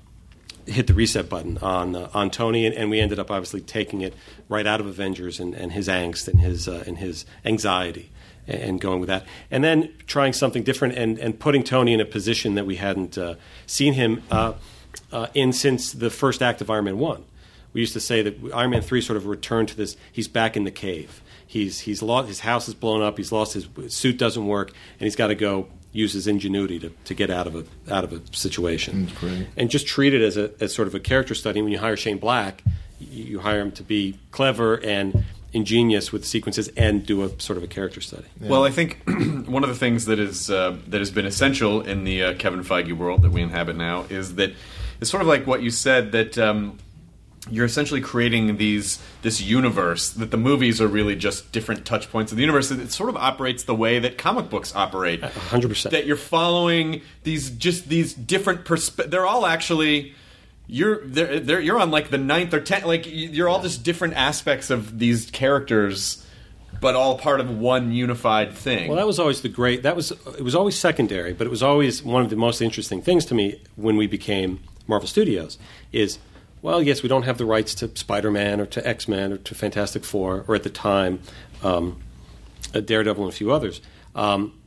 hit 0.65 0.87
the 0.87 0.93
reset 0.95 1.29
button 1.29 1.59
on 1.59 1.95
uh, 1.95 2.09
on 2.15 2.31
Tony, 2.31 2.65
and, 2.65 2.73
and 2.73 2.89
we 2.89 2.99
ended 2.99 3.19
up 3.19 3.29
obviously 3.29 3.61
taking 3.61 4.01
it 4.01 4.15
right 4.49 4.65
out 4.65 4.79
of 4.79 4.87
Avengers 4.87 5.39
and, 5.39 5.53
and 5.53 5.71
his 5.73 5.87
angst 5.87 6.27
and 6.27 6.39
his 6.41 6.67
uh, 6.67 6.83
and 6.87 6.97
his 6.97 7.25
anxiety. 7.45 8.09
And 8.47 8.79
going 8.79 8.99
with 8.99 9.07
that, 9.09 9.25
and 9.49 9.63
then 9.63 9.91
trying 10.05 10.33
something 10.33 10.61
different, 10.61 10.95
and, 10.95 11.17
and 11.17 11.39
putting 11.39 11.63
Tony 11.63 11.93
in 11.93 11.99
a 11.99 12.05
position 12.05 12.53
that 12.55 12.67
we 12.67 12.75
hadn't 12.75 13.17
uh, 13.17 13.35
seen 13.65 13.93
him 13.93 14.21
uh, 14.29 14.53
uh, 15.11 15.27
in 15.33 15.51
since 15.51 15.91
the 15.93 16.11
first 16.11 16.43
act 16.43 16.61
of 16.61 16.69
Iron 16.69 16.85
Man 16.85 16.99
One. 16.99 17.25
We 17.73 17.81
used 17.81 17.93
to 17.93 17.99
say 17.99 18.21
that 18.21 18.53
Iron 18.53 18.69
Man 18.69 18.81
Three 18.81 19.01
sort 19.01 19.17
of 19.17 19.25
returned 19.25 19.69
to 19.69 19.75
this. 19.77 19.97
He's 20.11 20.27
back 20.27 20.55
in 20.55 20.63
the 20.63 20.71
cave. 20.71 21.23
He's 21.47 21.79
he's 21.81 22.01
lost 22.01 22.27
his 22.27 22.41
house 22.41 22.67
is 22.67 22.73
blown 22.73 23.01
up. 23.01 23.17
He's 23.17 23.31
lost 23.31 23.53
his 23.53 23.67
suit 23.87 24.17
doesn't 24.17 24.45
work, 24.45 24.69
and 24.99 25.05
he's 25.05 25.15
got 25.15 25.27
to 25.27 25.35
go 25.35 25.67
use 25.91 26.13
his 26.13 26.27
ingenuity 26.27 26.77
to, 26.79 26.91
to 27.05 27.13
get 27.13 27.29
out 27.29 27.47
of 27.47 27.55
a 27.55 27.93
out 27.93 28.03
of 28.03 28.13
a 28.13 28.21
situation. 28.35 29.09
great. 29.19 29.47
And 29.57 29.69
just 29.69 29.87
treat 29.87 30.13
it 30.13 30.21
as 30.21 30.37
a 30.37 30.51
as 30.59 30.73
sort 30.73 30.87
of 30.87 30.95
a 30.95 30.99
character 30.99 31.33
study. 31.33 31.61
When 31.61 31.71
you 31.71 31.79
hire 31.79 31.97
Shane 31.97 32.17
Black, 32.17 32.63
you 32.99 33.39
hire 33.39 33.61
him 33.61 33.71
to 33.73 33.83
be 33.83 34.19
clever 34.31 34.75
and 34.83 35.23
ingenious 35.55 36.11
with 36.11 36.25
sequences 36.25 36.67
and 36.75 37.05
do 37.05 37.23
a 37.23 37.39
sort 37.39 37.57
of 37.57 37.63
a 37.63 37.67
character 37.67 38.01
study. 38.01 38.25
Well, 38.41 38.65
I 38.65 38.71
think 38.71 39.01
one 39.47 39.63
of 39.63 39.69
the 39.69 39.75
things 39.75 40.05
that 40.05 40.19
is 40.19 40.51
uh, 40.51 40.77
that 40.87 40.99
has 40.99 41.11
been 41.11 41.25
essential 41.25 41.81
in 41.81 42.03
the 42.03 42.23
uh, 42.23 42.33
Kevin 42.35 42.63
Feige 42.63 42.93
world 42.93 43.21
that 43.21 43.31
we 43.31 43.41
inhabit 43.41 43.77
now 43.77 44.05
is 44.09 44.35
that 44.35 44.53
it's 44.99 45.09
sort 45.09 45.21
of 45.21 45.27
like 45.27 45.47
what 45.47 45.63
you 45.63 45.71
said 45.71 46.11
that 46.11 46.37
um, 46.37 46.77
you're 47.49 47.65
essentially 47.65 48.01
creating 48.01 48.57
these 48.57 48.99
this 49.21 49.41
universe 49.41 50.09
that 50.09 50.31
the 50.31 50.37
movies 50.37 50.81
are 50.81 50.87
really 50.87 51.15
just 51.15 51.51
different 51.51 51.85
touch 51.85 52.11
points 52.11 52.31
of 52.31 52.35
the 52.37 52.41
universe. 52.41 52.69
It 52.69 52.91
sort 52.91 53.09
of 53.09 53.15
operates 53.15 53.63
the 53.63 53.75
way 53.75 53.99
that 53.99 54.17
comic 54.17 54.49
books 54.49 54.75
operate. 54.75 55.21
100%. 55.21 55.91
That 55.91 56.05
you're 56.05 56.17
following 56.17 57.01
these 57.23 57.49
just 57.49 57.87
these 57.87 58.13
different 58.13 58.65
perspe- 58.65 59.09
They're 59.09 59.25
all 59.25 59.45
actually 59.45 60.15
you're 60.67 61.05
they're, 61.05 61.39
they're, 61.39 61.59
you're 61.59 61.79
on 61.79 61.91
like 61.91 62.09
the 62.09 62.17
ninth 62.17 62.53
or 62.53 62.59
tenth. 62.59 62.85
Like 62.85 63.05
you're 63.07 63.49
all 63.49 63.61
just 63.61 63.83
different 63.83 64.15
aspects 64.15 64.69
of 64.69 64.99
these 64.99 65.29
characters, 65.31 66.25
but 66.81 66.95
all 66.95 67.17
part 67.17 67.39
of 67.39 67.49
one 67.49 67.91
unified 67.91 68.53
thing. 68.53 68.87
Well, 68.87 68.97
that 68.97 69.07
was 69.07 69.19
always 69.19 69.41
the 69.41 69.49
great. 69.49 69.83
That 69.83 69.95
was 69.95 70.11
it 70.11 70.43
was 70.43 70.55
always 70.55 70.77
secondary, 70.77 71.33
but 71.33 71.47
it 71.47 71.49
was 71.49 71.63
always 71.63 72.03
one 72.03 72.23
of 72.23 72.29
the 72.29 72.35
most 72.35 72.61
interesting 72.61 73.01
things 73.01 73.25
to 73.25 73.35
me 73.35 73.61
when 73.75 73.97
we 73.97 74.07
became 74.07 74.59
Marvel 74.87 75.07
Studios. 75.07 75.57
Is 75.91 76.19
well, 76.61 76.81
yes, 76.81 77.03
we 77.03 77.09
don't 77.09 77.23
have 77.23 77.37
the 77.37 77.45
rights 77.45 77.75
to 77.75 77.95
Spider-Man 77.95 78.59
or 78.59 78.65
to 78.65 78.87
X-Men 78.87 79.33
or 79.33 79.37
to 79.37 79.53
Fantastic 79.53 80.03
Four, 80.03 80.45
or 80.47 80.55
at 80.55 80.63
the 80.63 80.69
time, 80.71 81.19
um, 81.61 82.01
uh, 82.73 82.79
Daredevil 82.79 83.23
and 83.23 83.31
a 83.31 83.35
few 83.35 83.51
others. 83.51 83.81
Um, 84.15 84.59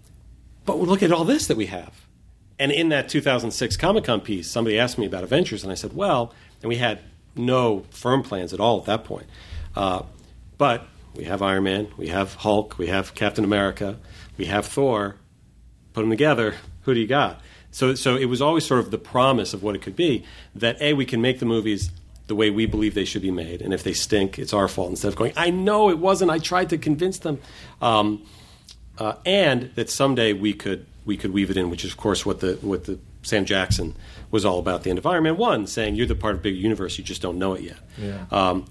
but 0.64 0.78
look 0.78 1.02
at 1.02 1.10
all 1.10 1.24
this 1.24 1.48
that 1.48 1.56
we 1.56 1.66
have. 1.66 1.92
And 2.58 2.72
in 2.72 2.88
that 2.88 3.08
2006 3.08 3.76
Comic 3.76 4.04
Con 4.04 4.20
piece, 4.20 4.50
somebody 4.50 4.78
asked 4.78 4.98
me 4.98 5.06
about 5.06 5.24
Avengers, 5.24 5.62
and 5.62 5.70
I 5.70 5.74
said, 5.74 5.94
well, 5.94 6.34
and 6.62 6.68
we 6.68 6.76
had 6.76 7.00
no 7.36 7.84
firm 7.90 8.22
plans 8.22 8.52
at 8.52 8.60
all 8.60 8.80
at 8.80 8.86
that 8.86 9.04
point. 9.04 9.26
Uh, 9.76 10.02
but 10.56 10.86
we 11.14 11.24
have 11.24 11.40
Iron 11.40 11.64
Man, 11.64 11.88
we 11.96 12.08
have 12.08 12.34
Hulk, 12.34 12.78
we 12.78 12.88
have 12.88 13.14
Captain 13.14 13.44
America, 13.44 13.96
we 14.36 14.46
have 14.46 14.66
Thor. 14.66 15.16
Put 15.92 16.02
them 16.02 16.10
together, 16.10 16.54
who 16.82 16.94
do 16.94 17.00
you 17.00 17.06
got? 17.06 17.40
So, 17.70 17.94
so 17.94 18.16
it 18.16 18.26
was 18.26 18.40
always 18.40 18.66
sort 18.66 18.80
of 18.80 18.90
the 18.90 18.98
promise 18.98 19.54
of 19.54 19.62
what 19.62 19.74
it 19.74 19.82
could 19.82 19.96
be 19.96 20.24
that 20.54 20.80
A, 20.80 20.94
we 20.94 21.04
can 21.04 21.20
make 21.20 21.38
the 21.38 21.46
movies 21.46 21.90
the 22.26 22.34
way 22.34 22.50
we 22.50 22.66
believe 22.66 22.94
they 22.94 23.04
should 23.04 23.22
be 23.22 23.30
made, 23.30 23.62
and 23.62 23.72
if 23.72 23.82
they 23.82 23.94
stink, 23.94 24.38
it's 24.38 24.52
our 24.52 24.68
fault 24.68 24.90
instead 24.90 25.08
of 25.08 25.16
going, 25.16 25.32
I 25.36 25.50
know 25.50 25.88
it 25.90 25.98
wasn't, 25.98 26.30
I 26.30 26.38
tried 26.38 26.70
to 26.70 26.78
convince 26.78 27.18
them. 27.18 27.40
Um, 27.80 28.26
uh, 28.98 29.14
and 29.24 29.70
that 29.76 29.88
someday 29.88 30.32
we 30.32 30.52
could 30.52 30.84
we 31.08 31.16
could 31.16 31.32
weave 31.32 31.50
it 31.50 31.56
in, 31.56 31.70
which 31.70 31.84
is 31.84 31.90
of 31.90 31.96
course 31.96 32.24
what 32.24 32.38
the 32.40 32.52
what 32.60 32.84
the 32.84 33.00
Sam 33.22 33.44
Jackson 33.44 33.96
was 34.30 34.44
all 34.44 34.58
about. 34.60 34.84
The 34.84 34.90
end 34.90 34.98
of 34.98 35.06
Iron 35.06 35.24
Man 35.24 35.36
One, 35.36 35.66
saying 35.66 35.96
you're 35.96 36.06
the 36.06 36.14
part 36.14 36.34
of 36.34 36.40
a 36.40 36.42
big 36.42 36.54
universe, 36.54 36.98
you 36.98 37.02
just 37.02 37.22
don't 37.22 37.38
know 37.38 37.54
it 37.54 37.62
yet. 37.62 37.78
Yeah. 37.96 38.26
Um, 38.30 38.66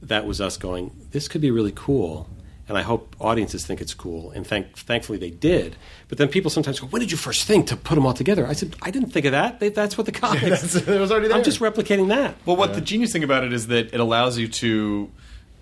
that 0.00 0.26
was 0.26 0.40
us 0.40 0.56
going. 0.56 0.92
This 1.10 1.26
could 1.28 1.40
be 1.40 1.50
really 1.50 1.72
cool, 1.74 2.28
and 2.68 2.78
I 2.78 2.82
hope 2.82 3.16
audiences 3.18 3.66
think 3.66 3.80
it's 3.80 3.94
cool. 3.94 4.30
And 4.30 4.46
thank, 4.46 4.76
thankfully 4.76 5.18
they 5.18 5.30
did. 5.30 5.74
But 6.08 6.18
then 6.18 6.28
people 6.28 6.50
sometimes 6.50 6.78
go, 6.78 6.86
"When 6.86 7.00
did 7.00 7.10
you 7.10 7.16
first 7.16 7.44
think 7.46 7.66
to 7.66 7.76
put 7.76 7.96
them 7.96 8.06
all 8.06 8.14
together?" 8.14 8.46
I 8.46 8.52
said, 8.52 8.76
"I 8.80 8.90
didn't 8.92 9.10
think 9.10 9.26
of 9.26 9.32
that. 9.32 9.58
They, 9.58 9.70
that's 9.70 9.98
what 9.98 10.06
the 10.06 10.12
comics. 10.24 10.74
it 10.76 10.86
was 10.86 11.10
already 11.10 11.28
there. 11.28 11.36
I'm 11.36 11.42
just 11.44 11.58
replicating 11.60 12.08
that." 12.08 12.36
Well, 12.46 12.56
what 12.56 12.74
the 12.74 12.80
genius 12.80 13.12
thing 13.12 13.24
about 13.24 13.42
it 13.44 13.52
is 13.52 13.66
that 13.66 13.92
it 13.92 13.98
allows 14.00 14.38
you 14.38 14.46
to, 14.48 15.10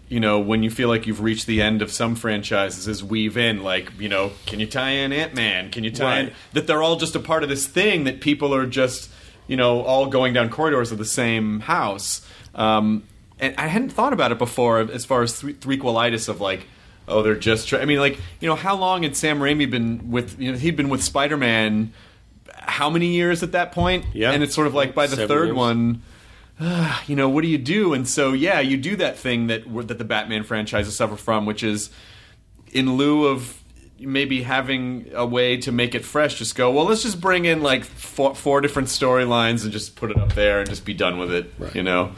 you 0.08 0.20
know, 0.20 0.38
when 0.38 0.62
you 0.62 0.70
feel 0.70 0.88
like 0.88 1.06
you've 1.06 1.22
reached 1.22 1.46
the 1.46 1.62
end 1.62 1.82
of 1.82 1.90
some 1.90 2.14
franchises, 2.14 2.86
is 2.86 3.02
weave 3.02 3.36
in 3.36 3.62
like, 3.62 3.90
you 3.98 4.08
know, 4.08 4.32
can 4.46 4.60
you 4.60 4.66
tie 4.66 4.90
in 4.90 5.12
Ant 5.12 5.34
Man? 5.34 5.70
Can 5.70 5.82
you 5.84 5.90
tie 5.90 6.20
in 6.20 6.32
that 6.52 6.66
they're 6.66 6.82
all 6.82 6.96
just 6.96 7.16
a 7.16 7.20
part 7.20 7.42
of 7.42 7.48
this 7.48 7.66
thing 7.66 8.04
that 8.04 8.20
people 8.20 8.54
are 8.54 8.66
just, 8.66 9.10
you 9.46 9.56
know, 9.56 9.82
all 9.82 10.06
going 10.06 10.32
down 10.34 10.50
corridors 10.50 10.92
of 10.92 10.98
the 10.98 11.04
same 11.04 11.60
house. 11.60 12.26
Um, 12.54 13.04
and 13.40 13.54
I 13.56 13.66
hadn't 13.66 13.90
thought 13.90 14.12
about 14.12 14.30
it 14.30 14.38
before 14.38 14.78
as 14.80 15.04
far 15.04 15.22
as 15.22 15.38
three, 15.38 15.54
threequelitis 15.54 16.28
of 16.28 16.40
like. 16.40 16.66
Oh, 17.06 17.22
they're 17.22 17.34
just. 17.34 17.68
Try- 17.68 17.80
I 17.80 17.84
mean, 17.84 17.98
like 17.98 18.18
you 18.40 18.48
know, 18.48 18.54
how 18.54 18.76
long 18.76 19.02
had 19.02 19.14
Sam 19.16 19.38
Raimi 19.40 19.70
been 19.70 20.10
with? 20.10 20.40
You 20.40 20.52
know, 20.52 20.58
he'd 20.58 20.76
been 20.76 20.88
with 20.88 21.02
Spider 21.02 21.36
Man. 21.36 21.92
How 22.54 22.88
many 22.88 23.08
years 23.08 23.42
at 23.42 23.52
that 23.52 23.72
point? 23.72 24.06
Yeah. 24.14 24.30
and 24.32 24.42
it's 24.42 24.54
sort 24.54 24.66
of 24.66 24.74
like 24.74 24.94
by 24.94 25.06
the 25.06 25.16
Seven 25.16 25.28
third 25.28 25.44
years. 25.48 25.56
one, 25.56 26.02
Ah, 26.60 27.02
you 27.06 27.16
know, 27.16 27.28
what 27.28 27.42
do 27.42 27.48
you 27.48 27.58
do? 27.58 27.94
And 27.94 28.08
so, 28.08 28.32
yeah, 28.32 28.60
you 28.60 28.76
do 28.76 28.94
that 28.96 29.18
thing 29.18 29.48
that 29.48 29.64
that 29.88 29.98
the 29.98 30.04
Batman 30.04 30.44
franchises 30.44 30.94
suffer 30.96 31.16
from, 31.16 31.46
which 31.46 31.62
is 31.62 31.90
in 32.72 32.96
lieu 32.96 33.26
of 33.26 33.60
maybe 33.98 34.42
having 34.42 35.10
a 35.14 35.24
way 35.26 35.56
to 35.56 35.72
make 35.72 35.94
it 35.94 36.04
fresh, 36.04 36.38
just 36.38 36.54
go, 36.56 36.70
well, 36.70 36.84
let's 36.84 37.02
just 37.02 37.20
bring 37.20 37.44
in 37.44 37.62
like 37.62 37.84
four, 37.84 38.34
four 38.34 38.60
different 38.60 38.88
storylines 38.88 39.62
and 39.62 39.72
just 39.72 39.96
put 39.96 40.10
it 40.10 40.16
up 40.18 40.34
there 40.34 40.60
and 40.60 40.68
just 40.68 40.84
be 40.84 40.94
done 40.94 41.18
with 41.18 41.32
it, 41.32 41.52
you 41.74 41.82
know? 41.82 42.12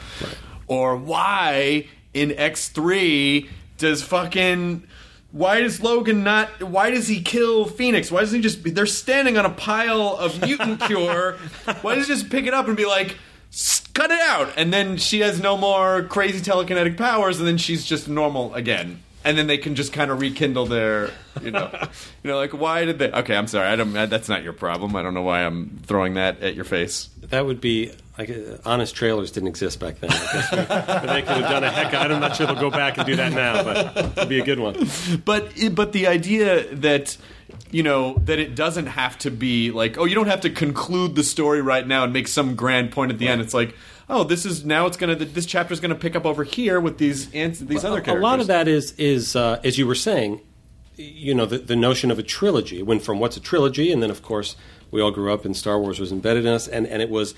Or 0.67 0.95
why 0.97 1.87
in 2.13 2.29
X3 2.31 3.47
does 3.77 4.03
fucking. 4.03 4.83
Why 5.31 5.59
does 5.61 5.81
Logan 5.81 6.23
not? 6.23 6.63
Why 6.63 6.89
does 6.89 7.07
he 7.07 7.21
kill 7.21 7.65
Phoenix? 7.65 8.11
Why 8.11 8.21
doesn't 8.21 8.37
he 8.37 8.41
just? 8.41 8.63
They're 8.75 8.85
standing 8.85 9.37
on 9.37 9.45
a 9.45 9.49
pile 9.49 10.15
of 10.17 10.41
mutant 10.41 10.81
cure. 10.87 11.37
Why 11.81 11.95
does 11.95 12.07
he 12.07 12.13
just 12.13 12.29
pick 12.29 12.45
it 12.45 12.53
up 12.53 12.67
and 12.67 12.75
be 12.77 12.85
like, 12.85 13.17
"S- 13.51 13.86
cut 13.97 14.11
it 14.11 14.19
out? 14.19 14.53
And 14.57 14.71
then 14.71 14.97
she 14.97 15.21
has 15.21 15.41
no 15.41 15.57
more 15.57 16.03
crazy 16.03 16.39
telekinetic 16.39 16.97
powers, 16.97 17.39
and 17.39 17.47
then 17.47 17.57
she's 17.57 17.83
just 17.83 18.07
normal 18.07 18.53
again. 18.53 19.01
And 19.23 19.37
then 19.37 19.47
they 19.47 19.57
can 19.57 19.75
just 19.75 19.91
kind 19.91 20.09
of 20.09 20.21
rekindle 20.21 20.67
their, 20.67 21.09
you 21.41 21.51
know, 21.51 21.69
you 22.23 22.29
know, 22.29 22.37
like 22.37 22.51
why 22.51 22.85
did 22.85 22.99
they? 22.99 23.11
Okay, 23.11 23.35
I'm 23.35 23.47
sorry. 23.47 23.67
I 23.67 23.75
don't. 23.75 23.91
That's 23.91 24.29
not 24.29 24.43
your 24.43 24.53
problem. 24.53 24.95
I 24.95 25.01
don't 25.01 25.13
know 25.13 25.23
why 25.23 25.43
I'm 25.43 25.81
throwing 25.85 26.13
that 26.13 26.41
at 26.41 26.55
your 26.55 26.63
face. 26.63 27.09
That 27.23 27.45
would 27.45 27.59
be 27.59 27.91
like 28.17 28.29
uh, 28.29 28.57
honest 28.63 28.95
trailers 28.95 29.31
didn't 29.31 29.49
exist 29.49 29.79
back 29.81 29.99
then. 29.99 30.11
I 30.11 30.15
guess 30.15 30.49
but 30.51 31.07
they 31.07 31.21
could 31.23 31.37
have 31.43 31.51
done 31.51 31.63
a 31.65 31.71
heck. 31.71 31.93
I'm 31.93 32.21
not 32.21 32.37
sure 32.37 32.47
they'll 32.47 32.55
go 32.55 32.71
back 32.71 32.97
and 32.97 33.05
do 33.05 33.17
that 33.17 33.33
now, 33.33 33.63
but 33.63 33.97
it'd 34.17 34.29
be 34.29 34.39
a 34.39 34.45
good 34.45 34.59
one. 34.59 34.87
but 35.25 35.51
but 35.73 35.91
the 35.91 36.07
idea 36.07 36.73
that 36.75 37.17
you 37.71 37.83
know 37.83 38.13
that 38.25 38.39
it 38.39 38.55
doesn't 38.55 38.87
have 38.87 39.17
to 39.17 39.29
be 39.29 39.71
like 39.71 39.97
oh 39.97 40.05
you 40.05 40.15
don't 40.15 40.27
have 40.27 40.41
to 40.41 40.49
conclude 40.49 41.15
the 41.15 41.23
story 41.23 41.61
right 41.61 41.85
now 41.87 42.03
and 42.03 42.13
make 42.13 42.27
some 42.27 42.55
grand 42.55 42.91
point 42.91 43.11
at 43.11 43.17
the 43.17 43.27
end 43.27 43.41
it's 43.41 43.53
like 43.53 43.75
oh 44.09 44.23
this 44.23 44.45
is 44.45 44.63
now 44.63 44.85
it's 44.85 44.97
gonna 44.97 45.15
this 45.15 45.45
chapter's 45.45 45.79
gonna 45.79 45.95
pick 45.95 46.15
up 46.15 46.25
over 46.25 46.43
here 46.43 46.79
with 46.79 46.97
these 46.97 47.33
ans- 47.33 47.59
these 47.59 47.83
other 47.83 48.01
characters 48.01 48.21
a 48.21 48.23
lot 48.23 48.39
of 48.39 48.47
that 48.47 48.67
is 48.67 48.93
is 48.93 49.35
uh, 49.35 49.59
as 49.63 49.77
you 49.77 49.85
were 49.85 49.95
saying, 49.95 50.41
you 50.97 51.35
know, 51.35 51.45
the, 51.45 51.59
the 51.59 51.75
notion 51.75 52.11
of 52.11 52.19
a 52.19 52.23
trilogy. 52.23 52.79
It 52.79 52.85
went 52.85 53.03
from 53.03 53.19
what's 53.19 53.37
a 53.37 53.39
trilogy, 53.39 53.91
and 53.91 54.01
then 54.01 54.09
of 54.09 54.21
course 54.21 54.55
we 54.91 55.01
all 55.01 55.11
grew 55.11 55.33
up 55.33 55.45
and 55.45 55.55
Star 55.55 55.79
Wars 55.79 55.99
was 55.99 56.11
embedded 56.11 56.45
in 56.45 56.53
us, 56.53 56.67
and, 56.67 56.87
and 56.87 57.01
it 57.01 57.09
was, 57.09 57.35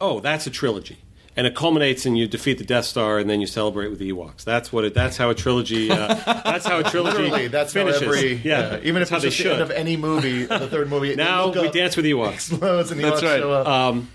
oh, 0.00 0.20
that's 0.20 0.46
a 0.46 0.50
trilogy. 0.50 0.98
And 1.36 1.46
it 1.46 1.54
culminates 1.54 2.04
and 2.04 2.16
you 2.18 2.26
defeat 2.28 2.58
the 2.58 2.64
Death 2.64 2.84
Star, 2.84 3.18
and 3.18 3.28
then 3.30 3.40
you 3.40 3.46
celebrate 3.46 3.88
with 3.88 3.98
the 3.98 4.12
Ewoks. 4.12 4.44
That's 4.44 4.72
what 4.72 4.84
it. 4.84 4.92
That's 4.94 5.16
how 5.16 5.30
a 5.30 5.34
trilogy. 5.34 5.90
Uh, 5.90 6.14
that's 6.44 6.66
how 6.66 6.78
a 6.80 6.82
trilogy 6.84 7.18
Literally, 7.22 7.48
that's 7.48 7.72
finishes. 7.72 8.00
how 8.02 8.06
every 8.08 8.34
yeah, 8.34 8.78
even 8.82 8.96
that's 8.96 9.10
if 9.10 9.16
it's 9.16 9.22
they 9.22 9.28
just 9.28 9.36
the 9.38 9.42
should. 9.44 9.52
end 9.52 9.62
of 9.62 9.70
any 9.70 9.96
movie, 9.96 10.44
the 10.44 10.68
third 10.68 10.88
movie. 10.90 11.14
now 11.16 11.50
we 11.50 11.66
up, 11.68 11.72
dance 11.72 11.96
with 11.96 12.04
Ewoks. 12.06 12.34
explodes 12.34 12.90
and 12.90 13.00
the 13.00 13.04
That's 13.04 13.20
Ewoks 13.22 13.24
right. 13.30 13.40
show 13.40 13.52
up. 13.52 13.66
Um, 13.66 14.08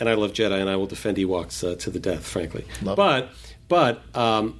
and 0.00 0.08
I 0.08 0.14
love 0.14 0.32
Jedi, 0.32 0.58
and 0.60 0.68
I 0.70 0.76
will 0.76 0.86
defend 0.86 1.18
Ewoks 1.18 1.62
uh, 1.70 1.76
to 1.76 1.90
the 1.90 2.00
death, 2.00 2.26
frankly. 2.26 2.64
Love 2.82 2.96
but 2.96 3.30
but 3.68 4.02
um, 4.16 4.58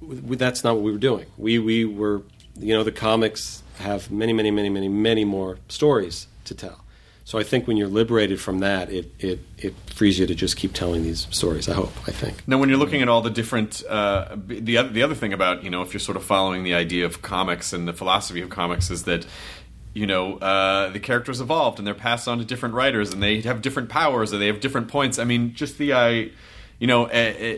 w- 0.00 0.20
w- 0.20 0.36
that's 0.36 0.64
not 0.64 0.74
what 0.76 0.82
we 0.84 0.92
were 0.92 0.98
doing. 0.98 1.26
We 1.36 1.58
we 1.58 1.84
were, 1.84 2.22
you 2.58 2.74
know, 2.74 2.82
the 2.84 2.92
comics 2.92 3.62
have 3.78 4.10
many 4.10 4.32
many 4.32 4.50
many 4.50 4.68
many 4.68 4.88
many 4.88 5.24
more 5.24 5.58
stories 5.68 6.26
to 6.44 6.54
tell. 6.54 6.84
So 7.24 7.38
I 7.38 7.44
think 7.44 7.68
when 7.68 7.76
you're 7.76 7.88
liberated 7.88 8.40
from 8.40 8.58
that, 8.60 8.90
it 8.90 9.12
it 9.18 9.40
it 9.56 9.74
frees 9.94 10.18
you 10.18 10.26
to 10.26 10.34
just 10.34 10.56
keep 10.56 10.72
telling 10.72 11.04
these 11.04 11.28
stories. 11.30 11.68
I 11.68 11.74
hope. 11.74 11.92
I 12.08 12.10
think. 12.10 12.46
Now, 12.48 12.58
when 12.58 12.68
you're 12.68 12.78
looking 12.78 13.00
at 13.00 13.08
all 13.08 13.20
the 13.22 13.30
different, 13.30 13.82
uh, 13.88 14.36
the 14.46 14.76
other 14.76 14.88
the 14.88 15.02
other 15.02 15.14
thing 15.14 15.32
about 15.32 15.62
you 15.62 15.70
know 15.70 15.82
if 15.82 15.92
you're 15.92 16.00
sort 16.00 16.16
of 16.16 16.24
following 16.24 16.64
the 16.64 16.74
idea 16.74 17.06
of 17.06 17.22
comics 17.22 17.72
and 17.72 17.86
the 17.86 17.92
philosophy 17.92 18.40
of 18.40 18.50
comics 18.50 18.90
is 18.90 19.04
that 19.04 19.24
you 19.94 20.06
know 20.06 20.38
uh, 20.38 20.90
the 20.90 20.98
characters 20.98 21.40
evolved 21.40 21.78
and 21.78 21.86
they're 21.86 21.94
passed 21.94 22.26
on 22.26 22.38
to 22.38 22.44
different 22.44 22.74
writers 22.74 23.12
and 23.12 23.22
they 23.22 23.40
have 23.42 23.62
different 23.62 23.88
powers 23.88 24.32
and 24.32 24.42
they 24.42 24.48
have 24.48 24.60
different 24.60 24.88
points. 24.88 25.18
I 25.20 25.24
mean, 25.24 25.54
just 25.54 25.78
the 25.78 25.92
I, 25.92 26.30
you 26.80 26.88
know, 26.88 27.04
uh, 27.06 27.08
uh, 27.08 27.56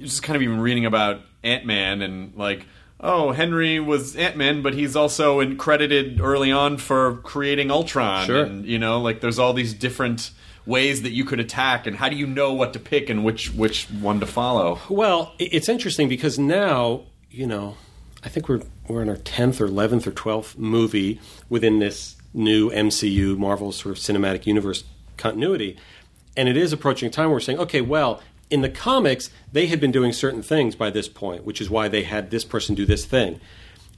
just 0.00 0.22
kind 0.22 0.36
of 0.36 0.42
even 0.42 0.60
reading 0.60 0.86
about 0.86 1.22
Ant 1.42 1.66
Man 1.66 2.02
and 2.02 2.36
like. 2.36 2.66
Oh, 2.98 3.32
Henry 3.32 3.78
was 3.78 4.16
Ant 4.16 4.36
Man, 4.36 4.62
but 4.62 4.74
he's 4.74 4.96
also 4.96 5.40
in 5.40 5.56
credited 5.56 6.20
early 6.20 6.50
on 6.50 6.78
for 6.78 7.16
creating 7.18 7.70
Ultron. 7.70 8.26
Sure. 8.26 8.44
And, 8.44 8.64
you 8.64 8.78
know, 8.78 9.00
like 9.00 9.20
there's 9.20 9.38
all 9.38 9.52
these 9.52 9.74
different 9.74 10.30
ways 10.64 11.02
that 11.02 11.12
you 11.12 11.24
could 11.24 11.40
attack, 11.40 11.86
and 11.86 11.96
how 11.96 12.08
do 12.08 12.16
you 12.16 12.26
know 12.26 12.52
what 12.52 12.72
to 12.72 12.78
pick 12.78 13.08
and 13.08 13.24
which 13.24 13.52
which 13.52 13.84
one 13.90 14.20
to 14.20 14.26
follow? 14.26 14.80
Well, 14.88 15.32
it's 15.38 15.68
interesting 15.68 16.08
because 16.08 16.38
now, 16.38 17.04
you 17.30 17.46
know, 17.46 17.76
I 18.24 18.28
think 18.28 18.48
we're 18.48 18.62
we're 18.88 19.02
in 19.02 19.08
our 19.08 19.16
tenth 19.16 19.60
or 19.60 19.66
eleventh 19.66 20.06
or 20.06 20.10
twelfth 20.12 20.58
movie 20.58 21.20
within 21.48 21.78
this 21.78 22.16
new 22.34 22.70
MCU 22.70 23.38
Marvel 23.38 23.72
sort 23.72 23.96
of 23.96 24.02
cinematic 24.02 24.46
universe 24.46 24.84
continuity, 25.16 25.76
and 26.36 26.48
it 26.48 26.56
is 26.56 26.72
approaching 26.72 27.06
a 27.08 27.10
time 27.10 27.26
where 27.26 27.34
we're 27.36 27.40
saying, 27.40 27.58
okay, 27.60 27.80
well, 27.80 28.20
in 28.50 28.62
the 28.62 28.68
comics 28.68 29.30
they 29.52 29.66
had 29.66 29.80
been 29.80 29.92
doing 29.92 30.12
certain 30.12 30.42
things 30.42 30.76
by 30.76 30.90
this 30.90 31.08
point, 31.08 31.44
which 31.44 31.60
is 31.60 31.70
why 31.70 31.88
they 31.88 32.02
had 32.04 32.30
this 32.30 32.44
person 32.44 32.74
do 32.74 32.86
this 32.86 33.04
thing. 33.04 33.40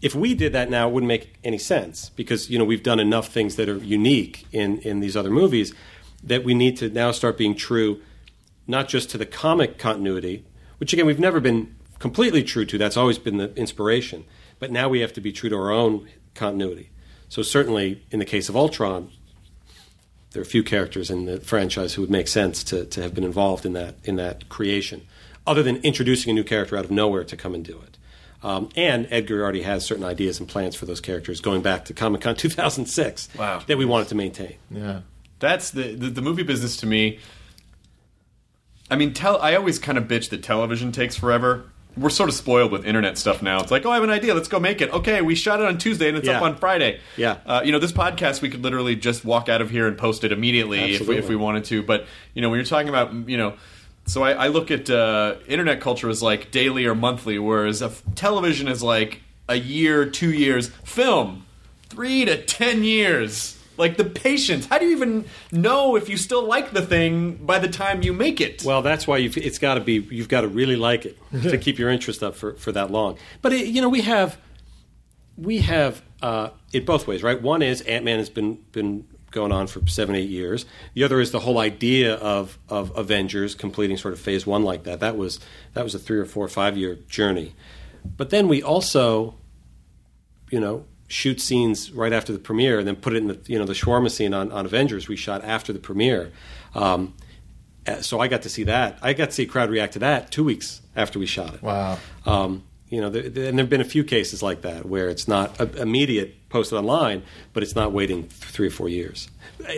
If 0.01 0.15
we 0.15 0.35
did 0.35 0.53
that 0.53 0.71
now, 0.71 0.89
it 0.89 0.93
wouldn't 0.93 1.09
make 1.09 1.39
any 1.43 1.59
sense 1.59 2.11
because 2.11 2.49
you 2.49 2.59
know 2.59 2.65
we've 2.65 2.83
done 2.83 3.01
enough 3.01 3.29
things 3.29 3.57
that 3.57 3.69
are 3.69 3.79
unique 3.79 4.47
in 4.53 4.79
in 4.79 5.01
these 5.01 5.17
other 5.17 5.31
movies 5.31 5.75
that 6.23 6.45
we 6.45 6.55
need 6.55 6.77
to 6.79 6.89
now 6.89 7.11
start 7.11 7.37
being 7.39 7.55
true 7.55 8.01
not 8.67 8.89
just 8.89 9.11
to 9.11 9.19
the 9.19 9.27
comic 9.27 9.79
continuity, 9.79 10.45
which 10.79 10.93
again 10.93 11.07
we've 11.07 11.19
never 11.19 11.41
been 11.41 11.75
completely 11.99 12.45
true 12.45 12.65
to. 12.67 12.79
That's 12.79 12.97
always 12.97 13.19
been 13.19 13.39
the 13.39 13.55
inspiration. 13.55 14.25
But 14.59 14.71
now 14.71 14.89
we 14.89 15.01
have 15.01 15.13
to 15.15 15.21
be 15.21 15.33
true 15.33 15.51
to 15.51 15.57
our 15.57 15.71
own 15.71 16.09
continuity. 16.35 16.91
So 17.29 17.43
certainly 17.43 18.05
in 18.11 18.19
the 18.19 18.25
case 18.25 18.49
of 18.49 18.57
Ultron, 18.57 19.11
there 20.33 20.41
are 20.41 20.45
a 20.45 20.47
few 20.47 20.63
characters 20.63 21.11
in 21.11 21.25
the 21.27 21.41
franchise 21.41 21.95
who 21.95 22.03
would 22.03 22.11
make 22.11 22.29
sense 22.29 22.63
to, 22.65 22.85
to 22.87 23.03
have 23.03 23.15
been 23.15 23.25
involved 23.25 23.65
in 23.67 23.73
that 23.75 23.95
in 24.05 24.17
that 24.17 24.49
creation, 24.49 25.07
other 25.47 25.63
than 25.63 25.77
introducing 25.79 26.31
a 26.31 26.35
new 26.35 26.45
character 26.45 26.77
out 26.77 26.85
of 26.85 26.91
nowhere 26.91 27.25
to 27.25 27.37
come 27.37 27.55
and 27.55 27.65
do 27.65 27.81
it. 27.81 27.97
Um, 28.43 28.69
and 28.77 29.09
Edgar 29.11 29.43
already 29.43 29.63
has 29.63 29.85
certain 29.85 30.05
ideas 30.05 30.39
and 30.39 30.49
plans 30.49 30.77
for 30.77 30.87
those 30.87 31.01
characters 31.01 31.41
going 31.41 31.61
back 31.61 31.87
to 31.87 31.93
Comic 31.95 32.21
Con 32.21 32.35
2006 32.37 33.29
Wow. 33.37 33.63
that 33.67 33.77
we 33.79 33.85
wanted 33.85 34.09
to 34.09 34.15
maintain. 34.15 34.55
yeah. 34.71 35.01
That's 35.41 35.71
the, 35.71 35.95
the 35.95 36.11
the 36.11 36.23
movie 36.23 36.43
business 36.43 36.77
to 36.79 36.87
me. 36.87 37.19
I 38.91 38.97
mean, 38.97 39.13
tell 39.13 39.41
I 39.41 39.55
always 39.55 39.79
kind 39.79 39.99
of 39.99 40.05
bitch 40.05 40.31
that 40.31 40.43
television 40.43 40.93
takes 40.93 41.17
forever. 41.17 41.65
We're 41.99 42.11
sort 42.11 42.29
of 42.29 42.35
spoiled 42.35 42.71
with 42.71 42.85
internet 42.87 43.19
stuff 43.19 43.43
now. 43.43 43.61
It's 43.61 43.71
like, 43.71 43.85
oh, 43.85 43.91
I 43.91 43.95
have 43.95 44.05
an 44.05 44.11
idea. 44.11 44.35
Let's 44.35 44.49
go 44.49 44.61
make 44.61 44.81
it. 44.81 44.93
Okay, 44.93 45.21
we 45.21 45.35
shot 45.35 45.61
it 45.61 45.67
on 45.67 45.79
Tuesday 45.79 46.09
and 46.09 46.17
it's 46.17 46.29
up 46.29 46.43
on 46.43 46.57
Friday. 46.57 47.01
Yeah. 47.17 47.39
Uh, 47.45 47.63
you 47.65 47.73
know, 47.73 47.79
this 47.79 47.93
podcast 47.93 48.41
we 48.41 48.51
could 48.51 48.63
literally 48.63 48.97
just 48.97 49.25
walk 49.25 49.49
out 49.49 49.61
of 49.61 49.71
here 49.71 49.87
and 49.87 49.99
post 49.99 50.25
it 50.25 50.33
immediately 50.33 50.95
if 50.95 51.09
we, 51.09 51.17
if 51.17 51.29
we 51.29 51.37
wanted 51.37 51.65
to. 51.67 51.83
But 51.83 52.07
you 52.35 52.43
know, 52.43 52.51
when 52.51 52.59
you're 52.59 52.67
talking 52.67 52.89
about 52.89 53.13
you 53.29 53.37
know, 53.37 53.55
so 54.07 54.23
I, 54.23 54.33
I 54.33 54.49
look 54.49 54.71
at 54.71 54.89
uh, 54.89 55.37
internet 55.47 55.81
culture 55.81 56.09
as 56.09 56.23
like 56.23 56.51
daily 56.51 56.87
or 56.87 56.95
monthly, 56.95 57.39
whereas 57.39 57.83
f- 57.83 58.03
television 58.15 58.69
is 58.69 58.83
like 58.83 59.21
a 59.49 59.57
year, 59.57 60.07
two 60.07 60.33
years. 60.33 60.69
Film, 60.85 61.45
three 61.89 62.25
to 62.25 62.43
ten 62.43 62.85
years. 62.85 63.58
Like 63.79 63.97
the 63.97 64.05
patience. 64.05 64.67
How 64.67 64.79
do 64.79 64.87
you 64.87 64.93
even 64.93 65.25
know 65.53 65.97
if 65.97 66.09
you 66.09 66.17
still 66.17 66.45
like 66.45 66.73
the 66.73 66.83
thing 66.83 67.37
by 67.37 67.59
the 67.59 67.69
time 67.69 68.03
you 68.03 68.13
make 68.13 68.41
it? 68.41 68.65
Well, 68.65 68.83
that's 68.83 69.07
why 69.07 69.19
you've, 69.19 69.37
it's 69.39 69.59
got 69.59 69.75
to 69.75 69.81
be 69.81 70.07
you've 70.11 70.29
got 70.29 70.43
to 70.43 70.49
really 70.49 70.77
like 70.77 71.07
it 71.07 71.17
to 71.43 71.57
keep 71.67 71.79
your 71.79 71.89
interest 71.89 72.23
up 72.23 72.35
for, 72.35 72.55
for 72.55 72.73
that 72.73 72.91
long. 72.91 73.19
But 73.41 73.53
it, 73.53 73.67
you 73.67 73.81
know, 73.81 73.89
we 73.89 74.03
have 74.03 74.37
we 75.37 75.59
have 75.59 76.03
uh, 76.21 76.51
it 76.73 76.85
both 76.85 77.07
ways, 77.07 77.23
right? 77.23 77.41
One 77.41 77.63
is 77.63 77.81
Ant 77.83 78.05
Man 78.05 78.19
has 78.19 78.29
been 78.29 78.59
been 78.73 79.07
going 79.31 79.53
on 79.53 79.67
for 79.67 79.87
seven 79.87 80.15
eight 80.15 80.29
years. 80.29 80.67
The 80.95 81.05
other 81.05 81.21
is 81.21 81.31
the 81.31 81.41
whole 81.41 81.59
idea 81.59 82.15
of 82.15 82.59
of 82.69 82.97
Avengers 82.97 83.55
completing 83.55 83.97
sort 83.97 84.15
of 84.15 84.21
phase 84.21 84.47
one 84.47 84.65
like 84.65 84.85
that. 84.85 85.01
That 85.01 85.17
was 85.17 85.39
that 85.75 85.85
was 85.85 85.95
a 85.95 85.99
three 85.99 86.19
or 86.19 86.25
four 86.25 86.45
or 86.45 86.49
five 86.49 86.77
year 86.77 86.97
journey. 87.09 87.55
But 88.17 88.31
then 88.31 88.49
we 88.49 88.63
also, 88.63 89.37
you 90.51 90.61
know, 90.61 90.87
shoot 91.09 91.41
scenes 91.41 91.91
right 91.93 92.13
after 92.13 92.33
the 92.33 92.39
premiere 92.39 92.79
and 92.79 92.87
then 92.87 92.95
put 92.97 93.15
it 93.15 93.17
in 93.17 93.29
the 93.29 93.39
you 93.47 93.59
know 93.59 93.65
the 93.65 93.73
shawarma 93.73 94.11
scene 94.11 94.35
on, 94.35 94.53
on 94.53 94.67
Avengers 94.67 95.09
we 95.09 95.17
shot 95.17 95.43
after 95.45 95.73
the 95.73 95.79
premiere. 95.79 96.31
Um, 96.75 97.15
uh, 97.87 98.03
so 98.03 98.21
I 98.21 98.29
got 98.29 98.43
to 98.43 98.49
see 98.51 98.65
that. 98.65 98.99
I 99.03 99.15
got 99.15 99.27
to 99.27 99.33
see 99.33 99.45
a 99.45 99.47
crowd 99.47 99.71
react 99.71 99.95
to 99.95 99.99
that 100.01 100.31
two 100.31 100.45
weeks 100.45 100.83
after 100.95 101.19
we 101.19 101.25
shot 101.27 101.55
it. 101.55 101.63
Wow. 101.63 101.99
Um, 102.27 102.63
you 102.91 103.01
know, 103.01 103.09
there, 103.11 103.29
there- 103.29 103.49
and 103.49 103.59
there 103.59 103.65
have 103.65 103.71
been 103.71 103.81
a 103.81 103.85
few 103.85 104.05
cases 104.05 104.43
like 104.43 104.63
that 104.63 104.85
where 104.87 105.09
it's 105.09 105.27
not 105.29 105.59
uh, 105.61 105.67
immediate 105.79 106.49
posted 106.51 106.79
online, 106.79 107.23
but 107.55 107.63
it's 107.63 107.75
not 107.75 107.93
waiting 107.93 108.23
th- 108.25 108.33
three 108.33 108.67
or 108.67 108.71
four 108.71 108.89
years. 108.89 109.29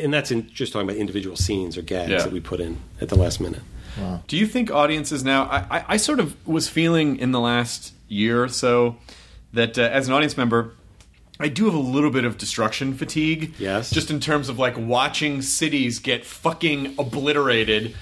And 0.02 0.12
that's 0.12 0.30
in, 0.30 0.48
just 0.50 0.72
talking 0.72 0.88
about 0.88 0.98
individual 0.98 1.36
scenes 1.36 1.76
or 1.78 1.82
gags 1.82 2.10
Yeah. 2.10 2.18
that 2.22 2.32
we 2.32 2.40
put 2.40 2.60
in 2.60 2.78
at 3.00 3.08
the 3.08 3.16
last 3.16 3.40
minute. 3.40 3.62
Wow. 4.00 4.22
Do 4.28 4.36
you 4.36 4.46
think 4.46 4.70
audiences 4.70 5.24
now? 5.24 5.44
I, 5.44 5.78
I, 5.78 5.84
I 5.88 5.96
sort 5.96 6.20
of 6.20 6.34
was 6.46 6.68
feeling 6.68 7.16
in 7.16 7.32
the 7.32 7.40
last 7.40 7.92
year 8.08 8.42
or 8.44 8.48
so 8.48 8.96
that 9.52 9.76
uh, 9.78 9.82
as 9.82 10.06
an 10.08 10.14
audience 10.14 10.36
member, 10.36 10.72
I 11.40 11.48
do 11.48 11.64
have 11.64 11.74
a 11.74 11.78
little 11.78 12.10
bit 12.10 12.24
of 12.24 12.38
destruction 12.38 12.94
fatigue. 12.94 13.54
Yes. 13.58 13.90
Just 13.90 14.10
in 14.10 14.20
terms 14.20 14.48
of 14.48 14.58
like 14.58 14.76
watching 14.76 15.42
cities 15.42 15.98
get 15.98 16.24
fucking 16.24 16.96
obliterated. 16.98 17.96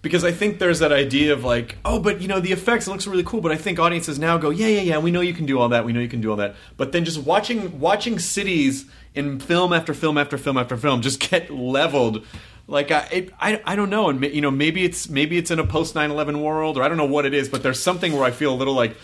Because 0.00 0.22
I 0.22 0.30
think 0.30 0.60
there's 0.60 0.78
that 0.78 0.92
idea 0.92 1.32
of 1.32 1.42
like, 1.42 1.78
oh, 1.84 1.98
but 1.98 2.20
you 2.20 2.28
know, 2.28 2.38
the 2.38 2.52
effects 2.52 2.86
it 2.86 2.90
looks 2.90 3.06
really 3.06 3.24
cool. 3.24 3.40
But 3.40 3.50
I 3.50 3.56
think 3.56 3.78
audiences 3.78 4.18
now 4.18 4.38
go, 4.38 4.50
yeah, 4.50 4.68
yeah, 4.68 4.82
yeah, 4.82 4.98
we 4.98 5.10
know 5.10 5.20
you 5.20 5.34
can 5.34 5.46
do 5.46 5.58
all 5.58 5.70
that. 5.70 5.84
We 5.84 5.92
know 5.92 6.00
you 6.00 6.08
can 6.08 6.20
do 6.20 6.30
all 6.30 6.36
that. 6.36 6.54
But 6.76 6.92
then 6.92 7.04
just 7.04 7.18
watching 7.18 7.80
watching 7.80 8.18
cities 8.18 8.84
in 9.14 9.40
film 9.40 9.72
after 9.72 9.94
film 9.94 10.16
after 10.16 10.38
film 10.38 10.56
after 10.56 10.76
film 10.76 11.02
just 11.02 11.18
get 11.20 11.50
leveled. 11.50 12.24
Like 12.68 12.90
I, 12.90 13.08
it, 13.10 13.34
I, 13.40 13.62
I 13.64 13.76
don't 13.76 13.88
know, 13.88 14.10
and 14.10 14.22
you 14.22 14.42
know, 14.42 14.50
maybe 14.50 14.84
it's 14.84 15.08
maybe 15.08 15.38
it's 15.38 15.50
in 15.50 15.58
a 15.58 15.66
post 15.66 15.94
9/11 15.94 16.42
world, 16.42 16.76
or 16.76 16.82
I 16.82 16.88
don't 16.88 16.98
know 16.98 17.06
what 17.06 17.24
it 17.24 17.32
is, 17.32 17.48
but 17.48 17.62
there's 17.62 17.82
something 17.82 18.12
where 18.12 18.24
I 18.24 18.30
feel 18.30 18.52
a 18.52 18.56
little 18.56 18.74
like, 18.74 18.94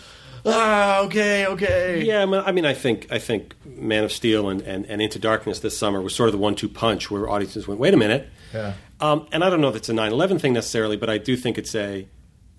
ah, 0.45 0.99
okay, 1.05 1.45
okay, 1.47 2.03
Yeah, 2.03 2.23
I 2.45 2.51
mean, 2.51 2.65
I 2.65 2.73
think 2.73 3.07
I 3.11 3.17
think 3.19 3.55
Man 3.65 4.03
of 4.03 4.11
Steel 4.11 4.49
and, 4.49 4.61
and, 4.61 4.85
and 4.85 5.01
Into 5.01 5.19
Darkness 5.19 5.59
this 5.59 5.77
summer 5.77 6.01
was 6.01 6.13
sort 6.15 6.27
of 6.29 6.33
the 6.33 6.39
one-two 6.39 6.69
punch 6.69 7.09
where 7.09 7.29
audiences 7.29 7.67
went, 7.67 7.79
"Wait 7.79 7.93
a 7.93 7.97
minute," 7.97 8.27
Yeah. 8.53 8.73
um, 8.99 9.27
and 9.31 9.43
I 9.43 9.49
don't 9.49 9.61
know 9.61 9.69
if 9.69 9.75
it's 9.75 9.89
a 9.89 9.93
9/11 9.93 10.39
thing 10.39 10.53
necessarily, 10.53 10.97
but 10.97 11.09
I 11.09 11.17
do 11.17 11.35
think 11.35 11.57
it's 11.57 11.73
a, 11.75 12.07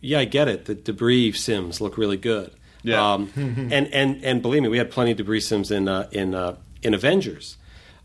yeah, 0.00 0.18
I 0.20 0.24
get 0.24 0.48
it. 0.48 0.64
The 0.66 0.74
debris 0.74 1.32
sims 1.32 1.80
look 1.80 1.96
really 1.96 2.16
good. 2.16 2.50
Yeah. 2.82 3.14
um, 3.14 3.30
and 3.36 3.92
and 3.92 4.22
and 4.24 4.42
believe 4.42 4.62
me, 4.62 4.68
we 4.68 4.78
had 4.78 4.90
plenty 4.90 5.10
of 5.12 5.16
debris 5.16 5.40
sims 5.40 5.70
in 5.70 5.88
uh, 5.88 6.08
in 6.12 6.34
uh, 6.34 6.56
in 6.82 6.94
Avengers. 6.94 7.56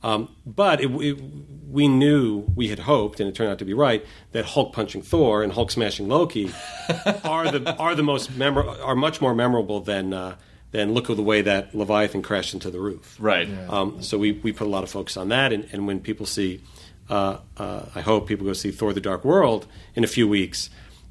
Um, 0.04 0.36
but 0.45 0.82
it, 0.82 0.89
it, 0.89 1.22
we 1.70 1.88
knew, 1.88 2.45
we 2.56 2.70
had 2.70 2.80
hoped, 2.80 3.20
and 3.20 3.30
it 3.30 3.36
turned 3.36 3.52
out 3.52 3.60
to 3.60 3.66
be 3.66 3.74
right, 3.74 4.04
that 4.32 4.45
Hulk 4.45 4.74
punching 4.74 5.04
Thor 5.04 5.43
and 5.43 5.54
Hulk 5.54 5.70
smashing 5.72 6.08
Loki 6.08 6.52
are 7.24 7.52
the 7.52 7.76
are 7.78 7.93
the 7.95 8.04
most 8.04 8.36
memor- 8.36 8.68
are 8.68 8.95
much 8.95 9.22
more 9.22 9.36
memorable 9.36 9.80
than 9.80 10.14
uh, 10.14 10.36
than 10.72 10.93
look 10.93 11.10
at 11.10 11.18
the 11.18 11.24
way 11.24 11.41
that 11.41 11.76
Leviathan 11.76 12.22
crashed 12.22 12.54
into 12.54 12.72
the 12.72 12.80
roof. 12.80 13.16
right. 13.20 13.47
Um, 13.70 14.02
so 14.02 14.18
we, 14.18 14.32
we 14.34 14.52
put 14.54 14.68
a 14.68 14.70
lot 14.70 14.84
of 14.84 14.89
focus 14.89 15.18
on 15.18 15.30
that, 15.30 15.52
and, 15.54 15.68
and 15.72 15.86
when 15.86 15.99
people 15.99 16.26
see, 16.26 16.62
uh, 17.10 17.38
uh, 17.58 17.86
I 17.93 18.02
hope 18.02 18.28
people 18.28 18.45
go 18.45 18.54
see 18.54 18.72
Thor: 18.72 18.93
The 18.93 19.02
Dark 19.02 19.24
World 19.24 19.68
in 19.95 20.04
a 20.04 20.08
few 20.08 20.28
weeks. 20.28 20.70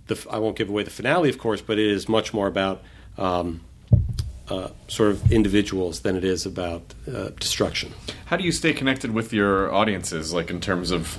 The, 0.09 0.15
f- 0.17 0.27
I 0.31 0.39
won't 0.39 0.57
give 0.57 0.69
away 0.69 0.83
the 0.83 0.91
finale, 0.91 1.29
of 1.29 1.39
course, 1.39 1.61
but 1.61 1.79
it 1.79 1.87
is 1.87 2.09
much 2.09 2.35
more 2.35 2.49
about 2.49 2.83
um, 3.17 3.61
uh, 4.51 4.71
sort 4.89 5.11
of 5.11 5.33
individuals 5.33 6.01
than 6.01 6.17
it 6.17 6.25
is 6.25 6.45
about 6.45 6.95
uh, 7.07 7.31
destruction. 7.39 7.93
How 8.27 8.37
do 8.37 8.45
you 8.45 8.53
stay 8.53 8.73
connected 8.73 9.13
with 9.13 9.33
your 9.33 9.73
audiences, 9.73 10.33
like 10.33 10.51
in 10.51 10.61
terms 10.61 10.91
of 10.91 11.19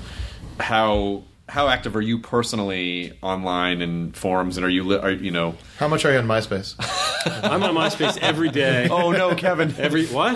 how 0.59 1.23
how 1.51 1.67
active 1.67 1.95
are 1.97 2.01
you 2.01 2.17
personally 2.17 3.11
online 3.21 3.81
and 3.81 4.15
forums, 4.15 4.55
and 4.55 4.65
are 4.65 4.69
you 4.69 4.83
li- 4.85 4.99
are 4.99 5.11
you 5.11 5.31
know? 5.31 5.55
How 5.77 5.87
much 5.87 6.05
are 6.05 6.11
you 6.11 6.17
on 6.17 6.25
MySpace? 6.25 6.75
I'm 7.43 7.61
on 7.63 7.75
MySpace 7.75 8.17
every 8.19 8.49
day. 8.49 8.87
Oh 8.89 9.11
no, 9.11 9.35
Kevin! 9.35 9.73
Every 9.77 10.05
what? 10.07 10.35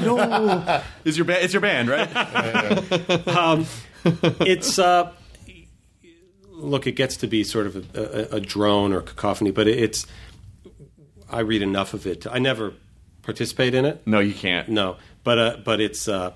is 1.06 1.18
your 1.18 1.26
ba- 1.26 1.44
it's 1.44 1.54
your 1.54 1.62
band, 1.62 1.90
right? 1.90 2.10
it's 4.42 4.78
uh, 4.78 5.12
look, 6.52 6.86
it 6.88 6.94
gets 6.94 7.18
to 7.18 7.28
be 7.28 7.44
sort 7.44 7.68
of 7.68 7.96
a, 7.96 8.34
a, 8.34 8.36
a 8.38 8.40
drone 8.40 8.94
or 8.94 9.02
cacophony, 9.02 9.52
but 9.52 9.68
it's. 9.68 10.06
I 11.28 11.40
read 11.40 11.64
enough 11.64 11.94
of 11.96 12.06
it. 12.06 12.28
I 12.28 12.38
never 12.38 12.74
participate 13.26 13.74
in 13.74 13.86
it. 13.86 14.06
No, 14.06 14.20
you 14.20 14.34
can't. 14.34 14.70
No, 14.70 14.98
but 15.24 15.38
uh, 15.38 15.58
but 15.64 15.82
it's 15.82 16.08
uh, 16.08 16.32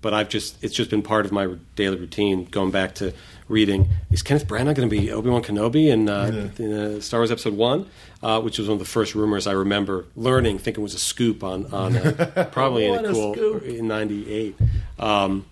but 0.00 0.12
I've 0.12 0.28
just 0.28 0.62
it's 0.62 0.74
just 0.74 0.90
been 0.90 1.02
part 1.02 1.24
of 1.24 1.32
my 1.32 1.54
daily 1.76 1.96
routine. 1.96 2.44
Going 2.46 2.70
back 2.70 2.94
to 2.96 3.12
reading, 3.48 3.88
is 4.10 4.22
Kenneth 4.22 4.46
Branagh 4.46 4.74
going 4.74 4.88
to 4.88 5.00
be 5.00 5.10
Obi 5.10 5.28
Wan 5.30 5.42
Kenobi 5.42 5.88
in, 5.88 6.08
uh, 6.08 6.50
in 6.58 6.72
uh, 6.72 7.00
Star 7.00 7.20
Wars 7.20 7.30
Episode 7.30 7.54
One, 7.54 7.88
uh, 8.22 8.40
which 8.40 8.58
was 8.58 8.68
one 8.68 8.74
of 8.74 8.78
the 8.78 8.84
first 8.86 9.14
rumors 9.14 9.46
I 9.46 9.52
remember 9.52 10.06
learning, 10.16 10.58
thinking 10.58 10.82
was 10.82 10.94
a 10.94 10.98
scoop 10.98 11.44
on 11.44 11.66
on 11.72 11.96
uh, 11.96 12.48
probably 12.52 12.86
in 12.86 12.92
What 12.92 13.04
a 13.04 13.08
a 13.08 13.12
cool 13.12 13.34
scoop. 13.34 13.62
in 13.64 13.86
'98. 13.88 14.56
Um, 14.98 15.46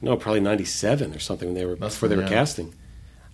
no, 0.00 0.16
probably 0.16 0.40
'97 0.40 1.14
or 1.14 1.18
something 1.18 1.48
when 1.48 1.54
they 1.54 1.64
were 1.64 1.76
Must 1.76 1.96
before 1.96 2.08
they 2.08 2.16
be, 2.16 2.22
were 2.22 2.28
yeah. 2.28 2.34
casting. 2.34 2.74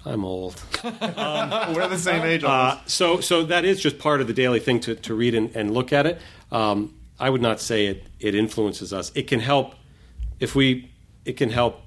I'm 0.05 0.25
old. 0.25 0.63
We're 0.85 1.89
the 1.89 1.99
same 1.99 2.23
age. 2.23 2.45
Uh, 2.45 2.79
so, 2.87 3.21
so 3.21 3.43
that 3.45 3.65
is 3.65 3.81
just 3.81 3.99
part 3.99 4.21
of 4.21 4.27
the 4.27 4.33
daily 4.33 4.61
thing 4.61 4.81
to, 4.81 4.95
to 4.95 5.13
read 5.15 5.35
and, 5.35 5.55
and 5.57 5.73
look 5.75 5.93
at 5.93 6.07
it. 6.07 6.21
Um, 6.53 6.95
I 7.21 7.31
would 7.31 7.43
not 7.43 7.61
say 7.61 7.87
it, 7.87 8.05
it 8.21 8.35
influences 8.35 8.93
us. 8.93 9.11
It 9.15 9.27
can 9.27 9.41
help 9.41 9.75
if 10.41 10.55
we. 10.55 10.91
It 11.25 11.37
can 11.37 11.51
help 11.51 11.83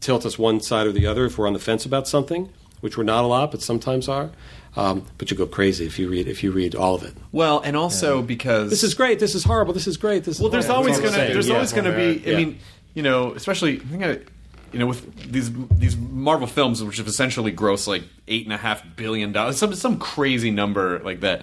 tilt 0.00 0.26
us 0.26 0.38
one 0.38 0.60
side 0.60 0.86
or 0.86 0.92
the 0.92 1.06
other 1.06 1.24
if 1.24 1.38
we're 1.38 1.46
on 1.46 1.52
the 1.54 1.58
fence 1.58 1.86
about 1.86 2.06
something, 2.06 2.50
which 2.80 2.98
we're 2.98 3.04
not 3.04 3.24
a 3.24 3.26
lot, 3.26 3.50
but 3.50 3.62
sometimes 3.62 4.06
are. 4.08 4.30
Um, 4.76 5.06
but 5.18 5.30
you 5.30 5.36
go 5.36 5.46
crazy 5.46 5.86
if 5.86 5.98
you 5.98 6.08
read 6.10 6.26
if 6.28 6.42
you 6.42 6.50
read 6.50 6.74
all 6.74 6.94
of 6.94 7.02
it. 7.02 7.14
well, 7.30 7.60
and 7.60 7.76
also 7.76 8.20
because 8.22 8.70
This 8.70 8.82
is 8.82 8.94
great. 8.94 9.18
This 9.18 9.34
is 9.34 9.44
horrible. 9.44 9.72
This 9.72 9.86
is 9.86 9.96
great. 9.96 10.24
This 10.24 10.36
is 10.36 10.40
Well, 10.42 10.50
there's 10.50 10.66
horrible. 10.66 10.90
always 10.92 10.98
gonna 11.00 11.32
there's 11.32 11.48
Yeah. 11.48 11.54
always 11.54 11.72
gonna 11.72 11.92
be. 11.94 12.22
I 12.26 12.30
Yeah. 12.30 12.36
mean, 12.36 12.58
you 12.94 13.02
know, 13.02 13.32
especially 13.34 13.76
I 13.80 13.84
think 13.84 14.02
I, 14.04 14.18
you 14.72 14.78
know, 14.78 14.86
with 14.86 15.30
these 15.32 15.50
these 15.70 15.96
Marvel 15.96 16.46
films, 16.46 16.82
which 16.82 16.96
have 16.98 17.06
essentially 17.06 17.52
grossed 17.52 17.86
like 17.86 18.02
eight 18.28 18.44
and 18.44 18.52
a 18.52 18.56
half 18.58 18.82
billion 18.96 19.30
dollars, 19.32 19.56
some 19.58 19.74
some 19.74 19.98
crazy 19.98 20.50
number 20.50 21.00
like 21.04 21.20
that. 21.20 21.42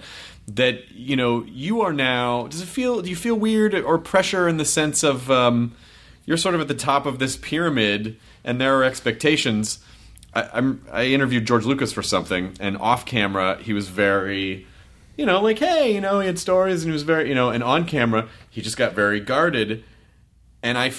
That 0.54 0.90
you 0.90 1.16
know, 1.16 1.44
you 1.44 1.82
are 1.82 1.92
now. 1.92 2.46
Does 2.46 2.62
it 2.62 2.68
feel? 2.68 3.02
Do 3.02 3.10
you 3.10 3.16
feel 3.16 3.34
weird 3.34 3.74
or 3.74 3.98
pressure 3.98 4.48
in 4.48 4.56
the 4.56 4.64
sense 4.64 5.02
of 5.02 5.30
um, 5.30 5.74
you're 6.24 6.36
sort 6.36 6.54
of 6.54 6.60
at 6.60 6.68
the 6.68 6.74
top 6.74 7.06
of 7.06 7.18
this 7.18 7.36
pyramid, 7.36 8.16
and 8.42 8.60
there 8.60 8.78
are 8.78 8.84
expectations. 8.84 9.80
I, 10.32 10.74
I 10.92 11.04
interviewed 11.06 11.44
George 11.44 11.64
Lucas 11.64 11.92
for 11.92 12.02
something, 12.02 12.54
and 12.60 12.78
off 12.78 13.04
camera, 13.04 13.58
he 13.60 13.72
was 13.72 13.88
very 13.88 14.66
you 15.20 15.26
know, 15.26 15.42
like, 15.42 15.58
hey, 15.58 15.92
you 15.94 16.00
know, 16.00 16.20
he 16.20 16.26
had 16.26 16.38
stories 16.38 16.82
and 16.82 16.88
he 16.90 16.94
was 16.94 17.02
very, 17.02 17.28
you 17.28 17.34
know, 17.34 17.50
and 17.50 17.62
on 17.62 17.84
camera, 17.84 18.26
he 18.48 18.62
just 18.62 18.78
got 18.78 18.94
very 18.94 19.20
guarded. 19.20 19.84
And 20.62 20.78
I, 20.78 20.92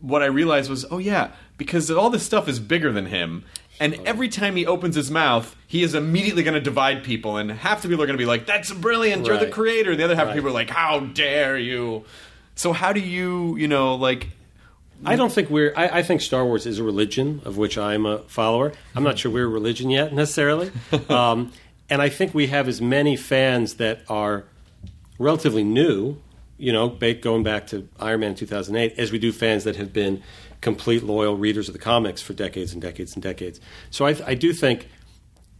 what 0.00 0.22
I 0.22 0.26
realized 0.26 0.70
was, 0.70 0.86
oh 0.92 0.98
yeah, 0.98 1.32
because 1.58 1.90
all 1.90 2.08
this 2.08 2.24
stuff 2.24 2.46
is 2.46 2.60
bigger 2.60 2.92
than 2.92 3.06
him. 3.06 3.44
And 3.80 3.94
every 4.06 4.28
time 4.28 4.54
he 4.56 4.66
opens 4.66 4.94
his 4.94 5.10
mouth, 5.10 5.54
he 5.66 5.82
is 5.82 5.94
immediately 5.94 6.42
going 6.42 6.54
to 6.54 6.60
divide 6.60 7.02
people. 7.02 7.36
And 7.36 7.50
half 7.50 7.82
the 7.82 7.88
people 7.88 8.02
are 8.04 8.06
going 8.06 8.16
to 8.16 8.22
be 8.22 8.26
like, 8.26 8.46
that's 8.46 8.72
brilliant, 8.72 9.26
you're 9.26 9.36
the 9.36 9.44
Right. 9.46 9.52
creator. 9.52 9.90
And 9.90 10.00
the 10.00 10.04
other 10.04 10.14
half 10.14 10.22
of 10.24 10.28
Right. 10.28 10.34
people 10.36 10.50
are 10.50 10.52
like, 10.54 10.70
how 10.70 11.00
dare 11.00 11.58
you? 11.58 12.04
So 12.54 12.72
how 12.72 12.92
do 12.92 13.00
you, 13.00 13.56
you 13.56 13.66
know, 13.68 13.96
like, 13.96 14.28
I 15.04 15.16
don't 15.16 15.32
think 15.32 15.50
we're. 15.50 15.74
I, 15.76 15.98
I 15.98 16.02
think 16.02 16.20
Star 16.22 16.46
Wars 16.46 16.64
is 16.66 16.78
a 16.78 16.84
religion 16.84 17.42
of 17.44 17.58
which 17.58 17.76
I'm 17.76 18.06
a 18.06 18.18
follower. 18.20 18.72
I'm 18.94 19.02
not 19.02 19.18
sure 19.18 19.30
we're 19.30 19.44
a 19.44 19.48
religion 19.48 19.90
yet 19.90 20.14
necessarily, 20.14 20.70
um, 21.10 21.52
and 21.90 22.00
I 22.00 22.08
think 22.08 22.32
we 22.32 22.46
have 22.46 22.68
as 22.68 22.80
many 22.80 23.14
fans 23.16 23.74
that 23.74 24.00
are 24.08 24.44
relatively 25.18 25.64
new. 25.64 26.16
You 26.56 26.72
know, 26.72 26.88
ba- 26.88 27.14
going 27.14 27.42
back 27.42 27.66
to 27.66 27.86
Iron 27.98 28.20
Man 28.20 28.34
2008, 28.36 28.94
as 28.96 29.10
we 29.10 29.18
do 29.18 29.32
fans 29.32 29.64
that 29.64 29.76
have 29.76 29.92
been 29.92 30.22
complete 30.64 31.04
loyal 31.04 31.36
readers 31.36 31.68
of 31.68 31.74
the 31.74 31.78
comics 31.78 32.20
for 32.20 32.32
decades 32.32 32.72
and 32.72 32.82
decades 32.82 33.14
and 33.14 33.22
decades. 33.22 33.60
So 33.90 34.06
I, 34.06 34.16
I 34.26 34.34
do 34.34 34.52
think, 34.52 34.88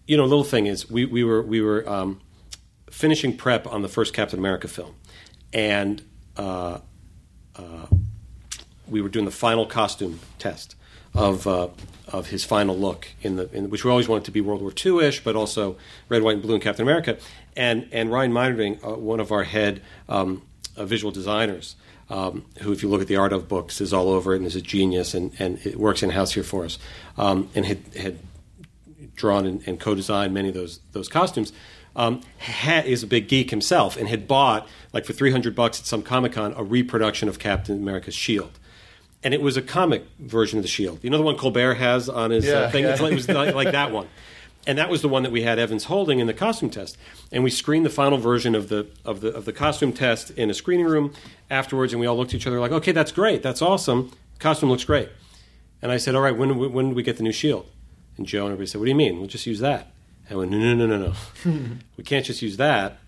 you 0.08 0.16
know, 0.16 0.24
a 0.24 0.26
little 0.26 0.42
thing 0.42 0.66
is 0.66 0.90
we, 0.90 1.04
we 1.04 1.22
were 1.22 1.42
we 1.42 1.60
were 1.60 1.88
um, 1.88 2.20
finishing 2.90 3.36
prep 3.36 3.66
on 3.68 3.82
the 3.82 3.88
first 3.88 4.12
Captain 4.12 4.38
America 4.38 4.66
film, 4.66 4.96
and. 5.52 6.02
Uh, 6.36 6.78
we 8.88 9.00
were 9.00 9.08
doing 9.08 9.24
the 9.24 9.30
final 9.30 9.66
costume 9.66 10.20
test 10.38 10.76
of 11.14 11.46
uh, 11.46 11.68
of 12.08 12.28
his 12.28 12.44
final 12.44 12.76
look 12.76 13.08
in 13.22 13.36
the 13.36 13.50
in, 13.52 13.70
which 13.70 13.84
we 13.84 13.90
always 13.90 14.08
wanted 14.08 14.24
to 14.24 14.30
be 14.30 14.40
World 14.40 14.60
War 14.60 14.72
II 14.84 15.06
ish, 15.06 15.22
but 15.22 15.36
also 15.36 15.76
red, 16.08 16.22
white, 16.22 16.34
and 16.34 16.42
blue 16.42 16.54
in 16.54 16.60
Captain 16.60 16.82
America. 16.82 17.18
And 17.56 17.88
and 17.92 18.10
Ryan 18.10 18.32
Meinerding, 18.32 18.84
uh, 18.84 18.96
one 18.96 19.20
of 19.20 19.32
our 19.32 19.44
head 19.44 19.82
um, 20.08 20.42
uh, 20.76 20.84
visual 20.84 21.10
designers, 21.12 21.76
um, 22.10 22.44
who 22.60 22.72
if 22.72 22.82
you 22.82 22.88
look 22.88 23.00
at 23.00 23.08
the 23.08 23.16
art 23.16 23.32
of 23.32 23.48
books 23.48 23.80
is 23.80 23.92
all 23.92 24.08
over 24.08 24.34
it 24.34 24.38
and 24.38 24.46
is 24.46 24.56
a 24.56 24.60
genius 24.62 25.14
and 25.14 25.32
and 25.38 25.58
it 25.66 25.76
works 25.78 26.02
in 26.02 26.10
house 26.10 26.32
here 26.32 26.42
for 26.44 26.64
us, 26.64 26.78
um, 27.16 27.48
and 27.54 27.64
had 27.66 27.78
had 27.98 28.18
drawn 29.16 29.46
and, 29.46 29.62
and 29.66 29.78
co-designed 29.80 30.32
many 30.34 30.48
of 30.48 30.54
those 30.54 30.80
those 30.92 31.08
costumes. 31.08 31.52
Um, 31.96 32.22
ha- 32.40 32.82
is 32.84 33.04
a 33.04 33.06
big 33.06 33.28
geek 33.28 33.50
himself 33.50 33.96
and 33.96 34.08
had 34.08 34.26
bought 34.26 34.66
like 34.92 35.04
for 35.04 35.12
300 35.12 35.54
bucks 35.54 35.78
at 35.78 35.86
some 35.86 36.02
Comic 36.02 36.32
Con 36.32 36.52
a 36.56 36.64
reproduction 36.64 37.28
of 37.28 37.38
Captain 37.38 37.76
America's 37.78 38.14
shield, 38.16 38.50
and 39.22 39.32
it 39.32 39.40
was 39.40 39.56
a 39.56 39.62
comic 39.62 40.04
version 40.18 40.58
of 40.58 40.64
the 40.64 40.68
shield. 40.68 40.98
You 41.04 41.10
know 41.10 41.18
the 41.18 41.22
one 41.22 41.36
Colbert 41.36 41.74
has 41.74 42.08
on 42.08 42.32
his 42.32 42.46
Yeah, 42.46 42.52
uh, 42.54 42.70
thing. 42.72 42.82
yeah. 42.82 42.90
It's 42.94 43.00
like, 43.00 43.12
it 43.12 43.14
was 43.14 43.28
like, 43.28 43.54
like 43.54 43.70
that 43.72 43.92
one, 43.92 44.08
and 44.66 44.78
that 44.78 44.88
was 44.88 45.02
the 45.02 45.08
one 45.08 45.22
that 45.22 45.32
we 45.32 45.42
had 45.42 45.58
Evans 45.58 45.84
holding 45.84 46.20
in 46.20 46.26
the 46.26 46.34
costume 46.34 46.70
test. 46.70 46.96
And 47.30 47.44
we 47.44 47.50
screened 47.50 47.84
the 47.84 47.90
final 47.90 48.18
version 48.18 48.54
of 48.54 48.68
the 48.68 48.88
of 49.04 49.20
the 49.20 49.28
of 49.34 49.44
the 49.44 49.52
costume 49.52 49.92
test 49.92 50.30
in 50.30 50.50
a 50.50 50.54
screening 50.54 50.86
room 50.86 51.12
afterwards, 51.50 51.92
and 51.92 52.00
we 52.00 52.06
all 52.06 52.16
looked 52.16 52.32
at 52.32 52.36
each 52.36 52.46
other 52.46 52.60
like, 52.60 52.72
"Okay, 52.72 52.92
that's 52.92 53.12
great. 53.12 53.42
That's 53.42 53.62
awesome. 53.62 54.12
Costume 54.38 54.70
looks 54.70 54.84
great." 54.84 55.08
And 55.82 55.92
I 55.92 55.98
said, 55.98 56.14
"All 56.14 56.22
right, 56.22 56.36
when 56.36 56.58
when 56.72 56.90
do 56.90 56.94
we 56.94 57.02
get 57.02 57.16
the 57.16 57.22
new 57.22 57.32
shield?" 57.32 57.66
And 58.16 58.26
Joe 58.26 58.44
and 58.44 58.52
everybody 58.52 58.66
said, 58.66 58.78
"What 58.80 58.86
do 58.86 58.90
you 58.90 58.96
mean? 58.96 59.18
We'll 59.18 59.26
just 59.26 59.46
use 59.46 59.60
that." 59.60 59.92
And 60.28 60.36
I 60.36 60.38
went, 60.38 60.50
"No, 60.50 60.58
no, 60.58 60.74
no, 60.74 60.86
no, 60.86 61.14
no. 61.44 61.54
we 61.96 62.04
can't 62.04 62.24
just 62.24 62.42
use 62.42 62.56
that." 62.56 62.98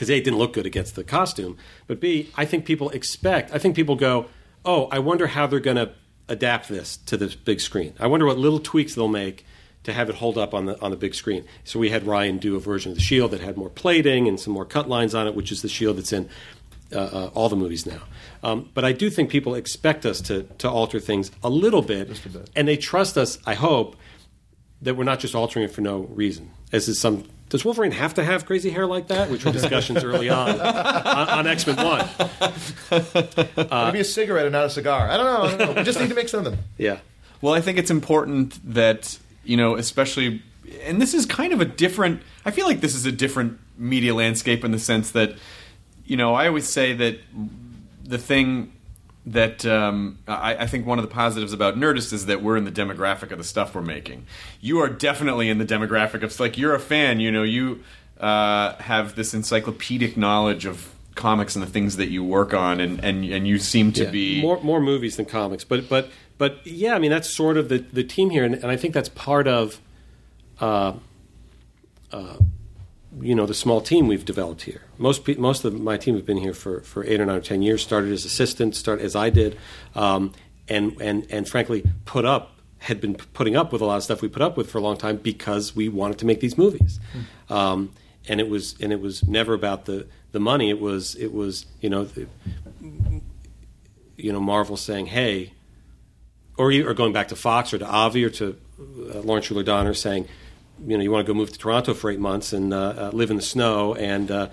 because 0.00 0.08
A, 0.08 0.16
it 0.16 0.24
didn't 0.24 0.38
look 0.38 0.54
good 0.54 0.64
against 0.64 0.96
the 0.96 1.04
costume, 1.04 1.58
but 1.86 2.00
B, 2.00 2.30
I 2.34 2.46
think 2.46 2.64
people 2.64 2.88
expect, 2.88 3.52
I 3.52 3.58
think 3.58 3.76
people 3.76 3.96
go, 3.96 4.28
oh, 4.64 4.86
I 4.86 4.98
wonder 4.98 5.26
how 5.26 5.46
they're 5.46 5.60
going 5.60 5.76
to 5.76 5.92
adapt 6.26 6.70
this 6.70 6.96
to 6.96 7.18
this 7.18 7.34
big 7.34 7.60
screen. 7.60 7.92
I 8.00 8.06
wonder 8.06 8.24
what 8.24 8.38
little 8.38 8.60
tweaks 8.60 8.94
they'll 8.94 9.08
make 9.08 9.44
to 9.84 9.92
have 9.92 10.10
it 10.10 10.16
hold 10.16 10.36
up 10.36 10.52
on 10.54 10.66
the 10.66 10.80
on 10.82 10.90
the 10.90 10.96
big 10.96 11.14
screen. 11.14 11.44
So 11.64 11.78
we 11.78 11.90
had 11.90 12.06
Ryan 12.06 12.38
do 12.38 12.56
a 12.56 12.60
version 12.60 12.92
of 12.92 12.98
the 12.98 13.02
Shield 13.02 13.30
that 13.30 13.40
had 13.40 13.56
more 13.56 13.70
plating 13.70 14.28
and 14.28 14.38
some 14.38 14.52
more 14.52 14.64
cut 14.64 14.88
lines 14.88 15.14
on 15.14 15.26
it, 15.26 15.34
which 15.34 15.50
is 15.50 15.62
the 15.62 15.68
Shield 15.68 15.96
that's 15.98 16.12
in 16.12 16.28
uh, 16.92 16.98
uh, 16.98 17.30
all 17.34 17.48
the 17.48 17.56
movies 17.56 17.86
now. 17.86 18.02
Um, 18.42 18.68
but 18.74 18.84
I 18.84 18.92
do 18.92 19.10
think 19.10 19.30
people 19.30 19.54
expect 19.54 20.04
us 20.04 20.20
to 20.22 20.44
to 20.58 20.68
alter 20.68 21.00
things 21.00 21.30
a 21.42 21.50
little 21.50 21.82
bit, 21.82 22.20
and 22.56 22.68
they 22.68 22.76
trust 22.76 23.16
us. 23.16 23.38
I 23.46 23.54
hope 23.54 23.96
that 24.82 24.96
we're 24.96 25.04
not 25.04 25.20
just 25.20 25.34
altering 25.34 25.64
it 25.64 25.72
for 25.72 25.80
no 25.80 26.00
reason. 26.00 26.50
As 26.72 26.88
is 26.88 27.00
some. 27.00 27.24
Does 27.48 27.64
Wolverine 27.64 27.90
have 27.90 28.14
to 28.14 28.22
have 28.22 28.46
crazy 28.46 28.70
hair 28.70 28.86
like 28.86 29.08
that? 29.08 29.28
Which 29.28 29.44
were 29.44 29.50
discussions 29.50 30.04
early 30.04 30.28
on 30.28 30.60
on, 30.60 31.28
on 31.28 31.46
X 31.48 31.66
Men 31.66 31.76
One. 31.76 32.08
Maybe 33.86 34.00
a 34.00 34.04
cigarette 34.04 34.46
and 34.46 34.52
not 34.52 34.66
a 34.66 34.70
cigar. 34.70 35.08
I 35.08 35.16
don't 35.16 35.26
know. 35.26 35.42
I 35.42 35.56
don't 35.56 35.58
know. 35.58 35.80
We 35.80 35.84
just 35.84 35.98
need 35.98 36.10
to 36.10 36.14
make 36.14 36.28
something. 36.28 36.56
Yeah. 36.78 36.98
Well, 37.42 37.54
I 37.54 37.60
think 37.60 37.78
it's 37.78 37.90
important 37.90 38.58
that, 38.74 39.18
you 39.50 39.56
know, 39.56 39.74
especially, 39.74 40.42
and 40.84 41.02
this 41.02 41.12
is 41.12 41.26
kind 41.26 41.52
of 41.52 41.60
a 41.60 41.64
different, 41.64 42.22
I 42.44 42.52
feel 42.52 42.66
like 42.66 42.80
this 42.80 42.94
is 42.94 43.04
a 43.04 43.10
different 43.10 43.58
media 43.76 44.14
landscape 44.14 44.64
in 44.64 44.70
the 44.70 44.78
sense 44.78 45.10
that, 45.10 45.34
you 46.06 46.16
know, 46.16 46.34
I 46.34 46.46
always 46.46 46.68
say 46.68 46.92
that 46.94 47.18
the 48.04 48.18
thing 48.18 48.72
that 49.26 49.66
um, 49.66 50.18
I, 50.28 50.54
I 50.64 50.66
think 50.68 50.86
one 50.86 50.98
of 51.00 51.04
the 51.08 51.10
positives 51.12 51.52
about 51.52 51.76
Nerdist 51.76 52.12
is 52.12 52.26
that 52.26 52.42
we're 52.44 52.56
in 52.56 52.64
the 52.64 52.70
demographic 52.70 53.32
of 53.32 53.38
the 53.38 53.44
stuff 53.44 53.74
we're 53.74 53.82
making. 53.82 54.24
You 54.60 54.78
are 54.78 54.88
definitely 54.88 55.48
in 55.48 55.58
the 55.58 55.66
demographic 55.66 56.22
of, 56.22 56.38
like, 56.38 56.56
you're 56.56 56.74
a 56.76 56.80
fan, 56.80 57.18
you 57.18 57.32
know, 57.32 57.42
you 57.42 57.82
uh, 58.20 58.74
have 58.76 59.16
this 59.16 59.34
encyclopedic 59.34 60.16
knowledge 60.16 60.64
of 60.64 60.94
comics 61.16 61.56
and 61.56 61.62
the 61.66 61.70
things 61.70 61.96
that 61.96 62.08
you 62.08 62.22
work 62.22 62.54
on, 62.54 62.78
and, 62.78 63.04
and, 63.04 63.24
and 63.24 63.48
you 63.48 63.58
seem 63.58 63.90
to 63.94 64.04
Yeah. 64.04 64.10
be. 64.10 64.40
more 64.40 64.62
more 64.62 64.80
movies 64.80 65.16
than 65.16 65.26
comics, 65.26 65.64
but 65.64 65.88
but 65.88 66.08
but 66.40 66.66
yeah, 66.66 66.94
I 66.94 66.98
mean 66.98 67.10
that's 67.10 67.28
sort 67.28 67.58
of 67.58 67.68
the 67.68 67.80
the 67.92 68.02
team 68.02 68.30
here, 68.30 68.44
and, 68.44 68.54
and 68.54 68.68
I 68.68 68.76
think 68.78 68.94
that's 68.94 69.10
part 69.10 69.46
of, 69.46 69.78
uh, 70.58 70.94
uh, 72.12 72.36
you 73.20 73.34
know, 73.34 73.44
the 73.44 73.52
small 73.52 73.82
team 73.82 74.08
we've 74.08 74.24
developed 74.24 74.62
here. 74.62 74.80
Most 74.96 75.26
pe- 75.26 75.34
most 75.34 75.66
of 75.66 75.78
my 75.78 75.98
team 75.98 76.14
have 76.14 76.24
been 76.24 76.38
here 76.38 76.54
for 76.54 76.80
for 76.80 77.04
eight 77.04 77.20
or 77.20 77.26
nine 77.26 77.36
or 77.36 77.42
ten 77.42 77.60
years. 77.60 77.82
Started 77.82 78.10
as 78.10 78.24
assistants, 78.24 78.78
start 78.78 79.00
as 79.00 79.14
I 79.14 79.28
did, 79.28 79.58
um, 79.94 80.32
and 80.66 80.98
and 80.98 81.26
and 81.28 81.46
frankly, 81.46 81.84
put 82.06 82.24
up 82.24 82.52
had 82.78 83.02
been 83.02 83.16
putting 83.34 83.54
up 83.54 83.70
with 83.70 83.82
a 83.82 83.84
lot 83.84 83.98
of 83.98 84.02
stuff 84.02 84.22
we 84.22 84.28
put 84.28 84.40
up 84.40 84.56
with 84.56 84.70
for 84.70 84.78
a 84.78 84.80
long 84.80 84.96
time 84.96 85.18
because 85.18 85.76
we 85.76 85.90
wanted 85.90 86.16
to 86.20 86.24
make 86.24 86.40
these 86.40 86.56
movies. 86.56 86.98
Um, 87.50 87.92
and 88.26 88.40
it 88.40 88.48
was 88.48 88.76
and 88.80 88.94
it 88.94 89.00
was 89.02 89.28
never 89.28 89.52
about 89.52 89.84
the 89.84 90.06
the 90.32 90.40
money. 90.40 90.70
It 90.70 90.80
was 90.80 91.16
it 91.16 91.34
was 91.34 91.66
you 91.82 91.90
know 91.90 92.04
the, 92.04 92.26
you 94.16 94.32
know 94.32 94.40
Marvel 94.40 94.78
saying, 94.78 95.06
"Hey," 95.08 95.52
or 96.60 96.72
or 96.88 96.94
going 96.94 97.12
back 97.12 97.28
to 97.28 97.36
Fox 97.36 97.72
or 97.72 97.78
to 97.78 97.86
Avi 97.86 98.24
or 98.24 98.30
to 98.30 98.56
uh, 98.78 99.20
Lauren 99.20 99.42
Shuler 99.42 99.64
Donner 99.64 99.94
saying, 99.94 100.28
"You 100.86 100.98
know, 100.98 101.02
you 101.02 101.10
want 101.10 101.26
to 101.26 101.32
go 101.32 101.36
move 101.36 101.50
to 101.52 101.58
Toronto 101.58 101.94
for 101.94 102.10
eight 102.10 102.20
months 102.20 102.52
and 102.52 102.74
uh, 102.74 102.78
uh, 102.78 103.10
live 103.12 103.30
in 103.30 103.36
the 103.36 103.42
snow 103.42 103.94
and." 103.94 104.30
Uh, 104.30 104.48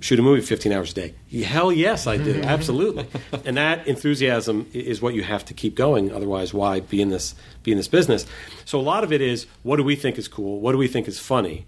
shoot 0.00 0.16
a 0.16 0.22
movie 0.22 0.40
15 0.40 0.70
hours 0.70 0.92
a 0.92 0.94
day? 0.94 1.14
Hell 1.42 1.72
yes, 1.72 2.06
I 2.06 2.18
do. 2.18 2.40
Absolutely. 2.44 3.08
and 3.44 3.56
that 3.56 3.84
enthusiasm 3.88 4.68
is 4.72 5.02
what 5.02 5.12
you 5.12 5.24
have 5.24 5.44
to 5.46 5.54
keep 5.54 5.74
going. 5.74 6.12
Otherwise, 6.12 6.54
why 6.54 6.78
be 6.78 7.02
in 7.02 7.08
this 7.08 7.34
be 7.64 7.72
in 7.72 7.76
this 7.76 7.88
business? 7.88 8.24
So 8.64 8.78
a 8.78 8.80
lot 8.80 9.02
of 9.02 9.12
it 9.12 9.20
is 9.20 9.48
what 9.64 9.74
do 9.74 9.82
we 9.82 9.96
think 9.96 10.16
is 10.16 10.28
cool? 10.28 10.60
What 10.60 10.70
do 10.70 10.78
we 10.78 10.86
think 10.86 11.08
is 11.08 11.18
funny? 11.18 11.66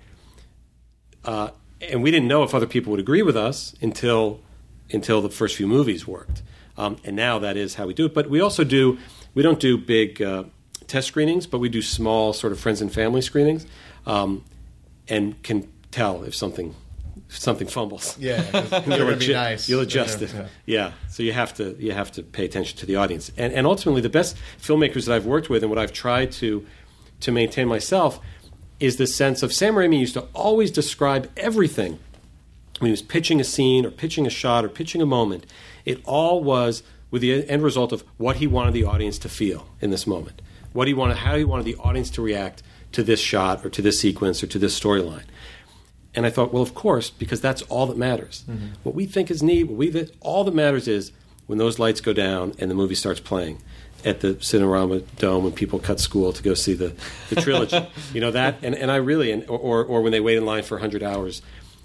Uh, 1.24 1.50
and 1.80 2.04
we 2.04 2.12
didn't 2.12 2.28
know 2.28 2.44
if 2.44 2.54
other 2.54 2.68
people 2.68 2.92
would 2.92 3.00
agree 3.00 3.22
with 3.22 3.36
us 3.36 3.74
until 3.80 4.40
until 4.92 5.20
the 5.20 5.30
first 5.30 5.56
few 5.56 5.66
movies 5.66 6.06
worked. 6.06 6.42
Um, 6.76 6.98
and 7.04 7.16
now 7.16 7.40
that 7.40 7.56
is 7.56 7.74
how 7.74 7.86
we 7.86 7.94
do 7.94 8.06
it. 8.06 8.14
But 8.14 8.30
we 8.30 8.40
also 8.40 8.62
do 8.62 8.98
we 9.34 9.42
don't 9.42 9.60
do 9.60 9.76
big 9.78 10.20
uh, 10.22 10.44
test 10.86 11.08
screenings, 11.08 11.46
but 11.46 11.58
we 11.58 11.68
do 11.68 11.82
small 11.82 12.32
sort 12.32 12.52
of 12.52 12.60
friends 12.60 12.80
and 12.80 12.92
family 12.92 13.20
screenings, 13.20 13.66
um, 14.06 14.44
and 15.08 15.40
can 15.42 15.68
tell 15.90 16.22
if 16.24 16.34
something 16.34 16.74
if 17.28 17.38
something 17.38 17.68
fumbles. 17.68 18.16
Yeah, 18.18 18.42
You'll 18.86 19.08
adju- 19.08 19.32
nice. 19.32 19.68
You'll 19.68 19.80
adjust 19.82 20.22
it. 20.22 20.32
yeah. 20.34 20.46
Yeah. 20.66 20.92
So 21.08 21.22
you 21.22 21.32
have 21.32 21.54
to 21.54 21.76
you 21.78 21.92
have 21.92 22.10
to 22.12 22.22
pay 22.22 22.44
attention 22.44 22.78
to 22.78 22.86
the 22.86 22.96
audience. 22.96 23.30
And 23.36 23.52
and 23.52 23.66
ultimately 23.66 24.00
the 24.00 24.08
best 24.08 24.36
filmmakers 24.60 25.06
that 25.06 25.14
I've 25.14 25.26
worked 25.26 25.48
with 25.48 25.62
and 25.62 25.70
what 25.70 25.78
I've 25.78 25.92
tried 25.92 26.32
to 26.32 26.66
to 27.20 27.32
maintain 27.32 27.68
myself 27.68 28.18
is 28.80 28.96
this 28.96 29.14
sense 29.14 29.42
of 29.42 29.52
Sam 29.52 29.74
Raimi 29.74 29.98
used 30.00 30.14
to 30.14 30.22
always 30.34 30.70
describe 30.70 31.30
everything 31.36 31.98
when 32.78 32.86
he 32.86 32.90
was 32.92 33.02
pitching 33.02 33.38
a 33.40 33.44
scene 33.44 33.84
or 33.84 33.90
pitching 33.90 34.26
a 34.26 34.30
shot 34.30 34.64
or 34.64 34.68
pitching 34.70 35.02
a 35.02 35.06
moment. 35.06 35.44
It 35.84 36.00
all 36.06 36.42
was 36.42 36.82
with 37.10 37.22
the 37.22 37.48
end 37.48 37.62
result 37.62 37.92
of 37.92 38.04
what 38.16 38.36
he 38.36 38.46
wanted 38.46 38.74
the 38.74 38.84
audience 38.84 39.18
to 39.18 39.28
feel 39.28 39.68
in 39.80 39.90
this 39.90 40.06
moment. 40.06 40.42
What 40.72 40.88
he 40.88 40.94
wanted 40.94 41.18
how 41.18 41.36
he 41.36 41.44
wanted 41.44 41.64
the 41.64 41.76
audience 41.76 42.10
to 42.10 42.22
react 42.22 42.62
to 42.92 43.02
this 43.02 43.20
shot 43.20 43.64
or 43.64 43.70
to 43.70 43.82
this 43.82 43.98
sequence 43.98 44.42
or 44.42 44.46
to 44.48 44.58
this 44.58 44.78
storyline. 44.78 45.24
And 46.14 46.26
I 46.26 46.30
thought, 46.30 46.52
well, 46.52 46.62
of 46.62 46.74
course, 46.74 47.08
because 47.08 47.40
that's 47.40 47.62
all 47.62 47.86
that 47.86 47.96
matters. 47.96 48.44
What 48.82 48.94
we 48.94 49.06
think 49.06 49.30
is 49.30 49.42
neat, 49.42 49.64
what 49.64 49.76
we 49.76 50.08
all 50.20 50.42
that 50.44 50.54
matters 50.54 50.88
is 50.88 51.12
when 51.46 51.58
those 51.58 51.78
lights 51.78 52.00
go 52.00 52.12
down 52.12 52.54
and 52.58 52.70
the 52.70 52.74
movie 52.74 52.96
starts 52.96 53.20
playing 53.20 53.62
at 54.04 54.20
the 54.20 54.34
Cinerama 54.34 55.04
Dome 55.18 55.44
when 55.44 55.52
people 55.52 55.78
cut 55.78 56.00
school 56.00 56.32
to 56.32 56.42
go 56.42 56.54
see 56.54 56.74
the, 56.74 56.94
the 57.28 57.36
trilogy. 57.36 57.86
you 58.14 58.20
know 58.20 58.30
that, 58.30 58.56
and, 58.62 58.74
and 58.74 58.90
I 58.90 58.96
really, 58.96 59.30
and, 59.30 59.48
or, 59.48 59.84
or 59.84 60.02
when 60.02 60.12
they 60.12 60.20
wait 60.20 60.38
in 60.38 60.46
line 60.46 60.62
for 60.62 60.76
100 60.76 61.02
hours 61.02 61.42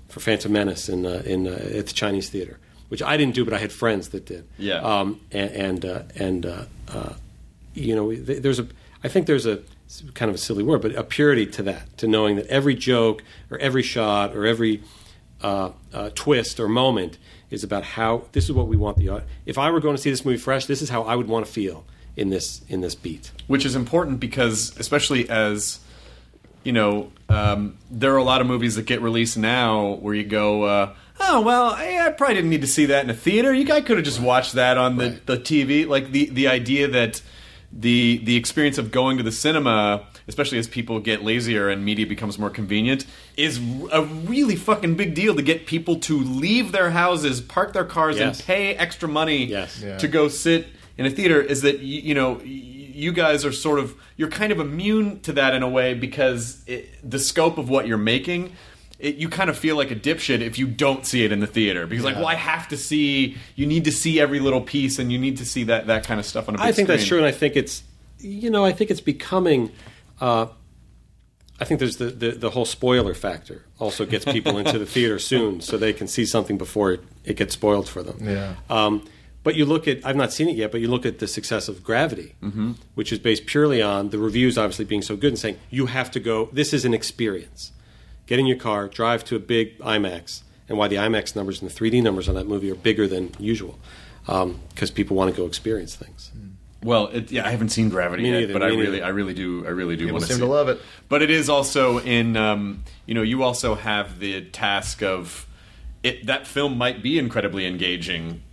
for 0.08 0.20
Phantom 0.20 0.52
Menace 0.52 0.88
in, 0.88 1.06
uh, 1.06 1.22
in, 1.26 1.48
uh, 1.48 1.52
at 1.52 1.88
the 1.88 1.94
Chinese 1.94 2.30
theater, 2.30 2.60
which 2.90 3.02
I 3.02 3.18
didn't 3.18 3.36
do, 3.36 3.44
but 3.46 3.54
I 3.54 3.58
had 3.58 3.72
friends 3.72 4.10
that 4.10 4.26
did. 4.26 4.48
Yeah. 4.58 4.80
Um, 4.80 5.22
and 5.32 5.52
and, 5.52 5.86
uh, 5.86 6.04
and 6.16 6.46
uh, 6.46 6.66
uh, 6.88 7.14
you 7.74 7.96
know, 7.96 8.16
there's 8.16 8.60
a, 8.60 8.68
I 9.04 9.08
think 9.08 9.28
there's 9.28 9.46
a 9.46 9.60
kind 10.14 10.30
of 10.30 10.36
a 10.36 10.40
silly 10.40 10.64
word, 10.64 10.82
but 10.82 10.96
a 10.96 11.04
purity 11.04 11.46
to 11.46 11.64
that, 11.64 11.98
to 11.98 12.08
knowing 12.08 12.36
that 12.38 12.48
every 12.48 12.76
joke 12.76 13.24
or 13.52 13.58
every 13.60 13.84
shot 13.84 14.36
or 14.36 14.46
every 14.46 14.82
uh, 15.42 15.72
uh, 15.94 16.10
twist 16.16 16.60
or 16.60 16.68
moment 16.68 17.18
is 17.52 17.64
about 17.64 17.84
how 17.84 18.24
this 18.32 18.46
is 18.46 18.52
what 18.52 18.68
we 18.68 18.78
want 18.78 18.98
the. 18.98 19.22
If 19.46 19.58
I 19.58 19.70
were 19.70 19.80
going 19.80 19.96
to 19.96 20.02
see 20.02 20.10
this 20.10 20.26
movie 20.26 20.38
fresh, 20.38 20.66
this 20.66 20.82
is 20.82 20.90
how 20.90 21.04
I 21.04 21.16
would 21.16 21.28
want 21.28 21.46
to 21.46 21.52
feel 21.52 21.86
in 22.16 22.30
this 22.30 22.62
in 22.68 22.82
this 22.82 22.96
beat. 22.96 23.32
which 23.48 23.66
is 23.66 23.76
important 23.76 24.20
because 24.20 24.76
especially 24.80 25.30
as 25.30 25.80
you 26.64 26.72
know 26.72 27.12
um, 27.30 27.78
there 27.92 28.14
are 28.14 28.18
a 28.18 28.24
lot 28.24 28.42
of 28.42 28.48
movies 28.48 28.76
that 28.76 28.86
get 28.86 29.02
released 29.02 29.38
now 29.38 29.94
where 29.96 30.14
you 30.14 30.24
go 30.24 30.64
uh, 30.64 30.94
oh 31.20 31.42
well 31.42 31.66
I, 31.70 32.08
I 32.08 32.12
probably 32.12 32.36
didn't 32.36 32.50
need 32.50 32.62
to 32.62 32.68
see 32.68 32.86
that 32.88 33.04
in 33.04 33.10
a 33.10 33.14
theater 33.14 33.54
you 33.54 33.64
guys 33.66 33.84
could 33.86 33.98
have 33.98 34.06
just 34.06 34.20
watched 34.20 34.54
that 34.54 34.78
on 34.78 34.98
the, 34.98 35.20
the 35.26 35.38
tv 35.38 35.88
like 35.88 36.12
the, 36.12 36.30
the 36.30 36.48
idea 36.48 36.88
that 36.90 37.22
the 37.72 38.18
the 38.24 38.36
experience 38.36 38.78
of 38.78 38.92
going 38.92 39.18
to 39.18 39.24
the 39.24 39.32
cinema 39.32 40.06
especially 40.28 40.58
as 40.58 40.68
people 40.68 41.00
get 41.00 41.24
lazier 41.24 41.70
and 41.70 41.84
media 41.86 42.06
becomes 42.08 42.40
more 42.40 42.50
convenient 42.50 43.06
is 43.38 43.60
a 43.92 44.02
really 44.04 44.56
fucking 44.56 44.96
big 44.96 45.14
deal 45.14 45.36
to 45.36 45.42
get 45.42 45.66
people 45.66 45.98
to 46.00 46.18
leave 46.18 46.72
their 46.72 46.92
houses 46.92 47.42
park 47.42 47.74
their 47.74 47.84
cars 47.86 48.18
Yes. 48.18 48.40
and 48.40 48.48
pay 48.48 48.76
extra 48.76 49.08
money 49.10 49.46
Yes. 49.46 49.82
Yeah. 49.84 49.98
to 49.98 50.08
go 50.08 50.28
sit 50.30 50.68
in 50.98 51.06
a 51.06 51.10
theater 51.10 51.42
is 51.42 51.62
that 51.64 51.78
y- 51.78 51.82
you 51.84 52.14
know 52.14 52.40
you 52.44 53.12
guys 53.12 53.44
are 53.44 53.52
sort 53.52 53.80
of 53.80 53.94
you're 54.16 54.30
kind 54.30 54.54
of 54.54 54.60
immune 54.62 55.20
to 55.22 55.34
that 55.34 55.54
in 55.54 55.62
a 55.64 55.68
way 55.70 55.94
because 55.94 56.64
it, 56.68 56.88
the 57.04 57.20
scope 57.20 57.58
of 57.58 57.68
what 57.70 57.86
you're 57.88 57.98
making 57.98 58.54
it, 59.00 59.16
you 59.16 59.28
kind 59.30 59.50
of 59.50 59.58
feel 59.58 59.76
like 59.76 59.92
a 59.92 59.96
dipshit 59.96 60.42
if 60.42 60.58
you 60.58 60.68
don't 60.68 61.06
see 61.06 61.24
it 61.26 61.32
in 61.32 61.40
the 61.40 61.48
theater 61.48 61.86
because 61.86 62.06
like 62.06 62.16
well 62.16 62.28
I 62.28 62.36
have 62.36 62.68
to 62.70 62.78
see 62.78 63.38
you 63.56 63.66
need 63.66 63.84
to 63.86 63.92
see 63.92 64.20
every 64.20 64.40
little 64.40 64.62
piece 64.62 65.00
and 65.00 65.12
you 65.12 65.18
need 65.20 65.38
to 65.38 65.46
see 65.46 65.64
that 65.66 65.88
that 65.88 66.06
kind 66.06 66.20
of 66.20 66.26
stuff 66.26 66.48
on 66.48 66.56
a 66.56 66.58
big 66.58 66.68
I 66.68 66.72
think 66.72 66.88
that's 66.88 67.06
true, 67.06 67.18
and 67.18 67.26
I 67.28 67.32
think 67.32 67.56
it's 67.56 67.84
you 68.20 68.50
know 68.50 68.64
I 68.66 68.72
think 68.72 68.92
it's 68.92 69.02
becoming. 69.02 69.72
Uh, 70.22 70.48
I 71.60 71.64
think 71.64 71.80
there's 71.80 71.98
the, 71.98 72.08
the 72.08 72.32
the 72.32 72.50
whole 72.50 72.66
spoiler 72.66 73.14
factor 73.14 73.64
also 73.80 74.06
gets 74.06 74.26
people 74.26 74.58
into 74.58 74.78
the 74.78 74.86
theater 74.86 75.20
soon, 75.32 75.62
so 75.62 75.78
they 75.78 75.94
can 75.94 76.08
see 76.08 76.26
something 76.26 76.58
before 76.58 76.92
it, 76.94 77.02
it 77.24 77.38
gets 77.38 77.54
spoiled 77.54 77.88
for 77.88 78.04
them. 78.04 78.18
Yeah. 78.22 78.56
Um, 78.70 79.06
but 79.44 79.56
you 79.56 79.66
look 79.66 79.88
at 79.88 80.06
I've 80.06 80.16
not 80.18 80.34
seen 80.34 80.50
it 80.50 80.56
yet, 80.58 80.72
but 80.72 80.82
you 80.82 80.90
look 80.90 81.06
at 81.06 81.20
the 81.20 81.28
success 81.28 81.68
of 81.70 81.84
Gravity, 81.84 82.36
Mm-hmm. 82.42 82.72
which 82.96 83.14
is 83.14 83.20
based 83.20 83.46
purely 83.46 83.82
on 83.82 84.10
the 84.10 84.18
reviews 84.18 84.58
obviously 84.58 84.86
being 84.86 85.02
so 85.02 85.16
good 85.16 85.30
and 85.30 85.40
saying 85.40 85.58
you 85.70 85.86
have 85.86 86.12
to 86.12 86.20
go. 86.20 86.50
This 86.52 86.74
is 86.74 86.84
an 86.84 86.94
experience. 86.94 87.72
Get 88.26 88.40
in 88.40 88.46
your 88.46 88.58
car, 88.58 88.88
drive 88.88 89.24
to 89.26 89.36
a 89.36 89.40
big 89.40 89.78
IMAX, 89.80 90.42
and 90.68 90.78
why 90.78 90.88
the 90.88 90.96
IMAX 90.96 91.36
numbers 91.36 91.62
and 91.62 91.70
the 91.70 91.74
3D 91.74 92.02
numbers 92.02 92.28
on 92.28 92.36
that 92.36 92.48
movie 92.48 92.72
are 92.72 92.76
bigger 92.76 93.08
than 93.08 93.32
usual 93.40 93.78
because 94.26 94.92
people 94.92 95.16
want 95.16 95.34
to 95.34 95.40
go 95.40 95.46
experience 95.46 95.96
things. 95.96 96.32
Well, 96.84 97.08
it, 97.08 97.32
yeah, 97.32 97.48
I 97.48 97.50
haven't 97.50 97.70
seen 97.70 97.90
Gravity 97.90 98.24
Me 98.24 98.30
yet, 98.30 98.40
neither, 98.42 98.54
but 98.54 98.62
I 98.62 98.68
really, 98.68 98.86
neither. 98.86 99.06
I 99.06 99.10
really 99.10 99.34
do, 99.34 99.66
I 99.66 99.70
really 99.70 99.96
do 99.96 100.06
People 100.06 100.20
want 100.20 100.26
seem 100.26 100.36
see 100.36 100.42
to 100.42 100.48
love 100.48 100.70
it. 100.70 100.80
But 101.10 101.24
it 101.24 101.32
is 101.32 101.50
also 101.50 101.98
in, 102.00 102.38
um, 102.38 102.84
you 103.08 103.16
know, 103.16 103.24
you 103.24 103.42
also 103.42 103.74
have 103.74 104.20
the 104.20 104.46
task 104.46 105.02
of 105.02 105.48
it. 106.04 106.28
That 106.28 106.46
film 106.46 106.78
might 106.78 107.02
be 107.02 107.18
incredibly 107.18 107.66
engaging, 107.66 108.44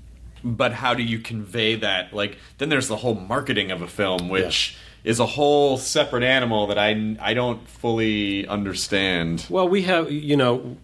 but 0.42 0.72
how 0.72 0.94
do 0.94 1.02
you 1.02 1.18
convey 1.18 1.74
that? 1.76 2.14
Like, 2.14 2.38
then 2.56 2.70
there's 2.70 2.88
the 2.88 2.96
whole 2.96 3.14
marketing 3.14 3.70
of 3.70 3.82
a 3.82 3.88
film, 3.88 4.30
which 4.30 4.78
is 5.04 5.18
a 5.18 5.26
whole 5.26 5.76
separate 5.76 6.22
animal 6.22 6.68
that 6.68 6.78
I, 6.78 7.16
I 7.20 7.34
don't 7.34 7.66
fully 7.68 8.46
understand. 8.46 9.46
Well, 9.50 9.68
we 9.68 9.82
have, 9.82 10.10
you 10.10 10.36
know, 10.36 10.76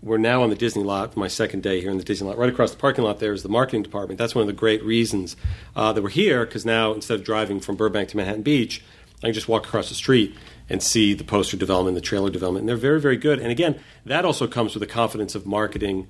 we're 0.00 0.18
now 0.18 0.44
on 0.44 0.50
the 0.50 0.56
Disney 0.56 0.84
lot, 0.84 1.16
my 1.16 1.26
second 1.26 1.62
day 1.64 1.80
here 1.80 1.90
in 1.90 1.98
the 1.98 2.04
Disney 2.04 2.28
lot. 2.28 2.38
Right 2.38 2.48
across 2.48 2.70
the 2.70 2.76
parking 2.76 3.02
lot 3.04 3.18
there 3.18 3.32
is 3.32 3.42
the 3.42 3.48
marketing 3.48 3.82
department. 3.82 4.18
That's 4.18 4.34
one 4.34 4.42
of 4.42 4.46
the 4.46 4.52
great 4.52 4.82
reasons 4.84 5.36
uh, 5.74 5.92
that 5.92 6.02
we're 6.02 6.08
here, 6.08 6.46
because 6.46 6.64
now 6.64 6.92
instead 6.92 7.18
of 7.18 7.24
driving 7.24 7.58
from 7.58 7.74
Burbank 7.74 8.08
to 8.10 8.16
Manhattan 8.16 8.42
Beach, 8.42 8.82
I 9.18 9.26
can 9.26 9.34
just 9.34 9.48
walk 9.48 9.66
across 9.66 9.88
the 9.88 9.96
street 9.96 10.36
and 10.68 10.80
see 10.80 11.14
the 11.14 11.24
poster 11.24 11.56
development, 11.56 11.96
the 11.96 12.00
trailer 12.00 12.30
development. 12.30 12.62
And 12.62 12.68
they're 12.68 12.76
very, 12.76 13.00
very 13.00 13.16
good. 13.16 13.40
And 13.40 13.50
again, 13.50 13.80
that 14.04 14.24
also 14.24 14.46
comes 14.46 14.74
with 14.74 14.80
the 14.82 14.86
confidence 14.86 15.34
of 15.34 15.46
marketing 15.46 16.06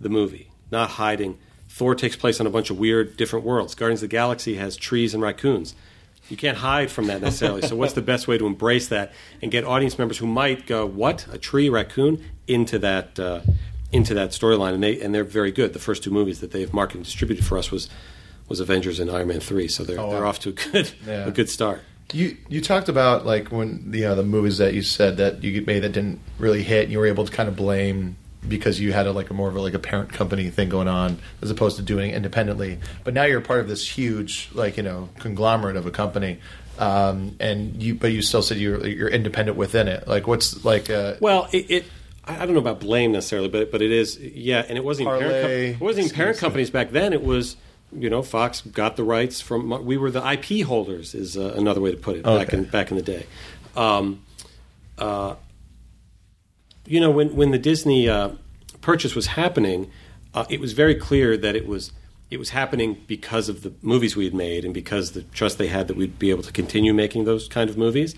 the 0.00 0.08
movie, 0.08 0.50
not 0.70 0.90
hiding. 0.90 1.38
Thor 1.68 1.94
takes 1.94 2.16
place 2.16 2.40
on 2.40 2.46
a 2.46 2.50
bunch 2.50 2.70
of 2.70 2.78
weird, 2.78 3.18
different 3.18 3.44
worlds. 3.44 3.74
Guardians 3.74 4.02
of 4.02 4.08
the 4.08 4.16
Galaxy 4.16 4.54
has 4.54 4.76
trees 4.76 5.12
and 5.12 5.22
raccoons. 5.22 5.74
You 6.28 6.36
can't 6.36 6.58
hide 6.58 6.90
from 6.90 7.06
that 7.06 7.20
necessarily. 7.20 7.62
so, 7.62 7.76
what's 7.76 7.92
the 7.92 8.02
best 8.02 8.26
way 8.26 8.36
to 8.38 8.46
embrace 8.46 8.88
that 8.88 9.12
and 9.42 9.50
get 9.50 9.64
audience 9.64 9.98
members 9.98 10.18
who 10.18 10.26
might 10.26 10.66
go, 10.66 10.84
"What 10.86 11.26
a 11.32 11.38
tree, 11.38 11.68
raccoon?" 11.68 12.22
into 12.48 12.78
that 12.80 13.18
uh, 13.18 13.40
into 13.92 14.14
that 14.14 14.30
storyline? 14.30 14.74
And 14.74 14.82
they 14.82 15.00
and 15.00 15.14
they're 15.14 15.24
very 15.24 15.52
good. 15.52 15.72
The 15.72 15.78
first 15.78 16.02
two 16.02 16.10
movies 16.10 16.40
that 16.40 16.50
they've 16.50 16.72
marketed 16.72 16.98
and 16.98 17.04
distributed 17.04 17.44
for 17.44 17.58
us 17.58 17.70
was 17.70 17.88
was 18.48 18.60
Avengers 18.60 18.98
and 19.00 19.10
Iron 19.10 19.28
Man 19.28 19.40
three. 19.40 19.68
So 19.68 19.84
they're 19.84 19.98
Oh, 20.00 20.06
wow. 20.06 20.10
they're 20.12 20.26
off 20.26 20.40
to 20.40 20.50
a 20.50 20.52
good 20.52 20.92
Yeah. 21.06 21.26
a 21.26 21.30
good 21.30 21.48
start. 21.48 21.80
You 22.12 22.36
you 22.48 22.60
talked 22.60 22.88
about 22.88 23.26
like 23.26 23.48
when 23.52 23.90
the 23.90 24.04
uh, 24.06 24.14
the 24.14 24.22
movies 24.22 24.58
that 24.58 24.74
you 24.74 24.82
said 24.82 25.16
that 25.18 25.42
you 25.42 25.62
made 25.66 25.80
that 25.80 25.90
didn't 25.92 26.20
really 26.38 26.62
hit, 26.62 26.84
and 26.84 26.92
you 26.92 26.98
were 26.98 27.06
able 27.06 27.24
to 27.24 27.32
kind 27.32 27.48
of 27.48 27.56
blame 27.56 28.16
because 28.48 28.80
you 28.80 28.92
had 28.92 29.06
a, 29.06 29.12
like 29.12 29.30
a 29.30 29.34
more 29.34 29.48
of 29.48 29.56
a, 29.56 29.60
like 29.60 29.74
a 29.74 29.78
parent 29.78 30.12
company 30.12 30.50
thing 30.50 30.68
going 30.68 30.88
on 30.88 31.18
as 31.42 31.50
opposed 31.50 31.76
to 31.76 31.82
doing 31.82 32.10
it 32.10 32.16
independently. 32.16 32.78
But 33.04 33.14
now 33.14 33.24
you're 33.24 33.40
part 33.40 33.60
of 33.60 33.68
this 33.68 33.86
huge 33.88 34.50
like 34.54 34.76
you 34.76 34.82
know 34.82 35.08
conglomerate 35.18 35.76
of 35.76 35.86
a 35.86 35.90
company, 35.90 36.38
um, 36.78 37.36
and 37.40 37.82
you 37.82 37.94
but 37.94 38.12
you 38.12 38.22
still 38.22 38.42
said 38.42 38.58
you're 38.58 38.86
you're 38.86 39.08
independent 39.08 39.56
within 39.56 39.88
it. 39.88 40.06
Like 40.08 40.26
what's 40.26 40.64
like 40.64 40.90
uh, 40.90 41.16
Well, 41.20 41.48
it, 41.52 41.70
it 41.70 41.84
I 42.24 42.44
don't 42.44 42.54
know 42.54 42.60
about 42.60 42.80
blame 42.80 43.12
necessarily, 43.12 43.48
but 43.48 43.70
but 43.70 43.82
it 43.82 43.92
is 43.92 44.18
yeah, 44.18 44.64
and 44.68 44.76
it 44.76 44.84
wasn't 44.84 45.08
even 45.08 45.20
parent, 45.20 45.42
com- 45.42 45.50
it 45.50 45.80
wasn't 45.80 46.06
even 46.06 46.16
parent 46.16 46.38
companies 46.38 46.70
back 46.70 46.90
then. 46.90 47.12
It 47.12 47.22
was 47.22 47.56
you 47.92 48.10
know 48.10 48.22
Fox 48.22 48.62
got 48.62 48.96
the 48.96 49.04
rights 49.04 49.40
from 49.40 49.84
we 49.84 49.96
were 49.96 50.10
the 50.10 50.26
IP 50.32 50.66
holders 50.66 51.14
is 51.14 51.36
uh, 51.36 51.54
another 51.56 51.80
way 51.80 51.92
to 51.92 51.96
put 51.96 52.16
it 52.16 52.24
back 52.24 52.52
in 52.52 52.64
back 52.64 52.90
in 52.90 52.96
the 52.96 53.02
day. 53.02 53.26
Um, 53.76 54.22
uh, 54.98 55.36
you 56.86 57.00
know 57.00 57.10
when 57.10 57.34
when 57.34 57.50
the 57.50 57.58
Disney 57.58 58.08
uh, 58.08 58.30
purchase 58.80 59.14
was 59.14 59.26
happening, 59.26 59.90
uh, 60.34 60.44
it 60.48 60.60
was 60.60 60.72
very 60.72 60.94
clear 60.94 61.36
that 61.36 61.56
it 61.56 61.66
was 61.66 61.92
it 62.30 62.38
was 62.38 62.50
happening 62.50 63.02
because 63.06 63.48
of 63.48 63.62
the 63.62 63.72
movies 63.82 64.16
we 64.16 64.24
had 64.24 64.34
made 64.34 64.64
and 64.64 64.74
because 64.74 65.12
the 65.12 65.22
trust 65.22 65.58
they 65.58 65.68
had 65.68 65.88
that 65.88 65.96
we'd 65.96 66.18
be 66.18 66.30
able 66.30 66.42
to 66.42 66.52
continue 66.52 66.92
making 66.92 67.24
those 67.24 67.46
kind 67.48 67.70
of 67.70 67.78
movies. 67.78 68.14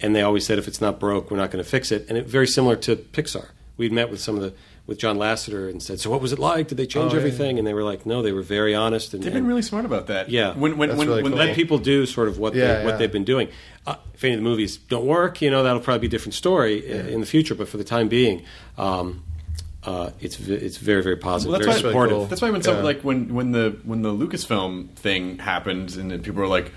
And 0.00 0.14
they 0.14 0.22
always 0.22 0.44
said, 0.44 0.58
if 0.58 0.68
it's 0.68 0.80
not 0.80 0.98
broke, 1.00 1.30
we're 1.30 1.36
not 1.36 1.50
going 1.50 1.64
to 1.64 1.70
fix 1.70 1.92
it. 1.92 2.06
And 2.08 2.18
it 2.18 2.26
very 2.26 2.46
similar 2.46 2.76
to 2.76 2.96
Pixar. 2.96 3.50
We'd 3.76 3.92
met 3.92 4.10
with 4.10 4.20
some 4.20 4.34
of 4.34 4.42
the 4.42 4.52
with 4.86 4.98
John 4.98 5.16
Lasseter 5.18 5.68
and 5.68 5.82
said, 5.82 5.98
"So 6.00 6.10
what 6.10 6.20
was 6.20 6.32
it 6.32 6.38
like? 6.38 6.68
Did 6.68 6.78
they 6.78 6.86
change 6.86 7.12
Oh, 7.12 7.14
yeah, 7.16 7.20
everything?" 7.20 7.58
And 7.58 7.66
they 7.66 7.74
were 7.74 7.82
like, 7.82 8.06
"No, 8.06 8.22
they 8.22 8.32
were 8.32 8.42
very 8.42 8.74
honest." 8.74 9.14
And, 9.14 9.22
They've 9.22 9.32
been 9.32 9.38
and- 9.38 9.48
really 9.48 9.62
smart 9.62 9.84
about 9.84 10.06
that. 10.06 10.30
Yeah. 10.30 10.54
When 10.54 10.76
when 10.78 10.88
That's 10.90 10.98
when, 10.98 11.08
really 11.08 11.22
when 11.22 11.32
cool. 11.32 11.38
let 11.40 11.54
people 11.56 11.78
do 11.78 12.06
sort 12.06 12.28
of 12.28 12.38
what 12.38 12.54
Yeah, 12.54 12.78
they, 12.78 12.84
what 12.84 12.90
yeah. 12.92 12.96
they've 12.98 13.12
been 13.12 13.24
doing. 13.24 13.48
Uh, 13.86 13.96
if 14.14 14.22
any 14.24 14.34
of 14.34 14.40
the 14.40 14.44
movies 14.44 14.76
don't 14.76 15.06
work, 15.06 15.42
you 15.42 15.50
know 15.50 15.62
that'll 15.62 15.80
probably 15.80 16.00
be 16.00 16.06
a 16.06 16.10
different 16.10 16.34
story 16.34 16.86
in 17.12 17.20
the 17.20 17.26
future. 17.26 17.54
But 17.54 17.68
for 17.68 17.76
the 17.78 17.84
time 17.84 18.08
being, 18.08 18.42
um, 18.78 19.22
uh, 19.84 20.10
it's 20.20 20.38
it's 20.48 20.76
very 20.78 21.02
very 21.02 21.16
positive, 21.16 21.50
Well, 21.52 21.60
very 21.60 21.72
that's 21.72 21.82
why- 21.84 21.90
supportive. 21.90 22.16
cool. 22.16 22.26
That's 22.26 22.42
why 22.42 22.50
when 22.50 22.62
some 22.62 22.76
Yeah. 22.76 22.82
like 22.82 23.02
when 23.02 23.34
when 23.34 23.52
the 23.52 23.76
when 23.84 24.02
the 24.02 24.10
Lucasfilm 24.12 24.90
thing 24.94 25.38
happened 25.38 25.96
and 25.96 26.10
people 26.22 26.40
were 26.40 26.48
like, 26.48 26.72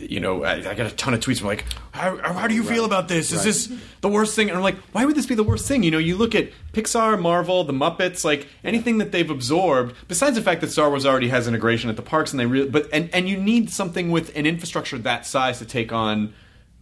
you 0.00 0.20
know, 0.20 0.44
I, 0.44 0.70
I 0.70 0.74
got 0.74 0.86
a 0.86 0.90
ton 0.90 1.14
of 1.14 1.20
tweets. 1.20 1.40
I'm 1.40 1.46
like, 1.46 1.64
how, 1.92 2.16
how 2.16 2.46
do 2.46 2.54
you 2.54 2.64
feel 2.64 2.84
about 2.84 3.08
this? 3.08 3.32
Is 3.32 3.44
this 3.44 3.72
the 4.00 4.08
worst 4.08 4.34
thing? 4.34 4.48
And 4.48 4.56
I'm 4.56 4.62
like, 4.62 4.76
why 4.92 5.04
would 5.04 5.16
this 5.16 5.26
be 5.26 5.34
the 5.34 5.44
worst 5.44 5.66
thing? 5.66 5.82
You 5.82 5.90
know, 5.90 5.98
you 5.98 6.16
look 6.16 6.34
at 6.34 6.50
Pixar, 6.72 7.20
Marvel, 7.20 7.64
the 7.64 7.72
Muppets, 7.72 8.24
like 8.24 8.48
anything 8.64 8.98
that 8.98 9.12
they've 9.12 9.28
absorbed. 9.28 9.94
Besides 10.08 10.36
the 10.36 10.42
fact 10.42 10.60
that 10.62 10.70
Star 10.70 10.88
Wars 10.88 11.04
already 11.04 11.28
has 11.28 11.46
integration 11.46 11.90
at 11.90 11.96
the 11.96 12.02
parks, 12.02 12.32
and 12.32 12.40
they 12.40 12.46
really, 12.46 12.68
but 12.68 12.88
and 12.92 13.10
and 13.12 13.28
you 13.28 13.36
need 13.36 13.70
something 13.70 14.10
with 14.10 14.34
an 14.36 14.46
infrastructure 14.46 14.98
that 14.98 15.26
size 15.26 15.58
to 15.58 15.64
take 15.64 15.92
on 15.92 16.32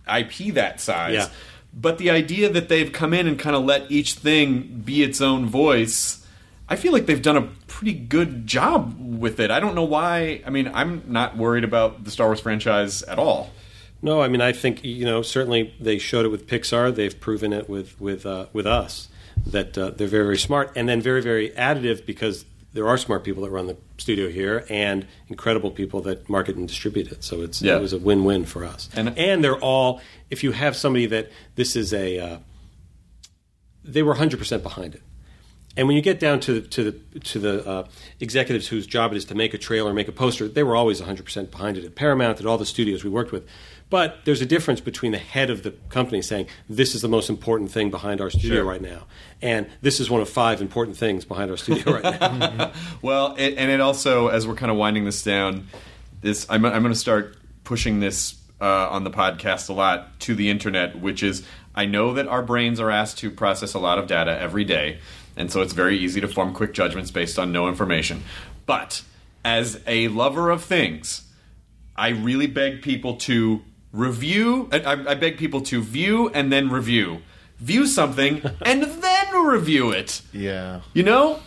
IP 0.06 0.54
that 0.54 0.80
size. 0.80 1.14
Yeah. 1.14 1.28
But 1.72 1.98
the 1.98 2.10
idea 2.10 2.48
that 2.50 2.68
they've 2.68 2.92
come 2.92 3.12
in 3.12 3.26
and 3.26 3.38
kind 3.38 3.54
of 3.54 3.64
let 3.64 3.90
each 3.90 4.14
thing 4.14 4.82
be 4.84 5.02
its 5.02 5.20
own 5.20 5.46
voice, 5.46 6.26
I 6.68 6.76
feel 6.76 6.92
like 6.92 7.06
they've 7.06 7.20
done 7.20 7.36
a 7.36 7.48
pretty 7.78 7.92
good 7.94 8.44
job 8.44 8.96
with 8.98 9.38
it. 9.38 9.52
I 9.52 9.60
don't 9.60 9.76
know 9.76 9.84
why. 9.84 10.42
I 10.44 10.50
mean, 10.50 10.68
I'm 10.74 11.04
not 11.06 11.36
worried 11.36 11.62
about 11.62 12.02
the 12.02 12.10
Star 12.10 12.26
Wars 12.26 12.40
franchise 12.40 13.04
at 13.04 13.20
all. 13.20 13.52
No, 14.02 14.20
I 14.20 14.26
mean 14.26 14.40
I 14.40 14.50
think 14.50 14.82
you 14.84 15.04
know 15.04 15.22
certainly 15.22 15.72
they 15.78 15.98
showed 15.98 16.24
it 16.24 16.28
with 16.30 16.48
Pixar. 16.48 16.92
They've 16.92 17.18
proven 17.20 17.52
it 17.52 17.68
with 17.68 18.00
with 18.00 18.26
uh, 18.26 18.46
with 18.52 18.66
us 18.66 19.08
that 19.46 19.78
uh, 19.78 19.90
they're 19.90 20.08
very 20.08 20.24
very 20.24 20.38
smart 20.38 20.72
and 20.74 20.88
then 20.88 21.00
very 21.00 21.22
very 21.22 21.50
additive 21.50 22.04
because 22.04 22.44
there 22.72 22.88
are 22.88 22.98
smart 22.98 23.22
people 23.22 23.44
that 23.44 23.50
run 23.50 23.68
the 23.68 23.76
studio 23.96 24.28
here 24.28 24.64
and 24.68 25.06
incredible 25.28 25.70
people 25.70 26.00
that 26.02 26.28
market 26.28 26.56
and 26.56 26.66
distribute 26.66 27.12
it. 27.12 27.22
So 27.22 27.42
it's 27.42 27.62
Yeah. 27.62 27.76
it 27.76 27.80
was 27.80 27.92
a 27.92 27.98
win 27.98 28.24
win 28.24 28.44
for 28.44 28.64
us. 28.64 28.88
And- 28.96 29.16
And, 29.16 29.44
they're 29.44 29.56
all 29.56 30.00
if 30.30 30.42
you 30.42 30.50
have 30.50 30.74
somebody 30.74 31.06
that 31.06 31.30
this 31.54 31.76
is 31.76 31.92
a 31.94 32.18
uh, 32.18 32.36
they 33.84 34.02
were 34.02 34.14
100% 34.14 34.62
behind 34.64 34.96
it. 34.96 35.02
And 35.78 35.86
when 35.86 35.96
you 35.96 36.02
get 36.02 36.18
down 36.18 36.40
to 36.40 36.60
to 36.60 36.90
the 36.90 37.20
to 37.20 37.38
the 37.38 37.66
uh, 37.66 37.88
executives 38.18 38.66
whose 38.66 38.84
job 38.86 39.12
it 39.12 39.16
is 39.16 39.24
to 39.26 39.34
make 39.36 39.54
a 39.54 39.58
trailer, 39.58 39.90
or 39.90 39.94
make 39.94 40.08
a 40.08 40.12
poster, 40.12 40.48
they 40.48 40.64
were 40.64 40.74
always 40.74 41.00
100% 41.00 41.50
behind 41.52 41.78
it 41.78 41.84
at 41.84 41.94
Paramount, 41.94 42.40
at 42.40 42.46
all 42.46 42.58
the 42.58 42.66
studios 42.66 43.04
we 43.04 43.10
worked 43.10 43.30
with. 43.30 43.46
But 43.88 44.18
there's 44.24 44.42
a 44.42 44.46
difference 44.46 44.80
between 44.80 45.12
the 45.12 45.18
head 45.18 45.50
of 45.50 45.62
the 45.62 45.70
company 45.88 46.20
saying 46.20 46.48
this 46.68 46.94
is 46.96 47.00
the 47.00 47.08
most 47.08 47.30
important 47.30 47.70
thing 47.70 47.90
behind 47.90 48.20
our 48.20 48.28
studio 48.28 48.56
Sure. 48.56 48.64
right 48.64 48.82
now, 48.82 49.06
and 49.40 49.68
this 49.80 50.00
is 50.00 50.10
one 50.10 50.20
of 50.20 50.28
five 50.28 50.60
important 50.60 50.96
things 50.96 51.24
behind 51.24 51.48
our 51.50 51.56
studio 51.56 51.94
right 51.94 52.20
now. 52.20 52.72
Well, 53.00 53.36
it, 53.38 53.54
and 53.56 53.70
it 53.70 53.80
also, 53.80 54.28
as 54.28 54.46
we're 54.48 54.56
kind 54.56 54.72
of 54.72 54.76
winding 54.76 55.04
this 55.04 55.22
down, 55.22 55.68
this 56.20 56.44
I'm, 56.50 56.64
I'm 56.66 56.82
going 56.82 56.92
to 56.92 56.98
start 56.98 57.36
pushing 57.62 58.00
this 58.00 58.34
uh, 58.60 58.88
on 58.90 59.04
the 59.04 59.10
podcast 59.10 59.68
a 59.68 59.72
lot 59.72 60.18
to 60.20 60.34
the 60.34 60.50
internet, 60.50 60.98
which 60.98 61.22
is 61.22 61.44
I 61.74 61.86
know 61.86 62.14
that 62.14 62.26
our 62.26 62.42
brains 62.42 62.80
are 62.80 62.90
asked 62.90 63.18
to 63.18 63.30
process 63.30 63.74
a 63.74 63.78
lot 63.78 63.98
of 63.98 64.08
data 64.08 64.36
every 64.36 64.64
day, 64.64 64.98
and 65.38 65.50
so 65.50 65.62
it's 65.62 65.72
very 65.72 65.96
easy 65.96 66.20
to 66.20 66.28
form 66.28 66.52
quick 66.52 66.74
judgments 66.74 67.10
based 67.10 67.38
on 67.38 67.52
no 67.52 67.68
information. 67.68 68.22
But 68.66 69.02
as 69.44 69.80
a 69.86 70.08
lover 70.08 70.50
of 70.50 70.62
things, 70.64 71.22
I 71.96 72.08
really 72.08 72.46
beg 72.46 72.82
people 72.82 73.16
to 73.16 73.62
review. 73.92 74.68
I, 74.72 74.92
I 74.92 75.14
beg 75.14 75.38
people 75.38 75.62
to 75.62 75.80
view 75.80 76.28
and 76.30 76.52
then 76.52 76.68
review. 76.68 77.22
View 77.58 77.86
something 77.86 78.42
and 78.62 78.82
then 78.82 79.44
review 79.44 79.90
it. 79.90 80.20
Yeah. 80.32 80.80
You 80.92 81.04
know? 81.04 81.40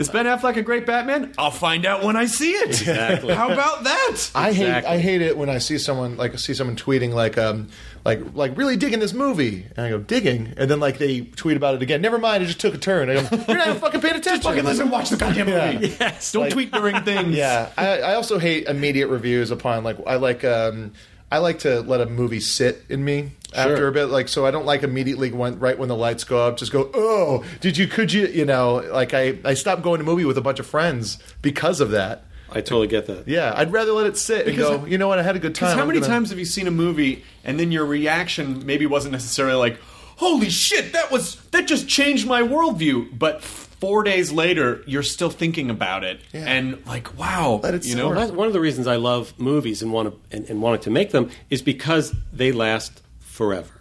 Is 0.00 0.08
Ben 0.08 0.24
Affleck 0.26 0.56
a 0.56 0.62
great 0.62 0.86
Batman? 0.86 1.32
I'll 1.36 1.50
find 1.50 1.84
out 1.84 2.02
when 2.02 2.16
I 2.16 2.24
see 2.26 2.50
it. 2.52 2.68
Exactly. 2.70 3.34
How 3.34 3.52
about 3.52 3.84
that? 3.84 4.30
I 4.34 4.52
hate 4.52 4.62
Exactly. 4.62 4.92
I 4.92 4.98
hate 4.98 5.20
it 5.22 5.36
when 5.36 5.50
I 5.50 5.58
see 5.58 5.76
someone 5.78 6.16
like 6.16 6.38
see 6.38 6.54
someone 6.54 6.74
tweeting 6.76 7.12
like 7.12 7.36
um 7.36 7.68
like 8.04 8.20
like 8.34 8.56
really 8.56 8.76
digging 8.76 8.98
this 8.98 9.12
movie 9.12 9.66
and 9.76 9.84
I 9.86 9.90
go 9.90 9.98
digging 9.98 10.54
and 10.56 10.70
then 10.70 10.80
like 10.80 10.96
they 10.98 11.20
tweet 11.20 11.56
about 11.58 11.74
it 11.74 11.82
again. 11.82 12.00
Never 12.00 12.18
mind, 12.18 12.42
it 12.42 12.46
just 12.46 12.60
took 12.60 12.74
a 12.74 12.78
turn. 12.78 13.10
I 13.10 13.14
go, 13.22 13.36
You're 13.46 13.58
not 13.58 13.68
even 13.68 13.80
fucking 13.80 14.00
paying 14.00 14.16
attention. 14.16 14.42
Fucking 14.42 14.64
listen, 14.64 14.88
watch 14.90 15.10
the 15.10 15.16
goddamn 15.18 15.48
Yeah. 15.48 15.72
movie. 15.72 15.94
Yes. 16.00 16.32
Don't 16.32 16.44
Like- 16.44 16.52
tweet 16.54 16.72
during 16.72 17.02
things. 17.04 17.36
Yeah, 17.36 17.68
I, 17.76 17.98
I 18.00 18.14
also 18.14 18.38
hate 18.38 18.66
immediate 18.68 19.08
reviews 19.08 19.50
upon 19.50 19.84
like 19.84 19.98
I 20.06 20.16
like 20.16 20.44
um 20.44 20.92
I 21.30 21.38
like 21.38 21.60
to 21.60 21.80
let 21.82 22.00
a 22.00 22.06
movie 22.06 22.40
sit 22.40 22.84
in 22.88 23.04
me 23.04 23.32
after 23.54 23.86
a 23.86 23.92
bit. 23.92 24.06
Like 24.06 24.28
so, 24.28 24.46
I 24.46 24.50
don't 24.50 24.66
like 24.66 24.82
immediately 24.82 25.30
when 25.30 25.58
right 25.58 25.78
when 25.78 25.88
the 25.88 25.96
lights 25.96 26.24
go 26.24 26.46
up, 26.46 26.56
just 26.56 26.72
go, 26.72 26.90
oh, 26.92 27.44
did 27.60 27.76
you? 27.78 27.86
Could 27.86 28.12
you? 28.12 28.26
You 28.26 28.44
know, 28.44 28.76
like 28.92 29.14
I 29.14 29.38
I 29.44 29.54
stopped 29.54 29.82
going 29.82 29.98
to 29.98 30.04
movie 30.04 30.24
with 30.24 30.38
a 30.38 30.42
bunch 30.42 30.58
of 30.58 30.66
friends 30.66 31.18
because 31.42 31.80
of 31.80 31.90
that. 31.92 32.24
I 32.52 32.54
totally 32.62 32.88
get 32.88 33.06
that. 33.06 33.28
Yeah, 33.28 33.52
I'd 33.56 33.72
rather 33.72 33.92
let 33.92 34.06
it 34.06 34.16
sit 34.16 34.46
and 34.48 34.56
Because- 34.56 34.80
go. 34.80 34.84
You 34.86 34.98
know 34.98 35.06
what? 35.06 35.20
I 35.20 35.22
had 35.22 35.36
a 35.36 35.38
good 35.38 35.54
time. 35.54 35.76
How 35.76 35.82
I'm 35.82 35.86
many 35.88 36.00
gonna- 36.00 36.12
times 36.12 36.30
have 36.30 36.38
you 36.40 36.44
seen 36.44 36.66
a 36.66 36.72
movie 36.72 37.24
and 37.44 37.60
then 37.60 37.70
your 37.70 37.86
reaction 37.86 38.66
maybe 38.66 38.86
wasn't 38.86 39.12
necessarily 39.12 39.54
like, 39.56 39.78
"Holy 40.16 40.50
shit, 40.50 40.92
that 40.94 41.12
was 41.12 41.36
that 41.52 41.68
just 41.68 41.86
changed 41.88 42.26
my 42.26 42.42
worldview," 42.42 43.16
but 43.16 43.44
four 43.80 44.02
days 44.02 44.30
later 44.30 44.82
you're 44.86 45.02
still 45.02 45.30
thinking 45.30 45.70
about 45.70 46.04
it 46.04 46.20
Yeah. 46.32 46.44
and 46.46 46.86
like, 46.86 47.18
"Wow," 47.18 47.60
Let 47.62 47.74
it 47.74 47.86
you 47.86 47.96
know. 47.96 48.10
Well, 48.10 48.32
one 48.32 48.46
of 48.46 48.52
the 48.52 48.60
reasons 48.60 48.86
I 48.86 48.96
love 48.96 49.32
movies 49.38 49.82
and 49.82 49.92
want 49.92 50.08
to 50.12 50.36
and, 50.36 50.48
and 50.50 50.60
wanted 50.62 50.82
to 50.82 50.90
make 50.90 51.10
them 51.10 51.30
is 51.48 51.62
because 51.62 52.14
they 52.32 52.52
last 52.52 53.02
forever, 53.20 53.72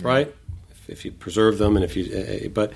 right? 0.00 0.32
If, 0.70 0.90
if 0.90 1.04
you 1.04 1.10
preserve 1.12 1.58
them 1.58 1.76
and 1.76 1.84
if 1.84 1.96
you, 1.96 2.04
uh, 2.16 2.48
but 2.48 2.72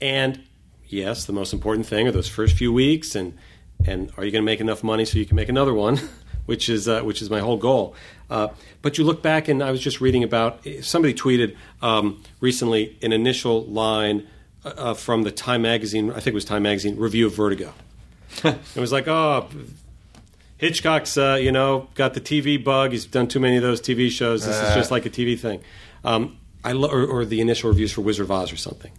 and 0.00 0.40
yes, 0.88 1.24
the 1.24 1.32
most 1.32 1.52
important 1.52 1.86
thing 1.86 2.06
are 2.08 2.12
those 2.12 2.28
first 2.28 2.56
few 2.56 2.72
weeks 2.72 3.14
and 3.14 3.36
and 3.84 4.10
are 4.16 4.24
you 4.24 4.30
going 4.30 4.42
to 4.42 4.46
make 4.46 4.60
enough 4.60 4.84
money 4.84 5.04
so 5.04 5.18
you 5.18 5.26
can 5.26 5.34
make 5.36 5.48
another 5.48 5.74
one, 5.74 5.98
which 6.46 6.68
is 6.68 6.86
uh, 6.88 7.00
which 7.02 7.20
is 7.22 7.30
my 7.30 7.40
whole 7.40 7.56
goal. 7.56 7.94
Uh, 8.30 8.48
but 8.80 8.96
you 8.98 9.04
look 9.04 9.22
back 9.22 9.48
and 9.48 9.62
I 9.62 9.70
was 9.70 9.80
just 9.80 10.00
reading 10.00 10.22
about 10.22 10.66
somebody 10.82 11.12
tweeted 11.14 11.56
um, 11.82 12.22
recently 12.40 12.96
an 13.02 13.12
initial 13.12 13.64
line 13.64 14.26
uh, 14.64 14.68
uh, 14.68 14.94
from 14.94 15.22
the 15.22 15.30
Time 15.30 15.62
magazine, 15.62 16.10
I 16.10 16.14
think 16.14 16.28
it 16.28 16.34
was 16.34 16.44
Time 16.44 16.62
magazine 16.62 16.96
review 16.96 17.26
of 17.26 17.34
Vertigo. 17.34 17.72
it 18.44 18.76
was 18.76 18.92
like, 18.92 19.08
oh, 19.08 19.48
Hitchcock's, 20.58 21.18
uh, 21.18 21.38
you 21.40 21.52
know, 21.52 21.88
got 21.94 22.14
the 22.14 22.20
TV 22.20 22.62
bug. 22.62 22.92
He's 22.92 23.04
done 23.04 23.28
too 23.28 23.40
many 23.40 23.56
of 23.56 23.62
those 23.62 23.80
TV 23.80 24.10
shows. 24.10 24.46
This 24.46 24.56
is 24.56 24.74
just 24.74 24.90
like 24.90 25.04
a 25.04 25.10
TV 25.10 25.38
thing. 25.38 25.60
Um, 26.04 26.38
I 26.64 26.72
lo- 26.72 26.88
or, 26.88 27.04
or 27.04 27.24
the 27.24 27.40
initial 27.40 27.68
reviews 27.68 27.92
for 27.92 28.00
Wizard 28.00 28.24
of 28.24 28.30
Oz 28.30 28.52
or 28.52 28.56
something. 28.56 28.92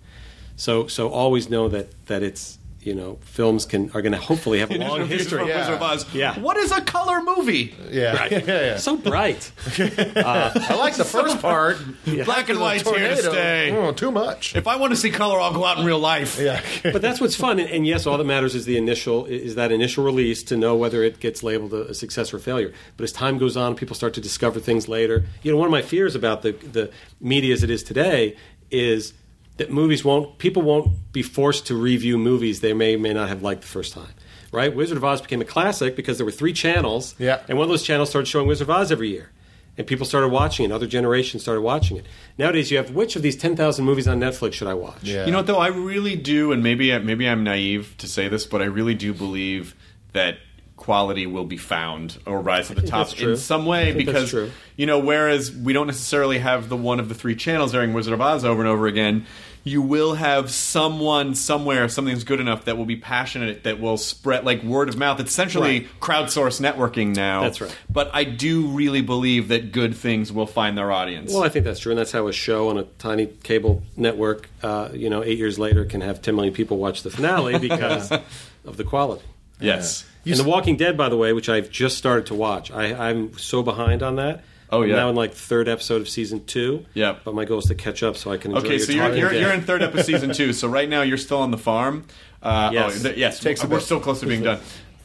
So, 0.55 0.87
so 0.87 1.09
always 1.09 1.49
know 1.49 1.69
that 1.69 2.05
that 2.07 2.21
it's 2.21 2.59
you 2.85 2.93
know 2.95 3.17
films 3.21 3.65
can 3.65 3.89
are 3.91 4.01
going 4.01 4.11
to 4.13 4.17
hopefully 4.17 4.59
have 4.59 4.71
a 4.71 4.77
long 4.87 5.07
history. 5.07 5.47
Yeah. 5.47 5.71
Of 5.73 5.81
Oz. 5.81 6.05
Yeah. 6.13 6.39
What 6.39 6.57
is 6.57 6.71
a 6.71 6.81
color 6.81 7.21
movie? 7.21 7.75
Yeah, 7.89 8.15
Right. 8.15 8.31
yeah, 8.31 8.41
yeah. 8.47 8.77
So 8.77 8.97
bright. 8.97 9.51
Uh, 9.79 10.51
I 10.55 10.75
like 10.75 10.95
the 10.95 11.05
first 11.05 11.39
part. 11.41 11.77
Black 12.05 12.49
and 12.49 12.57
The 12.57 12.61
white's 12.61 12.89
here 12.89 13.09
to 13.09 13.17
stay. 13.17 13.71
Oh, 13.71 13.91
too 13.91 14.11
much. 14.11 14.55
If 14.55 14.67
I 14.67 14.75
want 14.75 14.91
to 14.91 14.97
see 14.97 15.09
color, 15.11 15.39
I'll 15.39 15.53
go 15.53 15.65
out 15.65 15.79
in 15.79 15.85
real 15.85 15.99
life. 15.99 16.39
Yeah. 16.39 16.61
but 16.83 17.01
that's 17.01 17.19
what's 17.21 17.35
fun. 17.35 17.59
And, 17.59 17.69
and 17.69 17.87
yes, 17.87 18.05
all 18.05 18.17
that 18.17 18.23
matters 18.25 18.55
is 18.55 18.65
the 18.65 18.77
initial 18.77 19.25
is 19.25 19.55
that 19.55 19.71
initial 19.71 20.03
release 20.03 20.43
to 20.43 20.57
know 20.57 20.75
whether 20.75 21.03
it 21.03 21.19
gets 21.19 21.43
labeled 21.43 21.73
a, 21.73 21.89
a 21.89 21.93
success 21.93 22.33
or 22.33 22.39
failure. 22.39 22.73
But 22.97 23.03
as 23.05 23.11
time 23.11 23.37
goes 23.37 23.55
on, 23.57 23.75
people 23.75 23.95
start 23.95 24.13
to 24.15 24.21
discover 24.21 24.59
things 24.59 24.87
later. 24.87 25.25
You 25.43 25.51
know, 25.51 25.57
one 25.57 25.67
of 25.67 25.71
my 25.71 25.81
fears 25.81 26.15
about 26.15 26.41
the 26.41 26.51
the 26.51 26.91
media 27.19 27.53
as 27.53 27.63
it 27.63 27.69
is 27.69 27.83
today 27.83 28.35
is 28.71 29.13
that 29.57 29.71
movies 29.71 30.03
won't 30.03 30.37
people 30.39 30.61
won't 30.61 31.11
be 31.11 31.21
forced 31.21 31.67
to 31.67 31.75
review 31.75 32.17
movies 32.17 32.61
they 32.61 32.73
may 32.73 32.95
may 32.95 33.13
not 33.13 33.29
have 33.29 33.41
liked 33.43 33.61
the 33.61 33.67
first 33.67 33.93
time. 33.93 34.13
Right? 34.51 34.75
Wizard 34.75 34.97
of 34.97 35.03
Oz 35.03 35.21
became 35.21 35.41
a 35.41 35.45
classic 35.45 35.95
because 35.95 36.17
there 36.17 36.25
were 36.25 36.31
three 36.31 36.53
channels, 36.53 37.15
Yeah. 37.17 37.41
and 37.47 37.57
one 37.57 37.65
of 37.65 37.69
those 37.69 37.81
channels 37.83 38.09
started 38.09 38.27
showing 38.27 38.47
Wizard 38.47 38.69
of 38.69 38.75
Oz 38.75 38.91
every 38.91 39.09
year. 39.09 39.31
And 39.75 39.87
people 39.87 40.05
started 40.05 40.27
watching 40.27 40.65
it. 40.65 40.71
Other 40.71 40.85
generations 40.85 41.41
started 41.41 41.61
watching 41.61 41.97
it. 41.97 42.05
Nowadays, 42.37 42.69
you 42.69 42.77
have 42.77 42.91
which 42.91 43.15
of 43.15 43.23
these 43.23 43.35
ten 43.35 43.55
thousand 43.55 43.85
movies 43.85 44.07
on 44.07 44.19
Netflix 44.19 44.53
should 44.53 44.67
I 44.67 44.75
watch? 44.75 44.99
Yeah. 45.01 45.25
You 45.25 45.31
know 45.31 45.39
what 45.39 45.47
though? 45.47 45.57
I 45.57 45.67
really 45.69 46.15
do, 46.15 46.51
and 46.51 46.61
maybe 46.61 46.95
maybe 46.99 47.27
I'm 47.27 47.43
naive 47.43 47.95
to 47.97 48.07
say 48.07 48.27
this, 48.27 48.45
but 48.45 48.61
I 48.61 48.65
really 48.65 48.93
do 48.93 49.11
believe 49.15 49.73
that 50.11 50.37
quality 50.75 51.25
will 51.27 51.45
be 51.45 51.57
found 51.57 52.17
or 52.25 52.41
rise 52.41 52.67
to 52.67 52.73
the 52.75 52.81
top 52.85 53.17
in 53.21 53.37
some 53.37 53.65
way 53.65 53.89
I 53.89 53.93
think 53.93 54.09
that's 54.09 54.31
because 54.31 54.51
you 54.75 54.85
know 54.85 54.99
whereas 54.99 55.51
we 55.51 55.71
don't 55.71 55.87
necessarily 55.87 56.39
have 56.39 56.67
the 56.67 56.75
one 56.75 56.99
of 56.99 57.07
the 57.09 57.15
three 57.15 57.35
channels 57.35 57.73
airing 57.75 57.93
Wizard 57.93 58.13
of 58.13 58.21
Oz 58.21 58.43
over 58.43 58.59
and 58.61 58.67
over 58.69 58.87
again 58.87 59.25
you 59.65 59.81
will 59.81 60.15
have 60.15 60.51
someone 60.51 61.35
somewhere 61.35 61.87
something's 61.87 62.23
good 62.25 62.41
enough 62.41 62.65
that 62.65 62.77
will 62.77 62.85
be 62.85 62.97
passionate 62.97 63.63
that 63.63 63.79
will 63.79 63.95
spread 63.97 64.43
like 64.43 64.61
word 64.63 64.89
of 64.89 64.97
mouth 64.97 65.19
it's 65.21 65.31
essentially 65.31 65.81
Right. 65.81 65.87
crowdsourced 66.01 66.59
networking 66.59 67.15
now 67.15 67.43
That's 67.43 67.61
right. 67.61 67.77
but 67.89 68.09
I 68.13 68.23
do 68.25 68.67
really 68.67 69.01
believe 69.01 69.47
that 69.49 69.71
good 69.71 69.95
things 69.95 70.33
will 70.33 70.47
find 70.47 70.77
their 70.77 70.91
audience 70.91 71.31
Well, 71.33 71.43
I 71.43 71.49
think 71.49 71.63
that's 71.65 71.79
true, 71.79 71.91
and 71.93 71.99
that's 71.99 72.11
how 72.11 72.27
a 72.27 72.33
show 72.33 72.69
on 72.69 72.77
a 72.77 72.83
tiny 72.83 73.27
cable 73.27 73.83
network, 73.95 74.49
uh, 74.63 74.89
you 74.91 75.09
know, 75.09 75.23
eight 75.23 75.37
years 75.37 75.57
later, 75.57 75.85
can 75.85 76.01
have 76.01 76.21
10 76.21 76.35
million 76.35 76.53
people 76.53 76.77
watch 76.77 77.03
the 77.03 77.09
finale 77.11 77.57
because 77.59 78.11
of 78.65 78.75
the 78.75 78.83
quality. 78.83 79.23
yes 79.61 80.03
and 80.25 80.35
The 80.35 80.43
Walking 80.43 80.77
Dead, 80.77 80.97
by 80.97 81.09
the 81.09 81.17
way, 81.17 81.33
which 81.33 81.49
I've 81.49 81.69
just 81.69 81.97
started 81.97 82.27
to 82.27 82.35
watch, 82.35 82.71
I, 82.71 83.09
I'm 83.09 83.37
so 83.37 83.63
behind 83.63 84.01
on 84.03 84.15
that. 84.17 84.43
Oh, 84.69 84.81
I'm 84.83 84.89
yeah. 84.89 84.95
now 84.95 85.09
in 85.09 85.15
like 85.15 85.33
third 85.33 85.67
episode 85.67 86.01
of 86.01 86.09
season 86.09 86.45
two. 86.45 86.85
Yeah. 86.95 87.15
But 87.23 87.35
my 87.35 87.45
goal 87.45 87.59
is 87.59 87.65
to 87.65 87.75
catch 87.75 88.01
up 88.01 88.17
so 88.17 88.31
I 88.31 88.37
can 88.37 88.51
enjoy 88.51 88.65
Okay, 88.65 88.77
your 88.77 88.85
so 88.85 88.91
you're 88.93 89.15
you're, 89.15 89.33
you're 89.33 89.51
in 89.51 89.61
third 89.61 89.83
episode 89.83 89.99
of 89.99 90.05
season 90.05 90.33
two. 90.33 90.51
So 90.53 90.67
right 90.67 90.89
now 90.89 91.01
you're 91.03 91.17
still 91.19 91.39
on 91.39 91.51
the 91.51 91.57
farm. 91.59 92.05
Uh, 92.41 92.71
Yes. 92.73 92.99
Oh, 92.99 93.03
th- 93.03 93.17
yes. 93.17 93.39
Takes 93.39 93.63
a 93.63 93.67
we're 93.67 93.79
still 93.79 93.99
close 93.99 94.19
to 94.21 94.25
being 94.25 94.41
done. 94.43 94.59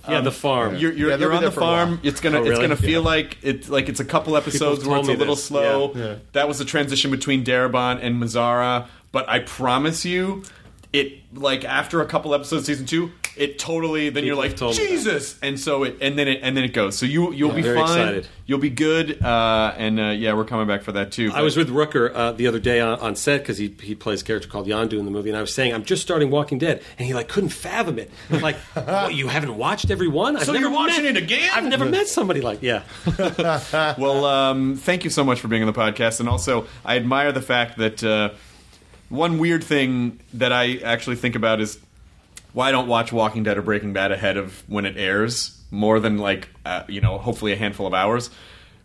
yeah, 0.08 0.22
the 0.22 0.32
farm. 0.32 0.76
You're, 0.76 0.92
you're, 0.92 1.10
Yeah, 1.10 1.16
they'll 1.16 1.28
you're 1.28 1.36
on 1.36 1.42
the 1.44 1.50
for 1.50 1.60
a 1.60 1.62
while. 1.64 1.86
farm. 1.86 2.00
It's 2.02 2.20
gonna 2.20 2.40
Oh, 2.40 2.44
it's 2.44 2.58
gonna 2.58 2.76
feel 2.76 3.02
Yeah. 3.02 3.08
like 3.08 3.36
it's 3.42 3.68
like 3.68 3.90
it's 3.90 4.00
a 4.00 4.04
couple 4.06 4.36
episodes 4.38 4.86
where 4.86 4.98
it's 5.00 5.08
a 5.08 5.12
little 5.12 5.34
this. 5.34 5.44
slow. 5.44 5.92
Yeah. 5.94 6.02
Yeah. 6.02 6.14
That 6.32 6.48
was 6.48 6.58
the 6.58 6.64
transition 6.64 7.10
between 7.10 7.44
Darabont 7.44 7.98
and 8.02 8.22
Mazzara. 8.22 8.86
But 9.12 9.28
I 9.28 9.40
promise 9.40 10.04
you, 10.06 10.44
it 10.94 11.12
like 11.34 11.64
after 11.66 12.00
a 12.00 12.06
couple 12.06 12.34
episodes 12.34 12.62
of 12.62 12.66
season 12.66 12.86
two, 12.86 13.10
it 13.38 13.58
totally 13.58 14.10
then 14.10 14.24
you're 14.24 14.36
like 14.36 14.50
have 14.50 14.58
told 14.58 14.76
me 14.76 14.84
that. 14.84 14.90
Jesus, 14.90 15.38
and 15.42 15.58
so 15.58 15.84
it 15.84 15.96
and 16.00 16.18
then 16.18 16.28
it 16.28 16.40
and 16.42 16.56
then 16.56 16.64
it 16.64 16.72
goes. 16.72 16.96
So 16.98 17.06
you 17.06 17.32
you'll 17.32 17.52
be 17.52 17.62
very 17.62 17.76
fine. 17.76 17.98
excited. 17.98 18.28
You'll 18.46 18.58
be 18.58 18.70
good, 18.70 19.22
uh, 19.22 19.74
and 19.76 20.00
uh, 20.00 20.02
yeah, 20.04 20.32
we're 20.32 20.46
coming 20.46 20.66
back 20.66 20.82
for 20.82 20.92
that 20.92 21.12
too. 21.12 21.30
I 21.34 21.42
was 21.42 21.56
with 21.56 21.68
Rooker 21.68 22.10
uh, 22.14 22.32
the 22.32 22.46
other 22.46 22.58
day 22.58 22.80
on, 22.80 22.98
on 23.00 23.14
set 23.14 23.42
because 23.42 23.58
he 23.58 23.74
he 23.82 23.94
plays 23.94 24.22
a 24.22 24.24
character 24.24 24.48
called 24.48 24.66
Yondu 24.66 24.98
in 24.98 25.04
the 25.04 25.10
movie, 25.10 25.28
and 25.28 25.36
I 25.36 25.40
was 25.42 25.52
saying 25.52 25.74
I'm 25.74 25.84
just 25.84 26.00
starting 26.02 26.30
Walking 26.30 26.58
Dead, 26.58 26.82
and 26.98 27.06
he 27.06 27.12
like 27.14 27.28
couldn't 27.28 27.50
fathom 27.50 27.98
it. 27.98 28.10
I'm 28.30 28.40
like, 28.40 28.56
what, 28.74 29.14
you 29.14 29.28
haven't 29.28 29.56
watched 29.56 29.90
every 29.90 30.08
one? 30.08 30.36
I've 30.36 30.44
So 30.44 30.52
never 30.52 30.64
you're 30.64 30.74
watching 30.74 31.04
met- 31.04 31.16
it 31.16 31.22
again? 31.22 31.50
I've 31.52 31.66
never 31.66 31.84
met 31.84 32.08
somebody 32.08 32.40
like 32.40 32.62
yeah. 32.62 32.82
well, 33.98 34.24
um, 34.24 34.76
thank 34.76 35.04
you 35.04 35.10
so 35.10 35.24
much 35.24 35.40
for 35.40 35.48
being 35.48 35.62
on 35.62 35.66
the 35.72 35.78
podcast, 35.78 36.20
and 36.20 36.28
also 36.28 36.66
I 36.84 36.96
admire 36.96 37.32
the 37.32 37.42
fact 37.42 37.78
that 37.78 38.02
uh, 38.02 38.30
one 39.08 39.38
weird 39.38 39.62
thing 39.64 40.20
that 40.34 40.52
I 40.52 40.78
actually 40.78 41.16
think 41.16 41.34
about 41.34 41.60
is 41.60 41.78
why 42.58 42.70
I 42.70 42.72
don't 42.72 42.88
watch 42.88 43.12
Walking 43.12 43.44
Dead 43.44 43.56
or 43.56 43.62
Breaking 43.62 43.92
Bad 43.92 44.10
ahead 44.10 44.36
of 44.36 44.68
when 44.68 44.84
it 44.84 44.96
airs 44.96 45.56
more 45.70 46.00
than 46.00 46.18
like 46.18 46.48
uh, 46.66 46.82
you 46.88 47.00
know 47.00 47.16
hopefully 47.16 47.52
a 47.52 47.56
handful 47.56 47.86
of 47.86 47.94
hours 47.94 48.30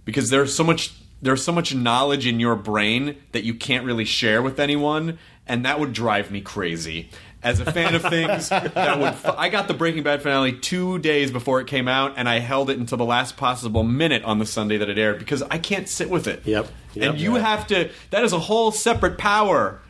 because 0.05 0.29
there's 0.29 0.53
so 0.53 0.63
much 0.63 0.93
there's 1.23 1.43
so 1.43 1.51
much 1.51 1.73
knowledge 1.73 2.27
in 2.27 2.39
your 2.39 2.55
brain 2.55 3.15
that 3.31 3.43
you 3.43 3.55
can't 3.55 3.83
really 3.83 4.05
share 4.05 4.43
with 4.43 4.59
anyone, 4.59 5.17
and 5.47 5.65
that 5.65 5.79
would 5.79 5.91
drive 5.91 6.29
me 6.29 6.39
crazy. 6.39 7.09
As 7.41 7.59
a 7.61 7.71
fan 7.71 7.95
of 7.95 8.03
things, 8.03 8.49
that 8.49 8.99
would 8.99 9.07
f- 9.07 9.35
I 9.37 9.49
got 9.49 9.67
the 9.67 9.73
Breaking 9.73 10.03
Bad 10.03 10.21
finale 10.21 10.53
two 10.53 10.99
days 10.99 11.31
before 11.31 11.59
it 11.59 11.65
came 11.65 11.87
out, 11.87 12.13
and 12.15 12.29
I 12.29 12.37
held 12.39 12.69
it 12.69 12.77
until 12.77 12.99
the 12.99 13.05
last 13.05 13.37
possible 13.37 13.81
minute 13.81 14.23
on 14.23 14.37
the 14.37 14.45
Sunday 14.45 14.77
that 14.77 14.87
it 14.87 14.99
aired 14.99 15.17
because 15.17 15.41
I 15.41 15.57
can't 15.57 15.89
sit 15.89 16.11
with 16.11 16.27
it. 16.27 16.45
Yep. 16.45 16.67
Yep. 16.93 17.09
and 17.09 17.19
you 17.19 17.35
have 17.35 17.65
to. 17.67 17.89
That 18.11 18.23
is 18.23 18.33
a 18.33 18.39
whole 18.39 18.71
separate 18.71 19.17
power 19.17 19.81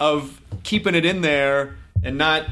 of 0.00 0.40
keeping 0.64 0.96
it 0.96 1.04
in 1.04 1.20
there 1.20 1.76
and 2.02 2.18
not 2.18 2.46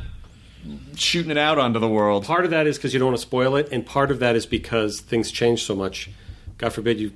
shooting 0.95 1.31
it 1.31 1.39
out 1.39 1.59
onto 1.59 1.79
the 1.79 1.89
world. 1.89 2.25
Part 2.25 2.45
of 2.45 2.51
that 2.51 2.67
is 2.67 2.77
because 2.77 2.93
you 2.93 2.99
don't 2.99 3.09
want 3.09 3.19
to 3.19 3.23
spoil 3.23 3.57
it, 3.57 3.69
and 3.71 3.85
part 3.85 4.11
of 4.11 4.19
that 4.19 4.37
is 4.37 4.47
because 4.47 5.01
things 5.01 5.31
change 5.31 5.65
so 5.65 5.75
much. 5.75 6.11
God 6.59 6.73
forbid 6.73 6.99
you 7.01 7.13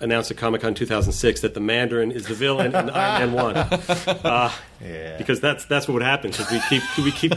announce 0.00 0.30
at 0.30 0.36
Comic 0.36 0.60
Con 0.60 0.74
2006 0.74 1.40
that 1.40 1.54
the 1.54 1.60
Mandarin 1.60 2.10
is 2.12 2.26
the 2.26 2.34
villain 2.34 2.74
and 2.74 2.90
Iron 2.90 3.32
Man 3.32 3.44
won, 3.44 3.56
uh, 4.24 4.52
because 5.18 5.40
that's 5.40 5.64
that's 5.64 5.88
what 5.88 5.94
would 5.94 6.02
happen 6.02 6.30
because 6.30 6.50
we 6.50 6.60
keep 6.68 6.82
we 6.98 7.10
keep 7.12 7.32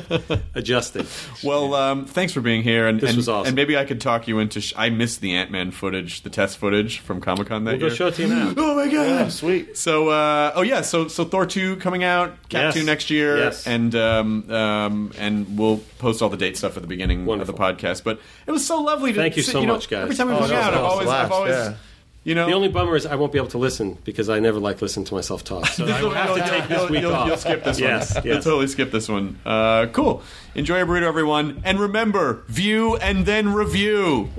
adjusting. 0.56 1.06
Well, 1.44 1.74
um, 1.74 2.06
thanks 2.06 2.34
for 2.34 2.42
being 2.42 2.62
here, 2.64 2.88
and 2.88 3.00
This 3.00 3.12
and, 3.12 3.18
was 3.18 3.30
awesome. 3.30 3.48
and 3.48 3.56
maybe 3.56 3.78
I 3.78 3.86
could 3.86 4.02
talk 4.02 4.28
you 4.28 4.40
into. 4.40 4.62
Sh- 4.62 4.74
I 4.76 4.90
missed 4.90 5.22
the 5.22 5.36
Ant 5.36 5.52
Man 5.52 5.72
footage, 5.72 6.22
the 6.24 6.30
test 6.30 6.58
footage 6.58 7.00
from 7.00 7.22
Comic 7.22 7.48
Con 7.48 7.64
that 7.64 7.80
We'll 7.80 7.90
go 7.90 7.96
show 7.96 8.08
it 8.08 8.16
to 8.16 8.24
you 8.24 8.28
now. 8.30 8.54
Oh 8.58 8.76
my 8.76 8.92
god! 8.92 9.08
Yeah, 9.08 9.28
sweet. 9.30 9.78
So, 9.78 10.10
uh, 10.10 10.52
oh 10.56 10.62
yeah, 10.62 10.82
so 10.82 11.08
so 11.08 11.26
Thor 11.26 11.46
two 11.46 11.76
coming 11.78 12.04
out, 12.04 12.32
Cap 12.50 12.62
Yes. 12.62 12.74
two 12.76 12.84
next 12.84 13.10
year, 13.10 13.38
Yes. 13.38 13.68
and 13.68 13.94
um, 13.96 14.50
um, 14.52 15.12
and 15.18 15.58
we'll 15.58 15.78
post 15.98 16.22
all 16.22 16.30
the 16.30 16.38
date 16.38 16.56
stuff 16.58 16.76
at 16.78 16.82
the 16.82 16.88
beginning 16.88 17.26
Wonderful. 17.26 17.54
of 17.56 17.58
the 17.60 17.64
podcast. 17.88 18.04
But 18.04 18.20
it 18.48 18.52
was 18.52 18.66
so 18.66 18.82
lovely. 18.82 19.12
to 19.14 19.20
Thank 19.20 19.36
you 19.38 19.44
sit- 19.44 19.52
so 19.54 19.62
know, 19.64 19.74
much, 19.74 19.90
guys. 19.90 20.04
Every 20.04 20.16
time 20.16 20.28
we 20.28 20.34
Oh, 20.34 20.40
hang 20.40 20.50
that 20.50 20.56
out, 20.56 20.72
that 20.72 20.78
I've 20.78 20.84
was 20.84 20.92
always, 20.92 21.08
a 21.08 21.12
I've 21.12 21.32
always, 21.32 21.52
yeah. 21.52 21.76
You 22.24 22.36
know, 22.36 22.46
The 22.48 22.54
only 22.54 22.68
bummer 22.68 22.96
is 22.96 23.06
I 23.06 23.16
won't 23.16 23.32
be 23.32 23.38
able 23.40 23.50
to 23.50 23.58
listen 23.58 23.98
because 24.04 24.30
I 24.30 24.40
never 24.40 24.60
like 24.60 24.82
listening 24.82 25.06
to 25.06 25.14
myself 25.14 25.44
talk. 25.44 25.66
So 25.68 25.86
I 25.86 26.02
will 26.04 26.10
have 26.12 26.36
to 26.36 26.42
take 26.42 26.68
this 26.68 26.78
you'll, 26.80 26.90
week 26.90 27.02
you'll, 27.02 27.14
off. 27.16 27.28
you'll 27.28 27.38
skip 27.38 27.64
this 27.64 27.80
Yes, 27.80 28.16
one. 28.16 28.24
You'll 28.26 28.36
yes. 28.36 28.44
totally 28.44 28.68
skip 28.68 28.92
this 28.92 29.08
one. 29.10 29.40
Uh, 29.46 29.88
cool. 29.88 30.22
Enjoy 30.56 30.78
your 30.78 30.86
burrito, 30.86 31.04
everyone, 31.08 31.62
and 31.64 31.80
remember: 31.80 32.44
view 32.48 32.96
and 32.98 33.26
then 33.26 33.54
review. 33.54 34.30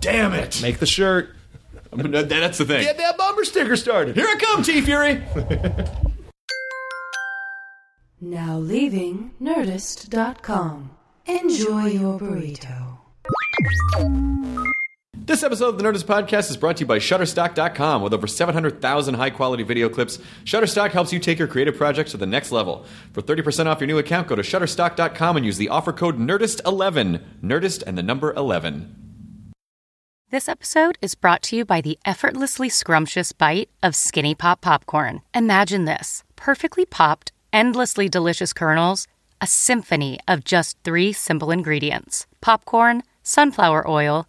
Damn 0.00 0.32
it! 0.34 0.60
Make 0.62 0.78
the 0.78 0.86
shirt. 0.86 1.30
I 1.92 1.96
mean, 1.96 2.10
that- 2.12 2.28
that's 2.28 2.58
the 2.58 2.64
thing. 2.64 2.82
Get 2.82 2.96
that 2.98 3.16
bumper 3.16 3.44
sticker 3.44 3.76
started. 3.76 4.16
Here 4.16 4.26
I 4.26 4.36
come, 4.36 4.62
T 4.62 4.80
Fury. 4.80 5.22
Now 8.20 8.58
leaving 8.58 9.32
Nerdist.com. 9.40 10.90
Enjoy 11.26 11.86
your 11.86 12.18
burrito. 12.18 12.98
This 15.26 15.42
episode 15.42 15.70
of 15.70 15.78
the 15.78 15.82
Nerdist 15.82 16.04
Podcast 16.04 16.50
is 16.50 16.56
brought 16.56 16.76
to 16.76 16.82
you 16.82 16.86
by 16.86 17.00
Shutterstock.com. 17.00 18.00
With 18.00 18.14
over 18.14 18.28
700,000 18.28 19.14
high 19.14 19.30
quality 19.30 19.64
video 19.64 19.88
clips, 19.88 20.20
Shutterstock 20.44 20.92
helps 20.92 21.12
you 21.12 21.18
take 21.18 21.40
your 21.40 21.48
creative 21.48 21.76
projects 21.76 22.12
to 22.12 22.16
the 22.16 22.26
next 22.26 22.52
level. 22.52 22.84
For 23.12 23.22
30% 23.22 23.66
off 23.66 23.80
your 23.80 23.88
new 23.88 23.98
account, 23.98 24.28
go 24.28 24.36
to 24.36 24.42
Shutterstock.com 24.42 25.36
and 25.36 25.44
use 25.44 25.56
the 25.56 25.68
offer 25.68 25.92
code 25.92 26.16
NERDIST11. 26.16 27.24
Nerdist 27.42 27.82
and 27.84 27.98
the 27.98 28.04
number 28.04 28.32
11. 28.34 29.52
This 30.30 30.48
episode 30.48 30.96
is 31.02 31.16
brought 31.16 31.42
to 31.42 31.56
you 31.56 31.64
by 31.64 31.80
the 31.80 31.98
effortlessly 32.04 32.68
scrumptious 32.68 33.32
bite 33.32 33.68
of 33.82 33.96
Skinny 33.96 34.36
Pop 34.36 34.60
Popcorn. 34.60 35.22
Imagine 35.34 35.86
this 35.86 36.22
perfectly 36.36 36.84
popped, 36.86 37.32
endlessly 37.52 38.08
delicious 38.08 38.52
kernels, 38.52 39.08
a 39.40 39.48
symphony 39.48 40.20
of 40.28 40.44
just 40.44 40.78
three 40.84 41.12
simple 41.12 41.50
ingredients 41.50 42.28
popcorn, 42.40 43.02
sunflower 43.24 43.90
oil, 43.90 44.28